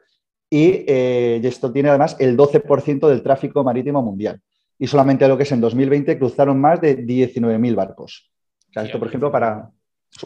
eh, 0.50 1.40
y, 1.42 1.46
esto 1.46 1.72
tiene 1.72 1.88
además 1.88 2.16
el 2.18 2.36
12% 2.36 3.08
del 3.08 3.22
tráfico 3.22 3.64
marítimo 3.64 4.02
mundial. 4.02 4.40
Y 4.78 4.86
solamente 4.86 5.26
lo 5.26 5.36
que 5.36 5.44
es 5.44 5.52
en 5.52 5.60
2020 5.60 6.18
cruzaron 6.18 6.60
más 6.60 6.80
de 6.80 6.98
19.000 6.98 7.74
barcos. 7.74 8.30
Sea, 8.72 8.82
esto, 8.82 8.98
por 8.98 9.08
ejemplo, 9.08 9.32
para 9.32 9.70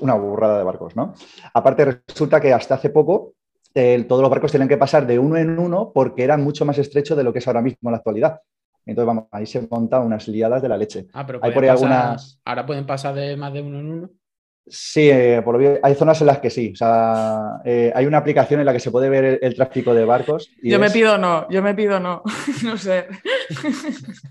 una 0.00 0.14
burrada 0.14 0.58
de 0.58 0.64
barcos, 0.64 0.96
¿no? 0.96 1.14
Aparte, 1.54 2.02
resulta 2.06 2.40
que 2.40 2.52
hasta 2.52 2.74
hace 2.74 2.90
poco 2.90 3.34
todos 4.08 4.22
los 4.22 4.30
barcos 4.30 4.50
tienen 4.50 4.68
que 4.68 4.76
pasar 4.76 5.06
de 5.06 5.20
uno 5.20 5.36
en 5.36 5.56
uno 5.56 5.92
porque 5.94 6.24
era 6.24 6.36
mucho 6.36 6.64
más 6.64 6.78
estrecho 6.78 7.14
de 7.14 7.22
lo 7.22 7.32
que 7.32 7.38
es 7.38 7.46
ahora 7.46 7.62
mismo 7.62 7.88
en 7.88 7.92
la 7.92 7.98
actualidad. 7.98 8.40
Entonces, 8.88 9.06
vamos, 9.06 9.24
ahí 9.30 9.44
se 9.44 9.68
montan 9.70 10.06
unas 10.06 10.26
liadas 10.28 10.62
de 10.62 10.68
la 10.68 10.78
leche. 10.78 11.06
Ah, 11.12 11.26
pero 11.26 11.40
hay 11.42 11.52
por 11.52 11.62
ahí 11.62 11.68
algunas... 11.68 12.40
ahora 12.42 12.64
pueden 12.64 12.86
pasar 12.86 13.14
de 13.14 13.36
más 13.36 13.52
de 13.52 13.60
uno 13.60 13.80
en 13.80 13.90
uno. 13.90 14.10
Sí, 14.70 15.08
eh, 15.10 15.42
hay 15.82 15.94
zonas 15.94 16.20
en 16.20 16.26
las 16.26 16.38
que 16.38 16.50
sí. 16.50 16.72
O 16.72 16.76
sea, 16.76 17.60
eh, 17.64 17.92
hay 17.94 18.06
una 18.06 18.18
aplicación 18.18 18.60
en 18.60 18.66
la 18.66 18.72
que 18.72 18.80
se 18.80 18.90
puede 18.90 19.08
ver 19.08 19.38
el, 19.40 19.54
tráfico 19.54 19.94
de 19.94 20.04
barcos. 20.04 20.50
yo 20.62 20.78
me 20.78 20.90
pido 20.90 21.16
no, 21.18 21.48
yo 21.48 21.62
me 21.62 21.74
pido 21.74 21.98
no. 22.00 22.22
no 22.64 22.76
sé. 22.76 23.06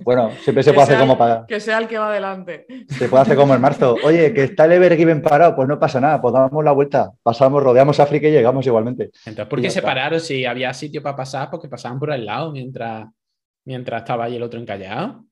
Bueno, 0.03 0.31
siempre 0.41 0.63
se 0.63 0.73
puede 0.73 0.83
hacer 0.83 0.99
como 0.99 1.17
para. 1.17 1.45
Que 1.47 1.59
sea 1.59 1.79
el 1.79 1.87
que 1.87 1.97
va 1.97 2.09
adelante. 2.09 2.65
Se 2.89 3.09
puede 3.09 3.23
hacer 3.23 3.35
como 3.35 3.55
en 3.55 3.61
marzo. 3.61 3.95
Oye, 4.03 4.33
que 4.33 4.43
está 4.43 4.65
el 4.65 4.73
Evergiven 4.73 5.21
parado, 5.21 5.55
pues 5.55 5.67
no 5.67 5.79
pasa 5.79 5.99
nada, 5.99 6.21
pues 6.21 6.33
damos 6.33 6.63
la 6.63 6.71
vuelta, 6.71 7.11
pasamos, 7.23 7.63
rodeamos 7.63 7.99
África 7.99 8.27
y 8.27 8.31
llegamos 8.31 8.65
igualmente. 8.65 9.11
Entonces, 9.25 9.47
¿por 9.47 9.61
qué 9.61 9.69
se 9.69 9.81
pararon 9.81 10.19
si 10.19 10.45
había 10.45 10.73
sitio 10.73 11.01
para 11.01 11.15
pasar? 11.15 11.49
Porque 11.49 11.67
pasaban 11.67 11.99
por 11.99 12.11
el 12.11 12.25
lado 12.25 12.51
mientras 12.51 13.05
mientras 13.67 14.01
estaba 14.01 14.23
ahí 14.23 14.37
el 14.37 14.43
otro 14.43 14.59
encallado. 14.59 15.25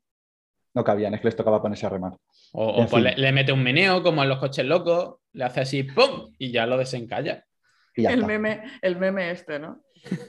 No 0.73 0.83
cabían, 0.83 1.13
es 1.13 1.21
que 1.21 1.27
les 1.27 1.37
tocaba 1.37 1.61
ponerse 1.61 1.85
a 1.85 1.89
remar. 1.89 2.17
O, 2.51 2.85
pues 2.85 3.17
le, 3.17 3.31
mete 3.31 3.53
un 3.53 3.63
meneo, 3.63 4.03
como 4.03 4.23
en 4.23 4.29
los 4.29 4.39
coches 4.39 4.65
locos, 4.65 5.15
le 5.31 5.45
hace 5.45 5.61
así, 5.61 5.83
¡pum! 5.83 6.33
y 6.37 6.51
ya 6.51 6.65
lo 6.65 6.77
desencalla. 6.77 7.45
el, 7.95 8.25
meme, 8.25 8.63
el 8.81 8.97
meme 8.97 9.31
este, 9.31 9.57
¿no? 9.57 9.83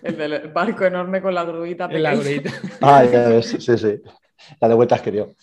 El 0.05 0.17
del 0.17 0.49
barco 0.53 0.85
enorme 0.85 1.21
con 1.21 1.35
la 1.35 1.45
gruita 1.45 1.89
La 1.91 2.15
gruita. 2.15 2.51
ah, 2.81 3.05
ya 3.05 3.29
ves, 3.29 3.57
sí, 3.59 3.77
sí. 3.77 4.01
La 4.61 4.69
de 4.69 4.75
vueltas 4.75 5.03
que 5.03 5.11
dio. 5.11 5.35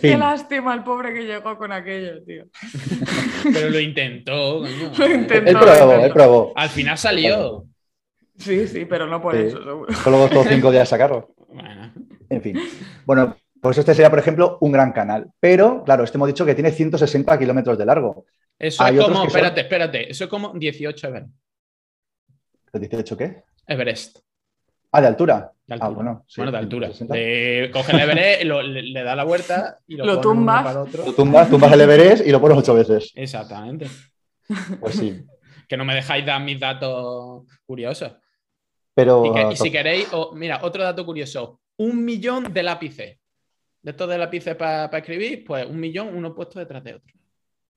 Qué 0.00 0.16
lástima 0.16 0.74
el 0.74 0.82
pobre 0.82 1.14
que 1.14 1.22
llegó 1.22 1.56
con 1.56 1.70
aquello, 1.70 2.24
tío. 2.24 2.46
Pero 3.52 3.70
lo 3.70 3.78
intentó, 3.78 4.60
coño. 4.60 4.90
Lo 4.98 5.14
intentó. 5.14 5.50
Él 5.50 5.56
probó, 5.56 5.92
él 5.92 6.12
probó. 6.12 6.52
Al 6.56 6.68
final 6.68 6.98
salió. 6.98 7.64
Sí, 8.38 8.66
sí, 8.66 8.84
pero 8.84 9.06
no 9.06 9.22
por 9.22 9.34
eso. 9.34 9.58
Solo 10.02 10.18
costó 10.18 10.44
cinco 10.44 10.70
días 10.70 10.88
sacarlo. 10.88 11.35
En 12.28 12.42
fin. 12.42 12.58
Bueno, 13.04 13.36
pues 13.60 13.78
este 13.78 13.94
sería, 13.94 14.10
por 14.10 14.18
ejemplo, 14.18 14.58
un 14.60 14.72
gran 14.72 14.92
canal. 14.92 15.30
Pero, 15.40 15.82
claro, 15.84 16.04
este 16.04 16.18
hemos 16.18 16.28
dicho 16.28 16.44
que 16.44 16.54
tiene 16.54 16.70
160 16.70 17.38
kilómetros 17.38 17.78
de 17.78 17.86
largo. 17.86 18.26
Eso 18.58 18.86
es 18.86 19.04
como, 19.04 19.24
espérate, 19.24 19.60
espérate, 19.60 20.10
eso 20.10 20.24
es 20.24 20.30
como 20.30 20.52
18 20.54 21.08
Everest. 21.08 21.30
¿18 22.72 23.16
qué? 23.16 23.42
Everest. 23.66 24.18
Ah, 24.92 25.00
de 25.00 25.06
altura. 25.08 25.52
Ah, 25.68 25.88
bueno, 25.88 26.24
bueno, 26.36 26.52
de 26.52 26.58
altura. 26.58 26.88
coge 27.72 27.92
el 27.92 28.00
Everest, 28.00 28.44
le, 28.44 29.02
da 29.02 29.16
la 29.16 29.24
vuelta 29.24 29.78
y 29.86 29.96
lo, 29.96 30.20
tumbas. 30.20 30.74
Lo 30.74 31.12
tumbas, 31.12 31.50
tumbas 31.50 31.72
el 31.72 31.80
Everest 31.80 32.26
y 32.26 32.30
lo 32.30 32.40
pones 32.40 32.58
ocho 32.58 32.74
veces. 32.74 33.12
Exactamente. 33.14 33.88
Pues 34.80 34.94
sí. 34.94 35.24
que 35.68 35.76
no 35.76 35.84
me 35.84 35.94
dejáis 35.94 36.24
dar 36.24 36.40
mis 36.40 36.60
datos 36.60 37.44
curiosos. 37.66 38.12
Pero, 38.96 39.52
y, 39.52 39.56
si 39.56 39.70
queréis, 39.70 40.08
mira, 40.32 40.60
otro 40.62 40.82
dato 40.82 41.04
curioso, 41.04 41.60
un 41.76 42.02
millón 42.02 42.50
de 42.50 42.62
lápices. 42.62 43.18
De 43.82 43.90
estos 43.90 44.08
de 44.08 44.16
lápices 44.16 44.56
para 44.56 44.86
escribir, 44.86 45.44
pues 45.44 45.66
un 45.66 45.78
millón, 45.78 46.16
uno 46.16 46.34
puesto 46.34 46.58
detrás 46.58 46.82
de 46.82 46.94
otro. 46.94 47.12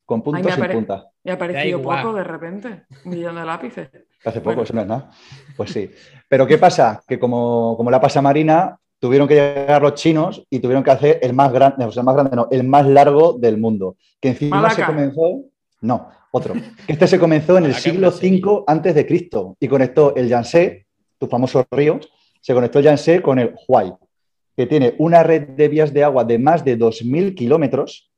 con 0.06 0.24
puntos 0.24 0.58
y 0.58 0.74
punta. 0.74 1.12
Y 1.22 1.30
ha 1.30 1.34
aparecido 1.34 1.82
poco 1.82 2.14
de 2.14 2.24
repente, 2.24 2.86
un 3.04 3.12
millón 3.12 3.36
de 3.36 3.46
lápices. 3.46 3.90
Hace 4.24 4.40
poco, 4.40 4.62
eso 4.62 4.74
no 4.74 4.82
es 4.82 4.88
nada. 4.88 5.12
Pues 5.58 5.72
sí. 5.72 5.92
Pero 6.30 6.48
¿qué 6.48 6.58
pasa? 6.58 7.04
Que 7.06 7.20
como, 7.20 7.76
como 7.76 7.92
la 7.92 8.00
pasa 8.00 8.22
Marina, 8.22 8.80
tuvieron 8.98 9.28
que 9.28 9.36
llegar 9.36 9.82
los 9.82 9.96
chinos 9.96 10.48
y 10.50 10.60
tuvieron 10.60 10.86
que 10.86 10.92
hacer 10.92 11.20
el 11.22 11.34
más 11.34 11.52
grande, 11.52 11.84
o 11.84 11.92
sea, 11.92 12.00
el 12.00 12.06
más 12.06 12.16
grande 12.16 12.36
no, 12.38 12.48
el 12.50 12.64
más 12.64 12.88
largo 12.88 13.34
del 13.34 13.58
mundo. 13.58 13.98
Que 14.22 14.30
encima 14.30 14.70
se 14.70 14.86
comenzó, 14.86 15.42
no, 15.82 16.10
otro. 16.32 16.54
Que 16.54 16.94
este 16.94 17.08
se 17.08 17.20
comenzó 17.20 17.58
en 17.58 17.66
el 17.66 17.76
siglo 17.76 18.08
V 18.08 18.64
antes 18.68 18.96
de 18.96 19.06
Cristo 19.06 19.58
y 19.60 19.68
conectó 19.68 20.16
el 20.16 20.30
Yangtze, 20.30 20.88
tu 21.20 21.28
famoso 21.28 21.66
río, 21.70 22.00
se 22.42 22.54
conectó 22.54 22.80
el 22.80 22.86
Yangtze 22.86 23.22
con 23.22 23.38
el 23.38 23.54
Huai, 23.68 23.94
que 24.56 24.66
tiene 24.66 24.96
una 24.98 25.24
red 25.24 25.50
de 25.50 25.68
vías 25.68 25.94
de 25.94 26.04
agua 26.04 26.24
de 26.24 26.40
más 26.40 26.66
de 26.66 26.78
2.000 26.78 27.36
kilómetros. 27.36 28.10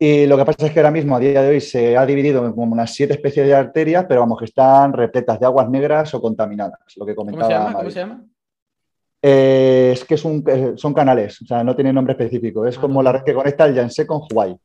Y 0.00 0.26
lo 0.26 0.36
que 0.36 0.44
pasa 0.44 0.66
es 0.66 0.72
que 0.72 0.78
ahora 0.78 0.90
mismo, 0.90 1.16
a 1.16 1.20
día 1.20 1.42
de 1.42 1.48
hoy, 1.48 1.60
se 1.60 1.96
ha 1.96 2.06
dividido 2.06 2.46
en 2.46 2.52
como 2.52 2.72
unas 2.72 2.94
siete 2.94 3.14
especies 3.14 3.46
de 3.46 3.54
arterias, 3.54 4.04
pero 4.08 4.20
vamos, 4.20 4.38
que 4.38 4.44
están 4.44 4.92
repletas 4.92 5.40
de 5.40 5.46
aguas 5.46 5.68
negras 5.68 6.14
o 6.14 6.20
contaminadas, 6.20 6.78
lo 6.96 7.06
que 7.06 7.14
comentaba. 7.14 7.72
¿Cómo 7.72 7.90
se 7.90 8.00
llama? 8.00 8.24
Eh, 9.20 9.90
es 9.94 10.04
que 10.04 10.16
son 10.16 10.94
canales, 10.94 11.42
o 11.42 11.46
sea, 11.46 11.64
no 11.64 11.74
tiene 11.74 11.92
nombre 11.92 12.12
específico. 12.12 12.64
Es 12.64 12.78
ah, 12.78 12.80
como 12.80 13.02
la 13.02 13.10
red 13.10 13.24
que 13.24 13.34
conecta 13.34 13.66
el 13.66 13.74
Yangtze 13.74 14.06
con 14.06 14.22
Huai. 14.30 14.56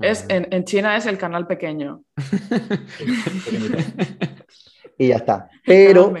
Es, 0.00 0.26
en, 0.28 0.64
China 0.64 0.96
es 0.96 1.06
el 1.06 1.18
canal 1.18 1.46
pequeño. 1.46 2.02
y 4.98 5.08
ya 5.08 5.16
está. 5.16 5.48
Pero, 5.64 6.12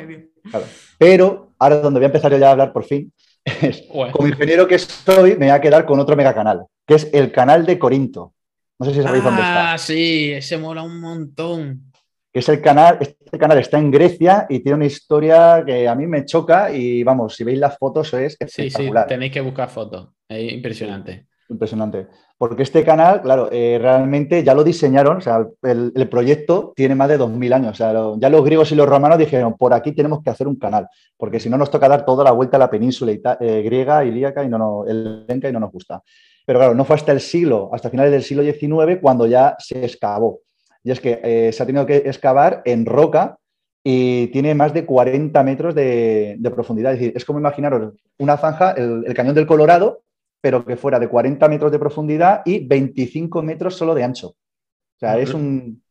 pero 0.98 1.52
ahora 1.58 1.80
donde 1.80 2.00
voy 2.00 2.04
a 2.04 2.06
empezar 2.06 2.32
yo 2.32 2.38
ya 2.38 2.48
a 2.48 2.52
hablar 2.52 2.72
por 2.72 2.84
fin, 2.84 3.12
como 4.12 4.26
ingeniero 4.26 4.66
que 4.66 4.78
soy, 4.78 5.32
me 5.32 5.46
voy 5.46 5.50
a 5.50 5.60
quedar 5.60 5.84
con 5.84 5.98
otro 6.00 6.16
megacanal, 6.16 6.64
que 6.86 6.94
es 6.94 7.08
el 7.12 7.32
canal 7.32 7.66
de 7.66 7.78
Corinto. 7.78 8.34
No 8.78 8.86
sé 8.86 8.94
si 8.94 9.02
sabéis 9.02 9.24
dónde 9.24 9.42
está. 9.42 9.74
Ah, 9.74 9.78
sí, 9.78 10.32
ese 10.32 10.56
mola 10.56 10.82
un 10.82 11.00
montón 11.00 11.90
que 12.32 12.38
es 12.38 12.48
el 12.48 12.60
canal, 12.60 12.98
este 13.00 13.38
canal 13.38 13.58
está 13.58 13.78
en 13.78 13.90
Grecia 13.90 14.46
y 14.48 14.60
tiene 14.60 14.76
una 14.76 14.86
historia 14.86 15.64
que 15.66 15.88
a 15.88 15.94
mí 15.94 16.06
me 16.06 16.24
choca 16.24 16.72
y 16.72 17.02
vamos, 17.02 17.34
si 17.34 17.42
veis 17.42 17.58
las 17.58 17.76
fotos 17.76 18.14
es 18.14 18.36
espectacular. 18.38 19.04
Sí, 19.04 19.08
sí, 19.08 19.14
tenéis 19.14 19.32
que 19.32 19.40
buscar 19.40 19.68
fotos, 19.68 20.10
es 20.28 20.52
impresionante. 20.52 21.26
Impresionante. 21.48 22.06
Porque 22.40 22.62
este 22.62 22.82
canal, 22.86 23.20
claro, 23.20 23.50
eh, 23.52 23.78
realmente 23.78 24.42
ya 24.42 24.54
lo 24.54 24.64
diseñaron, 24.64 25.18
o 25.18 25.20
sea, 25.20 25.46
el, 25.62 26.08
proyecto 26.08 26.72
tiene 26.74 26.94
más 26.94 27.10
de 27.10 27.18
2.000 27.18 27.52
años. 27.52 27.72
O 27.72 27.74
sea, 27.74 27.92
ya 28.16 28.30
los 28.30 28.42
griegos 28.42 28.72
y 28.72 28.76
los 28.76 28.88
romanos 28.88 29.18
dijeron, 29.18 29.58
por 29.58 29.74
aquí 29.74 29.92
tenemos 29.92 30.22
que 30.22 30.30
hacer 30.30 30.48
un 30.48 30.56
canal, 30.56 30.88
porque 31.18 31.38
si 31.38 31.50
no 31.50 31.58
nos 31.58 31.70
toca 31.70 31.86
dar 31.86 32.06
toda 32.06 32.24
la 32.24 32.30
vuelta 32.30 32.56
a 32.56 32.60
la 32.60 32.70
península 32.70 33.12
eh, 33.12 33.60
griega, 33.62 34.06
ilíaca 34.06 34.42
y 34.42 34.48
no, 34.48 34.56
no, 34.56 34.86
el 34.86 35.26
y 35.28 35.52
no 35.52 35.60
nos 35.60 35.70
gusta. 35.70 36.02
Pero 36.46 36.60
claro, 36.60 36.74
no 36.74 36.86
fue 36.86 36.96
hasta 36.96 37.12
el 37.12 37.20
siglo, 37.20 37.68
hasta 37.74 37.90
finales 37.90 38.10
del 38.10 38.22
siglo 38.22 38.42
XIX, 38.42 38.98
cuando 39.02 39.26
ya 39.26 39.54
se 39.58 39.84
excavó. 39.84 40.40
Y 40.82 40.92
es 40.92 41.00
que 41.02 41.20
eh, 41.22 41.52
se 41.52 41.62
ha 41.62 41.66
tenido 41.66 41.84
que 41.84 41.96
excavar 41.96 42.62
en 42.64 42.86
roca 42.86 43.36
y 43.84 44.28
tiene 44.28 44.54
más 44.54 44.72
de 44.72 44.86
40 44.86 45.42
metros 45.42 45.74
de, 45.74 46.38
profundidad. 46.54 46.94
Es 46.94 47.00
decir, 47.00 47.12
es 47.14 47.26
como 47.26 47.38
imaginaros 47.38 47.92
una 48.16 48.38
zanja, 48.38 48.70
el, 48.70 49.12
cañón 49.12 49.34
del 49.34 49.46
Colorado, 49.46 50.00
pero 50.40 50.64
que 50.64 50.76
fuera 50.76 50.98
de 50.98 51.08
40 51.08 51.48
metros 51.48 51.72
de 51.72 51.78
profundidad 51.78 52.42
y 52.44 52.66
25 52.66 53.42
metros 53.42 53.76
solo 53.76 53.94
de 53.94 54.04
ancho. 54.04 54.28
O 54.28 54.98
sea, 54.98 55.18
es 55.18 55.32
un... 55.34 55.82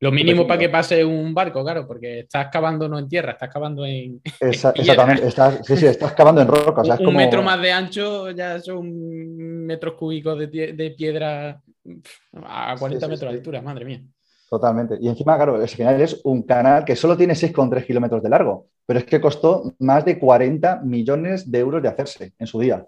Lo 0.00 0.12
mínimo 0.12 0.46
para 0.46 0.60
que 0.60 0.68
pase 0.68 1.02
un 1.02 1.32
barco, 1.32 1.62
claro, 1.62 1.86
porque 1.86 2.20
está 2.20 2.42
excavando 2.42 2.88
no 2.88 2.98
en 2.98 3.08
tierra, 3.08 3.32
está 3.32 3.46
excavando 3.46 3.86
en. 3.86 4.20
exactamente, 4.40 5.30
sí, 5.62 5.76
sí, 5.78 5.86
está 5.86 6.08
excavando 6.08 6.42
en 6.42 6.48
roca. 6.48 6.82
un, 7.00 7.16
metro 7.16 7.42
más 7.42 7.58
de 7.62 7.72
ancho 7.72 8.30
ya 8.32 8.60
son 8.60 9.64
metros 9.64 9.94
cúbicos 9.94 10.38
de, 10.38 10.94
piedra 10.94 11.62
a 12.34 12.74
40 12.78 13.08
metros 13.08 13.32
de 13.32 13.38
altura, 13.38 13.62
madre 13.62 13.86
mía. 13.86 14.02
Totalmente. 14.50 14.98
Y 15.00 15.08
encima, 15.08 15.36
claro, 15.36 15.56
al 15.56 15.68
final 15.68 16.00
es 16.00 16.20
un 16.24 16.42
canal 16.42 16.84
que 16.84 16.96
solo 16.96 17.16
tiene 17.16 17.32
6,3 17.32 17.86
kilómetros 17.86 18.22
de 18.22 18.28
largo, 18.28 18.66
pero 18.84 18.98
es 18.98 19.06
que 19.06 19.20
costó 19.20 19.74
más 19.78 20.04
de 20.04 20.18
40 20.18 20.82
millones 20.84 21.50
de 21.50 21.58
euros 21.60 21.82
de 21.82 21.88
hacerse 21.88 22.34
en 22.38 22.46
su 22.46 22.60
día. 22.60 22.86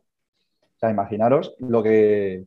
O 0.77 0.79
sea, 0.79 0.91
imaginaros 0.91 1.55
lo 1.59 1.83
que... 1.83 2.45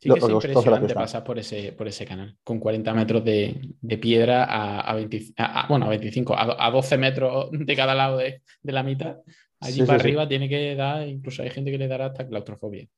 Sí 0.00 0.08
que 0.08 0.18
es 0.18 0.28
impresionante 0.28 0.94
pasar 0.94 1.22
por 1.22 1.38
ese, 1.38 1.72
por 1.72 1.86
ese 1.86 2.06
canal, 2.06 2.34
con 2.42 2.58
40 2.58 2.94
metros 2.94 3.22
de, 3.22 3.60
piedra 4.00 4.44
a, 4.44 4.92
a, 4.92 5.66
bueno, 5.68 5.84
a 5.84 5.88
25, 5.90 6.34
a, 6.36 6.70
12 6.70 6.96
metros 6.96 7.50
de 7.52 7.76
cada 7.76 7.94
lado 7.94 8.16
de, 8.16 8.40
la 8.62 8.82
mitad. 8.82 9.18
Allí 9.60 9.82
para 9.82 10.00
arriba 10.00 10.26
tiene 10.26 10.48
que 10.48 10.74
dar, 10.74 11.06
incluso 11.06 11.42
hay 11.42 11.50
gente 11.50 11.70
que 11.70 11.76
le 11.76 11.86
dará 11.86 12.06
hasta 12.06 12.26
claustrofobia. 12.26 12.88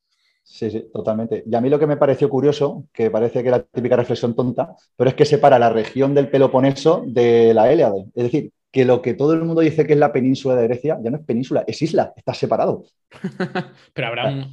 Sí, 0.43 0.71
sí, 0.71 0.85
totalmente. 0.93 1.43
Y 1.45 1.55
a 1.55 1.61
mí 1.61 1.69
lo 1.69 1.77
que 1.77 1.87
me 1.87 1.97
pareció 1.97 2.29
curioso, 2.29 2.85
que 2.93 3.11
parece 3.11 3.41
que 3.41 3.49
era 3.49 3.63
típica 3.63 3.97
reflexión 3.97 4.33
tonta, 4.33 4.73
pero 4.95 5.09
es 5.09 5.15
que 5.15 5.25
separa 5.25 5.59
la 5.59 5.69
región 5.69 6.13
del 6.13 6.29
Peloponeso 6.29 7.03
de 7.05 7.53
la 7.53 7.69
Héliade. 7.69 8.05
Es 8.15 8.23
decir, 8.23 8.51
que 8.73 8.85
lo 8.85 9.03
que 9.03 9.13
todo 9.13 9.33
el 9.33 9.43
mundo 9.43 9.61
dice 9.61 9.85
que 9.85 9.93
es 9.93 9.99
la 9.99 10.11
península 10.11 10.55
de 10.55 10.67
Grecia 10.67 10.97
ya 11.01 11.11
no 11.11 11.17
es 11.17 11.23
península, 11.23 11.63
es 11.67 11.79
isla, 11.81 12.11
está 12.17 12.33
separado. 12.33 12.83
pero 13.93 14.07
habrá 14.07 14.47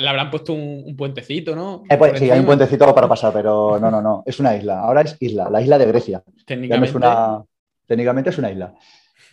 le 0.00 0.08
habrán 0.08 0.30
puesto 0.30 0.54
un, 0.54 0.96
puentecito, 0.96 1.54
¿no? 1.54 1.82
Eh, 1.90 1.98
pues, 1.98 2.18
sí, 2.18 2.30
hay 2.30 2.38
un 2.38 2.46
puentecito 2.46 2.94
para 2.94 3.08
pasar, 3.08 3.32
pero 3.34 3.78
no, 3.78 3.90
no, 3.90 4.00
no, 4.00 4.22
es 4.24 4.40
una 4.40 4.56
isla. 4.56 4.80
Ahora 4.80 5.02
es 5.02 5.16
isla, 5.20 5.50
la 5.50 5.60
isla 5.60 5.76
de 5.76 5.86
Grecia. 5.86 6.22
Técnicamente. 6.46 6.88
Es 6.88 6.94
una, 6.94 7.42
técnicamente 7.86 8.30
es 8.30 8.38
una 8.38 8.50
isla. 8.50 8.72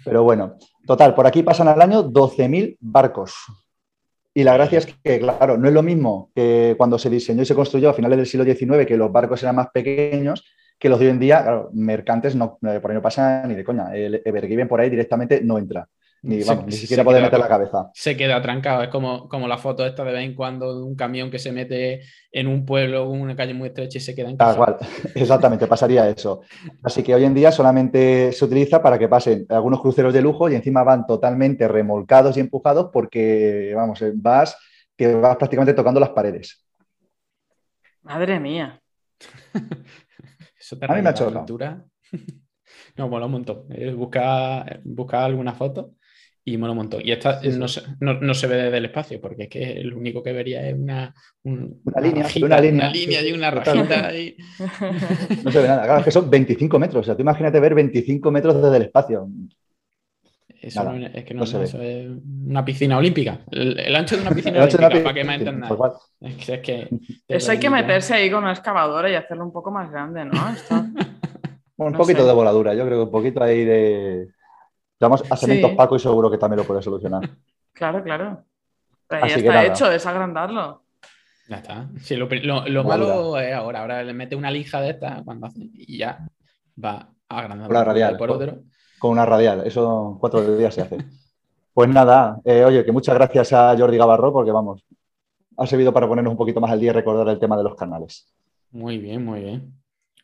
Pero 0.03 0.23
bueno, 0.23 0.57
total, 0.85 1.15
por 1.15 1.25
aquí 1.25 1.41
pasan 1.41 1.69
al 1.69 1.81
año 1.81 2.03
12.000 2.03 2.77
barcos. 2.81 3.33
Y 4.33 4.43
la 4.43 4.55
gracia 4.55 4.79
es 4.79 4.87
que, 4.87 5.19
claro, 5.19 5.57
no 5.57 5.69
es 5.69 5.73
lo 5.73 5.81
mismo 5.81 6.31
que 6.35 6.75
cuando 6.77 6.99
se 6.99 7.09
diseñó 7.09 7.43
y 7.43 7.45
se 7.45 7.55
construyó 7.55 7.91
a 7.91 7.93
finales 7.93 8.17
del 8.17 8.27
siglo 8.27 8.43
XIX, 8.43 8.85
que 8.85 8.97
los 8.97 9.09
barcos 9.09 9.41
eran 9.41 9.55
más 9.55 9.67
pequeños, 9.73 10.43
que 10.77 10.89
los 10.89 10.99
de 10.99 11.05
hoy 11.05 11.11
en 11.11 11.19
día, 11.19 11.41
claro, 11.41 11.69
mercantes 11.73 12.35
no, 12.35 12.57
por 12.59 12.91
ahí 12.91 12.95
no 12.95 13.01
pasan 13.01 13.47
ni 13.47 13.55
de 13.55 13.63
coña. 13.63 13.95
El 13.95 14.21
Evergiven 14.25 14.67
por 14.67 14.81
ahí 14.81 14.89
directamente 14.89 15.41
no 15.41 15.57
entra. 15.57 15.87
Ni, 16.25 16.41
siquiera 16.71 17.03
puede 17.03 17.21
meter 17.21 17.37
la 17.37 17.47
cabeza. 17.47 17.91
Se 17.93 18.17
queda 18.17 18.41
trancado. 18.41 18.81
Es 18.81 18.89
como, 18.89 19.29
como 19.29 19.47
la 19.47 19.59
foto 19.59 19.85
esta 19.85 20.03
de 20.03 20.11
vez 20.11 20.23
en 20.23 20.33
cuando 20.33 20.75
de 20.75 20.83
un 20.83 20.95
camión 20.95 21.29
que 21.29 21.37
se 21.37 21.51
mete 21.51 22.01
en 22.31 22.47
un 22.47 22.65
pueblo, 22.65 23.13
en 23.13 23.21
una 23.21 23.35
calle 23.35 23.53
muy 23.53 23.67
estrecha 23.67 23.99
y 23.99 24.01
se 24.01 24.15
queda 24.15 24.31
en 24.31 24.37
Tal 24.37 24.55
cual, 24.55 24.77
exactamente, 25.15 25.67
pasaría 25.67 26.09
eso. 26.09 26.41
Así 26.81 27.03
que 27.03 27.13
hoy 27.13 27.25
en 27.25 27.35
día 27.35 27.51
solamente 27.51 28.31
se 28.31 28.43
utiliza 28.43 28.81
para 28.81 28.97
que 28.97 29.07
pasen 29.07 29.45
algunos 29.49 29.81
cruceros 29.81 30.13
de 30.15 30.23
lujo 30.23 30.49
y 30.49 30.55
encima 30.55 30.83
van 30.83 31.05
totalmente 31.05 31.67
remolcados 31.67 32.37
y 32.37 32.39
empujados 32.39 32.89
porque, 32.91 33.73
vamos, 33.75 34.01
eh, 34.01 34.11
vas 34.15 34.57
que 34.97 35.13
vas 35.13 35.37
prácticamente 35.37 35.73
tocando 35.73 35.99
las 35.99 36.09
paredes. 36.09 36.65
Madre 38.01 38.39
mía. 38.39 38.81
Eso 40.65 40.79
te 40.79 40.85
A 40.85 40.95
mí 40.95 41.01
me 41.03 41.09
ha 41.09 41.13
No, 42.97 43.07
mola 43.07 43.27
un 43.27 43.31
montón. 43.33 43.67
Buscar 43.95 44.81
busca 44.83 45.23
alguna 45.23 45.53
foto 45.53 45.93
y 46.43 46.57
mola 46.57 46.71
un 46.71 46.77
montón. 46.77 47.01
Y 47.03 47.11
esta 47.11 47.39
no, 47.43 47.67
se, 47.67 47.83
no, 47.99 48.33
se 48.33 48.47
ve 48.47 48.55
desde 48.55 48.77
el 48.77 48.85
espacio, 48.85 49.21
porque 49.21 49.43
es 49.43 49.49
que 49.49 49.83
lo 49.83 49.97
único 49.97 50.23
que 50.23 50.33
vería 50.33 50.67
es 50.67 50.73
una, 50.73 51.13
una, 51.43 52.01
línea, 52.01 52.25
una, 52.41 52.59
línea, 52.59 52.85
una 52.85 52.89
línea 52.89 53.27
y 53.27 53.31
una 53.31 53.51
rajita. 53.51 54.11
Y... 54.17 54.35
No 55.43 55.51
se 55.51 55.61
ve 55.61 55.67
nada. 55.67 55.83
Claro, 55.83 55.99
es 55.99 56.05
que 56.05 56.11
son 56.11 56.29
25 56.29 56.79
metros. 56.79 57.01
O 57.01 57.05
sea, 57.05 57.15
tú 57.15 57.21
imagínate 57.21 57.59
ver 57.59 57.75
25 57.75 58.31
metros 58.31 58.59
desde 58.59 58.77
el 58.77 58.83
espacio. 58.83 59.29
Eso 60.65 60.83
no, 60.83 60.95
es 60.95 61.23
que 61.23 61.33
no, 61.35 61.43
eso 61.43 61.61
es 61.61 61.75
una 62.47 62.65
piscina 62.65 62.97
olímpica. 62.97 63.39
El, 63.51 63.95
ancho 63.95 64.15
de 64.15 64.23
una 64.23 64.31
piscina 64.31 64.63
olímpica, 64.63 64.89
para 64.89 65.13
que 65.13 65.23
me 65.23 65.35
entendan. 65.35 65.71
Es 66.21 66.59
que, 66.59 66.89
eso 67.27 67.51
hay 67.51 67.59
que 67.59 67.69
meterse 67.69 68.15
ahí 68.15 68.31
con 68.31 68.43
una 68.43 68.53
excavadora 68.53 69.07
y 69.09 69.13
hacerlo 69.13 69.45
un 69.45 69.51
poco 69.51 69.69
más 69.69 69.91
grande, 69.91 70.25
¿no? 70.25 70.33
un 71.77 71.93
poquito 71.93 72.25
de 72.25 72.33
voladura, 72.33 72.73
yo 72.73 72.83
creo 72.85 72.97
que 72.97 73.03
un 73.03 73.11
poquito 73.11 73.43
ahí 73.43 73.63
de 73.63 74.27
Vamos 74.99 75.23
a 75.29 75.37
Cementos 75.37 75.71
Paco 75.71 75.95
y 75.97 75.99
seguro 75.99 76.31
que 76.31 76.39
también 76.39 76.57
lo 76.57 76.63
puede 76.63 76.81
solucionar. 76.81 77.29
Claro, 77.73 78.01
claro. 78.01 78.43
ya 79.11 79.27
está 79.27 79.65
hecho, 79.65 79.91
es 79.91 80.05
agrandarlo. 80.05 80.83
Ya 81.47 81.57
está. 81.57 81.89
Sí, 82.01 82.15
lo, 82.15 82.27
malo 82.83 83.37
es 83.37 83.53
ahora. 83.53 83.81
Ahora 83.81 84.03
le 84.03 84.13
mete 84.13 84.35
una 84.35 84.49
lija 84.49 84.81
de 84.81 84.91
esta 84.91 85.21
cuando 85.23 85.45
hace 85.45 85.59
y 85.73 85.99
ya 85.99 86.27
va 86.83 87.07
agrandando. 87.29 87.71
Con 87.71 87.85
radial. 87.85 88.17
Con 88.99 89.11
una 89.11 89.25
radial. 89.25 89.65
Eso 89.65 90.17
cuatro 90.19 90.55
días 90.57 90.73
se 90.73 90.81
hace. 90.81 90.97
Pues 91.73 91.89
nada, 91.89 92.39
eh, 92.45 92.63
oye, 92.63 92.85
que 92.85 92.91
muchas 92.91 93.15
gracias 93.15 93.51
a 93.51 93.75
Jordi 93.77 93.97
Gavarro 93.97 94.31
porque 94.31 94.51
vamos, 94.51 94.85
ha 95.57 95.67
servido 95.67 95.91
para 95.91 96.07
ponernos 96.07 96.31
un 96.31 96.37
poquito 96.37 96.61
más 96.61 96.71
al 96.71 96.79
día 96.79 96.91
y 96.91 96.93
recordar 96.93 97.27
el 97.27 97.39
tema 97.39 97.57
de 97.57 97.63
los 97.63 97.75
canales. 97.75 98.31
Muy 98.71 98.97
bien, 98.97 99.25
muy 99.25 99.41
bien. 99.41 99.73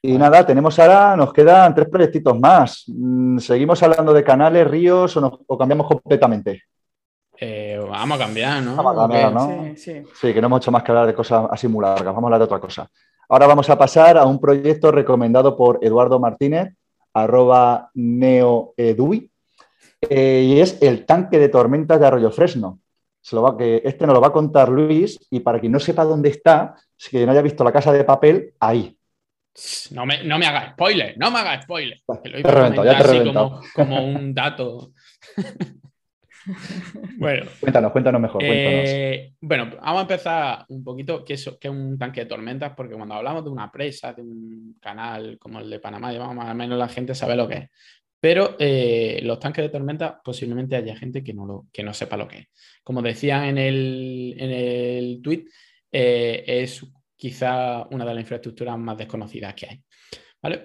Y 0.02 0.18
nada, 0.18 0.46
tenemos 0.46 0.80
ahora, 0.80 1.16
nos 1.16 1.32
quedan 1.32 1.76
tres 1.76 1.88
proyectitos 1.88 2.40
más. 2.40 2.86
Mm, 2.88 3.38
¿Seguimos 3.38 3.84
hablando 3.84 4.14
de 4.14 4.24
canales, 4.24 4.68
ríos 4.68 5.16
o, 5.18 5.58
cambiamos 5.58 5.88
completamente? 5.88 6.64
Eh, 7.40 7.80
vamos 7.88 8.20
a 8.20 8.24
cambiar, 8.24 8.64
¿no? 8.64 8.76
Vamos 8.76 8.94
a 8.94 9.02
cambiar, 9.02 9.34
¿no? 9.34 9.48
Sí, 9.48 9.78
sí. 9.78 10.04
sí, 10.14 10.34
que 10.34 10.42
no 10.42 10.48
hemos 10.48 10.62
hecho 10.62 10.72
más 10.72 10.84
que 10.84 10.92
hablar 10.92 11.08
de 11.08 11.14
cosas 11.14 11.48
así 11.52 11.68
muy 11.68 11.84
largas. 11.84 12.06
Vamos 12.06 12.24
a 12.24 12.28
hablar 12.28 12.40
de 12.40 12.46
otra 12.46 12.60
cosa. 12.60 12.90
Ahora 13.30 13.48
vamos 13.48 13.70
a 13.70 13.78
pasar 13.78 14.18
a 14.18 14.26
un 14.26 14.40
proyecto 14.40 14.92
recomendado 14.92 15.56
por 15.56 15.80
Eduardo 15.82 16.20
Martínez, 16.20 16.74
arroba 17.14 17.90
neoedui, 17.94 19.32
eh, 20.10 20.44
y 20.48 20.60
es 20.60 20.82
el 20.82 21.06
tanque 21.06 21.38
de 21.40 21.50
tormentas 21.50 22.00
de 22.00 22.08
Arroyo 22.08 22.32
Fresno. 22.32 22.80
Se 23.22 23.36
lo 23.36 23.44
va, 23.44 23.58
que 23.58 23.82
este 23.86 24.06
nos 24.08 24.16
lo 24.16 24.22
va 24.22 24.28
a 24.28 24.34
contar 24.34 24.70
Luis, 24.70 25.28
y 25.30 25.42
para 25.42 25.60
quien 25.60 25.72
no 25.72 25.80
sepa 25.80 26.06
dónde 26.06 26.30
está, 26.30 26.76
si 26.98 27.12
que 27.12 27.26
no 27.26 27.32
haya 27.32 27.42
visto 27.42 27.64
la 27.64 27.72
casa 27.72 27.92
de 27.94 28.04
papel, 28.04 28.54
ahí, 28.60 28.98
No 29.92 30.06
me, 30.06 30.24
no 30.24 30.40
me 30.40 30.48
haga 30.48 30.72
spoiler, 30.72 31.18
no 31.18 31.30
me 31.30 31.40
haga 31.40 31.62
spoiler. 31.62 32.00
ya 32.84 33.04
te 33.04 33.24
como, 33.26 33.62
como 33.76 34.04
un 34.06 34.34
dato. 34.34 34.92
bueno. 37.18 37.46
Cuéntanos, 37.60 37.92
cuéntanos 37.92 38.22
mejor. 38.22 38.44
Eh, 38.44 39.34
bueno, 39.42 39.70
vamos 39.82 40.00
a 40.00 40.02
empezar 40.02 40.66
un 40.70 40.84
poquito 40.84 41.24
qué 41.24 41.34
es, 41.34 41.48
es, 41.48 41.70
un 41.70 41.98
tanque 41.98 42.22
de 42.22 42.26
tormentas, 42.26 42.74
porque 42.76 42.96
cuando 42.96 43.16
hablamos 43.16 43.44
de 43.44 43.50
una 43.50 43.72
presa, 43.72 44.14
de 44.14 44.22
un 44.22 44.78
canal 44.80 45.38
como 45.40 45.60
el 45.60 45.70
de 45.70 45.80
Panamá, 45.80 46.12
más 46.34 46.52
o 46.52 46.56
menos 46.56 46.78
la 46.78 46.88
gente 46.88 47.16
sabe 47.16 47.36
lo 47.36 47.48
que 47.48 47.56
es. 47.56 47.70
Pero 48.20 48.56
eh, 48.60 49.20
los 49.24 49.40
tanques 49.40 49.64
de 49.64 49.70
tormenta 49.70 50.22
posiblemente 50.24 50.76
haya 50.76 50.96
gente 50.96 51.24
que 51.24 51.34
no, 51.34 51.46
lo, 51.46 51.66
que 51.72 51.84
no 51.84 51.94
sepa 51.94 52.18
lo 52.18 52.28
que 52.28 52.38
es. 52.40 52.48
Como 52.84 53.02
decían 53.02 53.46
en 53.46 53.58
el, 53.58 54.36
en 54.38 54.52
el 54.52 55.22
tweet, 55.24 55.46
eh, 55.92 56.44
es 56.46 56.86
quizá 57.16 57.88
una 57.90 58.06
de 58.06 58.14
las 58.14 58.22
infraestructuras 58.22 58.78
más 58.78 58.98
desconocidas 58.98 59.54
que 59.56 59.68
hay. 59.68 59.84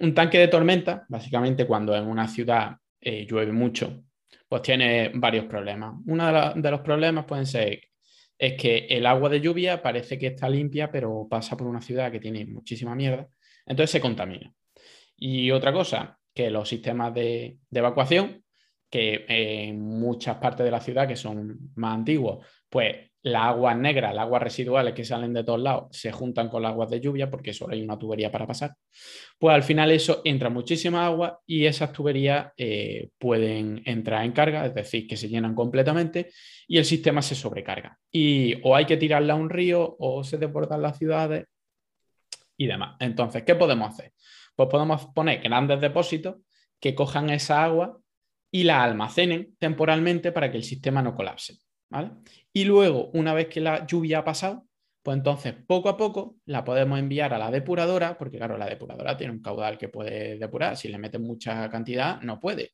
Un 0.01 0.13
tanque 0.13 0.39
de 0.39 0.47
tormenta, 0.47 1.05
básicamente 1.07 1.65
cuando 1.65 1.95
en 1.95 2.07
una 2.07 2.27
ciudad 2.27 2.77
llueve 2.99 3.51
mucho 3.51 4.06
pues 4.47 4.61
tiene 4.61 5.11
varios 5.13 5.45
problemas. 5.45 5.95
Uno 6.05 6.53
de, 6.55 6.71
los 6.71 6.81
problemas 6.81 7.25
pueden 7.25 7.45
ser 7.45 7.81
es 8.37 8.53
que 8.53 8.87
el 8.89 9.05
agua 9.05 9.29
de 9.29 9.41
lluvia 9.41 9.81
parece 9.81 10.17
que 10.17 10.27
está 10.27 10.49
limpia, 10.49 10.91
pero 10.91 11.27
pasa 11.29 11.57
por 11.57 11.67
una 11.67 11.81
ciudad 11.81 12.11
que 12.11 12.19
tiene 12.19 12.45
muchísima 12.45 12.95
mierda, 12.95 13.27
entonces 13.65 13.91
se 13.91 14.01
contamina. 14.01 14.53
Y 15.15 15.51
otra 15.51 15.73
cosa, 15.73 16.19
que 16.33 16.51
los 16.51 16.69
sistemas 16.69 17.13
de, 17.13 17.57
de 17.69 17.79
evacuación, 17.79 18.43
que 18.89 19.25
en 19.27 19.81
muchas 19.81 20.37
partes 20.37 20.63
de 20.63 20.71
la 20.71 20.79
ciudad 20.79 21.07
que 21.07 21.15
son 21.15 21.71
más 21.75 21.95
antiguos, 21.95 22.45
pues 22.69 23.11
las 23.23 23.43
aguas 23.43 23.75
negras, 23.77 24.13
las 24.13 24.23
aguas 24.23 24.43
residuales 24.43 24.93
que 24.93 25.03
salen 25.03 25.33
de 25.33 25.43
todos 25.43 25.59
lados, 25.59 25.87
se 25.91 26.11
juntan 26.11 26.49
con 26.49 26.61
las 26.61 26.71
aguas 26.71 26.89
de 26.89 26.99
lluvia 26.99 27.29
porque 27.29 27.53
solo 27.53 27.73
hay 27.73 27.81
una 27.81 27.97
tubería 27.97 28.31
para 28.31 28.47
pasar. 28.47 28.75
Pues 29.37 29.53
al 29.53 29.63
final 29.63 29.91
eso 29.91 30.21
entra 30.23 30.49
muchísima 30.49 31.05
agua 31.05 31.41
y 31.45 31.65
esas 31.65 31.91
tuberías 31.91 32.51
eh, 32.57 33.09
pueden 33.17 33.81
entrar 33.85 34.23
en 34.23 34.31
carga, 34.31 34.65
es 34.65 34.73
decir, 34.73 35.07
que 35.07 35.17
se 35.17 35.29
llenan 35.29 35.55
completamente 35.55 36.31
y 36.67 36.77
el 36.77 36.85
sistema 36.85 37.21
se 37.21 37.35
sobrecarga. 37.35 37.97
Y 38.11 38.55
o 38.63 38.75
hay 38.75 38.85
que 38.85 38.97
tirarla 38.97 39.33
a 39.33 39.37
un 39.37 39.49
río 39.49 39.95
o 39.99 40.23
se 40.23 40.37
desbordan 40.37 40.81
las 40.81 40.97
ciudades 40.97 41.45
y 42.55 42.67
demás. 42.67 42.95
Entonces, 42.99 43.43
¿qué 43.43 43.55
podemos 43.55 43.89
hacer? 43.89 44.13
Pues 44.55 44.69
podemos 44.69 45.05
poner 45.07 45.41
grandes 45.41 45.81
depósitos 45.81 46.37
que 46.79 46.95
cojan 46.95 47.29
esa 47.29 47.63
agua 47.63 47.99
y 48.51 48.63
la 48.63 48.83
almacenen 48.83 49.55
temporalmente 49.59 50.31
para 50.31 50.49
que 50.51 50.57
el 50.57 50.63
sistema 50.63 51.01
no 51.01 51.15
colapse. 51.15 51.57
Y 52.57 52.63
luego, 52.65 53.11
una 53.13 53.35
vez 53.35 53.49
que 53.49 53.61
la 53.61 53.85
lluvia 53.85 54.17
ha 54.17 54.23
pasado, 54.23 54.65
pues 55.03 55.15
entonces 55.15 55.53
poco 55.67 55.89
a 55.89 55.95
poco 55.95 56.37
la 56.45 56.63
podemos 56.63 56.97
enviar 56.97 57.31
a 57.31 57.37
la 57.37 57.51
depuradora, 57.51 58.17
porque 58.17 58.37
claro, 58.37 58.57
la 58.57 58.65
depuradora 58.65 59.15
tiene 59.15 59.31
un 59.33 59.43
caudal 59.43 59.77
que 59.77 59.89
puede 59.89 60.39
depurar, 60.39 60.75
si 60.75 60.87
le 60.87 60.97
metes 60.97 61.21
mucha 61.21 61.69
cantidad 61.69 62.19
no 62.21 62.39
puede. 62.39 62.71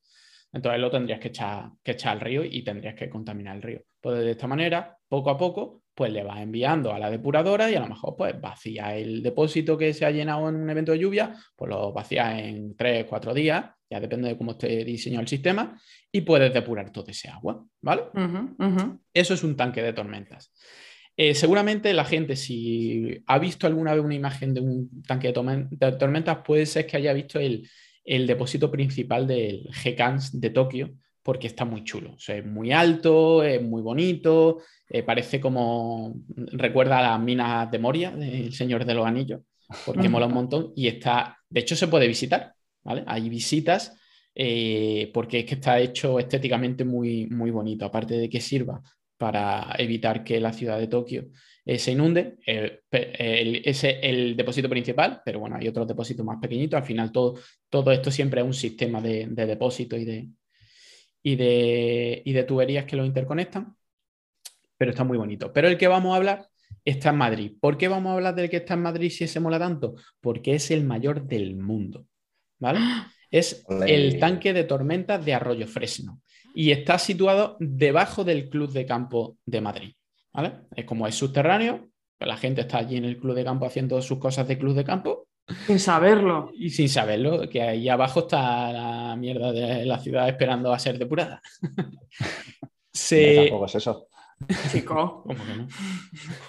Entonces 0.54 0.80
lo 0.80 0.90
tendrías 0.90 1.20
que 1.20 1.28
echar, 1.28 1.68
que 1.82 1.90
echar 1.90 2.12
al 2.12 2.20
río 2.20 2.42
y 2.44 2.64
tendrías 2.64 2.94
que 2.94 3.10
contaminar 3.10 3.56
el 3.56 3.62
río. 3.62 3.82
Pues 4.00 4.20
de 4.20 4.30
esta 4.30 4.46
manera, 4.46 4.96
poco 5.06 5.28
a 5.28 5.36
poco, 5.36 5.82
pues 5.94 6.10
le 6.10 6.24
vas 6.24 6.40
enviando 6.40 6.90
a 6.94 6.98
la 6.98 7.10
depuradora 7.10 7.70
y 7.70 7.74
a 7.74 7.80
lo 7.80 7.88
mejor 7.88 8.16
pues 8.16 8.40
vacía 8.40 8.96
el 8.96 9.22
depósito 9.22 9.76
que 9.76 9.92
se 9.92 10.06
ha 10.06 10.10
llenado 10.10 10.48
en 10.48 10.56
un 10.56 10.70
evento 10.70 10.92
de 10.92 10.98
lluvia, 11.00 11.36
pues 11.54 11.68
lo 11.68 11.92
vacía 11.92 12.38
en 12.40 12.74
tres, 12.74 13.04
cuatro 13.04 13.34
días, 13.34 13.66
ya 13.94 14.00
depende 14.00 14.28
de 14.28 14.36
cómo 14.36 14.52
esté 14.52 14.84
diseñado 14.84 15.22
el 15.22 15.28
sistema, 15.28 15.80
y 16.10 16.22
puedes 16.22 16.52
depurar 16.52 16.90
todo 16.90 17.06
ese 17.08 17.28
agua, 17.28 17.64
¿vale? 17.80 18.02
Eso 19.12 19.34
es 19.34 19.44
un 19.44 19.56
tanque 19.56 19.82
de 19.82 19.92
tormentas. 19.92 20.52
Eh, 21.16 21.34
seguramente 21.34 21.92
la 21.92 22.04
gente, 22.04 22.34
si 22.34 23.22
ha 23.26 23.38
visto 23.38 23.68
alguna 23.68 23.94
vez 23.94 24.04
una 24.04 24.16
imagen 24.16 24.52
de 24.52 24.60
un 24.60 25.02
tanque 25.02 25.28
de, 25.28 25.92
tormentas, 25.92 26.38
puede 26.44 26.66
ser 26.66 26.86
que 26.86 26.96
haya 26.96 27.12
visto 27.12 27.38
el, 27.38 27.68
el 28.04 28.26
depósito 28.26 28.68
principal 28.70 29.26
del 29.28 29.68
GCANS 29.84 30.40
de 30.40 30.50
Tokio, 30.50 30.90
porque 31.22 31.46
está 31.46 31.64
muy 31.64 31.84
chulo. 31.84 32.16
es 32.26 32.44
muy 32.44 32.72
alto, 32.72 33.44
es 33.44 33.62
muy 33.62 33.80
bonito, 33.80 34.58
eh, 34.88 35.02
parece 35.02 35.40
como. 35.40 36.16
recuerda 36.36 36.98
a 36.98 37.10
las 37.12 37.20
minas 37.20 37.70
de 37.70 37.78
Moria, 37.78 38.10
del 38.10 38.52
Señor 38.52 38.84
de 38.84 38.94
los 38.94 39.06
Anillos, 39.06 39.40
porque 39.86 40.08
mola 40.08 40.26
un 40.26 40.34
montón 40.34 40.72
y 40.76 40.88
está. 40.88 41.38
De 41.48 41.60
hecho, 41.60 41.76
se 41.76 41.88
puede 41.88 42.08
visitar, 42.08 42.53
Hay 42.84 43.28
visitas. 43.28 43.96
Eh, 44.36 45.10
porque 45.14 45.40
es 45.40 45.44
que 45.46 45.54
está 45.54 45.78
hecho 45.78 46.18
estéticamente 46.18 46.84
muy, 46.84 47.26
muy 47.26 47.52
bonito, 47.52 47.84
aparte 47.84 48.14
de 48.14 48.28
que 48.28 48.40
sirva 48.40 48.82
para 49.16 49.74
evitar 49.78 50.24
que 50.24 50.40
la 50.40 50.52
ciudad 50.52 50.78
de 50.78 50.88
Tokio 50.88 51.28
eh, 51.64 51.78
se 51.78 51.92
inunde. 51.92 52.36
ese 52.44 53.90
es 53.90 53.98
el 54.02 54.36
depósito 54.36 54.68
principal, 54.68 55.22
pero 55.24 55.38
bueno, 55.38 55.56
hay 55.56 55.68
otros 55.68 55.86
depósitos 55.86 56.26
más 56.26 56.38
pequeñitos. 56.40 56.78
Al 56.78 56.86
final, 56.86 57.12
todo, 57.12 57.38
todo 57.70 57.92
esto 57.92 58.10
siempre 58.10 58.40
es 58.40 58.46
un 58.46 58.54
sistema 58.54 59.00
de, 59.00 59.26
depósito 59.28 59.96
y 59.96 60.04
de, 60.04 60.28
y 61.22 61.36
de, 61.36 62.22
y 62.24 62.32
de 62.32 62.44
tuberías 62.44 62.84
que 62.86 62.96
lo 62.96 63.04
interconectan, 63.04 63.76
pero 64.76 64.90
está 64.90 65.04
muy 65.04 65.16
bonito. 65.16 65.52
Pero 65.52 65.68
el 65.68 65.78
que 65.78 65.88
vamos 65.88 66.12
a 66.12 66.16
hablar 66.16 66.48
está 66.84 67.10
en 67.10 67.16
Madrid. 67.16 67.52
¿Por 67.60 67.78
qué 67.78 67.88
vamos 67.88 68.10
a 68.10 68.14
hablar 68.14 68.34
del 68.34 68.50
que 68.50 68.58
está 68.58 68.74
en 68.74 68.82
Madrid 68.82 69.10
si 69.10 69.28
se 69.28 69.40
mola 69.40 69.58
tanto? 69.58 69.94
Porque 70.20 70.54
es 70.56 70.70
el 70.70 70.84
mayor 70.84 71.24
del 71.24 71.56
mundo. 71.56 72.06
¿Vale? 72.58 72.80
Es 73.30 73.64
el 73.86 74.18
tanque 74.18 74.52
de 74.52 74.64
tormentas 74.64 75.24
de 75.24 75.34
Arroyo 75.34 75.66
Fresno 75.66 76.20
y 76.54 76.70
está 76.70 76.98
situado 76.98 77.56
debajo 77.58 78.22
del 78.24 78.48
Club 78.48 78.70
de 78.70 78.86
Campo 78.86 79.36
de 79.44 79.60
Madrid. 79.60 79.92
¿vale? 80.32 80.52
Es 80.74 80.84
como 80.84 81.06
es 81.06 81.14
subterráneo, 81.14 81.88
la 82.20 82.36
gente 82.36 82.62
está 82.62 82.78
allí 82.78 82.96
en 82.96 83.04
el 83.04 83.18
Club 83.18 83.34
de 83.34 83.44
Campo 83.44 83.66
haciendo 83.66 84.00
sus 84.02 84.18
cosas 84.18 84.46
de 84.46 84.58
Club 84.58 84.74
de 84.74 84.84
Campo. 84.84 85.28
Sin 85.66 85.78
saberlo. 85.78 86.50
Y 86.54 86.70
sin 86.70 86.88
saberlo, 86.88 87.48
que 87.48 87.60
ahí 87.60 87.88
abajo 87.88 88.20
está 88.20 88.72
la 88.72 89.16
mierda 89.16 89.52
de 89.52 89.84
la 89.84 89.98
ciudad 89.98 90.28
esperando 90.28 90.72
a 90.72 90.78
ser 90.78 90.98
depurada. 90.98 91.40
Se... 92.92 93.36
tampoco 93.36 93.66
es 93.66 93.74
eso. 93.74 94.08
Chico. 94.70 95.22
¿Cómo 95.26 95.44
que 95.44 95.56
no? 95.56 95.68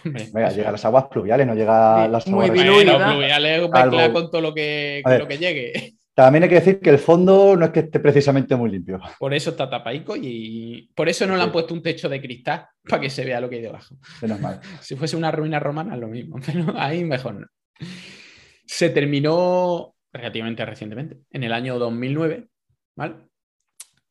Venga, 0.33 0.49
llega 0.49 0.71
las 0.71 0.85
aguas 0.85 1.05
pluviales, 1.05 1.47
no 1.47 1.55
llega 1.55 2.07
las 2.07 2.27
aguas. 2.27 2.49
Muy 2.49 2.57
pluviales 2.57 3.69
mezcla 3.69 4.13
con 4.13 4.31
todo 4.31 4.41
lo 4.41 4.53
que, 4.53 5.01
lo 5.05 5.27
que 5.27 5.37
llegue. 5.37 5.95
También 6.15 6.43
hay 6.43 6.49
que 6.49 6.55
decir 6.55 6.79
que 6.79 6.89
el 6.89 6.97
fondo 6.97 7.57
no 7.57 7.65
es 7.65 7.71
que 7.71 7.81
esté 7.81 7.99
precisamente 7.99 8.55
muy 8.55 8.71
limpio. 8.71 9.01
Por 9.19 9.33
eso 9.33 9.49
está 9.49 9.69
tapaico 9.69 10.15
y 10.15 10.89
por 10.95 11.09
eso 11.09 11.27
no 11.27 11.35
le 11.35 11.43
han 11.43 11.51
puesto 11.51 11.73
un 11.73 11.83
techo 11.83 12.07
de 12.07 12.21
cristal 12.21 12.67
para 12.87 13.01
que 13.01 13.09
se 13.09 13.25
vea 13.25 13.41
lo 13.41 13.49
que 13.49 13.57
hay 13.57 13.61
debajo. 13.61 13.97
Menos 14.21 14.39
mal. 14.39 14.61
si 14.81 14.95
fuese 14.95 15.17
una 15.17 15.29
ruina 15.31 15.59
romana, 15.59 15.97
lo 15.97 16.07
mismo, 16.07 16.37
pero 16.45 16.73
ahí 16.77 17.03
mejor 17.03 17.35
no. 17.35 17.47
Se 18.65 18.89
terminó 18.91 19.95
relativamente 20.13 20.65
recientemente, 20.65 21.17
en 21.31 21.43
el 21.43 21.51
año 21.51 21.77
2009, 21.77 22.47
¿vale? 22.95 23.15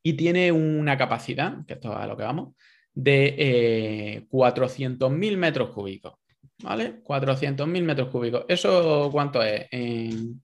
Y 0.03 0.13
tiene 0.13 0.53
una 0.53 0.99
capacidad, 0.99 1.65
que 1.67 1.75
esto 1.75 1.91
es 1.91 1.97
a 1.97 2.07
lo 2.07 2.19
que 2.19 2.25
vamos, 2.25 2.55
de 2.95 3.35
eh, 3.37 4.27
400.000 4.31 5.37
metros 5.37 5.71
cúbicos, 5.71 6.15
¿vale? 6.63 7.03
400.000 7.03 7.83
metros 7.83 8.09
cúbicos. 8.09 8.45
¿Eso 8.49 9.11
cuánto 9.11 9.43
es 9.43 9.67
en, 9.71 10.41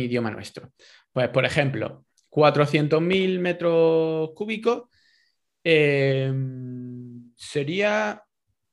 idioma 0.00 0.30
nuestro. 0.30 0.72
Pues, 1.12 1.28
por 1.28 1.44
ejemplo, 1.44 2.04
400.000 2.30 3.38
metros 3.38 4.30
cúbicos 4.34 4.88
eh, 5.64 6.32
sería... 7.36 8.22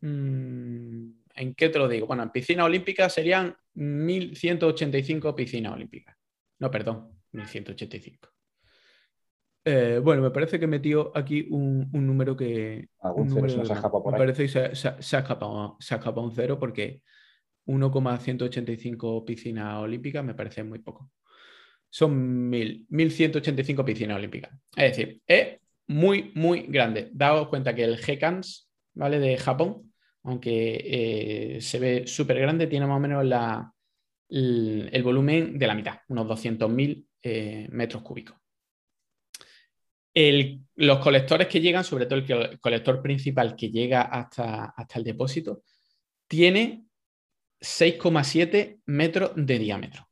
Mm, 0.02 1.12
¿En 1.38 1.54
qué 1.54 1.68
te 1.68 1.80
lo 1.80 1.90
digo? 1.90 2.08
Bueno, 2.08 2.24
en 2.24 2.30
piscina 2.30 2.64
olímpica 2.64 3.10
serían 3.10 3.54
1.185 3.76 5.36
piscinas 5.36 5.74
olímpicas. 5.74 6.16
No, 6.60 6.72
perdón, 6.72 7.12
1.185. 7.34 8.35
Eh, 9.68 10.00
bueno, 10.02 10.22
me 10.22 10.30
parece 10.30 10.60
que 10.60 10.66
he 10.66 10.68
metido 10.68 11.12
aquí 11.16 11.48
un, 11.50 11.90
número 11.92 12.38
que. 12.38 12.88
Algún 13.00 13.32
cero 13.32 13.66
se, 13.66 13.74
ha 13.74 13.82
por 13.90 14.12
Me 14.12 14.18
parece 14.18 14.44
que 14.44 14.50
se, 14.50 14.76
se, 14.76 14.88
ha 14.88 15.20
escapado, 15.20 15.76
se 15.80 15.96
ha 15.96 15.98
escapado 15.98 16.26
un 16.26 16.32
cero 16.32 16.60
porque 16.60 17.02
1,185 17.66 19.26
piscinas 19.26 19.82
olímpicas 19.82 20.24
me 20.24 20.36
parece 20.36 20.64
muy 20.64 20.80
poco. 20.80 21.10
Son 21.90 22.52
1.185 22.52 23.84
piscinas 23.84 24.18
olímpicas. 24.18 24.52
Es 24.76 24.96
decir, 24.96 25.22
es 25.26 25.58
muy, 25.88 26.32
muy 26.36 26.68
grande. 26.68 27.10
Daos 27.12 27.48
cuenta 27.48 27.74
que 27.74 27.86
el 27.86 27.98
GCANS, 27.98 28.70
¿vale? 28.94 29.20
De 29.20 29.36
Japón, 29.38 29.94
aunque 30.24 31.56
eh, 31.56 31.62
se 31.62 31.80
ve 31.80 32.04
súper 32.06 32.40
grande, 32.40 32.68
tiene 32.68 32.86
más 32.86 32.98
o 32.98 33.00
menos 33.00 33.26
la, 33.26 33.74
el, 34.30 35.02
volumen 35.04 35.58
de 35.58 35.68
la 35.68 35.76
mitad, 35.76 36.00
unos 36.10 36.28
200.000 36.28 37.06
eh, 37.24 37.68
metros 37.72 38.04
cúbicos. 38.04 38.36
Los 40.16 41.00
colectores 41.00 41.48
que 41.48 41.60
llegan, 41.60 41.84
sobre 41.84 42.06
todo 42.06 42.20
el, 42.20 42.60
colector 42.60 43.02
principal 43.02 43.56
que 43.56 43.70
llega 43.70 44.04
hasta, 44.04 44.66
hasta 44.66 45.00
el 45.00 45.06
depósito, 45.06 45.64
tiene 46.28 46.86
6,7 47.60 48.82
metros 48.86 49.32
de 49.36 49.60
diámetro. 49.60 50.08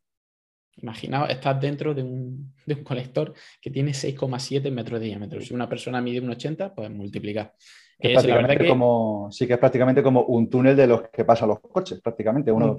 Imaginaos, 0.77 1.29
estás 1.29 1.59
dentro 1.61 1.93
de 1.93 2.03
un, 2.03 2.53
colector 2.83 3.33
que 3.61 3.69
tiene 3.69 3.91
6,7 3.91 4.71
metros 4.71 4.99
de 4.99 5.05
diámetro. 5.07 5.39
Si 5.41 5.53
una 5.53 5.69
persona 5.69 6.01
mide 6.01 6.19
un 6.19 6.31
80, 6.31 6.73
multiplica. 8.09 8.37
prácticamente 8.37 8.69
como, 8.69 9.31
sí 9.31 9.47
que 9.47 9.53
es 9.53 9.59
prácticamente 9.59 10.03
como 10.03 10.23
un 10.23 10.49
túnel 10.49 10.75
de 10.75 10.87
los 10.87 11.09
que 11.09 11.25
pasan 11.25 11.49
los 11.49 11.59
coches, 11.59 12.01
prácticamente. 12.01 12.51
como, 12.51 12.67
un 12.67 12.75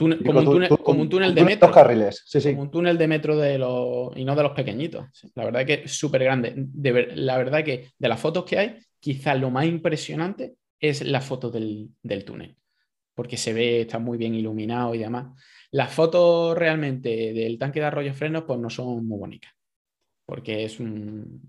túnel, 1.08 1.34
de 1.34 1.44
metro. 1.44 1.70
carriles, 1.70 2.22
sí, 2.26 2.40
sí. 2.40 2.50
Como 2.50 2.62
un 2.62 2.70
túnel 2.70 2.98
de 2.98 3.08
metro 3.08 3.36
de 3.36 3.58
los, 3.58 4.16
y 4.16 4.24
no 4.24 4.34
de 4.34 4.42
los 4.42 4.52
pequeñitos. 4.52 5.06
La 5.34 5.44
verdad 5.44 5.64
que 5.64 5.82
es 5.84 5.92
súper 5.92 6.24
grande. 6.24 6.54
la 7.14 7.38
verdad 7.38 7.64
que 7.64 7.90
de 7.98 8.08
las 8.08 8.20
fotos 8.20 8.44
que 8.44 8.58
hay, 8.58 8.78
quizás 9.00 9.38
lo 9.40 9.50
más 9.50 9.66
impresionante 9.66 10.54
es 10.78 11.02
la 11.02 11.20
foto 11.20 11.50
del, 11.50 11.90
del 12.02 12.24
túnel, 12.24 12.56
porque 13.14 13.36
se 13.36 13.52
ve, 13.52 13.82
está 13.82 13.98
muy 13.98 14.18
bien 14.18 14.34
iluminado 14.34 14.94
y 14.94 14.98
demás. 14.98 15.26
Las 15.70 15.92
fotos 15.92 16.56
realmente 16.56 17.32
del 17.32 17.58
tanque 17.58 17.80
de 17.80 17.86
arroyo 17.86 18.14
frenos 18.14 18.44
pues 18.44 18.58
no 18.60 18.70
son 18.70 19.06
muy 19.06 19.18
bonitas, 19.18 19.52
porque 20.26 20.64
es 20.64 20.78
un, 20.78 21.40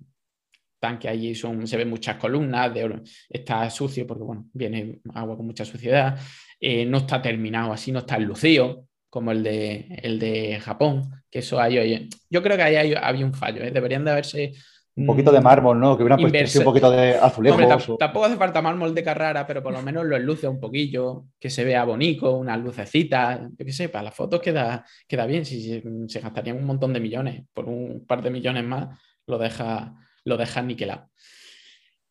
tanque 0.86 1.10
allí 1.10 1.34
son, 1.34 1.66
se 1.66 1.78
ven 1.78 1.90
muchas 1.90 2.18
columnas, 2.18 2.72
de, 2.72 3.02
está 3.28 3.68
sucio 3.72 4.06
porque 4.06 4.24
bueno, 4.24 4.46
viene 4.54 5.00
agua 5.16 5.36
con 5.36 5.48
mucha 5.48 5.66
suciedad, 5.66 6.16
eh, 6.60 6.86
no 6.86 7.00
está 7.00 7.20
terminado 7.20 7.74
así, 7.74 7.92
no 7.92 8.00
está 8.00 8.18
enlucido 8.18 8.86
como 9.10 9.32
el 9.32 9.42
de, 9.42 9.88
el 10.04 10.20
de 10.20 10.60
Japón, 10.60 11.10
que 11.32 11.40
eso 11.40 11.60
hay, 11.60 12.08
yo 12.30 12.44
creo 12.44 12.56
que 12.56 12.64
ahí 12.64 12.94
había 12.94 13.26
un 13.26 13.34
fallo, 13.34 13.64
¿eh? 13.64 13.72
deberían 13.72 14.06
de 14.06 14.12
haberse... 14.12 14.54
Un 14.98 15.08
poquito 15.08 15.32
de 15.32 15.42
mármol, 15.42 15.78
¿no? 15.80 15.98
Que 15.98 16.04
hubieran 16.04 16.20
puesto 16.20 16.60
un 16.60 16.66
poquito 16.66 16.92
de 16.92 17.16
azulejo. 17.16 17.98
Tampoco 17.98 18.26
hace 18.28 18.38
falta 18.38 18.62
mármol 18.62 18.96
de 18.96 19.04
Carrara, 19.04 19.46
pero 19.46 19.62
por 19.62 19.74
lo 19.74 19.82
menos 19.82 20.06
lo 20.06 20.16
enluce 20.16 20.48
un 20.48 20.60
poquillo, 20.60 21.26
que 21.38 21.50
se 21.50 21.66
vea 21.66 21.84
bonito, 21.84 22.38
unas 22.38 22.62
lucecitas, 22.62 23.42
yo 23.58 23.66
qué 23.66 23.74
sé, 23.74 23.90
para 23.90 24.06
las 24.06 24.16
fotos 24.16 24.40
queda, 24.40 24.86
queda 25.06 25.26
bien. 25.26 25.44
Si 25.44 25.62
se, 25.62 25.84
se 26.08 26.20
gastarían 26.22 26.58
un 26.58 26.66
montón 26.66 26.94
de 26.94 27.02
millones, 27.02 27.44
por 27.54 27.66
un 27.66 28.06
par 28.08 28.22
de 28.22 28.30
millones 28.30 28.64
más, 28.64 28.98
lo 29.28 29.38
deja, 29.38 29.96
lo 30.26 30.38
dejas 30.38 30.66
niquelado. 30.66 31.10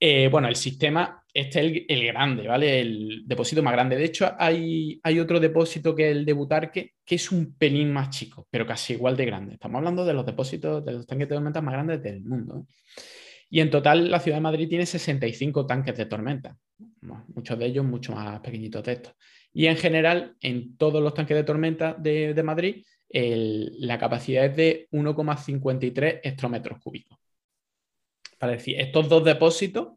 Eh, 0.07 0.29
bueno, 0.29 0.49
el 0.49 0.57
sistema, 0.57 1.25
este 1.33 1.65
es 1.65 1.85
el, 1.89 2.07
grande, 2.07 2.47
¿vale? 2.47 2.81
El 2.81 3.23
depósito 3.27 3.63
más 3.63 3.73
grande. 3.73 3.97
De 3.97 4.05
hecho, 4.05 4.35
hay, 4.39 5.01
hay 5.03 5.21
otro 5.21 5.41
depósito 5.41 5.95
que 5.95 6.11
es 6.11 6.17
el 6.17 6.25
de 6.25 6.33
Butarque, 6.33 6.95
que 7.05 7.15
es 7.15 7.33
un 7.33 7.55
pelín 7.57 7.93
más 7.93 8.11
chico, 8.11 8.47
pero 8.51 8.67
casi 8.67 8.95
igual 8.95 9.17
de 9.17 9.27
grande. 9.27 9.55
Estamos 9.55 9.79
hablando 9.79 10.05
de 10.05 10.13
los 10.13 10.27
depósitos, 10.27 10.85
de 10.85 10.93
los 10.93 11.07
tanques 11.07 11.29
de 11.29 11.35
tormenta 11.35 11.63
más 11.63 11.73
grandes 11.73 12.03
del 12.03 12.23
mundo. 12.23 12.59
¿eh? 12.59 12.75
Y 13.51 13.61
en 13.61 13.71
total, 13.71 14.11
la 14.11 14.21
ciudad 14.21 14.39
de 14.39 14.43
Madrid 14.43 14.69
tiene 14.69 14.85
65 14.85 15.65
tanques 15.65 15.97
de 15.97 16.07
tormenta, 16.07 16.57
muchos 17.29 17.59
de 17.59 17.67
ellos 17.67 17.85
mucho 17.85 18.13
más 18.13 18.41
pequeñitos 18.41 18.83
de 18.85 18.93
estos. 18.93 19.15
Y 19.53 19.69
en 19.69 19.77
general, 19.77 20.35
en 20.41 20.77
todos 20.77 21.03
los 21.03 21.15
tanques 21.15 21.37
de 21.37 21.45
tormenta 21.45 21.95
de, 21.95 22.43
Madrid, 22.43 22.85
la 23.09 23.99
capacidad 23.99 24.45
es 24.47 24.57
de 24.57 24.89
1,53 24.91 26.21
hectómetros 26.25 26.79
cúbicos 26.83 27.19
decir, 28.41 28.81
estos 28.81 29.09
dos 29.09 29.25
depósitos, 29.25 29.95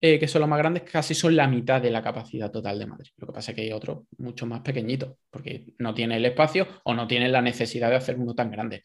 eh, 0.00 0.18
que 0.18 0.28
son 0.28 0.40
los 0.40 0.48
más 0.48 0.58
grandes, 0.58 0.84
casi 0.84 1.14
son 1.14 1.36
la 1.36 1.46
mitad 1.46 1.80
de 1.82 1.90
la 1.90 2.02
capacidad 2.02 2.50
total 2.50 2.78
de 2.78 2.86
Madrid. 2.86 3.10
Lo 3.18 3.26
que 3.26 3.32
pasa 3.34 3.52
es 3.52 3.56
que 3.56 3.62
hay 3.62 3.72
otros 3.72 4.04
mucho 4.18 4.46
más 4.46 4.60
pequeñitos, 4.60 5.16
porque 5.30 5.66
no 5.78 5.92
tiene 5.94 6.16
el 6.16 6.24
espacio 6.24 6.66
o 6.84 6.94
no 6.94 7.06
tiene 7.06 7.28
la 7.28 7.42
necesidad 7.42 7.90
de 7.90 7.96
hacer 7.96 8.18
uno 8.18 8.34
tan 8.34 8.50
grande. 8.50 8.82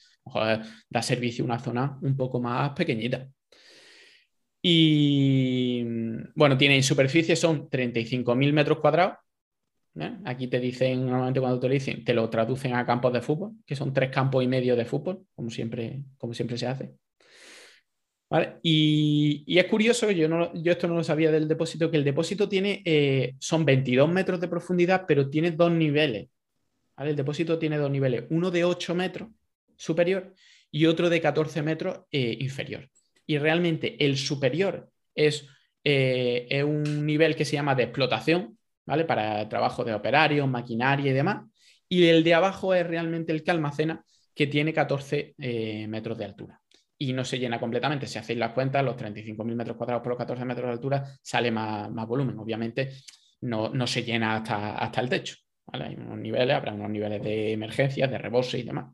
da 0.89 1.01
servicio 1.01 1.43
a 1.43 1.45
una 1.45 1.59
zona 1.59 1.97
un 2.01 2.17
poco 2.17 2.41
más 2.41 2.71
pequeñita. 2.71 3.29
Y 4.61 5.83
bueno, 6.33 6.57
tiene 6.57 6.75
en 6.75 6.83
superficie, 6.83 7.35
son 7.35 7.69
35.000 7.69 8.51
metros 8.51 8.79
cuadrados. 8.79 9.17
¿eh? 9.99 10.17
Aquí 10.25 10.47
te 10.47 10.59
dicen, 10.59 11.05
normalmente 11.05 11.39
cuando 11.39 11.59
te 11.59 11.67
lo 11.67 11.73
dicen, 11.73 12.03
te 12.03 12.13
lo 12.15 12.29
traducen 12.29 12.73
a 12.73 12.85
campos 12.85 13.13
de 13.13 13.21
fútbol, 13.21 13.51
que 13.65 13.75
son 13.75 13.93
tres 13.93 14.09
campos 14.09 14.43
y 14.43 14.47
medio 14.47 14.75
de 14.75 14.85
fútbol, 14.85 15.25
como 15.35 15.49
siempre, 15.51 16.03
como 16.17 16.33
siempre 16.33 16.57
se 16.57 16.67
hace. 16.67 16.95
Y, 18.61 19.45
es 19.47 19.65
curioso, 19.65 20.11
yo, 20.11 20.27
no, 20.27 20.53
yo 20.53 20.71
esto 20.71 20.88
no 20.88 20.95
lo 20.95 21.03
sabía 21.03 21.31
del 21.31 21.47
depósito, 21.47 21.89
que 21.89 21.97
el 21.97 22.03
depósito 22.03 22.49
tiene, 22.49 22.81
eh, 22.86 23.36
son 23.39 23.65
22 23.65 24.09
metros 24.11 24.39
de 24.39 24.47
profundidad, 24.47 25.05
pero 25.07 25.29
tiene 25.29 25.51
dos 25.51 25.71
niveles. 25.71 26.29
El 26.97 27.15
depósito 27.15 27.59
tiene 27.59 27.77
dos 27.77 27.91
niveles, 27.91 28.25
uno 28.29 28.51
de 28.51 28.63
8 28.63 28.95
metros 28.95 29.29
superior 29.75 30.33
y 30.71 30.86
otro 30.86 31.09
de 31.09 31.21
14 31.21 31.61
metros 31.61 32.01
eh, 32.11 32.38
inferior. 32.39 32.89
Y 33.25 33.38
realmente 33.38 34.03
el 34.03 34.17
superior 34.17 34.89
es, 35.13 35.47
eh, 35.83 36.47
es, 36.49 36.63
un 36.63 37.05
nivel 37.05 37.36
que 37.36 37.45
se 37.45 37.53
llama 37.53 37.75
de 37.75 37.83
explotación, 37.83 38.57
¿vale? 38.86 39.05
Para 39.05 39.47
trabajo 39.49 39.83
de 39.83 39.93
operarios, 39.93 40.47
maquinaria 40.47 41.11
y 41.11 41.13
demás. 41.13 41.45
Y 41.89 42.05
el 42.07 42.23
de 42.23 42.33
abajo 42.33 42.73
es 42.73 42.88
realmente 42.88 43.33
el 43.33 43.43
que 43.43 43.51
almacena, 43.51 44.03
que 44.33 44.47
tiene 44.47 44.73
14 44.73 45.36
metros 45.88 46.17
de 46.17 46.25
altura 46.25 46.61
y 46.97 47.13
no 47.13 47.25
se 47.25 47.39
llena 47.39 47.59
completamente. 47.59 48.07
Si 48.07 48.17
hacéis 48.17 48.39
las 48.39 48.53
cuentas, 48.53 48.83
los 48.83 48.95
35.000 48.95 49.55
metros 49.55 49.77
cuadrados 49.77 50.01
por 50.01 50.11
los 50.11 50.17
14 50.17 50.45
metros 50.45 50.67
de 50.67 50.73
altura 50.73 51.03
sale 51.21 51.51
más, 51.51 51.89
volumen. 52.07 52.37
Obviamente 52.39 52.91
no, 53.41 53.87
se 53.87 54.03
llena 54.03 54.37
hasta, 54.37 54.77
hasta 54.77 55.01
el 55.01 55.09
techo. 55.09 55.35
Hay 55.67 55.95
unos 55.95 56.17
niveles, 56.17 56.55
habrá 56.55 56.73
unos 56.73 56.89
niveles 56.89 57.21
de 57.21 57.53
emergencia, 57.53 58.07
de 58.07 58.17
rebose 58.17 58.59
y 58.59 58.63
demás. 58.63 58.93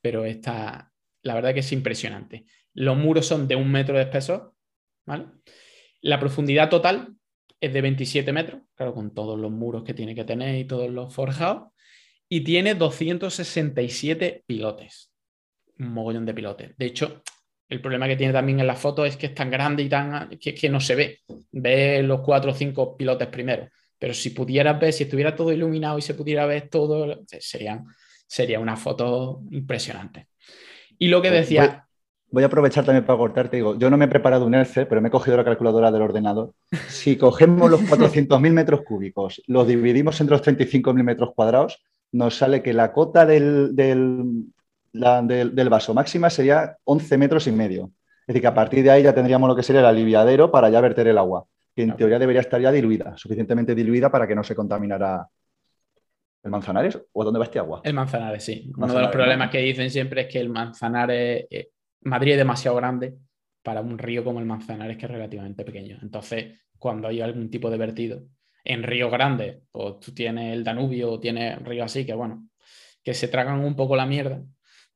Pero 0.00 0.24
esta, 0.24 0.90
la 1.22 1.34
verdad 1.34 1.54
que 1.54 1.60
es 1.60 1.72
impresionante. 1.72 2.46
Los 2.74 2.96
muros 2.96 3.26
son 3.26 3.46
de 3.46 3.56
un 3.56 3.70
metro 3.70 3.96
de 3.96 4.02
espesor. 4.02 4.54
¿vale? 5.06 5.26
La 6.00 6.18
profundidad 6.18 6.68
total 6.68 7.14
es 7.60 7.72
de 7.72 7.80
27 7.80 8.32
metros, 8.32 8.62
claro, 8.74 8.94
con 8.94 9.12
todos 9.12 9.38
los 9.38 9.50
muros 9.50 9.84
que 9.84 9.94
tiene 9.94 10.14
que 10.14 10.24
tener 10.24 10.56
y 10.56 10.64
todos 10.64 10.90
los 10.90 11.14
forjados. 11.14 11.72
Y 12.28 12.42
tiene 12.42 12.74
267 12.74 14.44
pilotes 14.46 15.12
un 15.78 15.92
mogollón 15.92 16.26
de 16.26 16.34
pilotes. 16.34 16.76
De 16.76 16.86
hecho, 16.86 17.22
el 17.68 17.80
problema 17.80 18.08
que 18.08 18.16
tiene 18.16 18.32
también 18.32 18.60
en 18.60 18.66
la 18.66 18.76
foto 18.76 19.04
es 19.04 19.16
que 19.16 19.26
es 19.26 19.34
tan 19.34 19.50
grande 19.50 19.82
y 19.82 19.88
tan 19.88 20.30
que, 20.38 20.54
que 20.54 20.68
no 20.68 20.80
se 20.80 20.94
ve. 20.94 21.18
Ve 21.52 22.02
los 22.02 22.20
cuatro 22.20 22.52
o 22.52 22.54
cinco 22.54 22.96
pilotes 22.96 23.28
primero. 23.28 23.68
Pero 23.98 24.14
si 24.14 24.30
pudieras 24.30 24.78
ver, 24.78 24.92
si 24.92 25.04
estuviera 25.04 25.34
todo 25.34 25.52
iluminado 25.52 25.98
y 25.98 26.02
se 26.02 26.14
pudiera 26.14 26.46
ver 26.46 26.68
todo, 26.68 27.24
sería, 27.26 27.82
sería 28.26 28.60
una 28.60 28.76
foto 28.76 29.42
impresionante. 29.50 30.28
Y 30.98 31.08
lo 31.08 31.20
que 31.20 31.28
pues 31.28 31.40
decía. 31.40 31.84
Voy, 32.30 32.42
a 32.42 32.46
aprovechar 32.46 32.84
también 32.84 33.04
para 33.04 33.18
cortarte. 33.18 33.56
Digo, 33.56 33.78
yo 33.78 33.90
no 33.90 33.96
me 33.96 34.04
he 34.04 34.08
preparado 34.08 34.46
un 34.46 34.54
Excel, 34.54 34.86
pero 34.86 35.00
me 35.00 35.08
he 35.08 35.10
cogido 35.10 35.36
la 35.36 35.44
calculadora 35.44 35.90
del 35.90 36.02
ordenador. 36.02 36.52
Si 36.88 37.16
cogemos 37.16 37.70
los 37.70 37.80
400.000 37.82 38.52
metros 38.52 38.82
cúbicos, 38.82 39.42
los 39.46 39.66
dividimos 39.66 40.20
entre 40.20 40.36
los 40.36 40.46
35.000 40.46 41.02
metros 41.02 41.30
cuadrados, 41.34 41.82
nos 42.12 42.36
sale 42.36 42.62
que 42.62 42.72
la 42.72 42.92
cota 42.92 43.26
del, 43.26 43.74
la 44.98 45.22
del, 45.22 45.68
vaso 45.68 45.94
máxima 45.94 46.30
sería 46.30 46.76
11 46.84 47.18
metros 47.18 47.46
y 47.46 47.52
medio. 47.52 47.92
Es 48.22 48.28
decir, 48.28 48.42
que 48.42 48.48
a 48.48 48.54
partir 48.54 48.82
de 48.82 48.90
ahí 48.90 49.02
ya 49.02 49.14
tendríamos 49.14 49.48
lo 49.48 49.56
que 49.56 49.62
sería 49.62 49.80
el 49.80 49.86
aliviadero 49.86 50.50
para 50.50 50.68
ya 50.68 50.80
verter 50.80 51.06
el 51.06 51.18
agua, 51.18 51.46
que 51.74 51.82
en 51.82 51.96
teoría 51.96 52.18
debería 52.18 52.42
estar 52.42 52.60
ya 52.60 52.70
diluida, 52.70 53.16
suficientemente 53.16 53.74
diluida 53.74 54.10
para 54.10 54.26
que 54.26 54.34
no 54.34 54.44
se 54.44 54.54
contaminara 54.54 55.26
el 56.42 56.50
Manzanares. 56.50 57.00
¿O 57.12 57.24
dónde 57.24 57.38
va 57.38 57.46
este 57.46 57.58
agua? 57.58 57.80
El 57.84 57.94
Manzanares, 57.94 58.44
sí. 58.44 58.70
Uno 58.76 58.92
de 58.92 59.00
los 59.00 59.10
problemas 59.10 59.50
que 59.50 59.58
dicen 59.58 59.90
siempre 59.90 60.22
es 60.22 60.28
que 60.28 60.40
el 60.40 60.50
Manzanares, 60.50 61.46
eh, 61.50 61.70
Madrid 62.02 62.32
es 62.32 62.38
demasiado 62.38 62.76
grande 62.76 63.14
para 63.62 63.80
un 63.80 63.98
río 63.98 64.24
como 64.24 64.40
el 64.40 64.46
Manzanares, 64.46 64.96
que 64.96 65.06
es 65.06 65.10
relativamente 65.10 65.64
pequeño. 65.64 65.98
Entonces, 66.02 66.60
cuando 66.78 67.08
hay 67.08 67.20
algún 67.20 67.50
tipo 67.50 67.70
de 67.70 67.78
vertido 67.78 68.22
en 68.64 68.82
río 68.82 69.10
grande, 69.10 69.62
pues 69.72 70.00
tú 70.00 70.12
tienes 70.12 70.52
el 70.52 70.64
Danubio 70.64 71.12
o 71.12 71.20
tienes 71.20 71.58
río 71.62 71.84
así, 71.84 72.04
que 72.04 72.14
bueno, 72.14 72.48
que 73.02 73.14
se 73.14 73.28
tragan 73.28 73.64
un 73.64 73.74
poco 73.74 73.96
la 73.96 74.04
mierda 74.04 74.42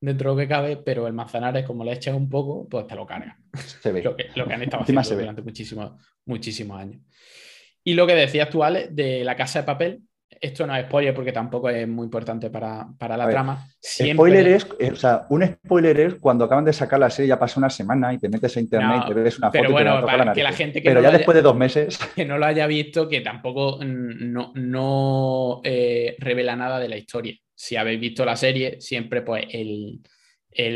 dentro 0.03 0.31
de 0.31 0.35
lo 0.35 0.41
que 0.43 0.49
cabe, 0.49 0.77
pero 0.77 1.07
el 1.07 1.13
Manzanares, 1.13 1.65
como 1.65 1.85
le 1.85 1.93
echas 1.93 2.15
un 2.15 2.29
poco, 2.29 2.69
pues 2.69 2.87
te 2.87 2.97
lo 2.97 3.07
carga. 3.07 3.39
Se 3.55 3.93
ve. 3.93 4.03
Lo, 4.03 4.17
que, 4.17 4.25
han 4.53 4.63
estado 4.63 4.83
haciendo 4.83 5.17
durante 5.17 5.43
muchísimos, 5.43 5.93
muchísimos 6.27 6.81
años. 6.81 7.01
Y 7.85 7.95
lo 7.95 8.07
que 8.07 8.15
decías 8.15 8.51
tú, 8.51 8.65
Ale, 8.65 8.89
de 8.91 9.23
la 9.23 9.37
casa 9.37 9.61
de 9.61 9.65
papel, 9.65 10.03
esto 10.41 10.67
no 10.67 10.75
es 10.75 10.87
spoiler 10.87 11.15
porque 11.15 11.31
tampoco 11.31 11.71
es 11.71 11.87
muy 11.87 12.05
importante 12.05 12.51
para, 12.51 12.89
la 12.99 13.29
trama. 13.29 13.65
Spoiler 13.81 14.49
es, 14.49 14.67
eh, 14.81 14.91
o 14.91 14.97
sea, 14.97 15.27
un 15.31 15.47
spoiler 15.47 16.01
es 16.01 16.15
cuando 16.17 16.47
acaban 16.47 16.65
de 16.65 16.73
sacar 16.73 16.99
la 16.99 17.11
serie, 17.11 17.29
ya 17.29 17.39
pasa 17.39 17.61
una 17.61 17.71
semana 17.71 18.13
y 18.13 18.19
te 18.19 18.29
metes 18.29 18.57
a 18.57 18.61
internet 18.61 19.03
y 19.05 19.09
te 19.09 19.15
ves 19.15 19.39
una 19.39 19.49
foto. 19.49 19.61
Pero 19.61 19.71
bueno, 19.71 20.05
para 20.05 20.33
que 20.33 20.43
la 20.43 20.53
gente 20.53 20.83
que 20.83 20.89
pero 20.89 21.01
ya 21.01 21.13
después 21.13 21.37
de 21.37 21.43
dos 21.43 21.57
meses. 21.57 21.99
Que 22.17 22.25
no 22.25 22.39
lo 22.39 22.47
haya 22.47 22.67
visto, 22.67 23.09
que 23.09 23.21
tampoco 23.21 23.79
no, 23.85 24.53
no 24.55 25.61
eh, 25.63 26.17
revela 26.19 26.57
nada 26.57 26.81
de 26.81 26.89
la 26.89 26.97
historia 26.97 27.37
si 27.63 27.77
habéis 27.77 28.01
visto 28.01 28.25
la 28.25 28.35
serie, 28.35 28.81
siempre 28.81 29.23
pues 29.23 29.47
el, 29.51 30.03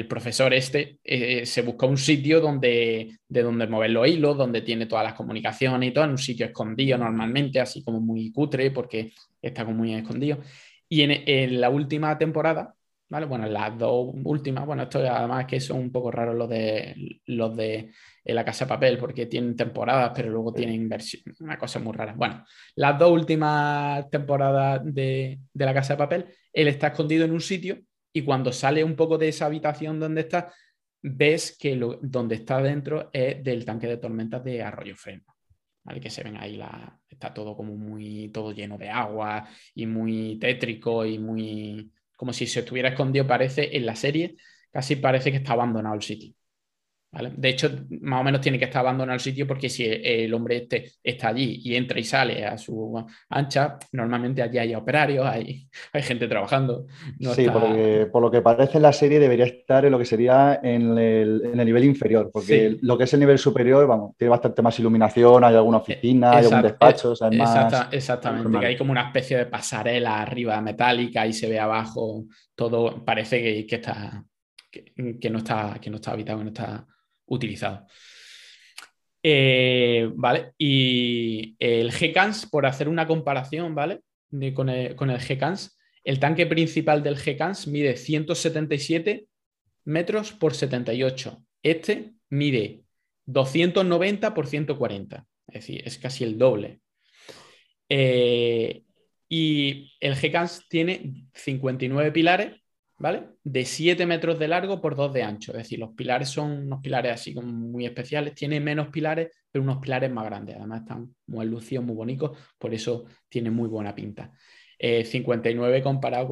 profesor 0.09 0.55
este 0.55 1.01
eh, 1.03 1.45
se 1.45 1.62
busca 1.62 1.84
un 1.84 1.99
sitio 1.99 2.41
donde, 2.41 3.18
de 3.28 3.43
donde 3.43 3.66
mover 3.66 3.91
los 3.91 4.07
hilos, 4.07 4.39
donde 4.39 4.62
tiene 4.62 4.87
todas 4.87 5.05
las 5.05 5.14
comunicaciones 5.14 5.91
y 5.91 5.93
todo, 5.93 6.05
en 6.05 6.11
un 6.11 6.18
sitio 6.18 6.47
escondido 6.47 6.97
normalmente, 6.97 7.59
así 7.59 7.82
como 7.82 8.01
muy 8.01 8.30
cutre, 8.30 8.70
porque 8.70 9.12
está 9.43 9.64
como 9.64 9.78
muy 9.78 9.95
escondido. 9.95 10.39
Y 10.89 11.01
en, 11.03 11.61
la 11.61 11.70
última 11.70 12.16
temporada, 12.18 12.75
¿vale? 13.09 13.26
Bueno, 13.26 13.46
en 13.46 13.52
las 13.52 13.78
dos 13.78 14.14
últimas, 14.24 14.66
bueno, 14.66 14.84
esto 14.84 14.98
además 14.98 15.46
que 15.46 15.61
son 15.61 15.78
un 15.78 15.92
poco 15.92 16.11
raros 16.11 16.34
los 16.34 16.48
de 16.48 17.20
los 17.26 17.57
de 17.57 17.92
La 18.24 18.44
Casa 18.44 18.64
de 18.64 18.68
Papel, 18.70 18.98
porque 18.98 19.26
tienen 19.26 19.57
temporadas, 19.57 20.12
pero 20.14 20.30
luego 20.30 20.52
tienen 20.52 20.88
versiones, 20.88 21.40
una 21.40 21.59
cosa 21.59 21.78
muy 21.78 21.92
rara. 21.92 22.14
Bueno, 22.16 22.44
las 22.74 22.98
dos 22.98 23.11
últimas 23.11 24.09
temporadas 24.11 24.80
de, 24.84 25.40
de 25.52 25.64
La 25.64 25.74
Casa 25.74 25.94
de 25.94 25.98
Papel 25.98 26.26
él 26.57 26.68
está 26.68 26.88
escondido 26.88 27.26
en 27.26 27.32
un 27.32 27.40
sitio 27.42 27.78
y 28.14 28.22
cuando 28.22 28.50
sale 28.50 28.82
un 28.82 28.96
poco 28.96 29.18
de 29.18 29.28
esa 29.28 29.44
habitación 29.44 30.00
donde 30.00 30.22
está, 30.22 30.50
ves 31.02 31.54
que 31.61 31.76
lo, 31.76 31.98
donde 32.00 32.36
está 32.36 32.62
dentro 32.62 33.11
es 33.12 33.44
del 33.44 33.66
tanque 33.66 33.86
de 33.86 33.98
tormentas 33.98 34.42
de 34.42 34.62
Arroyo 34.62 34.96
Freno. 34.96 35.24
Que 36.00 36.09
se 36.09 36.24
ven 36.24 36.38
ahí, 36.38 36.57
la, 36.57 36.98
está 37.09 37.32
todo 37.34 37.54
como 37.54 37.76
muy, 37.76 38.30
todo 38.30 38.52
lleno 38.52 38.78
de 38.78 38.88
agua 38.88 39.46
y 39.74 39.84
muy 39.84 40.38
tétrico 40.38 41.04
y 41.04 41.18
muy, 41.18 41.92
como 42.16 42.32
si 42.32 42.46
se 42.46 42.60
estuviera 42.60 42.90
escondido, 42.90 43.26
parece 43.26 43.76
en 43.76 43.86
la 43.86 43.94
serie, 43.94 44.36
casi 44.70 44.96
parece 44.96 45.30
que 45.30 45.38
está 45.38 45.52
abandonado 45.52 45.94
el 45.94 46.02
De 47.36 47.48
hecho, 47.48 47.70
más 48.00 48.20
o 48.20 48.24
menos 48.24 48.40
tiene 48.40 48.58
que 48.58 48.66
estar 48.66 48.80
abandonado 48.80 49.14
el 49.14 49.20
sitio 49.20 49.46
porque 49.46 49.68
si 49.68 49.84
el 49.86 50.32
hombre 50.34 50.56
este 50.58 50.92
está 51.02 51.28
allí 51.28 51.60
y 51.64 51.74
entra 51.74 51.98
y 51.98 52.04
sale 52.04 52.44
a 52.44 52.58
su 52.58 53.04
ancha, 53.30 53.78
normalmente 53.92 54.42
allí 54.42 54.58
hay 54.58 54.74
operarios, 54.74 55.26
hay, 55.26 55.68
hay 55.92 56.02
gente 56.02 56.28
trabajando. 56.28 56.86
sí, 57.34 57.46
porque, 57.52 58.08
por 58.10 58.22
lo 58.22 58.30
que 58.30 58.42
parece 58.42 58.80
la 58.80 58.92
serie 58.92 59.18
debería 59.18 59.46
estar 59.46 59.84
en 59.84 59.92
lo 59.92 59.98
que 59.98 60.04
sería 60.04 60.60
en 60.62 60.96
el, 60.98 61.52
nivel 61.56 61.84
inferior, 61.84 62.30
porque 62.32 62.76
lo 62.82 62.96
que 62.96 63.04
es 63.04 63.14
el 63.14 63.20
nivel 63.20 63.38
superior, 63.38 63.86
vamos, 63.86 64.16
tiene 64.16 64.30
bastante 64.30 64.62
más 64.62 64.78
iluminación, 64.78 65.44
hay 65.44 65.54
alguna 65.54 65.78
oficina, 65.78 66.32
hay 66.32 66.44
algún 66.44 66.62
despacho, 66.62 67.14
Exactamente, 67.90 68.58
que 68.58 68.66
hay 68.66 68.76
como 68.76 68.92
una 68.92 69.06
especie 69.06 69.36
de 69.38 69.46
pasarela 69.46 70.20
arriba 70.20 70.60
metálica 70.60 71.26
y 71.26 71.32
se 71.32 71.48
ve 71.48 71.58
abajo 71.58 72.24
todo, 72.54 73.04
parece 73.04 73.66
que, 73.66 73.76
está... 73.76 74.24
Que, 74.70 75.30
no 75.30 75.38
está, 75.38 75.78
que 75.80 75.88
no 75.88 75.96
está 75.96 76.12
habitado, 76.12 76.38
que 76.38 76.44
no 76.44 76.50
está 76.50 76.86
utilizado. 77.26 77.86
Eh, 79.22 80.08
¿Vale? 80.14 80.52
Y 80.56 81.56
el 81.58 81.90
GCANS, 81.90 82.46
por 82.46 82.66
hacer 82.66 82.88
una 82.88 83.06
comparación, 83.06 83.74
¿vale? 83.74 84.00
con, 84.54 84.68
el, 84.68 84.94
con 84.94 85.10
el 85.10 85.18
GCANS, 85.18 85.76
el 86.04 86.20
tanque 86.20 86.46
principal 86.46 87.02
del 87.02 87.16
GCANS 87.16 87.66
mide 87.66 87.96
177 87.96 89.26
metros 89.84 90.32
por 90.32 90.54
78. 90.54 91.42
Este 91.62 92.12
mide 92.30 92.84
290 93.24 94.34
por 94.34 94.46
140. 94.46 95.26
Es 95.48 95.54
decir, 95.54 95.82
es 95.84 95.98
casi 95.98 96.24
el 96.24 96.38
doble. 96.38 96.80
Eh, 97.88 98.84
y 99.28 99.92
el 100.00 100.14
GCANS 100.14 100.68
tiene 100.68 101.26
59 101.34 102.12
pilares 102.12 102.60
¿vale? 102.99 103.28
De 103.44 103.64
7 103.64 104.07
metros 104.07 104.38
de 104.38 104.49
largo 104.49 104.80
por 104.80 104.97
2 104.97 105.12
de 105.12 105.22
ancho. 105.22 105.53
Es 105.53 105.59
decir, 105.59 105.78
los 105.78 105.90
pilares 105.90 106.28
son 106.28 106.66
unos 106.66 106.80
pilares 106.80 107.12
así 107.12 107.34
como 107.34 107.49
muy 107.53 107.84
especiales. 107.84 108.34
Tiene 108.34 108.61
menos 108.61 108.88
pilares, 108.88 109.30
pero 109.51 109.62
unos 109.62 109.78
pilares 109.78 110.11
más 110.11 110.24
grandes. 110.24 110.57
Además, 110.57 110.82
están 110.82 111.14
muy 111.26 111.47
lucidos, 111.47 111.84
muy 111.84 111.94
bonitos, 111.94 112.36
por 112.59 112.72
eso 112.72 113.05
tiene 113.28 113.51
muy 113.51 113.68
buena 113.68 113.94
pinta. 113.94 114.32
59 114.78 115.78
eh, 115.78 115.82
comparado 115.82 116.28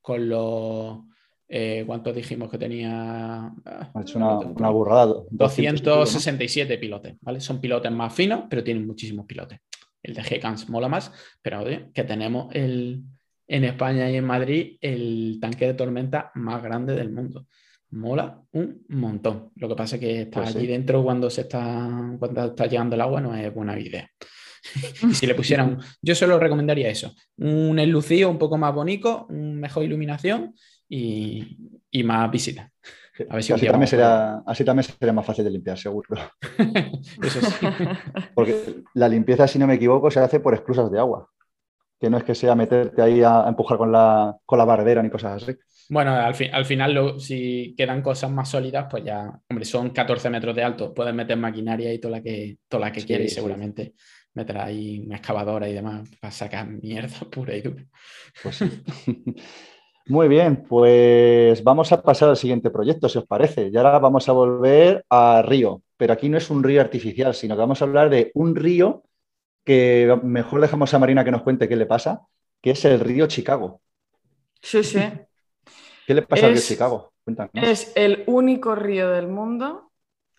con, 0.00 0.28
los. 0.28 0.98
Eh, 1.46 1.84
¿Cuántos 1.86 2.14
dijimos 2.16 2.50
que 2.50 2.58
tenía? 2.58 3.52
Ha 3.64 4.00
hecho 4.00 4.18
una, 4.18 4.38
una 4.38 4.70
burrada. 4.70 5.14
267 5.30 6.78
pilotes, 6.78 7.16
¿vale? 7.20 7.40
Son 7.40 7.60
pilotes 7.60 7.92
más 7.92 8.12
finos, 8.12 8.44
pero 8.48 8.64
tienen 8.64 8.86
muchísimos 8.86 9.26
pilotes. 9.26 9.60
El 10.02 10.14
de 10.14 10.22
G-Cans 10.22 10.68
mola 10.68 10.88
más, 10.88 11.12
pero 11.40 11.64
que 11.64 12.04
tenemos 12.04 12.54
el, 12.54 13.02
en 13.46 13.64
España 13.64 14.10
y 14.10 14.16
en 14.16 14.24
Madrid 14.24 14.76
el 14.80 15.38
tanque 15.40 15.66
de 15.66 15.74
tormenta 15.74 16.30
más 16.34 16.62
grande 16.62 16.94
del 16.94 17.12
mundo. 17.12 17.46
Mola 17.90 18.42
un 18.52 18.84
montón. 18.88 19.50
Lo 19.56 19.68
que 19.68 19.76
pasa 19.76 19.96
es 19.96 20.00
que 20.00 20.22
está 20.22 20.42
pues 20.42 20.56
allí 20.56 20.66
dentro 20.66 21.02
cuando 21.04 21.30
se 21.30 21.42
está, 21.42 21.88
cuando 22.18 22.46
está 22.46 22.66
llegando 22.66 22.96
el 22.96 23.00
agua 23.00 23.20
no 23.20 23.34
es 23.34 23.54
buena 23.54 23.78
idea. 23.78 24.10
y 25.08 25.14
si 25.14 25.26
le 25.26 25.34
pusieran, 25.34 25.78
yo 26.00 26.14
solo 26.14 26.38
recomendaría 26.38 26.88
eso, 26.88 27.14
un 27.36 27.78
enlucido 27.78 28.30
un 28.30 28.38
poco 28.38 28.56
más 28.56 28.74
bonito, 28.74 29.26
mejor 29.28 29.84
iluminación 29.84 30.54
y, 30.88 31.58
más 32.02 32.30
visitas. 32.30 32.70
así, 33.28 33.52
también 33.52 33.86
será, 33.86 34.38
así 34.46 34.64
también 34.64 34.84
sería 34.84 35.12
más 35.12 35.26
fácil 35.26 35.44
de 35.44 35.50
limpiar, 35.50 35.78
seguro. 35.78 36.08
Eso 37.22 37.40
sí. 37.40 37.66
Porque 38.34 38.82
la 38.94 39.08
limpieza, 39.08 39.46
si 39.46 39.58
no 39.58 39.66
me 39.66 39.74
equivoco, 39.74 40.10
se 40.10 40.20
hace 40.20 40.40
por 40.40 40.54
esclusas 40.54 40.90
de 40.90 40.98
agua 40.98 41.30
que 42.04 42.10
no 42.10 42.18
es 42.18 42.24
que 42.24 42.34
sea 42.34 42.54
meterte 42.54 43.00
ahí 43.00 43.22
a, 43.22 43.46
empujar 43.48 43.78
con 43.78 43.90
la, 43.90 44.36
con 44.44 44.58
la 44.58 44.66
barbera 44.66 45.02
ni 45.02 45.08
cosas 45.08 45.42
así. 45.42 45.56
Bueno, 45.88 46.12
al, 46.12 46.34
al 46.52 46.64
final, 46.66 47.18
si 47.18 47.74
quedan 47.74 48.02
cosas 48.02 48.30
más 48.30 48.50
sólidas, 48.50 48.86
pues 48.90 49.04
ya, 49.04 49.32
hombre, 49.48 49.64
son 49.64 49.88
14 49.88 50.28
metros 50.28 50.54
de 50.54 50.64
alto, 50.64 50.92
puedes 50.92 51.14
meter 51.14 51.38
maquinaria 51.38 51.94
y 51.94 51.98
toda 51.98 52.18
la 52.18 52.22
que, 52.22 52.58
toda 52.68 52.86
la 52.86 52.92
que 52.92 53.06
quieras 53.06 53.28
y 53.28 53.30
seguramente 53.30 53.94
meterás 54.34 54.66
ahí 54.66 55.02
una 55.06 55.16
excavadora 55.16 55.66
y 55.66 55.72
demás 55.72 56.10
para 56.20 56.30
sacar 56.30 56.68
mierda 56.68 57.16
pura 57.32 57.56
y 57.56 57.62
dura. 57.62 57.84
Pues 58.42 58.62
Muy 60.06 60.28
bien, 60.28 60.66
pues 60.68 61.64
vamos 61.64 61.90
a 61.90 62.02
pasar 62.02 62.28
al 62.28 62.36
siguiente 62.36 62.70
proyecto, 62.70 63.08
si 63.08 63.16
os 63.16 63.26
parece. 63.26 63.70
Y 63.72 63.76
ahora 63.78 63.98
vamos 63.98 64.28
a 64.28 64.32
volver 64.32 65.02
a 65.08 65.40
río, 65.40 65.80
pero 65.96 66.12
aquí 66.12 66.28
no 66.28 66.36
es 66.36 66.50
un 66.50 66.62
río 66.62 66.82
artificial, 66.82 67.32
sino 67.32 67.54
que 67.54 67.60
vamos 67.60 67.80
a 67.80 67.86
hablar 67.86 68.10
de 68.10 68.30
un 68.34 68.54
río 68.54 69.04
que 69.64 70.18
mejor 70.22 70.60
dejamos 70.60 70.92
a 70.94 70.98
Marina 70.98 71.24
que 71.24 71.30
nos 71.30 71.42
cuente 71.42 71.68
qué 71.68 71.76
le 71.76 71.86
pasa, 71.86 72.22
que 72.60 72.70
es 72.70 72.84
el 72.84 73.00
río 73.00 73.26
Chicago. 73.26 73.80
Sí, 74.60 74.84
sí. 74.84 75.00
¿Qué 76.06 76.14
le 76.14 76.22
pasa 76.22 76.46
al 76.46 76.52
río 76.52 76.62
Chicago? 76.62 77.12
Cuéntanos. 77.24 77.52
Es 77.54 77.92
el 77.94 78.24
único 78.26 78.74
río 78.74 79.10
del 79.10 79.28
mundo. 79.28 79.90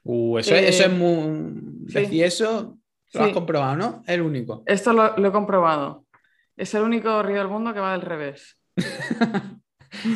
Uh, 0.04 0.38
eso, 0.38 0.56
es 0.56 0.92
muy. 0.92 1.88
Sí. 1.90 2.22
eso 2.22 2.78
lo 3.14 3.24
has 3.24 3.32
comprobado, 3.32 3.76
¿no? 3.76 4.04
El 4.06 4.22
único. 4.22 4.64
Esto 4.66 4.94
lo, 4.94 5.18
lo, 5.18 5.30
he 5.30 5.32
comprobado. 5.32 6.06
Es 6.56 6.74
el 6.76 6.84
único 6.84 7.24
río 7.24 7.38
del 7.38 7.48
mundo 7.48 7.74
que 7.74 7.80
va 7.80 7.94
del 7.94 8.02
revés. 8.02 8.60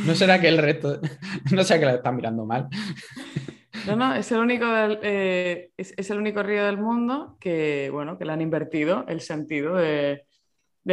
¿No 0.05 0.15
será 0.15 0.39
que 0.39 0.47
el 0.47 0.57
resto. 0.57 0.99
No 1.51 1.63
será 1.63 1.79
que 1.79 1.85
lo 1.85 1.91
están 1.93 2.15
mirando 2.15 2.45
mal? 2.45 2.67
No, 3.87 3.95
no, 3.95 4.15
es 4.15 4.31
el 4.31 4.39
único, 4.39 4.65
eh, 5.01 5.71
es, 5.77 6.09
el 6.09 6.17
único 6.17 6.43
río 6.43 6.65
del 6.65 6.77
mundo 6.77 7.37
que, 7.39 7.89
bueno, 7.91 8.17
que 8.17 8.25
le 8.25 8.33
han 8.33 8.41
invertido 8.41 9.05
el 9.07 9.21
sentido 9.21 9.75
de, 9.75 10.25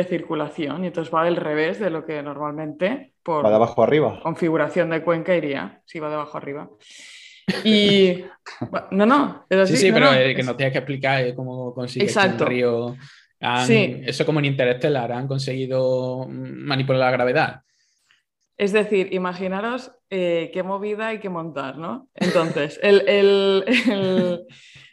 circulación 0.08 0.84
y 0.84 0.88
entonces 0.88 1.12
va 1.14 1.24
del 1.24 1.36
revés 1.36 1.80
de 1.80 1.88
lo 1.88 2.04
que 2.04 2.22
normalmente 2.22 3.14
por 3.22 3.42
va 3.42 3.48
de 3.48 3.54
abajo 3.54 3.82
arriba. 3.82 4.20
configuración 4.22 4.90
de 4.90 5.02
cuenca 5.02 5.34
iría, 5.34 5.80
sí 5.86 6.00
va 6.00 6.10
de 6.10 6.16
abajo 6.16 6.36
arriba. 6.36 6.68
Y 7.64 8.24
no, 8.90 9.06
no, 9.06 9.46
Sí, 9.66 9.76
sí, 9.76 9.92
pero 9.92 10.10
que 10.10 10.42
no 10.42 10.56
tienes 10.56 10.72
que 10.72 10.78
explicar 10.78 11.24
eh, 11.24 11.34
cómo 11.34 11.72
consigue 11.72 12.06
el 12.06 12.38
río. 12.40 12.96
Eso 13.40 14.26
como 14.26 14.40
en 14.40 14.46
Interstellar, 14.46 15.12
han 15.12 15.28
conseguido 15.28 16.26
manipular 16.28 17.00
la 17.00 17.10
gravedad. 17.12 17.62
Es 18.56 18.72
decir, 18.72 19.12
imaginaros 19.12 19.92
eh, 20.10 20.50
qué 20.52 20.62
movida 20.62 21.08
hay 21.08 21.18
que 21.18 21.28
montar, 21.28 21.78
¿no? 21.78 22.08
Entonces, 22.14 22.80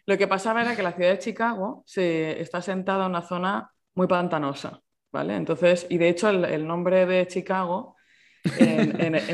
lo 0.06 0.18
que 0.18 0.28
pasaba 0.28 0.62
era 0.62 0.76
que 0.76 0.84
la 0.84 0.94
ciudad 0.94 1.12
de 1.12 1.20
Chicago 1.20 1.84
se 1.86 2.42
está 2.42 2.62
sentada 2.62 3.06
en 3.06 3.12
una 3.12 3.22
zona 3.22 3.70
muy 3.96 4.08
pantanosa, 4.08 4.82
¿vale? 5.12 5.36
Entonces, 5.36 5.86
y 5.90 5.98
de 5.98 6.10
hecho 6.10 6.30
el, 6.30 6.68
nombre 6.68 7.06
de 7.06 7.28
Chicago... 7.28 7.96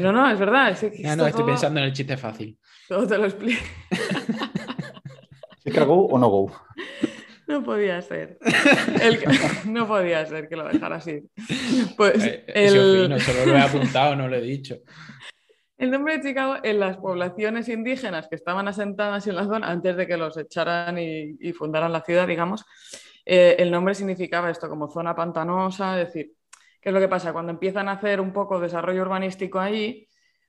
no, 0.01 0.11
no, 0.11 0.29
es 0.29 0.39
verdad. 0.39 0.77
no, 0.99 1.15
no, 1.15 1.27
estoy 1.27 1.45
pensando 1.45 1.79
en 1.79 1.87
el 1.87 1.93
chiste 1.93 2.17
fácil. 2.17 2.59
Todo 2.87 3.07
te 3.07 3.17
lo 3.17 3.25
explico. 3.25 3.63
¿Chicago 5.63 6.07
o 6.07 6.17
no 6.17 6.27
go? 6.27 6.51
No 7.49 7.63
podía 7.63 7.99
ser. 8.01 8.37
No 9.65 9.87
podía 9.87 10.23
ser 10.27 10.47
que 10.47 10.55
lo 10.55 10.67
dejara 10.67 10.97
así. 10.97 11.23
Pues 11.97 12.23
eh, 12.23 12.45
el... 12.47 13.09
no 13.09 13.19
solo 13.19 13.45
lo 13.45 13.55
he 13.55 13.61
apuntado, 13.61 14.15
no 14.15 14.27
lo 14.27 14.35
he 14.35 14.41
dicho. 14.41 14.77
El 15.79 15.91
nombre 15.91 16.17
de 16.17 16.23
Chicago 16.27 16.57
en 16.61 16.77
las 16.77 16.97
poblaciones 16.97 17.69
indígenas 17.69 18.27
que 18.27 18.35
estaban 18.35 18.67
asentadas 18.67 19.25
en 19.27 19.35
la 19.37 19.45
zona 19.45 19.69
antes 19.69 19.95
de 19.95 20.05
que 20.05 20.17
los 20.17 20.35
echaran 20.35 20.97
y, 20.99 21.53
fundaran 21.53 21.93
la 21.93 22.01
ciudad, 22.01 22.27
digamos, 22.27 22.65
eh, 23.25 23.55
el 23.59 23.71
nombre 23.71 23.95
significaba 23.95 24.49
esto 24.49 24.67
como 24.67 24.89
zona 24.89 25.15
pantanosa, 25.15 25.97
es 25.97 26.07
decir, 26.07 26.33
¿qué 26.81 26.89
es 26.89 26.93
lo 26.93 26.99
que 26.99 27.07
pasa? 27.07 27.31
Cuando 27.31 27.53
empiezan 27.53 27.87
a 27.87 27.93
hacer 27.93 28.19
un 28.19 28.33
poco 28.33 28.59
desarrollo 28.59 29.03
urbanístico 29.03 29.57
ahí, 29.57 30.05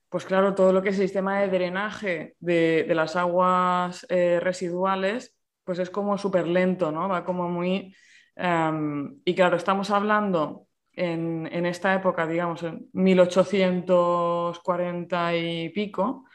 pues 0.09 0.25
claro, 0.25 0.53
todo 0.53 0.73
lo 0.73 0.81
que 0.81 0.89
es 0.89 0.95
el 0.99 1.03
sistema 1.03 1.39
de 1.39 1.47
drenaje 1.47 2.35
de, 2.41 2.85
las 2.89 3.15
aguas 3.15 4.05
eh, 4.09 4.39
residuales 4.41 5.33
pues 5.63 5.79
es 5.79 5.89
como 5.89 6.17
súper 6.17 6.45
lento, 6.45 6.91
¿no? 6.91 7.07
Va 7.07 7.23
como 7.23 7.47
muy... 7.47 7.95
Em, 8.35 9.21
y 9.23 9.33
claro, 9.33 9.55
estamos 9.55 9.91
hablando 9.91 10.67
en, 10.93 11.65
esta 11.65 11.93
época, 11.95 12.27
digamos, 12.27 12.63
en 12.63 12.87
1840 12.93 15.35
y 15.35 15.69
pico, 15.69 16.25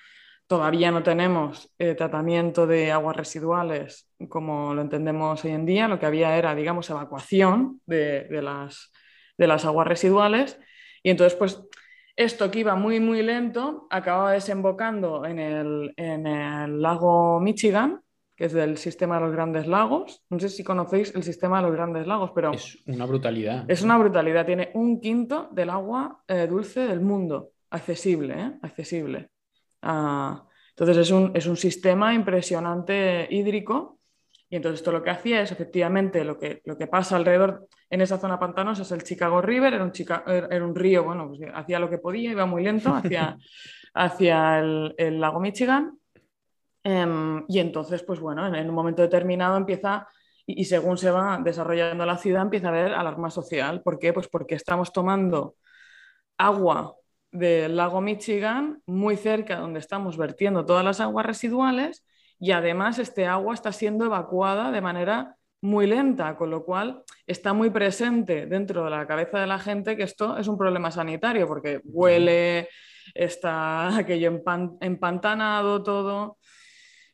todavía 0.46 0.90
no 0.90 1.02
tenemos 1.02 1.72
eh, 1.78 1.94
tratamiento 1.94 2.66
de 2.66 2.92
aguas 2.92 3.16
residuales 3.16 4.06
como 4.28 4.74
lo 4.74 4.82
entendemos 4.82 5.44
hoy 5.44 5.52
en 5.52 5.66
día, 5.66 5.88
lo 5.88 5.98
que 5.98 6.06
había 6.06 6.36
era, 6.36 6.54
digamos, 6.54 6.88
evacuación 6.90 7.80
de, 7.86 8.26
las, 8.42 8.92
de 9.36 9.46
las 9.46 9.64
aguas 9.64 9.86
residuales. 9.86 10.58
Y 11.02 11.10
entonces, 11.10 11.36
pues, 11.38 11.62
esto 12.16 12.50
que 12.50 12.60
iba 12.60 12.74
muy, 12.76 12.98
muy 12.98 13.22
lento, 13.22 13.86
acababa 13.90 14.32
desembocando 14.32 15.26
en 15.26 15.38
el, 15.38 15.92
en 15.96 16.26
el 16.26 16.80
lago 16.80 17.40
Michigan, 17.40 18.00
que 18.36 18.44
es 18.44 18.52
del 18.52 18.76
sistema 18.76 19.16
de 19.16 19.22
los 19.22 19.32
grandes 19.32 19.66
lagos. 19.66 20.22
No 20.28 20.38
sé 20.38 20.50
si 20.50 20.62
conocéis 20.62 21.14
el 21.14 21.22
sistema 21.22 21.56
de 21.56 21.68
los 21.68 21.72
grandes 21.72 22.06
lagos, 22.06 22.32
pero... 22.34 22.52
Es 22.52 22.78
una 22.86 23.06
brutalidad. 23.06 23.64
Es 23.68 23.82
una 23.82 23.96
brutalidad. 23.96 24.44
Tiene 24.44 24.70
un 24.74 25.00
quinto 25.00 25.48
del 25.52 25.70
agua 25.70 26.22
eh, 26.28 26.46
dulce 26.46 26.80
del 26.80 27.00
mundo. 27.00 27.52
Accesible, 27.70 28.34
¿eh? 28.34 28.52
Accesible. 28.62 29.30
Ah, 29.82 30.46
entonces 30.70 30.98
es 30.98 31.10
un, 31.10 31.32
es 31.34 31.46
un, 31.46 31.56
sistema 31.56 32.12
impresionante 32.12 33.26
hídrico 33.30 34.00
Y 34.50 34.56
entonces 34.56 34.80
esto 34.80 34.92
lo 34.92 35.02
que 35.02 35.10
hacía 35.10 35.40
es, 35.40 35.50
efectivamente, 35.50 36.22
lo 36.22 36.38
que, 36.38 36.60
lo 36.64 36.76
que 36.76 36.86
pasa 36.86 37.16
alrededor 37.16 37.66
en 37.88 38.00
esa 38.02 38.18
zona 38.18 38.38
pantanosa 38.38 38.82
es 38.82 38.92
el 38.92 39.02
Chicago 39.02 39.40
River, 39.40 39.74
era 39.74 39.84
un, 39.84 39.92
era 40.26 40.64
un 40.64 40.74
río, 40.74 41.04
bueno, 41.04 41.28
pues 41.28 41.40
hacía 41.54 41.78
lo 41.78 41.88
que 41.88 41.98
podía, 41.98 42.30
iba 42.30 42.44
muy 42.46 42.62
lento 42.62 42.94
hacia, 42.94 43.36
hacia 43.94 44.58
el, 44.58 45.20
lago 45.20 45.40
Michigan. 45.40 45.98
Em, 46.88 47.44
y 47.48 47.58
entonces, 47.58 48.04
pues 48.04 48.20
bueno, 48.20 48.46
en, 48.46 48.68
un 48.68 48.74
momento 48.74 49.02
determinado 49.02 49.56
empieza, 49.56 50.06
y, 50.46 50.60
y, 50.60 50.64
según 50.66 50.96
se 50.98 51.10
va 51.10 51.40
desarrollando 51.42 52.06
la 52.06 52.16
ciudad, 52.16 52.42
empieza 52.42 52.68
a 52.68 52.70
haber 52.70 52.92
alarma 52.94 53.28
social. 53.28 53.82
¿Por 53.82 53.98
qué? 53.98 54.12
Pues 54.12 54.28
porque 54.28 54.54
estamos 54.54 54.92
tomando 54.92 55.56
agua 56.38 56.94
del 57.32 57.76
lago 57.76 58.00
Michigan 58.00 58.82
muy 58.86 59.16
cerca 59.16 59.56
donde 59.56 59.80
estamos 59.80 60.16
vertiendo 60.16 60.64
todas 60.64 60.84
las 60.84 61.00
aguas 61.00 61.26
residuales 61.26 62.04
y 62.38 62.52
además 62.52 63.00
este 63.00 63.26
agua 63.26 63.54
está 63.54 63.72
siendo 63.72 64.04
evacuada 64.04 64.70
de 64.70 64.80
manera 64.80 65.36
muy 65.62 65.88
lenta, 65.88 66.36
con 66.36 66.50
lo 66.50 66.64
cual 66.64 67.02
está 67.26 67.52
muy 67.52 67.70
presente 67.70 68.46
dentro 68.46 68.84
de 68.84 68.90
la 68.90 69.08
cabeza 69.08 69.40
de 69.40 69.48
la 69.48 69.58
gente 69.58 69.96
que 69.96 70.04
esto 70.04 70.38
es 70.38 70.46
un 70.46 70.56
problema 70.56 70.92
sanitario, 70.92 71.48
porque 71.48 71.80
huele, 71.84 72.68
está 73.12 73.96
aquello 73.98 74.40
empantanado 74.80 75.82
todo. 75.82 76.38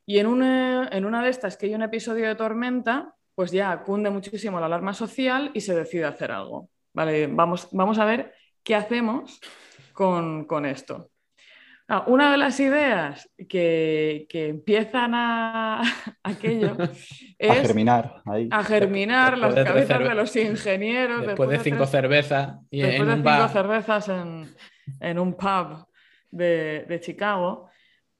Y 0.06 0.18
en 0.18 0.26
una, 0.26 0.88
en 0.90 1.04
una 1.04 1.22
de 1.22 1.30
estas 1.30 1.56
que 1.56 1.66
hay 1.66 1.74
un 1.74 1.82
episodio 1.82 2.26
de 2.26 2.34
tormenta, 2.34 3.14
pues 3.34 3.50
ya 3.50 3.82
cunde 3.82 4.10
muchísimo 4.10 4.60
la 4.60 4.66
alarma 4.66 4.94
social 4.94 5.50
y 5.54 5.60
se 5.60 5.74
decide 5.74 6.04
hacer 6.04 6.32
algo. 6.32 6.68
Vale, 6.92 7.26
vamos, 7.28 7.68
vamos 7.72 7.98
a 7.98 8.04
ver 8.04 8.34
qué 8.62 8.74
hacemos 8.74 9.40
con, 9.92 10.44
con 10.44 10.66
esto. 10.66 11.12
Ah, 11.88 12.04
una 12.06 12.30
de 12.30 12.38
las 12.38 12.58
ideas 12.58 13.28
que, 13.48 14.26
empiezan 14.32 15.12
a 15.14 15.82
aquello 16.22 16.76
es 17.38 17.50
a 17.50 17.54
germinar, 17.54 18.22
a 18.50 18.64
germinar 18.64 19.36
las 19.36 19.54
cabezas 19.54 19.98
de, 19.98 20.14
los 20.14 20.34
ingenieros. 20.36 21.26
Después, 21.26 21.50
de 21.50 21.58
cinco 21.58 21.86
cervezas 21.86 22.56
y 22.70 22.80
después 22.80 23.08
de 23.08 23.16
cinco 23.16 23.48
cervezas 23.48 24.08
en, 24.08 25.18
un 25.18 25.34
pub 25.34 25.86
de, 26.30 26.98
Chicago, 27.02 27.68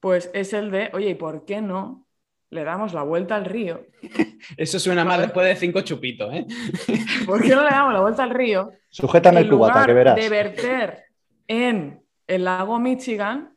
pues 0.03 0.29
es 0.33 0.51
el 0.51 0.69
de, 0.69 0.89
oye, 0.91 1.11
¿y 1.11 1.15
por 1.15 1.45
qué 1.45 1.61
no 1.61 2.05
le 2.49 2.65
damos 2.65 2.93
la 2.93 3.03
vuelta 3.03 3.37
al 3.37 3.45
río? 3.45 3.87
Eso 4.57 4.77
suena 4.77 5.05
mal 5.05 5.21
después 5.21 5.47
de 5.47 5.55
cinco 5.55 5.79
chupitos, 5.79 6.29
¿eh? 6.33 6.45
¿Por 7.25 7.41
qué 7.41 7.55
no 7.55 7.63
le 7.63 7.69
damos 7.69 7.93
la 7.93 8.01
vuelta 8.01 8.23
al 8.23 8.31
río? 8.31 8.69
Sujétame 8.89 9.39
el 9.39 9.49
cubata, 9.49 9.85
que 9.85 9.93
verás. 9.93 10.17
De 10.17 10.27
verter 10.27 11.05
en 11.47 12.03
el 12.27 12.43
lago 12.43 12.79
Michigan, 12.79 13.55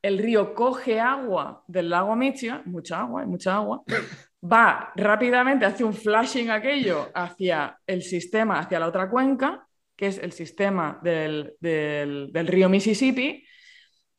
el 0.00 0.16
río 0.16 0.54
coge 0.54 0.98
agua 0.98 1.62
del 1.66 1.90
lago 1.90 2.16
Michigan, 2.16 2.62
mucha 2.64 3.00
agua, 3.00 3.20
hay 3.20 3.26
mucha 3.26 3.56
agua, 3.56 3.82
va 4.42 4.94
rápidamente, 4.96 5.66
hace 5.66 5.84
un 5.84 5.92
flashing 5.92 6.48
aquello 6.48 7.10
hacia 7.12 7.78
el 7.86 8.02
sistema, 8.02 8.60
hacia 8.60 8.80
la 8.80 8.86
otra 8.86 9.10
cuenca, 9.10 9.68
que 9.94 10.06
es 10.06 10.16
el 10.20 10.32
sistema 10.32 10.98
del, 11.02 11.52
río 11.60 12.70
Mississippi, 12.70 13.44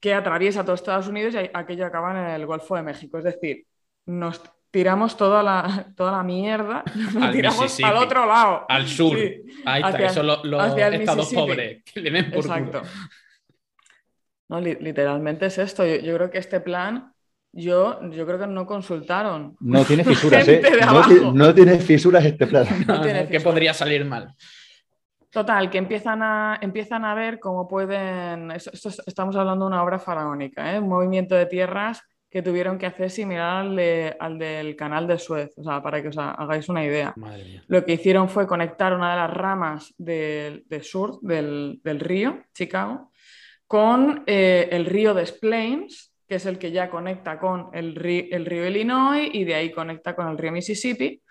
que 0.07 0.13
atraviesa 0.13 0.63
todo 0.63 0.75
Estados 0.75 1.07
Unidos 1.09 1.33
y 1.35 1.49
aquello 1.53 1.85
acaba 1.85 2.11
en 2.11 2.31
el 2.31 2.45
Golfo 2.45 2.77
de 2.77 2.81
México. 2.81 3.17
Es 3.17 3.25
decir, 3.25 3.65
nos 4.05 4.41
tiramos 4.71 5.17
toda 5.17 5.43
la, 5.43 5.87
toda 5.97 6.13
la 6.13 6.23
mierda, 6.23 6.85
nos 7.13 7.31
tiramos 7.33 7.83
al 7.83 7.97
otro 7.97 8.25
lado. 8.25 8.65
Al 8.69 8.87
sur. 8.87 9.17
Ahí 9.65 9.83
está, 9.83 10.05
eso 10.05 10.23
los 10.23 10.77
estados 10.77 11.33
pobres, 11.33 11.83
que 11.83 11.99
le 11.99 12.11
den 12.11 12.31
por 12.31 12.39
Exacto. 12.39 12.83
No, 14.47 14.61
literalmente 14.61 15.47
es 15.47 15.57
esto. 15.57 15.85
Yo, 15.85 16.15
creo 16.15 16.31
que 16.31 16.37
este 16.37 16.61
plan, 16.61 17.11
yo, 17.51 17.99
yo 18.11 18.25
creo 18.25 18.39
que 18.39 18.47
no 18.47 18.65
consultaron. 18.65 19.57
No 19.59 19.83
tiene 19.83 20.05
fisuras, 20.05 20.47
¿eh? 20.47 20.61
No, 21.33 21.53
tiene 21.53 21.79
fisuras 21.79 22.23
este 22.23 22.47
plan. 22.47 22.65
No, 22.87 23.01
que 23.27 23.41
podría 23.41 23.73
salir 23.73 24.05
mal. 24.05 24.33
Total, 25.37 25.69
que 25.69 25.77
empiezan 25.77 26.23
a, 26.23 26.57
empiezan 26.63 27.05
a 27.05 27.13
ver 27.13 27.39
cómo 27.39 27.67
pueden. 27.67 28.49
estamos 28.49 29.35
hablando 29.35 29.65
de 29.65 29.67
una 29.69 29.83
obra 29.83 29.99
faraónica, 29.99 30.73
¿eh? 30.73 30.79
un 30.79 30.89
movimiento 30.89 31.35
de 31.35 31.45
tierras 31.45 32.01
que 32.27 32.41
tuvieron 32.41 32.79
que 32.79 32.87
hacer 32.87 33.11
similar 33.11 33.67
al, 34.19 34.39
del 34.39 34.75
canal 34.75 35.05
de 35.05 35.19
Suez, 35.19 35.53
o 35.55 35.63
sea, 35.63 35.79
para 35.83 36.01
que 36.01 36.07
os 36.07 36.17
hagáis 36.17 36.67
una 36.69 36.83
idea. 36.83 37.13
Lo 37.67 37.85
que 37.85 37.93
hicieron 37.93 38.29
fue 38.29 38.47
conectar 38.47 38.95
una 38.95 39.11
de 39.11 39.17
las 39.17 39.31
ramas 39.31 39.93
del, 39.99 40.65
sur 40.81 41.19
del, 41.21 41.81
del 41.83 41.99
río, 41.99 42.41
Chicago, 42.55 43.11
con 43.67 44.23
eh, 44.25 44.69
el 44.71 44.87
río 44.87 45.13
Des 45.13 45.33
Plaines, 45.33 46.15
que 46.27 46.33
es 46.33 46.47
el 46.47 46.57
que 46.57 46.71
ya 46.71 46.89
conecta 46.89 47.39
con 47.39 47.69
el, 47.73 47.93
río, 47.93 48.67
Illinois 48.67 49.29
y 49.31 49.43
de 49.43 49.53
ahí 49.53 49.71
conecta 49.71 50.15
con 50.15 50.29
el 50.29 50.37
río 50.39 50.51
Mississippi. 50.51 51.21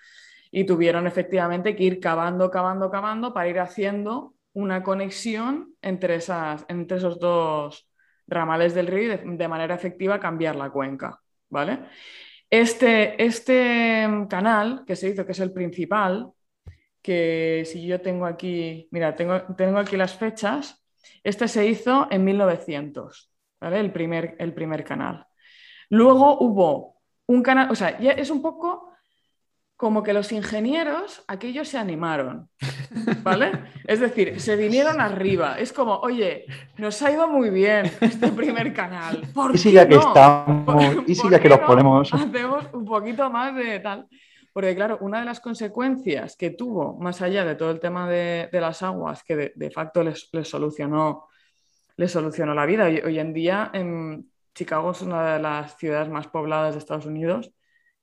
Y 0.56 0.64
tuvieron 0.64 1.06
efectivamente 1.06 1.76
que 1.76 1.84
ir 1.84 2.00
cavando, 2.00 2.50
cavando, 2.50 2.90
cavando 2.90 3.34
para 3.34 3.46
ir 3.46 3.58
haciendo 3.60 4.36
una 4.54 4.82
conexión 4.82 5.74
entre, 5.82 6.14
esas, 6.14 6.64
entre 6.68 6.96
esos 6.96 7.20
dos 7.20 7.90
ramales 8.26 8.74
del 8.74 8.86
río 8.86 9.12
y 9.12 9.36
de, 9.36 9.48
manera 9.48 9.74
efectiva 9.74 10.18
cambiar 10.18 10.56
la 10.56 10.70
cuenca. 10.70 11.20
¿vale? 11.50 11.80
Este, 12.48 13.22
este 13.22 14.08
canal 14.30 14.84
que 14.86 14.96
se 14.96 15.10
hizo, 15.10 15.26
que 15.26 15.32
es 15.32 15.40
el 15.40 15.52
principal, 15.52 16.32
que 17.02 17.64
si 17.66 17.86
yo 17.86 18.00
tengo 18.00 18.24
aquí, 18.24 18.88
mira, 18.92 19.14
tengo, 19.14 19.42
tengo 19.58 19.76
aquí 19.76 19.98
las 19.98 20.16
fechas, 20.16 20.82
este 21.22 21.48
se 21.48 21.66
hizo 21.66 22.08
en 22.10 22.24
1900, 22.24 23.30
¿vale? 23.60 23.78
el, 23.78 23.92
primer, 23.92 24.36
el 24.38 24.54
primer 24.54 24.84
canal. 24.84 25.26
Luego 25.90 26.38
hubo 26.40 26.96
un 27.26 27.42
canal, 27.42 27.70
o 27.70 27.74
sea, 27.74 28.00
ya 28.00 28.12
es 28.12 28.30
un 28.30 28.40
poco 28.40 28.95
como 29.76 30.02
que 30.02 30.14
los 30.14 30.32
ingenieros, 30.32 31.22
aquellos 31.28 31.68
se 31.68 31.76
animaron, 31.76 32.48
¿vale? 33.22 33.52
Es 33.84 34.00
decir, 34.00 34.40
se 34.40 34.56
vinieron 34.56 35.00
arriba. 35.00 35.58
Es 35.58 35.72
como, 35.72 35.96
oye, 35.98 36.46
nos 36.78 37.00
ha 37.02 37.12
ido 37.12 37.28
muy 37.28 37.50
bien 37.50 37.90
este 38.00 38.28
primer 38.32 38.72
canal. 38.72 39.22
¿Por 39.34 39.54
y 39.54 39.58
si 39.58 39.72
ya 39.72 39.86
que 39.86 39.96
estamos, 39.96 40.96
y 41.06 41.14
si 41.14 41.28
ya 41.28 41.38
que 41.38 41.50
los 41.50 41.60
ponemos. 41.60 42.12
Hacemos 42.12 42.64
un 42.72 42.86
poquito 42.86 43.28
más 43.30 43.54
de 43.54 43.80
tal. 43.80 44.08
Porque 44.50 44.74
claro, 44.74 44.96
una 45.02 45.18
de 45.20 45.26
las 45.26 45.40
consecuencias 45.40 46.34
que 46.34 46.48
tuvo, 46.48 46.96
más 46.98 47.20
allá 47.20 47.44
de 47.44 47.56
todo 47.56 47.70
el 47.70 47.78
tema 47.78 48.08
de, 48.08 48.48
las 48.52 48.82
aguas, 48.82 49.22
que 49.22 49.52
de, 49.54 49.70
facto 49.70 50.02
les, 50.02 50.30
solucionó, 50.44 51.26
les 51.98 52.10
solucionó 52.10 52.54
la 52.54 52.64
vida. 52.64 52.86
Hoy, 52.86 53.02
hoy 53.04 53.18
en 53.18 53.34
día 53.34 53.70
en 53.74 54.30
Chicago 54.54 54.92
es 54.92 55.02
una 55.02 55.34
de 55.34 55.42
las 55.42 55.76
ciudades 55.76 56.08
más 56.08 56.28
pobladas 56.28 56.72
de 56.72 56.78
Estados 56.78 57.04
Unidos 57.04 57.52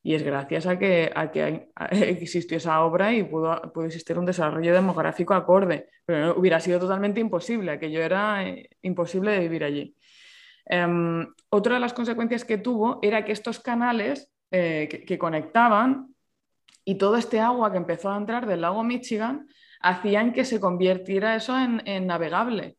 y 0.04 0.16
es 0.16 0.24
gracias 0.24 0.68
a 0.68 0.78
que, 0.78 1.12
a 1.16 1.32
que 1.32 1.70
existió 1.91 2.58
esa 2.58 2.84
obra 2.84 3.14
y 3.14 3.24
pudo, 3.24 3.60
pudo, 3.74 3.86
existir 3.86 4.20
un 4.20 4.26
desarrollo 4.26 4.74
demográfico 4.74 5.34
acorde. 5.34 5.89
Pero 6.06 6.38
hubiera 6.38 6.60
sido 6.60 6.80
totalmente 6.80 7.22
imposible, 7.22 7.72
aquello 7.72 8.01
era 8.01 8.45
eh, 8.47 8.70
imposible 8.82 9.32
de 9.32 9.39
vivir 9.39 9.64
allí. 9.64 9.95
Em, 10.66 11.26
otra 11.49 11.76
de 11.76 11.80
las 11.80 11.93
consecuencias 11.93 12.45
que 12.45 12.58
tuvo 12.58 12.99
era 13.01 13.26
que 13.26 13.32
estos 13.32 13.60
canales 13.60 14.30
eh, 14.51 15.04
que, 15.08 15.18
conectaban 15.18 16.14
y 16.86 16.95
todo 16.95 17.18
este 17.18 17.39
agua 17.39 17.72
que 17.72 17.78
empezó 17.78 18.12
a 18.12 18.18
entrar 18.18 18.45
del 18.45 18.62
lago 18.62 18.84
Michigan 18.84 19.47
hacían 19.82 20.32
que 20.32 20.45
se 20.45 20.60
convirtiera 20.60 21.36
eso 21.36 21.56
en, 21.58 22.08
navegable. 22.08 22.78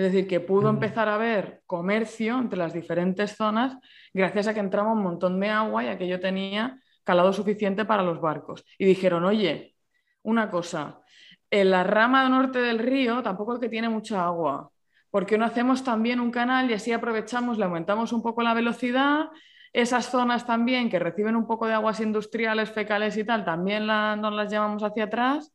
Es 0.00 0.12
decir, 0.12 0.26
que 0.26 0.40
pudo 0.40 0.70
empezar 0.70 1.10
a 1.10 1.16
haber 1.16 1.60
comercio 1.66 2.38
entre 2.38 2.58
las 2.58 2.72
diferentes 2.72 3.36
zonas 3.36 3.76
gracias 4.14 4.46
a 4.46 4.54
que 4.54 4.60
entraba 4.60 4.94
un 4.94 5.02
montón 5.02 5.38
de 5.38 5.50
agua 5.50 5.84
y 5.84 5.88
aquello 5.88 6.18
tenía 6.18 6.80
calado 7.04 7.34
suficiente 7.34 7.84
para 7.84 8.02
los 8.02 8.18
barcos. 8.18 8.64
Y 8.78 8.86
dijeron, 8.86 9.24
oye, 9.24 9.76
una 10.22 10.50
cosa, 10.50 11.02
en 11.50 11.70
la 11.70 11.84
rama 11.84 12.26
norte 12.30 12.60
del 12.60 12.78
río 12.78 13.22
tampoco 13.22 13.52
es 13.52 13.60
que 13.60 13.68
tiene 13.68 13.90
mucha 13.90 14.24
agua. 14.24 14.70
¿Por 15.10 15.26
qué 15.26 15.36
no 15.36 15.44
hacemos 15.44 15.84
también 15.84 16.18
un 16.18 16.30
canal 16.30 16.70
y 16.70 16.72
así 16.72 16.92
aprovechamos, 16.92 17.58
le 17.58 17.66
aumentamos 17.66 18.14
un 18.14 18.22
poco 18.22 18.40
la 18.40 18.54
velocidad 18.54 19.28
esas 19.70 20.10
zonas 20.10 20.46
también 20.46 20.88
que 20.88 20.98
reciben 20.98 21.36
un 21.36 21.46
poco 21.46 21.66
de 21.66 21.74
aguas 21.74 22.00
industriales, 22.00 22.70
fecales 22.70 23.18
y 23.18 23.24
tal, 23.24 23.44
también 23.44 23.86
nos 23.86 24.32
las 24.32 24.50
llevamos 24.50 24.82
hacia 24.82 25.04
atrás. 25.04 25.52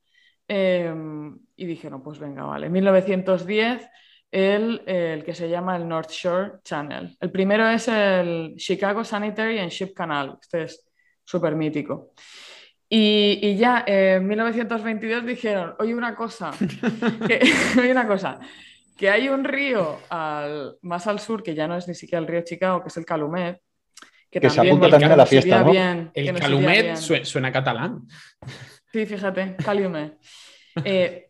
Em, 0.48 1.40
y 1.56 1.66
dijeron, 1.66 2.04
pues 2.04 2.20
venga, 2.20 2.44
vale. 2.44 2.68
En 2.68 2.74
1910, 2.74 3.90
el, 4.32 4.82
el, 4.86 5.24
que 5.24 5.34
se 5.34 5.50
llama 5.50 5.76
el 5.78 5.88
North 5.88 6.12
Shore 6.12 6.60
Channel. 6.64 7.16
El 7.20 7.32
primero 7.32 7.70
es 7.70 7.88
el 7.88 8.56
Chicago 8.58 9.04
Sanitary 9.04 9.60
and 9.60 9.72
Ship 9.72 9.94
Canal. 9.94 10.38
Este 10.42 10.64
es 10.64 10.86
súper 11.24 11.56
mítico. 11.56 12.12
Y, 12.88 13.40
y, 13.42 13.58
ya 13.58 13.84
en 13.88 14.28
1922 14.28 15.26
dijeron, 15.26 15.76
oye 15.80 15.96
una 15.96 16.16
cosa, 16.16 16.52
que, 17.28 17.42
oye 17.80 17.92
una 17.92 18.08
cosa, 18.08 18.40
que 18.96 19.10
hay 19.10 19.28
un 19.28 19.44
río 19.44 20.00
al, 20.10 20.78
más 20.82 21.08
al 21.08 21.20
sur, 21.20 21.42
que 21.42 21.56
ya 21.56 21.68
no 21.68 21.76
es 21.76 21.88
ni 21.88 21.96
siquiera 21.96 22.20
el 22.20 22.28
río 22.28 22.42
Chicago, 22.42 22.82
que 22.82 22.90
es 22.90 22.98
el 22.98 23.06
Calumet, 23.06 23.60
que, 24.30 24.50
se 24.50 24.62
apunta 24.62 24.90
también 24.90 25.12
a 25.12 25.16
la 25.16 25.26
fiesta, 25.26 25.64
¿no? 25.64 25.72
el 26.14 26.34
Calumet 26.34 26.96
suena, 26.96 27.52
catalán. 27.52 28.02
Sí, 28.92 29.06
fíjate, 29.06 29.56
Calumet. 29.64 30.18
Eh, 30.84 31.25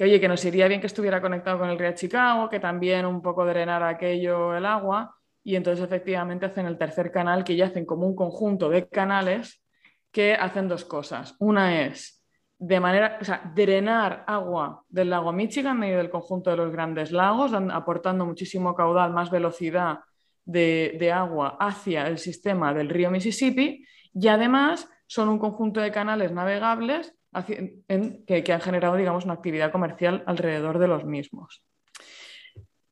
que 0.00 0.04
oye, 0.04 0.18
que 0.18 0.28
nos 0.28 0.42
iría 0.46 0.66
bien 0.66 0.80
que 0.80 0.86
estuviera 0.86 1.20
conectado 1.20 1.58
con 1.58 1.68
el 1.68 1.78
río 1.78 1.92
Chicago, 1.92 2.48
que 2.48 2.58
también 2.58 3.04
un 3.04 3.20
poco 3.20 3.44
drenara 3.44 3.90
aquello 3.90 4.56
el 4.56 4.64
agua, 4.64 5.14
y 5.44 5.56
entonces 5.56 5.84
efectivamente 5.84 6.46
hacen 6.46 6.64
el 6.64 6.78
tercer 6.78 7.12
canal, 7.12 7.44
que 7.44 7.54
ya 7.54 7.66
hacen 7.66 7.84
como 7.84 8.06
un 8.06 8.16
conjunto 8.16 8.70
de 8.70 8.88
canales 8.88 9.62
que 10.10 10.32
hacen 10.32 10.68
dos 10.68 10.86
cosas. 10.86 11.36
Una 11.38 11.82
es 11.82 12.24
de 12.56 12.80
manera, 12.80 13.18
o 13.20 13.24
sea, 13.26 13.52
drenar 13.54 14.24
agua 14.26 14.82
del 14.88 15.10
lago 15.10 15.32
Michigan 15.32 15.84
y 15.84 15.90
del 15.90 16.08
conjunto 16.08 16.48
de 16.48 16.56
los 16.56 16.72
grandes 16.72 17.12
lagos, 17.12 17.52
aportando 17.52 18.24
muchísimo 18.24 18.74
caudal, 18.74 19.12
más 19.12 19.30
velocidad 19.30 19.98
de, 20.46 21.12
agua 21.14 21.58
hacia 21.60 22.06
el 22.06 22.16
sistema 22.16 22.72
del 22.72 22.88
río 22.88 23.10
Mississippi 23.10 23.84
y 24.14 24.28
además 24.28 24.88
son 25.06 25.28
un 25.28 25.38
conjunto 25.38 25.78
de 25.78 25.92
canales 25.92 26.32
navegables 26.32 27.14
que, 27.46 28.42
que, 28.44 28.52
han 28.52 28.60
generado, 28.60 28.96
digamos, 28.96 29.24
una 29.24 29.34
actividad 29.34 29.72
comercial 29.72 30.24
alrededor 30.26 30.78
de 30.78 30.88
los 30.88 31.04
mismos. 31.04 31.62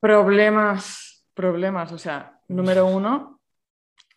Problemas, 0.00 1.26
problemas, 1.34 1.92
o 1.92 1.98
sea, 1.98 2.40
número 2.48 2.86
uno, 2.86 3.40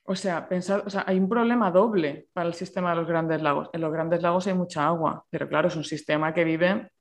o 0.03 0.15
sea, 0.15 0.47
pensad, 0.47 0.86
o 0.86 0.89
sea, 0.89 1.03
hay 1.07 1.17
un 1.17 1.30
problema 1.30 1.72
doble 1.72 2.28
para 2.34 2.47
el 2.47 2.53
sistema 2.53 2.91
de 2.91 2.97
los 2.97 3.07
grandes 3.07 3.41
lagos. 3.41 3.69
En 3.74 3.82
los 3.82 3.91
grandes 3.91 4.22
lagos 4.22 4.47
hay 4.47 4.53
mucha 4.53 4.86
agua, 4.86 5.26
pero 5.30 5.47
claro, 5.47 5.67
es 5.67 5.76
un 5.76 5.84
sistema 5.84 6.34
que 6.34 6.43
vive 6.43 6.91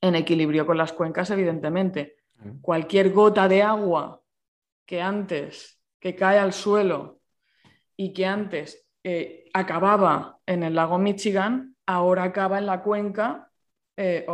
en 0.00 0.14
equilibrio 0.14 0.66
con 0.66 0.78
las 0.78 0.92
cuencas, 0.92 1.30
evidentemente. 1.30 2.16
Cualquier 2.62 3.12
gota 3.12 3.48
de 3.48 3.62
agua 3.62 4.22
que 4.86 5.02
antes, 5.02 5.80
que 6.00 6.14
cae 6.16 6.38
al 6.38 6.52
suelo 6.52 7.20
y 7.96 8.12
que 8.12 8.26
antes 8.26 8.86
eh, 9.04 9.50
acababa 9.52 10.38
en 10.46 10.62
el 10.62 10.74
lago 10.74 10.98
Michigan, 10.98 11.69
ahora 11.94 12.24
acaba 12.24 12.58
en 12.58 12.66
la 12.66 12.82
cuenca 12.82 13.50
eh, 13.96 14.26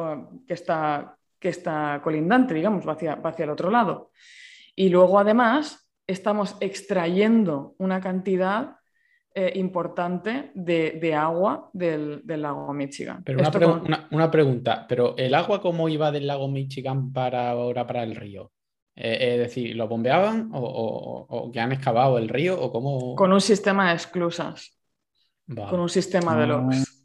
que, 0.47 0.55
está, 0.55 1.17
que 1.39 1.49
está 1.49 2.01
colindante, 2.03 2.55
digamos, 2.55 2.87
va 2.87 2.93
hacia, 2.93 3.15
hacia 3.15 3.45
el 3.45 3.51
otro 3.51 3.71
lado. 3.71 4.13
Y 4.75 4.89
luego, 4.89 5.19
además, 5.19 5.91
estamos 6.07 6.57
extrayendo 6.61 7.75
una 7.79 8.01
cantidad 8.01 8.77
eh, 9.39 9.53
importante 9.57 10.51
de, 10.55 11.15
agua 11.15 11.69
del, 11.75 12.23
lago 12.27 12.73
Michigan. 12.73 13.23
Pero 13.23 13.39
una, 14.11 14.31
pregunta, 14.31 14.87
¿pero 14.89 15.15
el 15.19 15.35
agua 15.35 15.61
cómo 15.61 15.91
iba 15.91 16.11
del 16.11 16.27
lago 16.27 16.49
Michigan 16.49 17.13
para 17.13 17.51
ahora 17.51 17.87
para 17.87 18.03
el 18.03 18.17
río? 18.17 18.51
Eh, 18.95 19.35
es 19.35 19.39
decir, 19.41 19.77
¿lo 19.77 19.89
bombeaban 19.89 20.49
o, 20.55 21.51
que 21.53 21.61
han 21.61 21.73
excavado 21.73 22.17
el 22.17 22.31
río 22.31 22.59
o 22.59 22.73
cómo? 22.73 23.15
Con 23.15 23.31
un 23.31 23.43
sistema 23.43 23.91
de 23.91 23.97
esclusas. 23.97 24.75
Con 25.69 25.81
un 25.81 25.91
sistema 25.91 26.35
de 26.35 26.47
locks. 26.47 26.95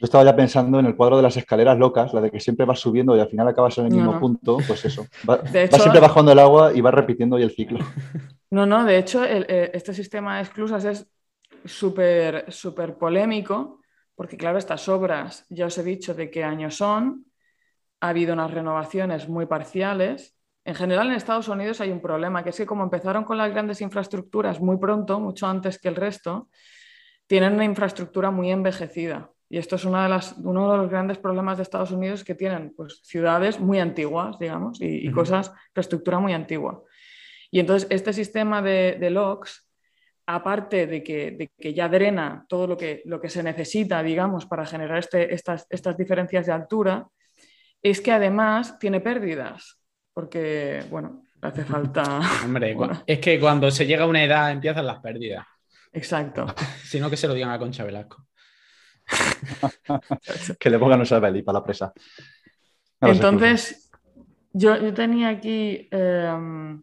Yo 0.00 0.04
estaba 0.04 0.24
ya 0.24 0.36
pensando 0.36 0.78
en 0.78 0.86
el 0.86 0.94
cuadro 0.94 1.16
de 1.16 1.24
las 1.24 1.36
escaleras 1.36 1.76
locas, 1.76 2.14
la 2.14 2.20
de 2.20 2.30
que 2.30 2.38
siempre 2.38 2.64
vas 2.64 2.78
subiendo 2.78 3.16
y 3.16 3.20
al 3.20 3.28
final 3.28 3.48
acabas 3.48 3.78
en 3.78 3.86
el 3.86 3.92
mismo 3.94 4.20
punto, 4.20 4.58
pues 4.66 4.84
eso. 4.84 5.06
Va, 5.28 5.40
siempre 5.70 5.98
bajando 6.00 6.30
el 6.30 6.38
agua 6.38 6.72
y 6.72 6.80
va 6.80 6.90
repitiendo 6.92 7.36
el 7.36 7.50
ciclo. 7.50 7.78
No, 8.50 8.64
no, 8.64 8.86
de 8.86 8.96
hecho, 8.96 9.22
este 9.24 9.92
sistema 9.92 10.36
de 10.36 10.44
esclusas 10.44 10.82
es 10.86 11.06
súper 11.66 12.50
súper 12.50 12.96
polémico, 12.96 13.82
porque 14.14 14.38
claro, 14.38 14.56
estas 14.56 14.88
obras, 14.88 15.44
ya 15.50 15.66
os 15.66 15.76
he 15.76 15.82
dicho 15.82 16.14
de 16.14 16.30
qué 16.30 16.44
año 16.44 16.70
son, 16.70 17.26
ha 18.00 18.08
habido 18.08 18.32
unas 18.32 18.50
renovaciones 18.50 19.28
muy 19.28 19.44
parciales. 19.44 20.34
En 20.64 20.74
general, 20.74 21.08
en 21.08 21.14
Estados 21.14 21.48
Unidos 21.48 21.82
hay 21.82 21.90
un 21.90 22.00
problema, 22.00 22.42
que 22.42 22.50
es 22.50 22.56
que 22.56 22.64
como 22.64 22.84
empezaron 22.84 23.24
con 23.24 23.36
las 23.36 23.50
grandes 23.50 23.82
infraestructuras 23.82 24.60
muy 24.60 24.78
pronto, 24.78 25.20
mucho 25.20 25.46
antes 25.46 25.78
que 25.78 25.88
el 25.88 25.96
resto, 25.96 26.48
tienen 27.26 27.52
una 27.52 27.64
infraestructura 27.64 28.30
muy 28.30 28.50
envejecida. 28.50 29.30
Y 29.50 29.56
esto 29.58 29.76
es 29.76 29.84
una 29.84 30.02
de 30.02 30.10
las, 30.10 30.34
uno 30.38 30.70
de 30.70 30.78
los 30.78 30.90
grandes 30.90 31.18
problemas 31.18 31.56
de 31.56 31.62
Estados 31.62 31.90
Unidos 31.90 32.22
que 32.22 32.34
tienen 32.34 32.74
pues, 32.76 33.00
ciudades 33.02 33.58
muy 33.58 33.78
antiguas, 33.78 34.38
digamos, 34.38 34.78
y, 34.80 35.10
cosas, 35.10 35.52
infraestructura 35.68 36.18
muy 36.18 36.34
antigua. 36.34 36.82
Y 37.50 37.60
entonces 37.60 37.88
este 37.90 38.12
sistema 38.12 38.60
de, 38.60 38.98
de 39.00 39.10
logs, 39.10 39.66
aparte 40.26 40.86
de 40.86 41.02
que, 41.02 41.30
de 41.30 41.50
que, 41.58 41.72
ya 41.72 41.88
drena 41.88 42.44
todo 42.46 42.66
lo 42.66 42.76
que, 42.76 43.02
lo 43.06 43.18
que 43.20 43.30
se 43.30 43.42
necesita, 43.42 44.02
digamos, 44.02 44.44
para 44.44 44.66
generar 44.66 44.98
este, 44.98 45.34
estas, 45.34 45.66
estas 45.70 45.96
diferencias 45.96 46.44
de 46.44 46.52
altura, 46.52 47.08
es 47.82 48.02
que 48.02 48.12
además 48.12 48.78
tiene 48.78 49.00
pérdidas, 49.00 49.80
porque, 50.12 50.84
bueno, 50.90 51.22
hace 51.40 51.64
falta... 51.64 52.20
Hombre, 52.44 52.76
es 53.06 53.18
que 53.18 53.40
cuando 53.40 53.70
se 53.70 53.86
llega 53.86 54.04
a 54.04 54.08
una 54.08 54.22
edad 54.22 54.50
empiezan 54.50 54.86
las 54.86 55.00
pérdidas. 55.00 55.46
Exacto. 55.92 56.46
Sino 56.84 57.08
que 57.08 57.16
se 57.16 57.26
lo 57.26 57.32
digan 57.32 57.50
a 57.50 57.58
Concha 57.58 57.84
Velasco. 57.84 58.27
que 60.58 60.70
le 60.70 60.78
pongan 60.78 61.00
un 61.00 61.20
Beli 61.20 61.42
para 61.42 61.58
la 61.58 61.64
presa. 61.64 61.92
Entonces, 63.00 63.90
yo, 64.52 64.92
tenía 64.94 65.28
aquí 65.28 65.88
em, 65.90 66.82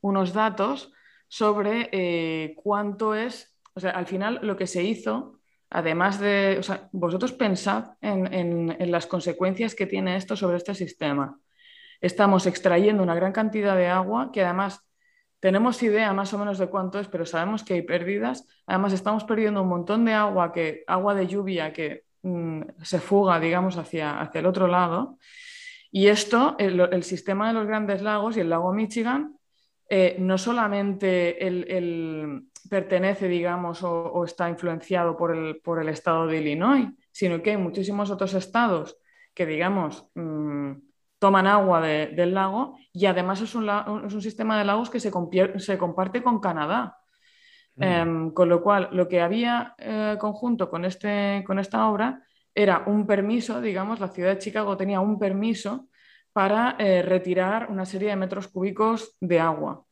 unos 0.00 0.32
datos 0.32 0.92
sobre 1.28 1.88
eh, 1.92 2.54
cuánto 2.56 3.14
es, 3.14 3.58
o 3.74 3.80
sea, 3.80 3.90
al 3.90 4.06
final 4.06 4.40
lo 4.42 4.56
que 4.56 4.66
se 4.66 4.82
hizo, 4.82 5.40
además 5.70 6.20
de, 6.20 6.56
o 6.58 6.62
sea, 6.62 6.88
vosotros 6.92 7.32
pensad 7.32 7.96
en 8.02 8.90
las 8.90 9.06
consecuencias 9.06 9.74
que 9.74 9.86
tiene 9.86 10.16
esto 10.16 10.36
sobre 10.36 10.58
este 10.58 10.74
sistema. 10.74 11.38
Estamos 12.00 12.46
extrayendo 12.46 13.02
una 13.02 13.14
gran 13.14 13.32
cantidad 13.32 13.76
de 13.76 13.86
agua 13.86 14.30
que 14.32 14.42
además 14.42 14.84
tenemos 15.42 15.82
idea 15.82 16.12
más 16.12 16.32
o 16.34 16.38
menos 16.38 16.56
de 16.58 16.68
cuánto 16.68 17.00
es, 17.00 17.08
pero 17.08 17.26
sabemos 17.26 17.64
que 17.64 17.74
hay 17.74 17.82
pérdidas. 17.82 18.46
Además, 18.64 18.92
estamos 18.92 19.24
perdiendo 19.24 19.62
un 19.62 19.68
montón 19.68 20.04
de 20.04 20.12
agua, 20.12 20.52
que, 20.52 20.84
agua 20.86 21.16
de 21.16 21.26
lluvia 21.26 21.72
que 21.72 22.04
mm, 22.22 22.60
se 22.80 23.00
fuga, 23.00 23.40
digamos, 23.40 23.76
hacia, 23.76 24.20
hacia 24.20 24.38
el 24.38 24.46
otro 24.46 24.68
lado. 24.68 25.18
Y 25.90 26.06
esto, 26.06 26.54
el, 26.60 27.02
sistema 27.02 27.48
de 27.48 27.54
los 27.54 27.66
grandes 27.66 28.02
lagos 28.02 28.36
y 28.36 28.40
el 28.40 28.50
lago 28.50 28.72
Michigan, 28.72 29.36
eh, 29.88 30.14
no 30.20 30.38
solamente 30.38 31.44
el, 31.44 32.46
pertenece, 32.70 33.26
digamos, 33.26 33.82
o, 33.82 34.24
está 34.24 34.48
influenciado 34.48 35.16
por 35.16 35.36
el, 35.36 35.60
por 35.60 35.82
el 35.82 35.88
estado 35.88 36.28
de 36.28 36.38
Illinois, 36.38 36.86
sino 37.10 37.42
que 37.42 37.50
hay 37.50 37.56
muchísimos 37.56 38.12
otros 38.12 38.34
estados 38.34 38.96
que, 39.34 39.44
digamos, 39.44 40.06
mm, 40.14 40.70
toman 41.22 41.46
agua 41.46 41.80
del 41.80 42.34
lago 42.34 42.76
y 42.92 43.06
además 43.06 43.40
es 43.40 43.54
un, 43.54 43.70
es 44.04 44.12
un, 44.12 44.20
sistema 44.20 44.58
de 44.58 44.64
lagos 44.64 44.90
que 44.90 44.98
se, 44.98 45.12
se 45.58 45.78
comparte 45.78 46.20
con 46.20 46.40
Canadá. 46.40 46.98
Mm. 47.76 47.82
Em, 47.84 48.30
con 48.32 48.48
lo 48.48 48.60
cual, 48.60 48.88
lo 48.90 49.06
que 49.06 49.20
había 49.20 49.76
eh, 49.78 50.16
conjunto 50.18 50.68
con, 50.68 50.84
este, 50.84 51.44
con 51.46 51.60
esta 51.60 51.88
obra 51.88 52.24
era 52.52 52.82
un 52.86 53.06
permiso, 53.06 53.60
digamos, 53.60 54.00
la 54.00 54.08
ciudad 54.08 54.30
de 54.30 54.38
Chicago 54.40 54.76
tenía 54.76 54.98
un 54.98 55.16
permiso 55.20 55.86
para 56.32 56.74
eh, 56.80 57.02
retirar 57.02 57.70
una 57.70 57.86
serie 57.86 58.08
de 58.08 58.16
metros 58.16 58.48
cúbicos 58.48 59.16
de 59.20 59.38
agua, 59.38 59.84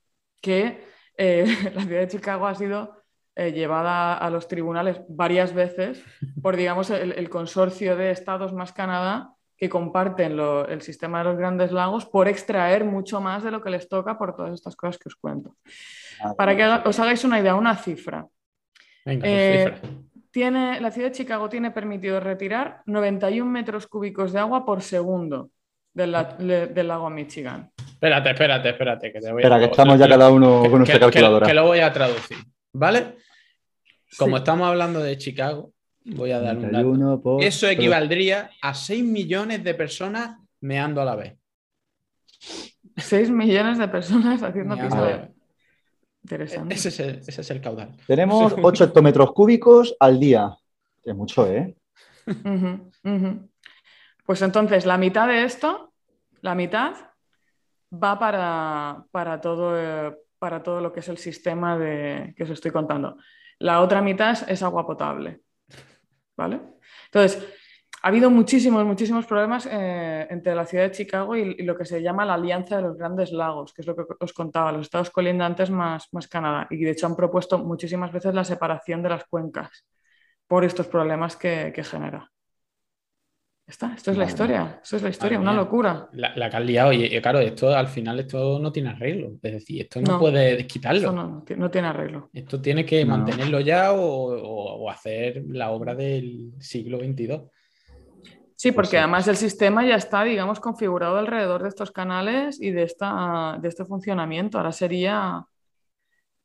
que 0.42 0.84
eh, 1.16 1.44
la 1.74 1.82
ciudad 1.82 2.00
de 2.00 2.08
Chicago 2.08 2.48
ha 2.48 2.56
sido 2.56 2.96
llevada 3.36 4.18
a 4.18 4.28
los 4.28 4.48
tribunales 4.48 5.00
varias 5.08 5.54
veces 5.54 6.04
por, 6.42 6.56
digamos, 6.56 6.90
el 6.90 7.30
consorcio 7.30 7.96
de 7.96 8.10
estados 8.10 8.52
más 8.52 8.72
Canadá 8.72 9.34
que 9.60 9.68
comparten 9.68 10.40
el 10.70 10.80
sistema 10.80 11.18
de 11.18 11.24
los 11.24 11.36
grandes 11.36 11.70
lagos 11.70 12.06
por 12.06 12.28
extraer 12.28 12.82
mucho 12.82 13.20
más 13.20 13.44
de 13.44 13.50
lo 13.50 13.62
que 13.62 13.68
les 13.68 13.90
toca 13.90 14.16
por 14.16 14.34
todas 14.34 14.54
estas 14.54 14.74
cosas 14.74 14.96
que 14.96 15.10
os 15.10 15.16
cuento. 15.16 15.54
Ah, 16.22 16.32
Para 16.34 16.56
que 16.56 16.88
os 16.88 16.98
hagáis 16.98 17.24
una 17.24 17.38
idea, 17.38 17.54
una 17.54 17.76
cifra. 17.76 18.26
Eh, 19.04 19.70
tiene, 20.30 20.80
la 20.80 20.90
ciudad 20.90 21.08
de 21.08 21.14
Chicago 21.14 21.50
tiene 21.50 21.70
permitido 21.72 22.20
retirar 22.20 22.80
91 22.86 23.50
metros 23.50 23.86
cúbicos 23.86 24.32
de 24.32 24.38
agua 24.38 24.64
por 24.64 24.80
segundo 24.80 25.50
del, 25.92 26.12
lago 26.12 27.10
Michigan. 27.10 27.70
Espérate, 27.76 28.30
espérate, 28.30 28.70
espérate. 28.70 29.12
Que 29.12 29.20
te 29.20 29.30
voy 29.30 29.42
Espera, 29.42 29.58
que 29.58 29.66
estamos 29.66 29.98
ya 29.98 30.08
cada 30.08 30.30
uno 30.30 30.62
con 30.70 30.78
nuestra 30.78 30.98
calculadora. 30.98 31.46
Que, 31.46 31.52
lo 31.52 31.66
voy 31.66 31.80
a 31.80 31.92
traducir, 31.92 32.38
¿vale? 32.72 33.16
Como 34.16 34.38
estamos 34.38 34.66
hablando 34.66 35.00
de 35.00 35.18
Chicago, 35.18 35.72
Voy 36.04 36.32
a 36.32 36.40
dar 36.40 36.56
un 36.56 36.72
dato. 36.72 37.38
Eso 37.40 37.68
equivaldría 37.68 38.50
a 38.62 38.74
6 38.74 39.04
millones 39.04 39.62
de 39.62 39.74
personas 39.74 40.38
meando 40.60 41.00
a 41.00 41.04
la 41.04 41.16
vez. 41.16 41.36
6 42.96 43.30
millones 43.30 43.78
de 43.78 43.88
personas 43.88 44.42
haciendo 44.42 44.76
piso 44.76 45.28
Interesante. 46.22 46.74
Ese 46.74 46.88
es, 47.26 47.50
el, 47.50 47.60
caudal. 47.60 47.96
Tenemos 48.06 48.54
8 48.60 48.84
hectómetros 48.84 49.32
cúbicos 49.32 49.96
al 49.98 50.20
día. 50.20 50.54
Es 51.02 51.14
mucho, 51.14 51.46
¿eh? 51.50 51.74
Pues 54.26 54.42
entonces, 54.42 54.86
la 54.86 54.98
mitad 54.98 55.26
de 55.26 55.44
esto, 55.44 55.92
la 56.42 56.54
mitad, 56.54 56.92
va 57.92 58.18
para, 58.18 59.04
para, 59.10 59.40
todo, 59.40 60.18
para 60.38 60.62
todo 60.62 60.80
lo 60.80 60.92
que 60.92 61.00
es 61.00 61.08
el 61.08 61.18
sistema 61.18 61.76
de, 61.76 62.34
que 62.36 62.44
os 62.44 62.50
estoy 62.50 62.70
contando. 62.70 63.16
La 63.58 63.80
otra 63.80 64.02
mitad 64.02 64.38
es 64.48 64.62
agua 64.62 64.86
potable. 64.86 65.40
¿Vale? 66.40 66.60
Entonces, 67.06 67.46
ha 68.02 68.08
habido 68.08 68.30
muchísimos, 68.30 68.84
muchísimos 68.86 69.26
problemas 69.26 69.68
eh, 69.70 70.26
entre 70.30 70.54
la 70.54 70.64
ciudad 70.64 70.84
de 70.84 70.90
Chicago 70.90 71.36
y, 71.36 71.62
lo 71.62 71.76
que 71.76 71.84
se 71.84 72.00
llama 72.00 72.24
la 72.24 72.34
Alianza 72.34 72.76
de 72.76 72.82
los 72.82 72.96
Grandes 72.96 73.30
Lagos, 73.30 73.74
que 73.74 73.82
es 73.82 73.86
lo 73.86 73.94
que 73.94 74.04
os 74.18 74.32
contaba, 74.32 74.72
los 74.72 74.82
estados 74.82 75.10
colindantes 75.10 75.70
más, 75.70 76.08
más 76.12 76.26
Canadá. 76.26 76.66
Y 76.70 76.82
de 76.82 76.92
hecho 76.92 77.06
han 77.06 77.14
propuesto 77.14 77.58
muchísimas 77.58 78.10
veces 78.10 78.34
la 78.34 78.44
separación 78.44 79.02
de 79.02 79.10
las 79.10 79.24
cuencas 79.26 79.86
por 80.46 80.64
estos 80.64 80.86
problemas 80.86 81.36
que, 81.36 81.72
genera. 81.84 82.30
Está, 83.70 83.94
esto 83.94 84.10
es 84.10 84.16
la 84.16 84.24
historia, 84.24 84.80
esto 84.82 84.96
es 84.96 85.02
la 85.02 85.10
historia, 85.10 85.38
una 85.38 85.52
locura. 85.52 86.08
La, 86.14 86.34
la, 86.34 86.50
que 86.50 86.56
has 86.56 86.64
liado, 86.64 86.92
y, 86.92 87.08
claro, 87.20 87.38
esto 87.38 87.72
al 87.72 87.86
final 87.86 88.18
esto 88.18 88.58
no 88.58 88.72
tiene 88.72 88.88
arreglo. 88.88 89.34
Es 89.40 89.52
decir, 89.52 89.82
esto 89.82 90.00
no, 90.00 90.18
puede 90.18 90.66
quitarlo. 90.66 91.12
no, 91.12 91.44
no, 91.56 91.70
tiene 91.70 91.86
arreglo. 91.86 92.30
Esto 92.32 92.60
tiene 92.60 92.84
que 92.84 93.04
mantenerlo 93.04 93.60
ya 93.60 93.92
o, 93.92 94.90
hacer 94.90 95.44
la 95.46 95.70
obra 95.70 95.94
del 95.94 96.50
siglo 96.58 96.98
XXII. 96.98 97.42
Sí, 98.56 98.72
porque 98.72 98.98
además 98.98 99.28
el 99.28 99.36
sistema 99.36 99.86
ya 99.86 99.94
está, 99.94 100.24
digamos, 100.24 100.58
configurado 100.58 101.18
alrededor 101.18 101.62
de 101.62 101.68
estos 101.68 101.92
canales 101.92 102.60
y 102.60 102.72
de, 102.72 102.82
esta, 102.82 103.56
de 103.62 103.68
este 103.68 103.84
funcionamiento. 103.84 104.58
Ahora 104.58 104.72
sería. 104.72 105.46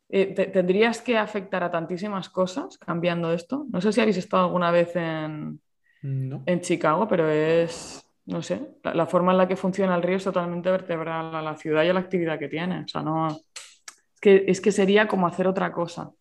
Eh, 0.09 0.27
¿Tendrías 0.27 1.01
que 1.01 1.17
afectar 1.17 1.63
a 1.63 1.71
tantísimas 1.71 2.29
cosas 2.29 2.77
cambiando 2.77 3.33
esto? 3.33 3.65
No 3.71 3.81
sé 3.81 3.91
si 3.91 3.99
habéis 3.99 4.17
estado 4.17 4.45
alguna 4.45 4.69
vez 4.69 4.95
en, 4.95 5.59
en 6.45 6.61
Chicago, 6.61 7.07
pero 7.07 7.29
es, 7.29 8.05
no 8.25 8.41
sé, 8.41 8.61
la, 8.83 9.05
forma 9.05 9.31
en 9.31 9.37
la 9.39 9.47
que 9.47 9.55
funciona 9.55 9.95
el 9.95 10.03
río 10.03 10.17
es 10.17 10.23
totalmente 10.23 10.69
vertebral 10.69 11.33
a 11.33 11.41
la 11.41 11.57
ciudad 11.57 11.83
y 11.83 11.89
a 11.89 11.93
la 11.93 11.99
actividad 11.99 12.39
que 12.39 12.47
tiene. 12.47 12.81
O 12.81 12.87
sea, 12.87 13.01
no. 13.01 13.27
Es 13.27 14.19
que, 14.21 14.45
es 14.47 14.61
que 14.61 14.71
sería 14.71 15.07
como 15.07 15.27
hacer 15.27 15.47
otra 15.47 15.71
cosa. 15.71 16.11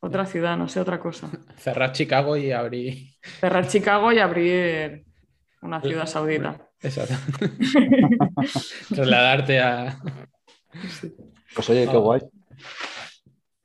Otra 0.00 0.26
ciudad, 0.26 0.56
no 0.56 0.68
sé, 0.68 0.80
otra 0.80 1.00
cosa. 1.00 1.28
Cerrar 1.56 1.92
Chicago 1.92 2.36
y 2.36 2.52
abrir. 2.52 3.14
Cerrar 3.40 3.66
Chicago 3.68 4.12
y 4.12 4.18
abrir 4.18 5.04
una 5.62 5.80
ciudad 5.80 6.06
saudita. 6.06 6.68
Exacto. 6.80 7.14
Trasladarte 8.94 9.60
a. 9.60 9.98
Pues 11.54 11.70
oye, 11.70 11.88
qué 11.90 11.96
guay. 11.96 12.20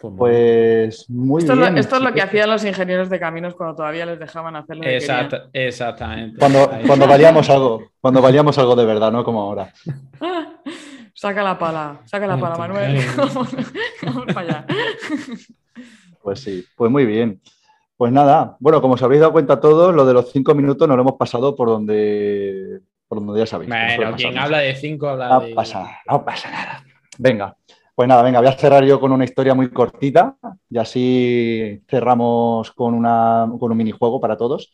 Pues, 0.02 0.16
pues 0.18 1.10
muy 1.12 1.44
esto 1.44 1.56
bien. 1.56 1.78
esto 1.78 1.98
es 1.98 2.02
lo 2.02 2.12
que 2.12 2.24
hacían 2.24 2.50
los 2.50 2.66
ingenieros 2.66 3.08
de 3.08 3.20
caminos 3.20 3.54
cuando 3.54 3.76
todavía 3.76 4.04
les 4.08 4.18
dejaban 4.18 4.56
hacerlo. 4.56 4.84
exactamente. 5.54 6.40
Cuando, 6.40 6.72
cuando 6.88 7.06
valíamos 7.08 7.48
algo, 7.52 7.92
cuando 8.00 8.20
valíamos 8.20 8.58
algo 8.58 8.76
de 8.76 8.86
verdad, 8.86 9.12
no 9.12 9.24
como 9.24 9.42
ahora. 9.42 9.72
saca 11.14 11.44
la 11.44 11.60
pala, 11.60 12.02
saca 12.06 12.26
la 12.26 12.38
pala, 12.38 12.58
Manuel. 12.58 12.98
Vamos, 13.16 13.50
para 14.34 14.40
allá. 14.42 14.66
Pues 16.24 16.40
sí, 16.40 16.64
pues 16.76 16.92
muy 16.92 17.04
bien. 17.04 17.42
Pues 17.98 18.12
nada, 18.12 18.56
bueno, 18.60 18.80
como 18.80 18.94
os 18.94 19.02
habéis 19.02 19.22
dado 19.22 19.32
cuenta 19.32 19.60
todos, 19.60 19.94
lo 19.96 20.06
de 20.06 20.14
los 20.14 20.32
cinco 20.32 20.54
minutos 20.54 20.88
nos 20.88 20.96
lo 20.96 21.02
hemos 21.02 21.16
pasado 21.16 21.56
por 21.56 21.68
donde, 21.68 22.80
por 23.08 23.26
donde 23.26 23.40
ya 23.40 23.48
sabéis. 23.48 23.70
Bueno, 23.70 24.16
quien 24.16 24.38
habla 24.38 24.60
de 24.60 24.76
cinco 24.76 25.10
habla 25.10 25.30
no 25.30 25.40
de. 25.42 25.56
Pasa, 25.56 26.00
no 26.08 26.24
pasa 26.24 26.52
nada. 26.52 26.84
Venga, 27.18 27.58
pues 28.02 28.10
nada, 28.10 28.24
venga, 28.24 28.40
voy 28.40 28.50
a 28.50 28.58
cerrar 28.58 28.84
yo 28.84 29.00
con 29.00 29.12
una 29.12 29.26
historia 29.26 29.54
muy 29.54 29.70
cortita 29.70 30.36
y 30.68 30.80
así 30.80 31.84
cerramos 31.88 32.72
con, 32.72 32.96
un 32.96 33.78
minijuego 33.78 34.20
para 34.20 34.36
todos. 34.36 34.74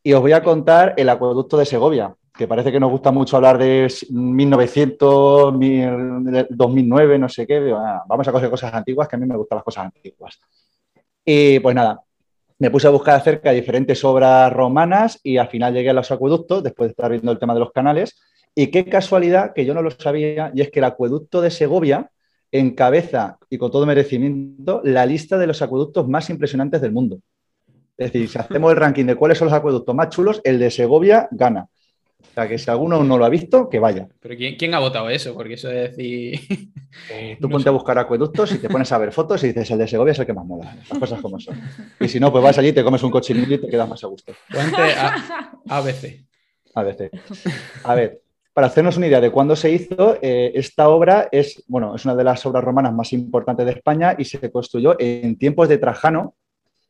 Y 0.00 0.12
os 0.12 0.20
voy 0.20 0.30
a 0.30 0.44
contar 0.44 0.94
el 0.96 1.08
acueducto 1.08 1.56
de 1.58 1.64
Segovia, 1.64 2.14
que 2.32 2.46
parece 2.46 2.70
que 2.70 2.78
nos 2.78 2.92
gusta 2.92 3.10
mucho 3.10 3.34
hablar 3.34 3.58
de 3.58 3.92
1900, 4.10 5.54
2009, 6.50 7.18
no 7.18 7.28
sé 7.28 7.48
qué. 7.48 7.58
Vamos 8.06 8.28
a 8.28 8.30
coger 8.30 8.48
cosas 8.48 8.72
antiguas, 8.72 9.08
que 9.08 9.16
a 9.16 9.18
mí 9.18 9.26
me 9.26 9.36
gustan 9.36 9.56
las 9.56 9.64
cosas 9.64 9.86
antiguas. 9.86 10.38
Y 11.24 11.58
pues 11.58 11.74
nada, 11.74 12.00
me 12.60 12.70
puse 12.70 12.86
a 12.86 12.90
buscar 12.90 13.16
acerca 13.16 13.50
de 13.50 13.56
diferentes 13.56 14.04
obras 14.04 14.52
romanas 14.52 15.18
y 15.24 15.38
al 15.38 15.48
final 15.48 15.74
llegué 15.74 15.90
a 15.90 15.94
los 15.94 16.12
acueductos, 16.12 16.62
después 16.62 16.86
de 16.86 16.92
estar 16.92 17.10
viendo 17.10 17.32
el 17.32 17.40
tema 17.40 17.54
de 17.54 17.60
los 17.60 17.72
canales. 17.72 18.20
Y 18.54 18.68
qué 18.68 18.84
casualidad 18.84 19.52
que 19.52 19.64
yo 19.64 19.74
no 19.74 19.82
lo 19.82 19.90
sabía, 19.90 20.52
y 20.54 20.60
es 20.60 20.70
que 20.70 20.78
el 20.78 20.84
acueducto 20.84 21.40
de 21.40 21.50
Segovia 21.50 22.12
encabeza, 22.52 23.38
y 23.50 23.58
con 23.58 23.70
todo 23.70 23.86
merecimiento, 23.86 24.80
la 24.84 25.06
lista 25.06 25.38
de 25.38 25.46
los 25.46 25.62
acueductos 25.62 26.08
más 26.08 26.30
impresionantes 26.30 26.80
del 26.80 26.92
mundo. 26.92 27.20
Es 27.96 28.12
decir, 28.12 28.28
si 28.28 28.38
hacemos 28.38 28.70
el 28.70 28.76
ranking 28.80 29.04
de 29.04 29.16
cuáles 29.16 29.38
son 29.38 29.46
los 29.46 29.56
acueductos 29.56 29.94
más 29.94 30.08
chulos, 30.10 30.40
el 30.44 30.58
de 30.58 30.70
Segovia 30.70 31.28
gana. 31.30 31.68
O 32.20 32.34
sea, 32.34 32.48
que 32.48 32.58
si 32.58 32.70
alguno 32.70 33.02
no 33.04 33.16
lo 33.16 33.24
ha 33.24 33.28
visto, 33.28 33.68
que 33.68 33.78
vaya. 33.78 34.08
Pero 34.20 34.36
¿quién, 34.36 34.74
ha 34.74 34.80
votado 34.80 35.08
eso? 35.08 35.34
Porque 35.34 35.54
eso 35.54 35.70
es 35.70 35.96
decir... 35.96 36.40
Eh, 37.10 37.36
tú 37.38 37.50
ponte 37.50 37.68
a 37.68 37.72
buscar 37.72 37.98
acueductos 37.98 38.50
y 38.52 38.58
te 38.58 38.68
pones 38.68 38.90
a 38.90 38.98
ver 38.98 39.12
fotos 39.12 39.44
y 39.44 39.48
dices, 39.48 39.70
el 39.70 39.78
de 39.78 39.86
Segovia 39.86 40.12
es 40.12 40.18
el 40.18 40.26
que 40.26 40.32
más 40.32 40.46
mola. 40.46 40.74
Las 40.88 40.98
cosas 40.98 41.20
como 41.20 41.38
son. 41.38 41.60
Y 42.00 42.08
si 42.08 42.18
no, 42.18 42.32
pues 42.32 42.42
vas 42.42 42.56
allí, 42.58 42.72
te 42.72 42.82
comes 42.82 43.02
un 43.02 43.10
cochinillo 43.10 43.56
y 43.56 43.60
te 43.60 43.68
quedas 43.68 43.88
más 43.88 44.02
a 44.02 44.06
gusto. 44.06 44.32
a, 44.48 45.52
ABC. 45.68 46.24
ABC. 46.74 47.10
A 47.84 47.94
ver, 47.94 48.22
para 48.58 48.66
hacernos 48.66 48.96
una 48.96 49.06
idea 49.06 49.20
de 49.20 49.30
cuándo 49.30 49.54
se 49.54 49.70
hizo, 49.70 50.18
eh, 50.20 50.50
esta 50.52 50.88
obra 50.88 51.28
es, 51.30 51.62
bueno, 51.68 51.94
es 51.94 52.04
una 52.04 52.16
de 52.16 52.24
las 52.24 52.44
obras 52.44 52.64
romanas 52.64 52.92
más 52.92 53.12
importantes 53.12 53.64
de 53.64 53.70
España 53.70 54.16
y 54.18 54.24
se 54.24 54.50
construyó 54.50 54.96
en 54.98 55.38
tiempos 55.38 55.68
de 55.68 55.78
Trajano, 55.78 56.34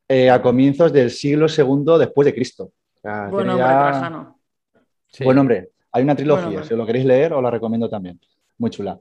eh, 0.09 0.31
a 0.31 0.41
comienzos 0.41 0.95
del 0.95 1.11
siglo 1.11 1.47
II 1.47 1.99
después 1.99 2.25
de 2.25 2.35
Cristo. 2.35 2.71
Buen 3.03 3.51
hombre, 3.51 3.67
Trajano. 3.67 4.39
Buen 5.23 5.37
hombre. 5.37 5.69
Hay 5.93 6.05
una 6.05 6.17
trilogía, 6.17 6.65
si 6.65 6.75
lo 6.75 6.87
queréis 6.87 7.05
leer, 7.05 7.35
os 7.35 7.43
la 7.43 7.51
recomiendo 7.51 7.87
también. 7.87 8.19
Muy 8.57 8.71
chula. 8.71 8.99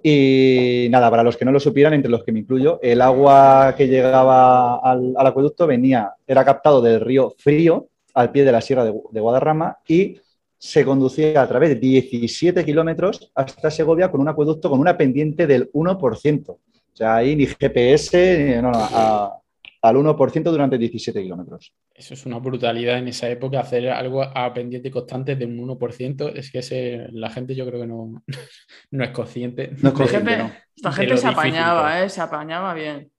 Y 0.00 0.86
nada, 0.92 1.10
para 1.10 1.24
los 1.24 1.36
que 1.36 1.44
no 1.44 1.50
lo 1.50 1.58
supieran, 1.58 1.94
entre 1.94 2.08
los 2.12 2.22
que 2.22 2.30
me 2.30 2.38
incluyo, 2.38 2.78
el 2.82 3.00
agua 3.00 3.74
que 3.76 3.88
llegaba 3.88 4.76
al, 4.76 5.12
acueducto 5.16 5.66
venía, 5.66 6.12
era 6.24 6.44
captado 6.44 6.80
del 6.80 7.00
río 7.00 7.34
Frío, 7.36 7.88
al 8.14 8.30
pie 8.30 8.44
de 8.44 8.52
la 8.52 8.60
sierra 8.60 8.84
de, 8.84 8.94
de 9.10 9.20
Guadarrama, 9.20 9.78
y 9.88 10.20
se 10.64 10.82
conducía 10.82 11.42
a 11.42 11.46
través 11.46 11.68
de 11.68 11.74
17 11.74 12.64
kilómetros 12.64 13.30
hasta 13.34 13.70
Segovia 13.70 14.10
con 14.10 14.22
un 14.22 14.28
acueducto 14.28 14.70
con 14.70 14.80
una 14.80 14.96
pendiente 14.96 15.46
del 15.46 15.70
1%. 15.70 16.48
O 16.48 16.58
sea, 16.90 17.16
ahí 17.16 17.36
ni 17.36 17.44
GPS, 17.44 18.62
no, 18.62 18.70
no, 18.70 19.42
al 19.82 19.96
1% 19.96 20.42
durante 20.44 20.78
17 20.78 21.22
kilómetros. 21.22 21.74
Eso 21.94 22.14
es 22.14 22.24
una 22.24 22.38
brutalidad 22.38 22.96
en 22.96 23.08
esa 23.08 23.28
época, 23.28 23.60
hacer 23.60 23.90
algo 23.90 24.22
a 24.22 24.54
pendiente 24.54 24.90
constante 24.90 25.36
de 25.36 25.44
un 25.44 25.58
1%. 25.58 26.32
Es 26.34 26.50
que 26.50 27.08
la 27.12 27.28
gente 27.28 27.54
yo 27.54 27.66
creo 27.66 27.82
que 27.82 27.86
no, 27.86 28.22
no 28.90 29.04
es 29.04 29.10
consciente. 29.10 29.70
No 29.82 29.90
es 29.90 29.94
consciente, 29.94 30.50
Esta 30.74 30.92
gente 30.92 31.18
se 31.18 31.28
apañaba, 31.28 32.02
¿eh? 32.02 32.08
se 32.08 32.22
apañaba 32.22 32.72
bien. 32.72 33.10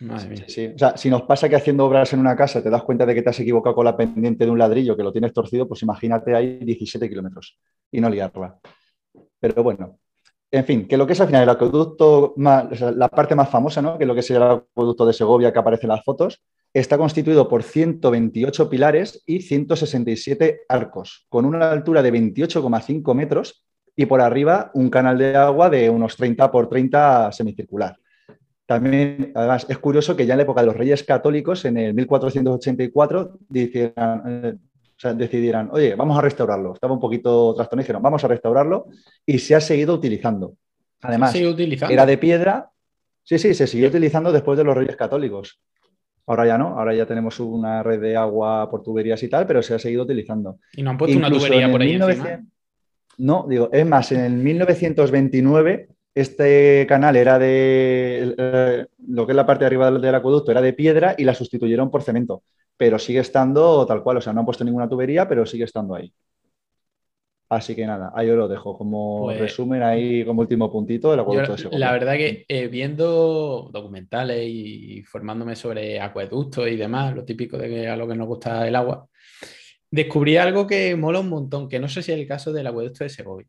O 0.00 0.18
sea, 0.18 0.96
si 0.96 1.08
nos 1.08 1.22
pasa 1.22 1.48
que 1.48 1.56
haciendo 1.56 1.86
obras 1.86 2.12
en 2.12 2.20
una 2.20 2.36
casa 2.36 2.62
te 2.62 2.70
das 2.70 2.82
cuenta 2.82 3.06
de 3.06 3.14
que 3.14 3.22
te 3.22 3.30
has 3.30 3.40
equivocado 3.40 3.76
con 3.76 3.84
la 3.84 3.96
pendiente 3.96 4.44
de 4.44 4.50
un 4.50 4.58
ladrillo, 4.58 4.96
que 4.96 5.02
lo 5.02 5.12
tienes 5.12 5.32
torcido, 5.32 5.68
pues 5.68 5.82
imagínate 5.82 6.34
ahí 6.34 6.58
17 6.58 7.08
kilómetros 7.08 7.58
y 7.92 8.00
no 8.00 8.10
liarla. 8.10 8.58
Pero 9.38 9.62
bueno, 9.62 9.98
en 10.50 10.64
fin, 10.64 10.88
que 10.88 10.96
lo 10.96 11.06
que 11.06 11.14
es 11.14 11.20
al 11.20 11.26
final 11.28 11.42
el 11.42 11.48
acueducto, 11.48 12.34
la 12.36 13.08
parte 13.08 13.34
más 13.34 13.48
famosa, 13.48 13.82
¿no? 13.82 13.96
que 13.96 14.04
es 14.04 14.08
lo 14.08 14.14
que 14.14 14.20
es 14.20 14.30
el 14.30 14.42
acueducto 14.42 15.06
de 15.06 15.12
Segovia 15.12 15.52
que 15.52 15.58
aparece 15.58 15.86
en 15.86 15.90
las 15.90 16.04
fotos, 16.04 16.42
está 16.72 16.98
constituido 16.98 17.48
por 17.48 17.62
128 17.62 18.68
pilares 18.68 19.22
y 19.26 19.40
167 19.40 20.62
arcos, 20.68 21.26
con 21.28 21.44
una 21.44 21.70
altura 21.70 22.02
de 22.02 22.12
28,5 22.12 23.14
metros 23.14 23.64
y 23.96 24.06
por 24.06 24.20
arriba 24.20 24.70
un 24.74 24.90
canal 24.90 25.18
de 25.18 25.36
agua 25.36 25.70
de 25.70 25.88
unos 25.88 26.16
30 26.16 26.50
por 26.50 26.68
30 26.68 27.30
semicircular. 27.32 27.96
También, 28.66 29.32
además, 29.34 29.66
es 29.68 29.78
curioso 29.78 30.16
que 30.16 30.24
ya 30.24 30.34
en 30.34 30.38
la 30.38 30.44
época 30.44 30.62
de 30.62 30.68
los 30.68 30.76
reyes 30.76 31.02
católicos, 31.04 31.64
en 31.66 31.76
el 31.76 31.94
1484, 31.94 33.38
decidieran, 33.48 34.22
eh, 34.26 34.54
decidieran 35.14 35.68
oye, 35.70 35.94
vamos 35.94 36.18
a 36.18 36.22
restaurarlo. 36.22 36.72
Estaba 36.72 36.94
un 36.94 37.00
poquito 37.00 37.54
trastornado 37.54 37.82
y 37.82 37.84
dijeron, 37.84 38.02
vamos 38.02 38.24
a 38.24 38.28
restaurarlo 38.28 38.86
y 39.26 39.38
se 39.38 39.54
ha 39.54 39.60
seguido 39.60 39.94
utilizando. 39.94 40.54
Además, 41.02 41.34
era 41.34 42.06
de 42.06 42.16
piedra. 42.18 42.70
Sí, 43.22 43.38
sí, 43.38 43.52
se 43.52 43.66
siguió 43.66 43.88
utilizando 43.88 44.32
después 44.32 44.56
de 44.56 44.64
los 44.64 44.74
reyes 44.74 44.96
católicos. 44.96 45.60
Ahora 46.26 46.46
ya 46.46 46.56
no, 46.56 46.78
ahora 46.78 46.94
ya 46.94 47.04
tenemos 47.04 47.38
una 47.40 47.82
red 47.82 48.00
de 48.00 48.16
agua 48.16 48.70
por 48.70 48.82
tuberías 48.82 49.22
y 49.22 49.28
tal, 49.28 49.46
pero 49.46 49.62
se 49.62 49.74
ha 49.74 49.78
seguido 49.78 50.04
utilizando. 50.04 50.58
¿Y 50.72 50.82
no 50.82 50.90
han 50.90 50.98
puesto 50.98 51.18
una 51.18 51.30
tubería 51.30 51.70
por 51.70 51.82
ahí 51.82 51.98
No, 53.18 53.46
digo, 53.46 53.68
es 53.70 53.86
más, 53.86 54.10
en 54.12 54.20
el 54.20 54.32
1929 54.32 55.88
este 56.14 56.86
canal 56.88 57.16
era 57.16 57.38
de 57.38 58.34
eh, 58.38 58.86
lo 59.08 59.26
que 59.26 59.32
es 59.32 59.36
la 59.36 59.46
parte 59.46 59.64
de 59.64 59.66
arriba 59.66 59.90
del, 59.90 60.14
acueducto 60.14 60.52
era 60.52 60.60
de 60.60 60.72
piedra 60.72 61.14
y 61.18 61.24
la 61.24 61.34
sustituyeron 61.34 61.90
por 61.90 62.02
cemento, 62.02 62.44
pero 62.76 62.98
sigue 62.98 63.20
estando 63.20 63.84
tal 63.86 64.02
cual, 64.02 64.18
o 64.18 64.20
sea, 64.20 64.32
no 64.32 64.40
han 64.40 64.46
puesto 64.46 64.64
ninguna 64.64 64.88
tubería, 64.88 65.28
pero 65.28 65.44
sigue 65.44 65.64
estando 65.64 65.94
ahí. 65.94 66.12
Así 67.48 67.74
que 67.74 67.86
nada, 67.86 68.12
ahí 68.14 68.30
os 68.30 68.36
lo 68.36 68.48
dejo 68.48 68.76
como 68.76 69.24
pues 69.24 69.38
resumen 69.38 69.82
ahí 69.82 70.24
como 70.24 70.40
último 70.40 70.72
puntito 70.72 71.10
del 71.10 71.20
acueducto 71.20 71.70
de 71.70 71.78
La 71.78 71.92
verdad 71.92 72.14
que 72.14 72.44
eh, 72.48 72.68
viendo 72.68 73.68
documentales 73.72 74.48
y 74.48 75.02
formándome 75.02 75.54
sobre 75.54 76.00
acueductos 76.00 76.68
y 76.68 76.76
demás, 76.76 77.14
lo 77.14 77.24
típico 77.24 77.58
de 77.58 77.68
que 77.68 77.88
a 77.88 77.96
lo 77.96 78.08
que 78.08 78.14
nos 78.14 78.26
gusta 78.26 78.66
el 78.66 78.74
agua, 78.74 79.08
descubrí 79.90 80.36
algo 80.36 80.66
que 80.66 80.96
mola 80.96 81.20
un 81.20 81.28
montón, 81.28 81.68
que 81.68 81.78
no 81.78 81.88
sé 81.88 82.02
si 82.02 82.12
es 82.12 82.18
el 82.18 82.26
caso 82.26 82.52
del 82.52 82.66
acueducto 82.66 83.04
de 83.04 83.10
Segovia. 83.10 83.46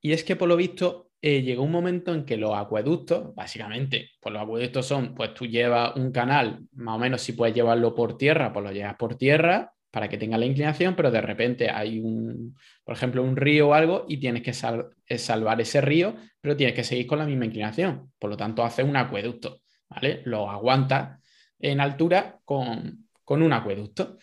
Y 0.00 0.12
es 0.12 0.24
que 0.24 0.36
por 0.36 0.48
lo 0.48 0.56
visto 0.56 1.05
eh, 1.28 1.42
llegó 1.42 1.64
un 1.64 1.72
momento 1.72 2.14
en 2.14 2.24
que 2.24 2.36
los 2.36 2.54
acueductos, 2.54 3.34
básicamente, 3.34 4.10
pues 4.20 4.32
los 4.32 4.40
acueductos 4.40 4.86
son, 4.86 5.12
pues 5.12 5.34
tú 5.34 5.44
llevas 5.44 5.96
un 5.96 6.12
canal, 6.12 6.60
más 6.74 6.94
o 6.94 6.98
menos 7.00 7.20
si 7.20 7.32
puedes 7.32 7.52
llevarlo 7.52 7.96
por 7.96 8.16
tierra, 8.16 8.52
pues 8.52 8.64
lo 8.64 8.70
llevas 8.70 8.94
por 8.94 9.16
tierra 9.16 9.72
para 9.90 10.08
que 10.08 10.18
tenga 10.18 10.38
la 10.38 10.46
inclinación, 10.46 10.94
pero 10.94 11.10
de 11.10 11.20
repente 11.20 11.68
hay 11.68 11.98
un, 11.98 12.56
por 12.84 12.94
ejemplo, 12.94 13.24
un 13.24 13.34
río 13.34 13.70
o 13.70 13.74
algo 13.74 14.04
y 14.06 14.18
tienes 14.18 14.44
que 14.44 14.52
eh, 14.52 15.18
salvar 15.18 15.60
ese 15.60 15.80
río, 15.80 16.14
pero 16.40 16.56
tienes 16.56 16.76
que 16.76 16.84
seguir 16.84 17.08
con 17.08 17.18
la 17.18 17.26
misma 17.26 17.46
inclinación. 17.46 18.12
Por 18.20 18.30
lo 18.30 18.36
tanto, 18.36 18.62
haces 18.62 18.84
un 18.84 18.96
acueducto, 18.96 19.62
¿vale? 19.88 20.22
Lo 20.26 20.48
aguantas 20.48 21.20
en 21.58 21.80
altura 21.80 22.38
con, 22.44 23.08
con 23.24 23.42
un 23.42 23.52
acueducto. 23.52 24.18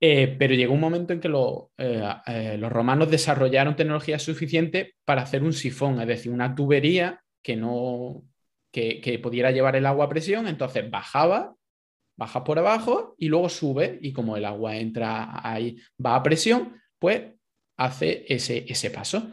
Eh, 0.00 0.36
pero 0.38 0.54
llegó 0.54 0.74
un 0.74 0.80
momento 0.80 1.12
en 1.12 1.20
que 1.20 1.28
eh, 1.78 2.08
eh, 2.26 2.56
los 2.56 2.70
romanos 2.70 3.10
desarrollaron 3.10 3.74
tecnología 3.74 4.18
suficiente 4.18 4.94
para 5.04 5.22
hacer 5.22 5.42
un 5.42 5.52
sifón, 5.52 6.00
es 6.00 6.06
decir, 6.06 6.30
una 6.30 6.54
tubería 6.54 7.20
que 7.42 7.56
no 7.56 8.22
que, 8.70 9.18
pudiera 9.20 9.50
llevar 9.50 9.74
el 9.74 9.86
agua 9.86 10.04
a 10.04 10.08
presión, 10.08 10.46
entonces 10.46 10.88
bajaba, 10.88 11.56
baja 12.16 12.44
por 12.44 12.58
abajo 12.60 13.16
y 13.18 13.28
luego 13.28 13.48
sube 13.48 13.98
y 14.00 14.12
como 14.12 14.36
el 14.36 14.44
agua 14.44 14.76
entra 14.76 15.40
ahí, 15.42 15.76
va 16.04 16.14
a 16.14 16.22
presión, 16.22 16.80
pues 16.98 17.22
hace 17.76 18.24
ese, 18.28 18.64
ese 18.68 18.90
paso. 18.90 19.30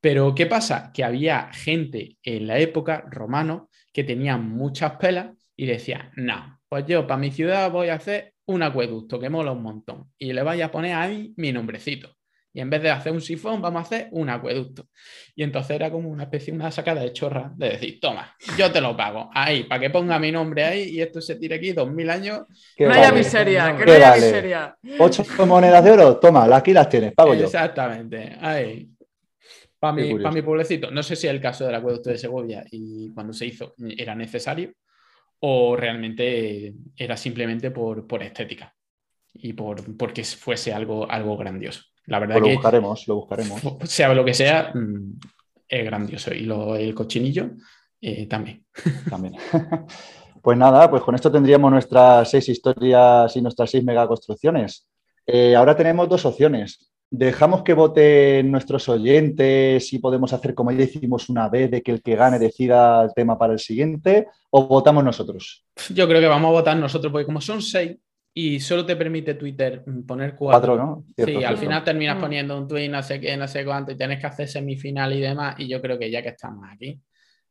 Pero 0.00 0.34
¿qué 0.34 0.46
pasa? 0.46 0.92
Que 0.92 1.02
había 1.02 1.50
gente 1.52 2.18
en 2.22 2.46
la 2.46 2.58
época 2.58 3.04
romano 3.10 3.68
que 3.92 4.04
tenía 4.04 4.36
muchas 4.36 4.92
pelas 4.96 5.34
y 5.56 5.66
decía, 5.66 6.12
no, 6.14 6.60
pues 6.68 6.86
yo 6.86 7.06
para 7.06 7.18
mi 7.18 7.32
ciudad 7.32 7.70
voy 7.70 7.88
a 7.88 7.94
hacer 7.94 8.33
un 8.46 8.62
acueducto 8.62 9.18
que 9.18 9.30
mola 9.30 9.52
un 9.52 9.62
montón 9.62 10.10
y 10.18 10.32
le 10.32 10.42
vaya 10.42 10.66
a 10.66 10.70
poner 10.70 10.94
ahí 10.94 11.32
mi 11.36 11.52
nombrecito. 11.52 12.14
Y 12.56 12.60
en 12.60 12.70
vez 12.70 12.82
de 12.82 12.90
hacer 12.90 13.12
un 13.12 13.20
sifón, 13.20 13.60
vamos 13.60 13.80
a 13.80 13.82
hacer 13.82 14.08
un 14.12 14.30
acueducto. 14.30 14.86
Y 15.34 15.42
entonces 15.42 15.74
era 15.74 15.90
como 15.90 16.08
una 16.08 16.22
especie, 16.22 16.54
una 16.54 16.70
sacada 16.70 17.02
de 17.02 17.12
chorra 17.12 17.52
de 17.56 17.70
decir, 17.70 17.98
toma, 18.00 18.32
yo 18.56 18.70
te 18.70 18.80
lo 18.80 18.96
pago 18.96 19.28
ahí, 19.34 19.64
para 19.64 19.80
que 19.80 19.90
ponga 19.90 20.20
mi 20.20 20.30
nombre 20.30 20.62
ahí 20.62 20.90
y 20.90 21.00
esto 21.00 21.20
se 21.20 21.34
tire 21.34 21.56
aquí 21.56 21.72
dos 21.72 21.90
mil 21.90 22.08
años. 22.08 22.42
Que 22.76 22.86
no 22.86 22.94
haya 22.94 23.10
miseria, 23.10 23.76
que 23.76 23.84
no 23.84 23.92
haya 23.92 24.14
miseria. 24.14 24.78
Ocho 25.00 25.24
monedas 25.44 25.82
de 25.82 25.90
oro, 25.90 26.16
toma, 26.18 26.44
aquí 26.54 26.72
las 26.72 26.88
tienes, 26.88 27.12
pago 27.12 27.34
yo. 27.34 27.46
Exactamente, 27.46 28.36
ahí. 28.40 28.88
Para 29.80 29.92
mi, 29.92 30.14
para 30.14 30.30
mi 30.30 30.42
pueblecito. 30.42 30.92
No 30.92 31.02
sé 31.02 31.16
si 31.16 31.26
es 31.26 31.34
el 31.34 31.40
caso 31.40 31.66
del 31.66 31.74
acueducto 31.74 32.08
de 32.08 32.18
Segovia 32.18 32.64
y 32.70 33.12
cuando 33.12 33.32
se 33.32 33.46
hizo 33.46 33.74
era 33.98 34.14
necesario, 34.14 34.70
o 35.46 35.76
realmente 35.76 36.74
era 36.96 37.18
simplemente 37.18 37.70
por, 37.70 38.06
por 38.06 38.22
estética 38.22 38.74
y 39.34 39.52
por 39.52 39.94
porque 39.94 40.24
fuese 40.24 40.72
algo, 40.72 41.10
algo 41.10 41.36
grandioso. 41.36 41.82
La 42.06 42.18
verdad 42.18 42.38
pues 42.38 42.48
lo 42.48 42.54
buscaremos, 42.54 43.08
lo 43.08 43.14
buscaremos. 43.16 43.60
Sea 43.84 44.14
lo 44.14 44.24
que 44.24 44.32
sea, 44.32 44.72
mm, 44.74 45.18
es 45.68 45.84
grandioso. 45.84 46.32
Y 46.32 46.40
lo, 46.40 46.76
el 46.76 46.94
cochinillo 46.94 47.50
eh, 48.00 48.26
también. 48.26 48.64
También. 49.10 49.34
Pues 50.42 50.58
nada, 50.58 50.90
pues 50.90 51.02
con 51.02 51.14
esto 51.14 51.32
tendríamos 51.32 51.72
nuestras 51.72 52.28
seis 52.30 52.46
historias 52.50 53.34
y 53.34 53.40
nuestras 53.40 53.70
seis 53.70 53.82
megaconstrucciones. 53.82 54.86
Eh, 55.24 55.56
ahora 55.56 55.74
tenemos 55.74 56.06
dos 56.06 56.26
opciones. 56.26 56.92
Dejamos 57.16 57.62
que 57.62 57.74
voten 57.74 58.50
nuestros 58.50 58.88
oyentes 58.88 59.92
y 59.92 60.00
podemos 60.00 60.32
hacer 60.32 60.52
como 60.52 60.72
ya 60.72 60.82
hicimos 60.82 61.28
una 61.28 61.48
vez, 61.48 61.70
de 61.70 61.80
que 61.80 61.92
el 61.92 62.02
que 62.02 62.16
gane 62.16 62.40
decida 62.40 63.04
el 63.04 63.14
tema 63.14 63.38
para 63.38 63.52
el 63.52 63.60
siguiente, 63.60 64.26
o 64.50 64.66
votamos 64.66 65.04
nosotros. 65.04 65.64
Yo 65.94 66.08
creo 66.08 66.20
que 66.20 66.26
vamos 66.26 66.48
a 66.48 66.52
votar 66.52 66.76
nosotros, 66.76 67.12
porque 67.12 67.26
como 67.26 67.40
son 67.40 67.62
seis 67.62 67.96
y 68.34 68.58
solo 68.58 68.84
te 68.84 68.96
permite 68.96 69.34
Twitter 69.34 69.84
poner 70.04 70.34
cuatro. 70.34 70.76
¿no? 70.76 71.04
sí, 71.16 71.44
al 71.44 71.56
final 71.56 71.84
terminas 71.84 72.18
mm. 72.18 72.20
poniendo 72.20 72.58
un 72.58 72.66
tweet, 72.66 72.88
no 72.88 73.00
sé 73.00 73.20
qué, 73.20 73.36
no 73.36 73.46
sé 73.46 73.64
cuánto, 73.64 73.92
y 73.92 73.96
tienes 73.96 74.18
que 74.18 74.26
hacer 74.26 74.48
semifinal 74.48 75.12
y 75.12 75.20
demás, 75.20 75.54
y 75.58 75.68
yo 75.68 75.80
creo 75.80 75.96
que 75.96 76.10
ya 76.10 76.20
que 76.20 76.30
estamos 76.30 76.66
aquí. 76.68 77.00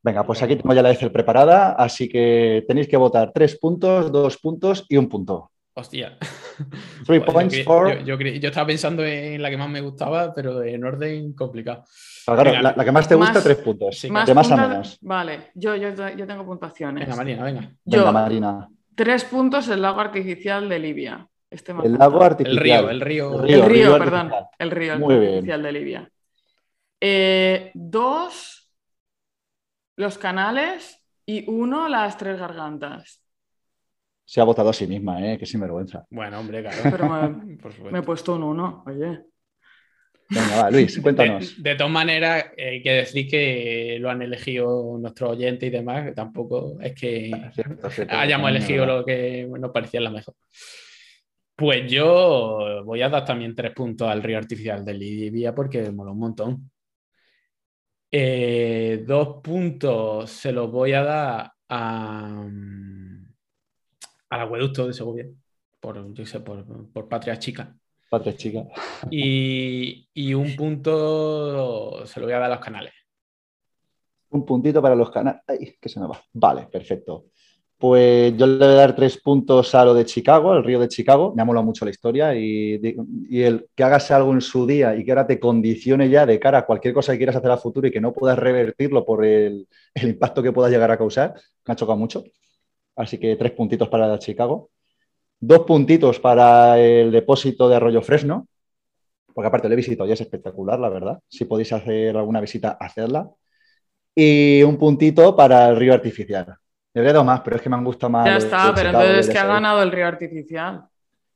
Venga, 0.01 0.25
pues 0.25 0.43
aquí 0.43 0.57
tengo 0.57 0.73
ya 0.73 0.81
la 0.81 0.91
Excel 0.91 1.09
preparada, 1.09 1.71
así 1.71 2.09
que 2.09 2.65
tenéis 2.67 2.89
que 2.89 2.97
votar 2.97 3.31
tres 3.33 3.57
puntos, 3.57 4.11
dos 4.11 4.37
puntos 4.39 4.85
y 4.89 4.97
un 4.97 5.07
punto. 5.07 5.52
Hostia. 5.75 6.17
Three 7.05 7.19
points 7.19 7.55
yo, 7.65 8.03
yo, 8.03 8.47
estaba 8.47 8.67
pensando 8.67 9.03
en 9.03 9.41
la 9.41 9.49
que 9.49 9.57
más 9.57 9.69
me 9.69 9.81
gustaba, 9.81 10.33
pero 10.33 10.61
en 10.61 10.83
orden 10.83 11.33
complicado. 11.33 11.85
Claro, 12.25 12.61
la, 12.61 12.85
que 12.85 12.91
más 12.91 13.07
te 13.07 13.15
gusta, 13.15 13.41
tres 13.41 13.57
puntos. 13.57 14.01
de 14.01 14.09
más 14.11 14.51
a 14.51 14.55
menos. 14.55 14.97
Vale, 15.01 15.51
yo, 15.55 15.75
yo, 15.75 15.93
tengo 15.95 16.45
puntuaciones. 16.45 17.05
Venga, 17.05 17.15
Marina, 17.15 17.43
venga. 17.43 17.71
venga, 17.83 18.11
Marina. 18.11 18.69
Tres 18.95 19.25
puntos 19.25 19.67
el 19.69 19.81
lago 19.81 19.99
artificial 19.99 20.69
de 20.69 20.79
Libia. 20.79 21.27
Este 21.49 21.71
el 21.71 21.93
lago 21.93 22.23
artificial. 22.23 22.57
El 22.57 22.63
río, 22.63 22.89
el 22.89 23.01
río. 23.01 23.43
El 23.43 23.65
río, 23.65 23.97
perdón. 23.97 24.31
El 24.59 24.71
río 24.71 24.93
artificial 24.93 25.63
de 25.63 25.71
Libia. 25.71 26.11
Eh, 27.01 27.71
dos, 27.73 28.71
los 29.95 30.17
canales. 30.19 30.99
Y 31.25 31.49
uno, 31.49 31.87
las 31.87 32.17
tres 32.17 32.37
gargantas 32.37 33.22
se 34.25 34.41
ha 34.41 34.43
votado 34.43 34.69
a 34.69 34.73
sí 34.73 34.87
misma, 34.87 35.25
¿eh? 35.25 35.37
Qué 35.37 35.45
sinvergüenza. 35.45 36.05
Bueno, 36.09 36.39
hombre, 36.39 36.61
claro. 36.61 36.77
Pero 36.83 37.09
me, 37.91 37.99
he 37.99 38.01
puesto 38.01 38.35
un 38.35 38.43
uno, 38.43 38.83
oye. 38.85 39.21
Venga, 40.29 40.63
va, 40.63 40.71
Luis, 40.71 40.99
cuéntanos. 40.99 41.61
De, 41.61 41.75
todas 41.75 41.91
maneras, 41.91 42.45
hay 42.57 42.81
que 42.81 42.91
decir 42.91 43.27
que 43.27 43.97
lo 43.99 44.09
han 44.09 44.21
elegido 44.21 44.97
nuestros 44.97 45.31
oyentes 45.31 45.67
y 45.67 45.71
demás, 45.71 46.05
que 46.05 46.11
tampoco 46.13 46.79
es 46.81 46.93
que 46.93 47.31
ah, 47.33 48.21
hayamos 48.21 48.49
elegido 48.49 48.85
lo 48.85 49.05
que 49.05 49.47
nos 49.59 49.71
parecía 49.71 50.01
la 50.01 50.09
mejor. 50.09 50.33
Pues 51.55 51.91
yo 51.91 52.83
voy 52.83 53.01
a 53.03 53.09
dar 53.09 53.25
también 53.25 53.53
tres 53.53 53.73
puntos 53.73 54.09
al 54.09 54.23
río 54.23 54.37
artificial 54.37 54.83
de 54.83 54.93
Libia 54.95 55.53
porque 55.53 55.91
mola 55.91 56.11
un 56.11 56.19
montón. 56.19 56.71
Eh, 58.09 59.03
dos 59.05 59.41
puntos 59.43 60.31
se 60.31 60.51
los 60.51 60.71
voy 60.71 60.93
a 60.93 61.03
dar 61.03 61.51
a 61.69 62.47
al 64.33 64.41
acueducto 64.41 64.87
de 64.87 64.93
Segovia, 64.93 65.27
por, 65.79 66.15
por, 66.91 67.07
Patria 67.07 67.37
Chica. 67.37 67.75
Patria 68.09 68.35
Chica. 68.35 68.65
Y, 69.11 70.33
un 70.33 70.55
punto 70.55 72.05
se 72.05 72.19
lo 72.19 72.25
voy 72.25 72.33
a 72.33 72.39
dar 72.39 72.51
a 72.51 72.55
los 72.55 72.65
canales. 72.65 72.93
Un 74.31 74.43
puntito 74.43 74.81
para 74.81 74.95
los 74.95 75.11
canales. 75.11 75.41
Ay, 75.47 75.75
que 75.79 75.87
se 75.87 75.99
me 75.99 76.07
va. 76.07 76.19
Vale, 76.33 76.67
perfecto. 76.71 77.25
Pues 77.77 78.35
yo 78.35 78.47
le 78.47 78.57
voy 78.57 78.73
a 78.73 78.77
dar 78.77 78.95
tres 78.95 79.17
puntos 79.21 79.75
a 79.75 79.85
lo 79.85 79.93
de 79.93 80.05
Chicago, 80.05 80.55
el 80.55 80.63
río 80.63 80.79
de 80.79 80.87
Chicago. 80.87 81.33
Me 81.35 81.43
ha 81.43 81.45
molado 81.45 81.65
mucho 81.65 81.85
la 81.85 81.91
historia 81.91 82.33
y, 82.33 82.81
el 83.29 83.67
que 83.75 83.83
hagas 83.83 84.09
algo 84.09 84.33
en 84.33 84.41
su 84.41 84.65
día 84.65 84.95
y 84.95 85.05
que 85.05 85.11
ahora 85.11 85.27
te 85.27 85.39
condicione 85.39 86.09
ya 86.09 86.25
de 86.25 86.39
cara 86.39 86.59
a 86.59 86.65
cualquier 86.65 86.95
cosa 86.95 87.11
que 87.11 87.19
quieras 87.19 87.35
hacer 87.35 87.51
a 87.51 87.57
futuro 87.57 87.87
y 87.87 87.91
que 87.91 88.01
no 88.01 88.13
puedas 88.13 88.39
revertirlo 88.39 89.05
por 89.05 89.25
el, 89.25 89.67
el 89.93 90.09
impacto 90.09 90.41
que 90.41 90.53
pueda 90.53 90.69
llegar 90.69 90.89
a 90.89 90.97
causar, 90.97 91.35
me 91.67 91.73
ha 91.73 91.75
chocado 91.75 91.97
mucho 91.97 92.23
así 92.95 93.17
que 93.17 93.35
tres 93.35 93.51
puntitos 93.51 93.89
para 93.89 94.17
Chicago. 94.19 94.69
Dos 95.39 95.61
puntitos 95.61 96.19
para 96.19 96.79
el 96.79 97.11
depósito 97.11 97.67
de 97.67 97.75
Arroyo 97.75 98.01
Fresno, 98.01 98.47
porque 99.33 99.47
aparte 99.47 99.67
lo 99.67 99.73
he 99.73 99.77
visitado 99.77 100.07
y 100.07 100.13
es 100.13 100.21
espectacular, 100.21 100.79
la 100.79 100.89
verdad. 100.89 101.19
Si 101.27 101.45
podéis 101.45 101.73
hacer 101.73 102.15
alguna 102.15 102.39
visita, 102.39 102.77
hacerla. 102.79 103.29
Y 104.15 104.61
un 104.63 104.77
puntito 104.77 105.35
para 105.35 105.69
el 105.69 105.75
río 105.75 105.93
artificial. 105.93 106.55
Le 106.93 106.99
habría 106.99 107.13
dado 107.13 107.25
más, 107.25 107.41
pero 107.41 107.55
es 107.55 107.61
que 107.61 107.69
me 107.69 107.75
han 107.75 107.83
gustado 107.83 108.11
más. 108.11 108.25
Ya 108.25 108.37
está, 108.37 108.73
pero 108.75 108.89
entonces 108.89 109.27
es 109.27 109.29
que 109.29 109.39
ha 109.39 109.47
ganado 109.47 109.81
el 109.81 109.91
río 109.91 110.07
artificial. 110.07 110.83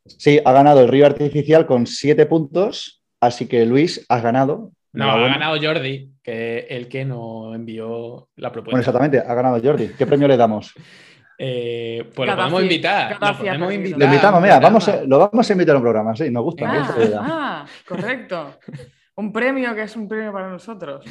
Sí, 0.06 0.40
ha 0.44 0.52
ganado 0.52 0.82
el 0.82 0.88
río 0.88 1.06
artificial 1.06 1.66
con 1.66 1.88
siete 1.88 2.26
puntos, 2.28 3.04
así 3.20 3.48
que 3.48 3.66
Luis, 3.66 4.06
has 4.08 4.22
ganado. 4.22 4.72
No, 4.94 5.12
ha 5.12 5.28
ganado 5.28 5.58
Jordi, 5.62 6.12
que 6.24 6.60
es 6.60 6.66
el 6.70 6.88
que 6.88 7.06
nos 7.06 7.56
envió 7.56 8.30
la 8.36 8.52
propuesta. 8.52 8.72
Bueno, 8.72 8.80
exactamente, 8.80 9.20
ha 9.20 9.34
ganado 9.34 9.60
Jordi. 9.62 9.90
¿Qué 9.98 10.06
premio 10.06 10.28
le 10.28 10.38
damos? 10.38 10.74
Eh, 11.38 12.10
pues 12.16 12.28
lo 12.28 12.36
podemos 12.36 12.64
invitar. 12.64 13.18
Lo 13.20 14.06
invitamos, 14.06 14.42
mira, 14.42 14.60
vamos 14.60 14.90
lo 15.06 15.20
vamos 15.20 15.50
a 15.50 15.54
invitar 15.54 15.76
a 15.76 15.78
un 15.78 15.84
programa, 15.84 16.16
sí, 16.16 16.32
nos 16.32 16.44
gusta. 16.44 16.66
Ah, 16.68 16.86
ah 17.22 17.66
correcto. 17.88 18.56
Un 19.20 19.34
premio 19.34 19.74
que 19.74 19.82
es 19.82 19.96
un 19.96 20.08
premio 20.08 20.32
para 20.32 20.48
nosotros. 20.48 21.04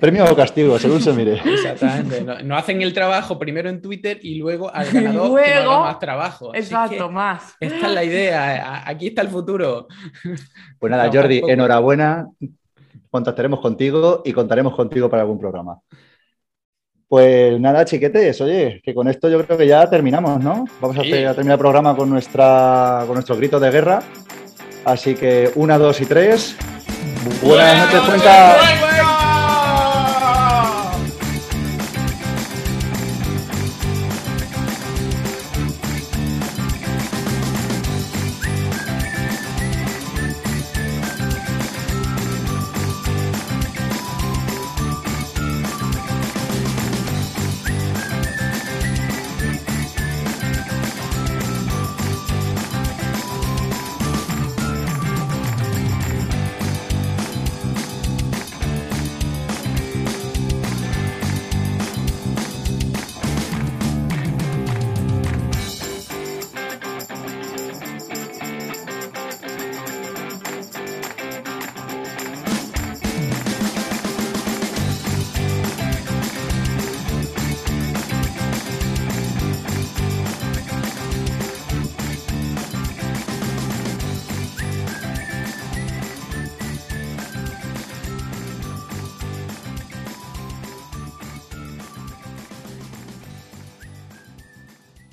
premio, 0.00 0.24
o 0.24 0.34
castigo, 0.34 0.76
según 0.80 1.00
se 1.00 1.12
mire. 1.12 1.34
Exactamente. 1.44 2.42
No, 2.42 2.56
hacen 2.56 2.82
el 2.82 2.92
trabajo 2.92 3.38
primero 3.38 3.68
en 3.68 3.80
Twitter 3.80 4.18
y 4.20 4.34
luego 4.34 4.72
al 4.74 4.90
ganador 4.90 5.30
luego, 5.30 5.80
más 5.80 5.98
trabajo. 6.00 6.52
Exacto, 6.52 7.08
más. 7.08 7.54
Esta 7.60 7.86
es 7.86 7.92
la 7.92 8.02
idea. 8.02 8.82
Aquí 8.84 9.06
está 9.06 9.22
el 9.22 9.28
futuro. 9.28 9.86
Pues 10.80 10.90
nada, 10.90 11.08
Jordi, 11.12 11.40
enhorabuena. 11.46 12.26
Contactaremos 13.10 13.60
contigo 13.60 14.22
y 14.24 14.32
contaremos 14.32 14.74
contigo 14.74 15.08
para 15.08 15.22
algún 15.22 15.38
programa. 15.38 15.78
Pues 17.08 17.60
nada, 17.60 17.84
chiquetes, 17.84 18.40
oye, 18.40 18.80
que 18.84 18.92
con 18.92 19.06
esto 19.06 19.28
yo 19.28 19.44
creo 19.44 19.56
que 19.56 19.66
ya 19.66 19.88
terminamos, 19.88 20.42
¿no? 20.42 20.64
Vamos 20.80 20.98
a, 20.98 21.02
terminar 21.02 21.52
el 21.52 21.58
programa 21.58 21.94
con, 21.94 22.10
nuestra, 22.10 23.04
con 23.06 23.14
nuestro 23.14 23.36
grito 23.36 23.60
de 23.60 23.70
guerra. 23.70 24.02
Así 24.84 25.14
que 25.14 25.50
una, 25.54 25.78
dos 25.78 26.00
y 26.00 26.06
tres. 26.06 26.56
Buenas 27.42 27.78
noches, 27.78 28.00
Cuenca. 28.08 29.05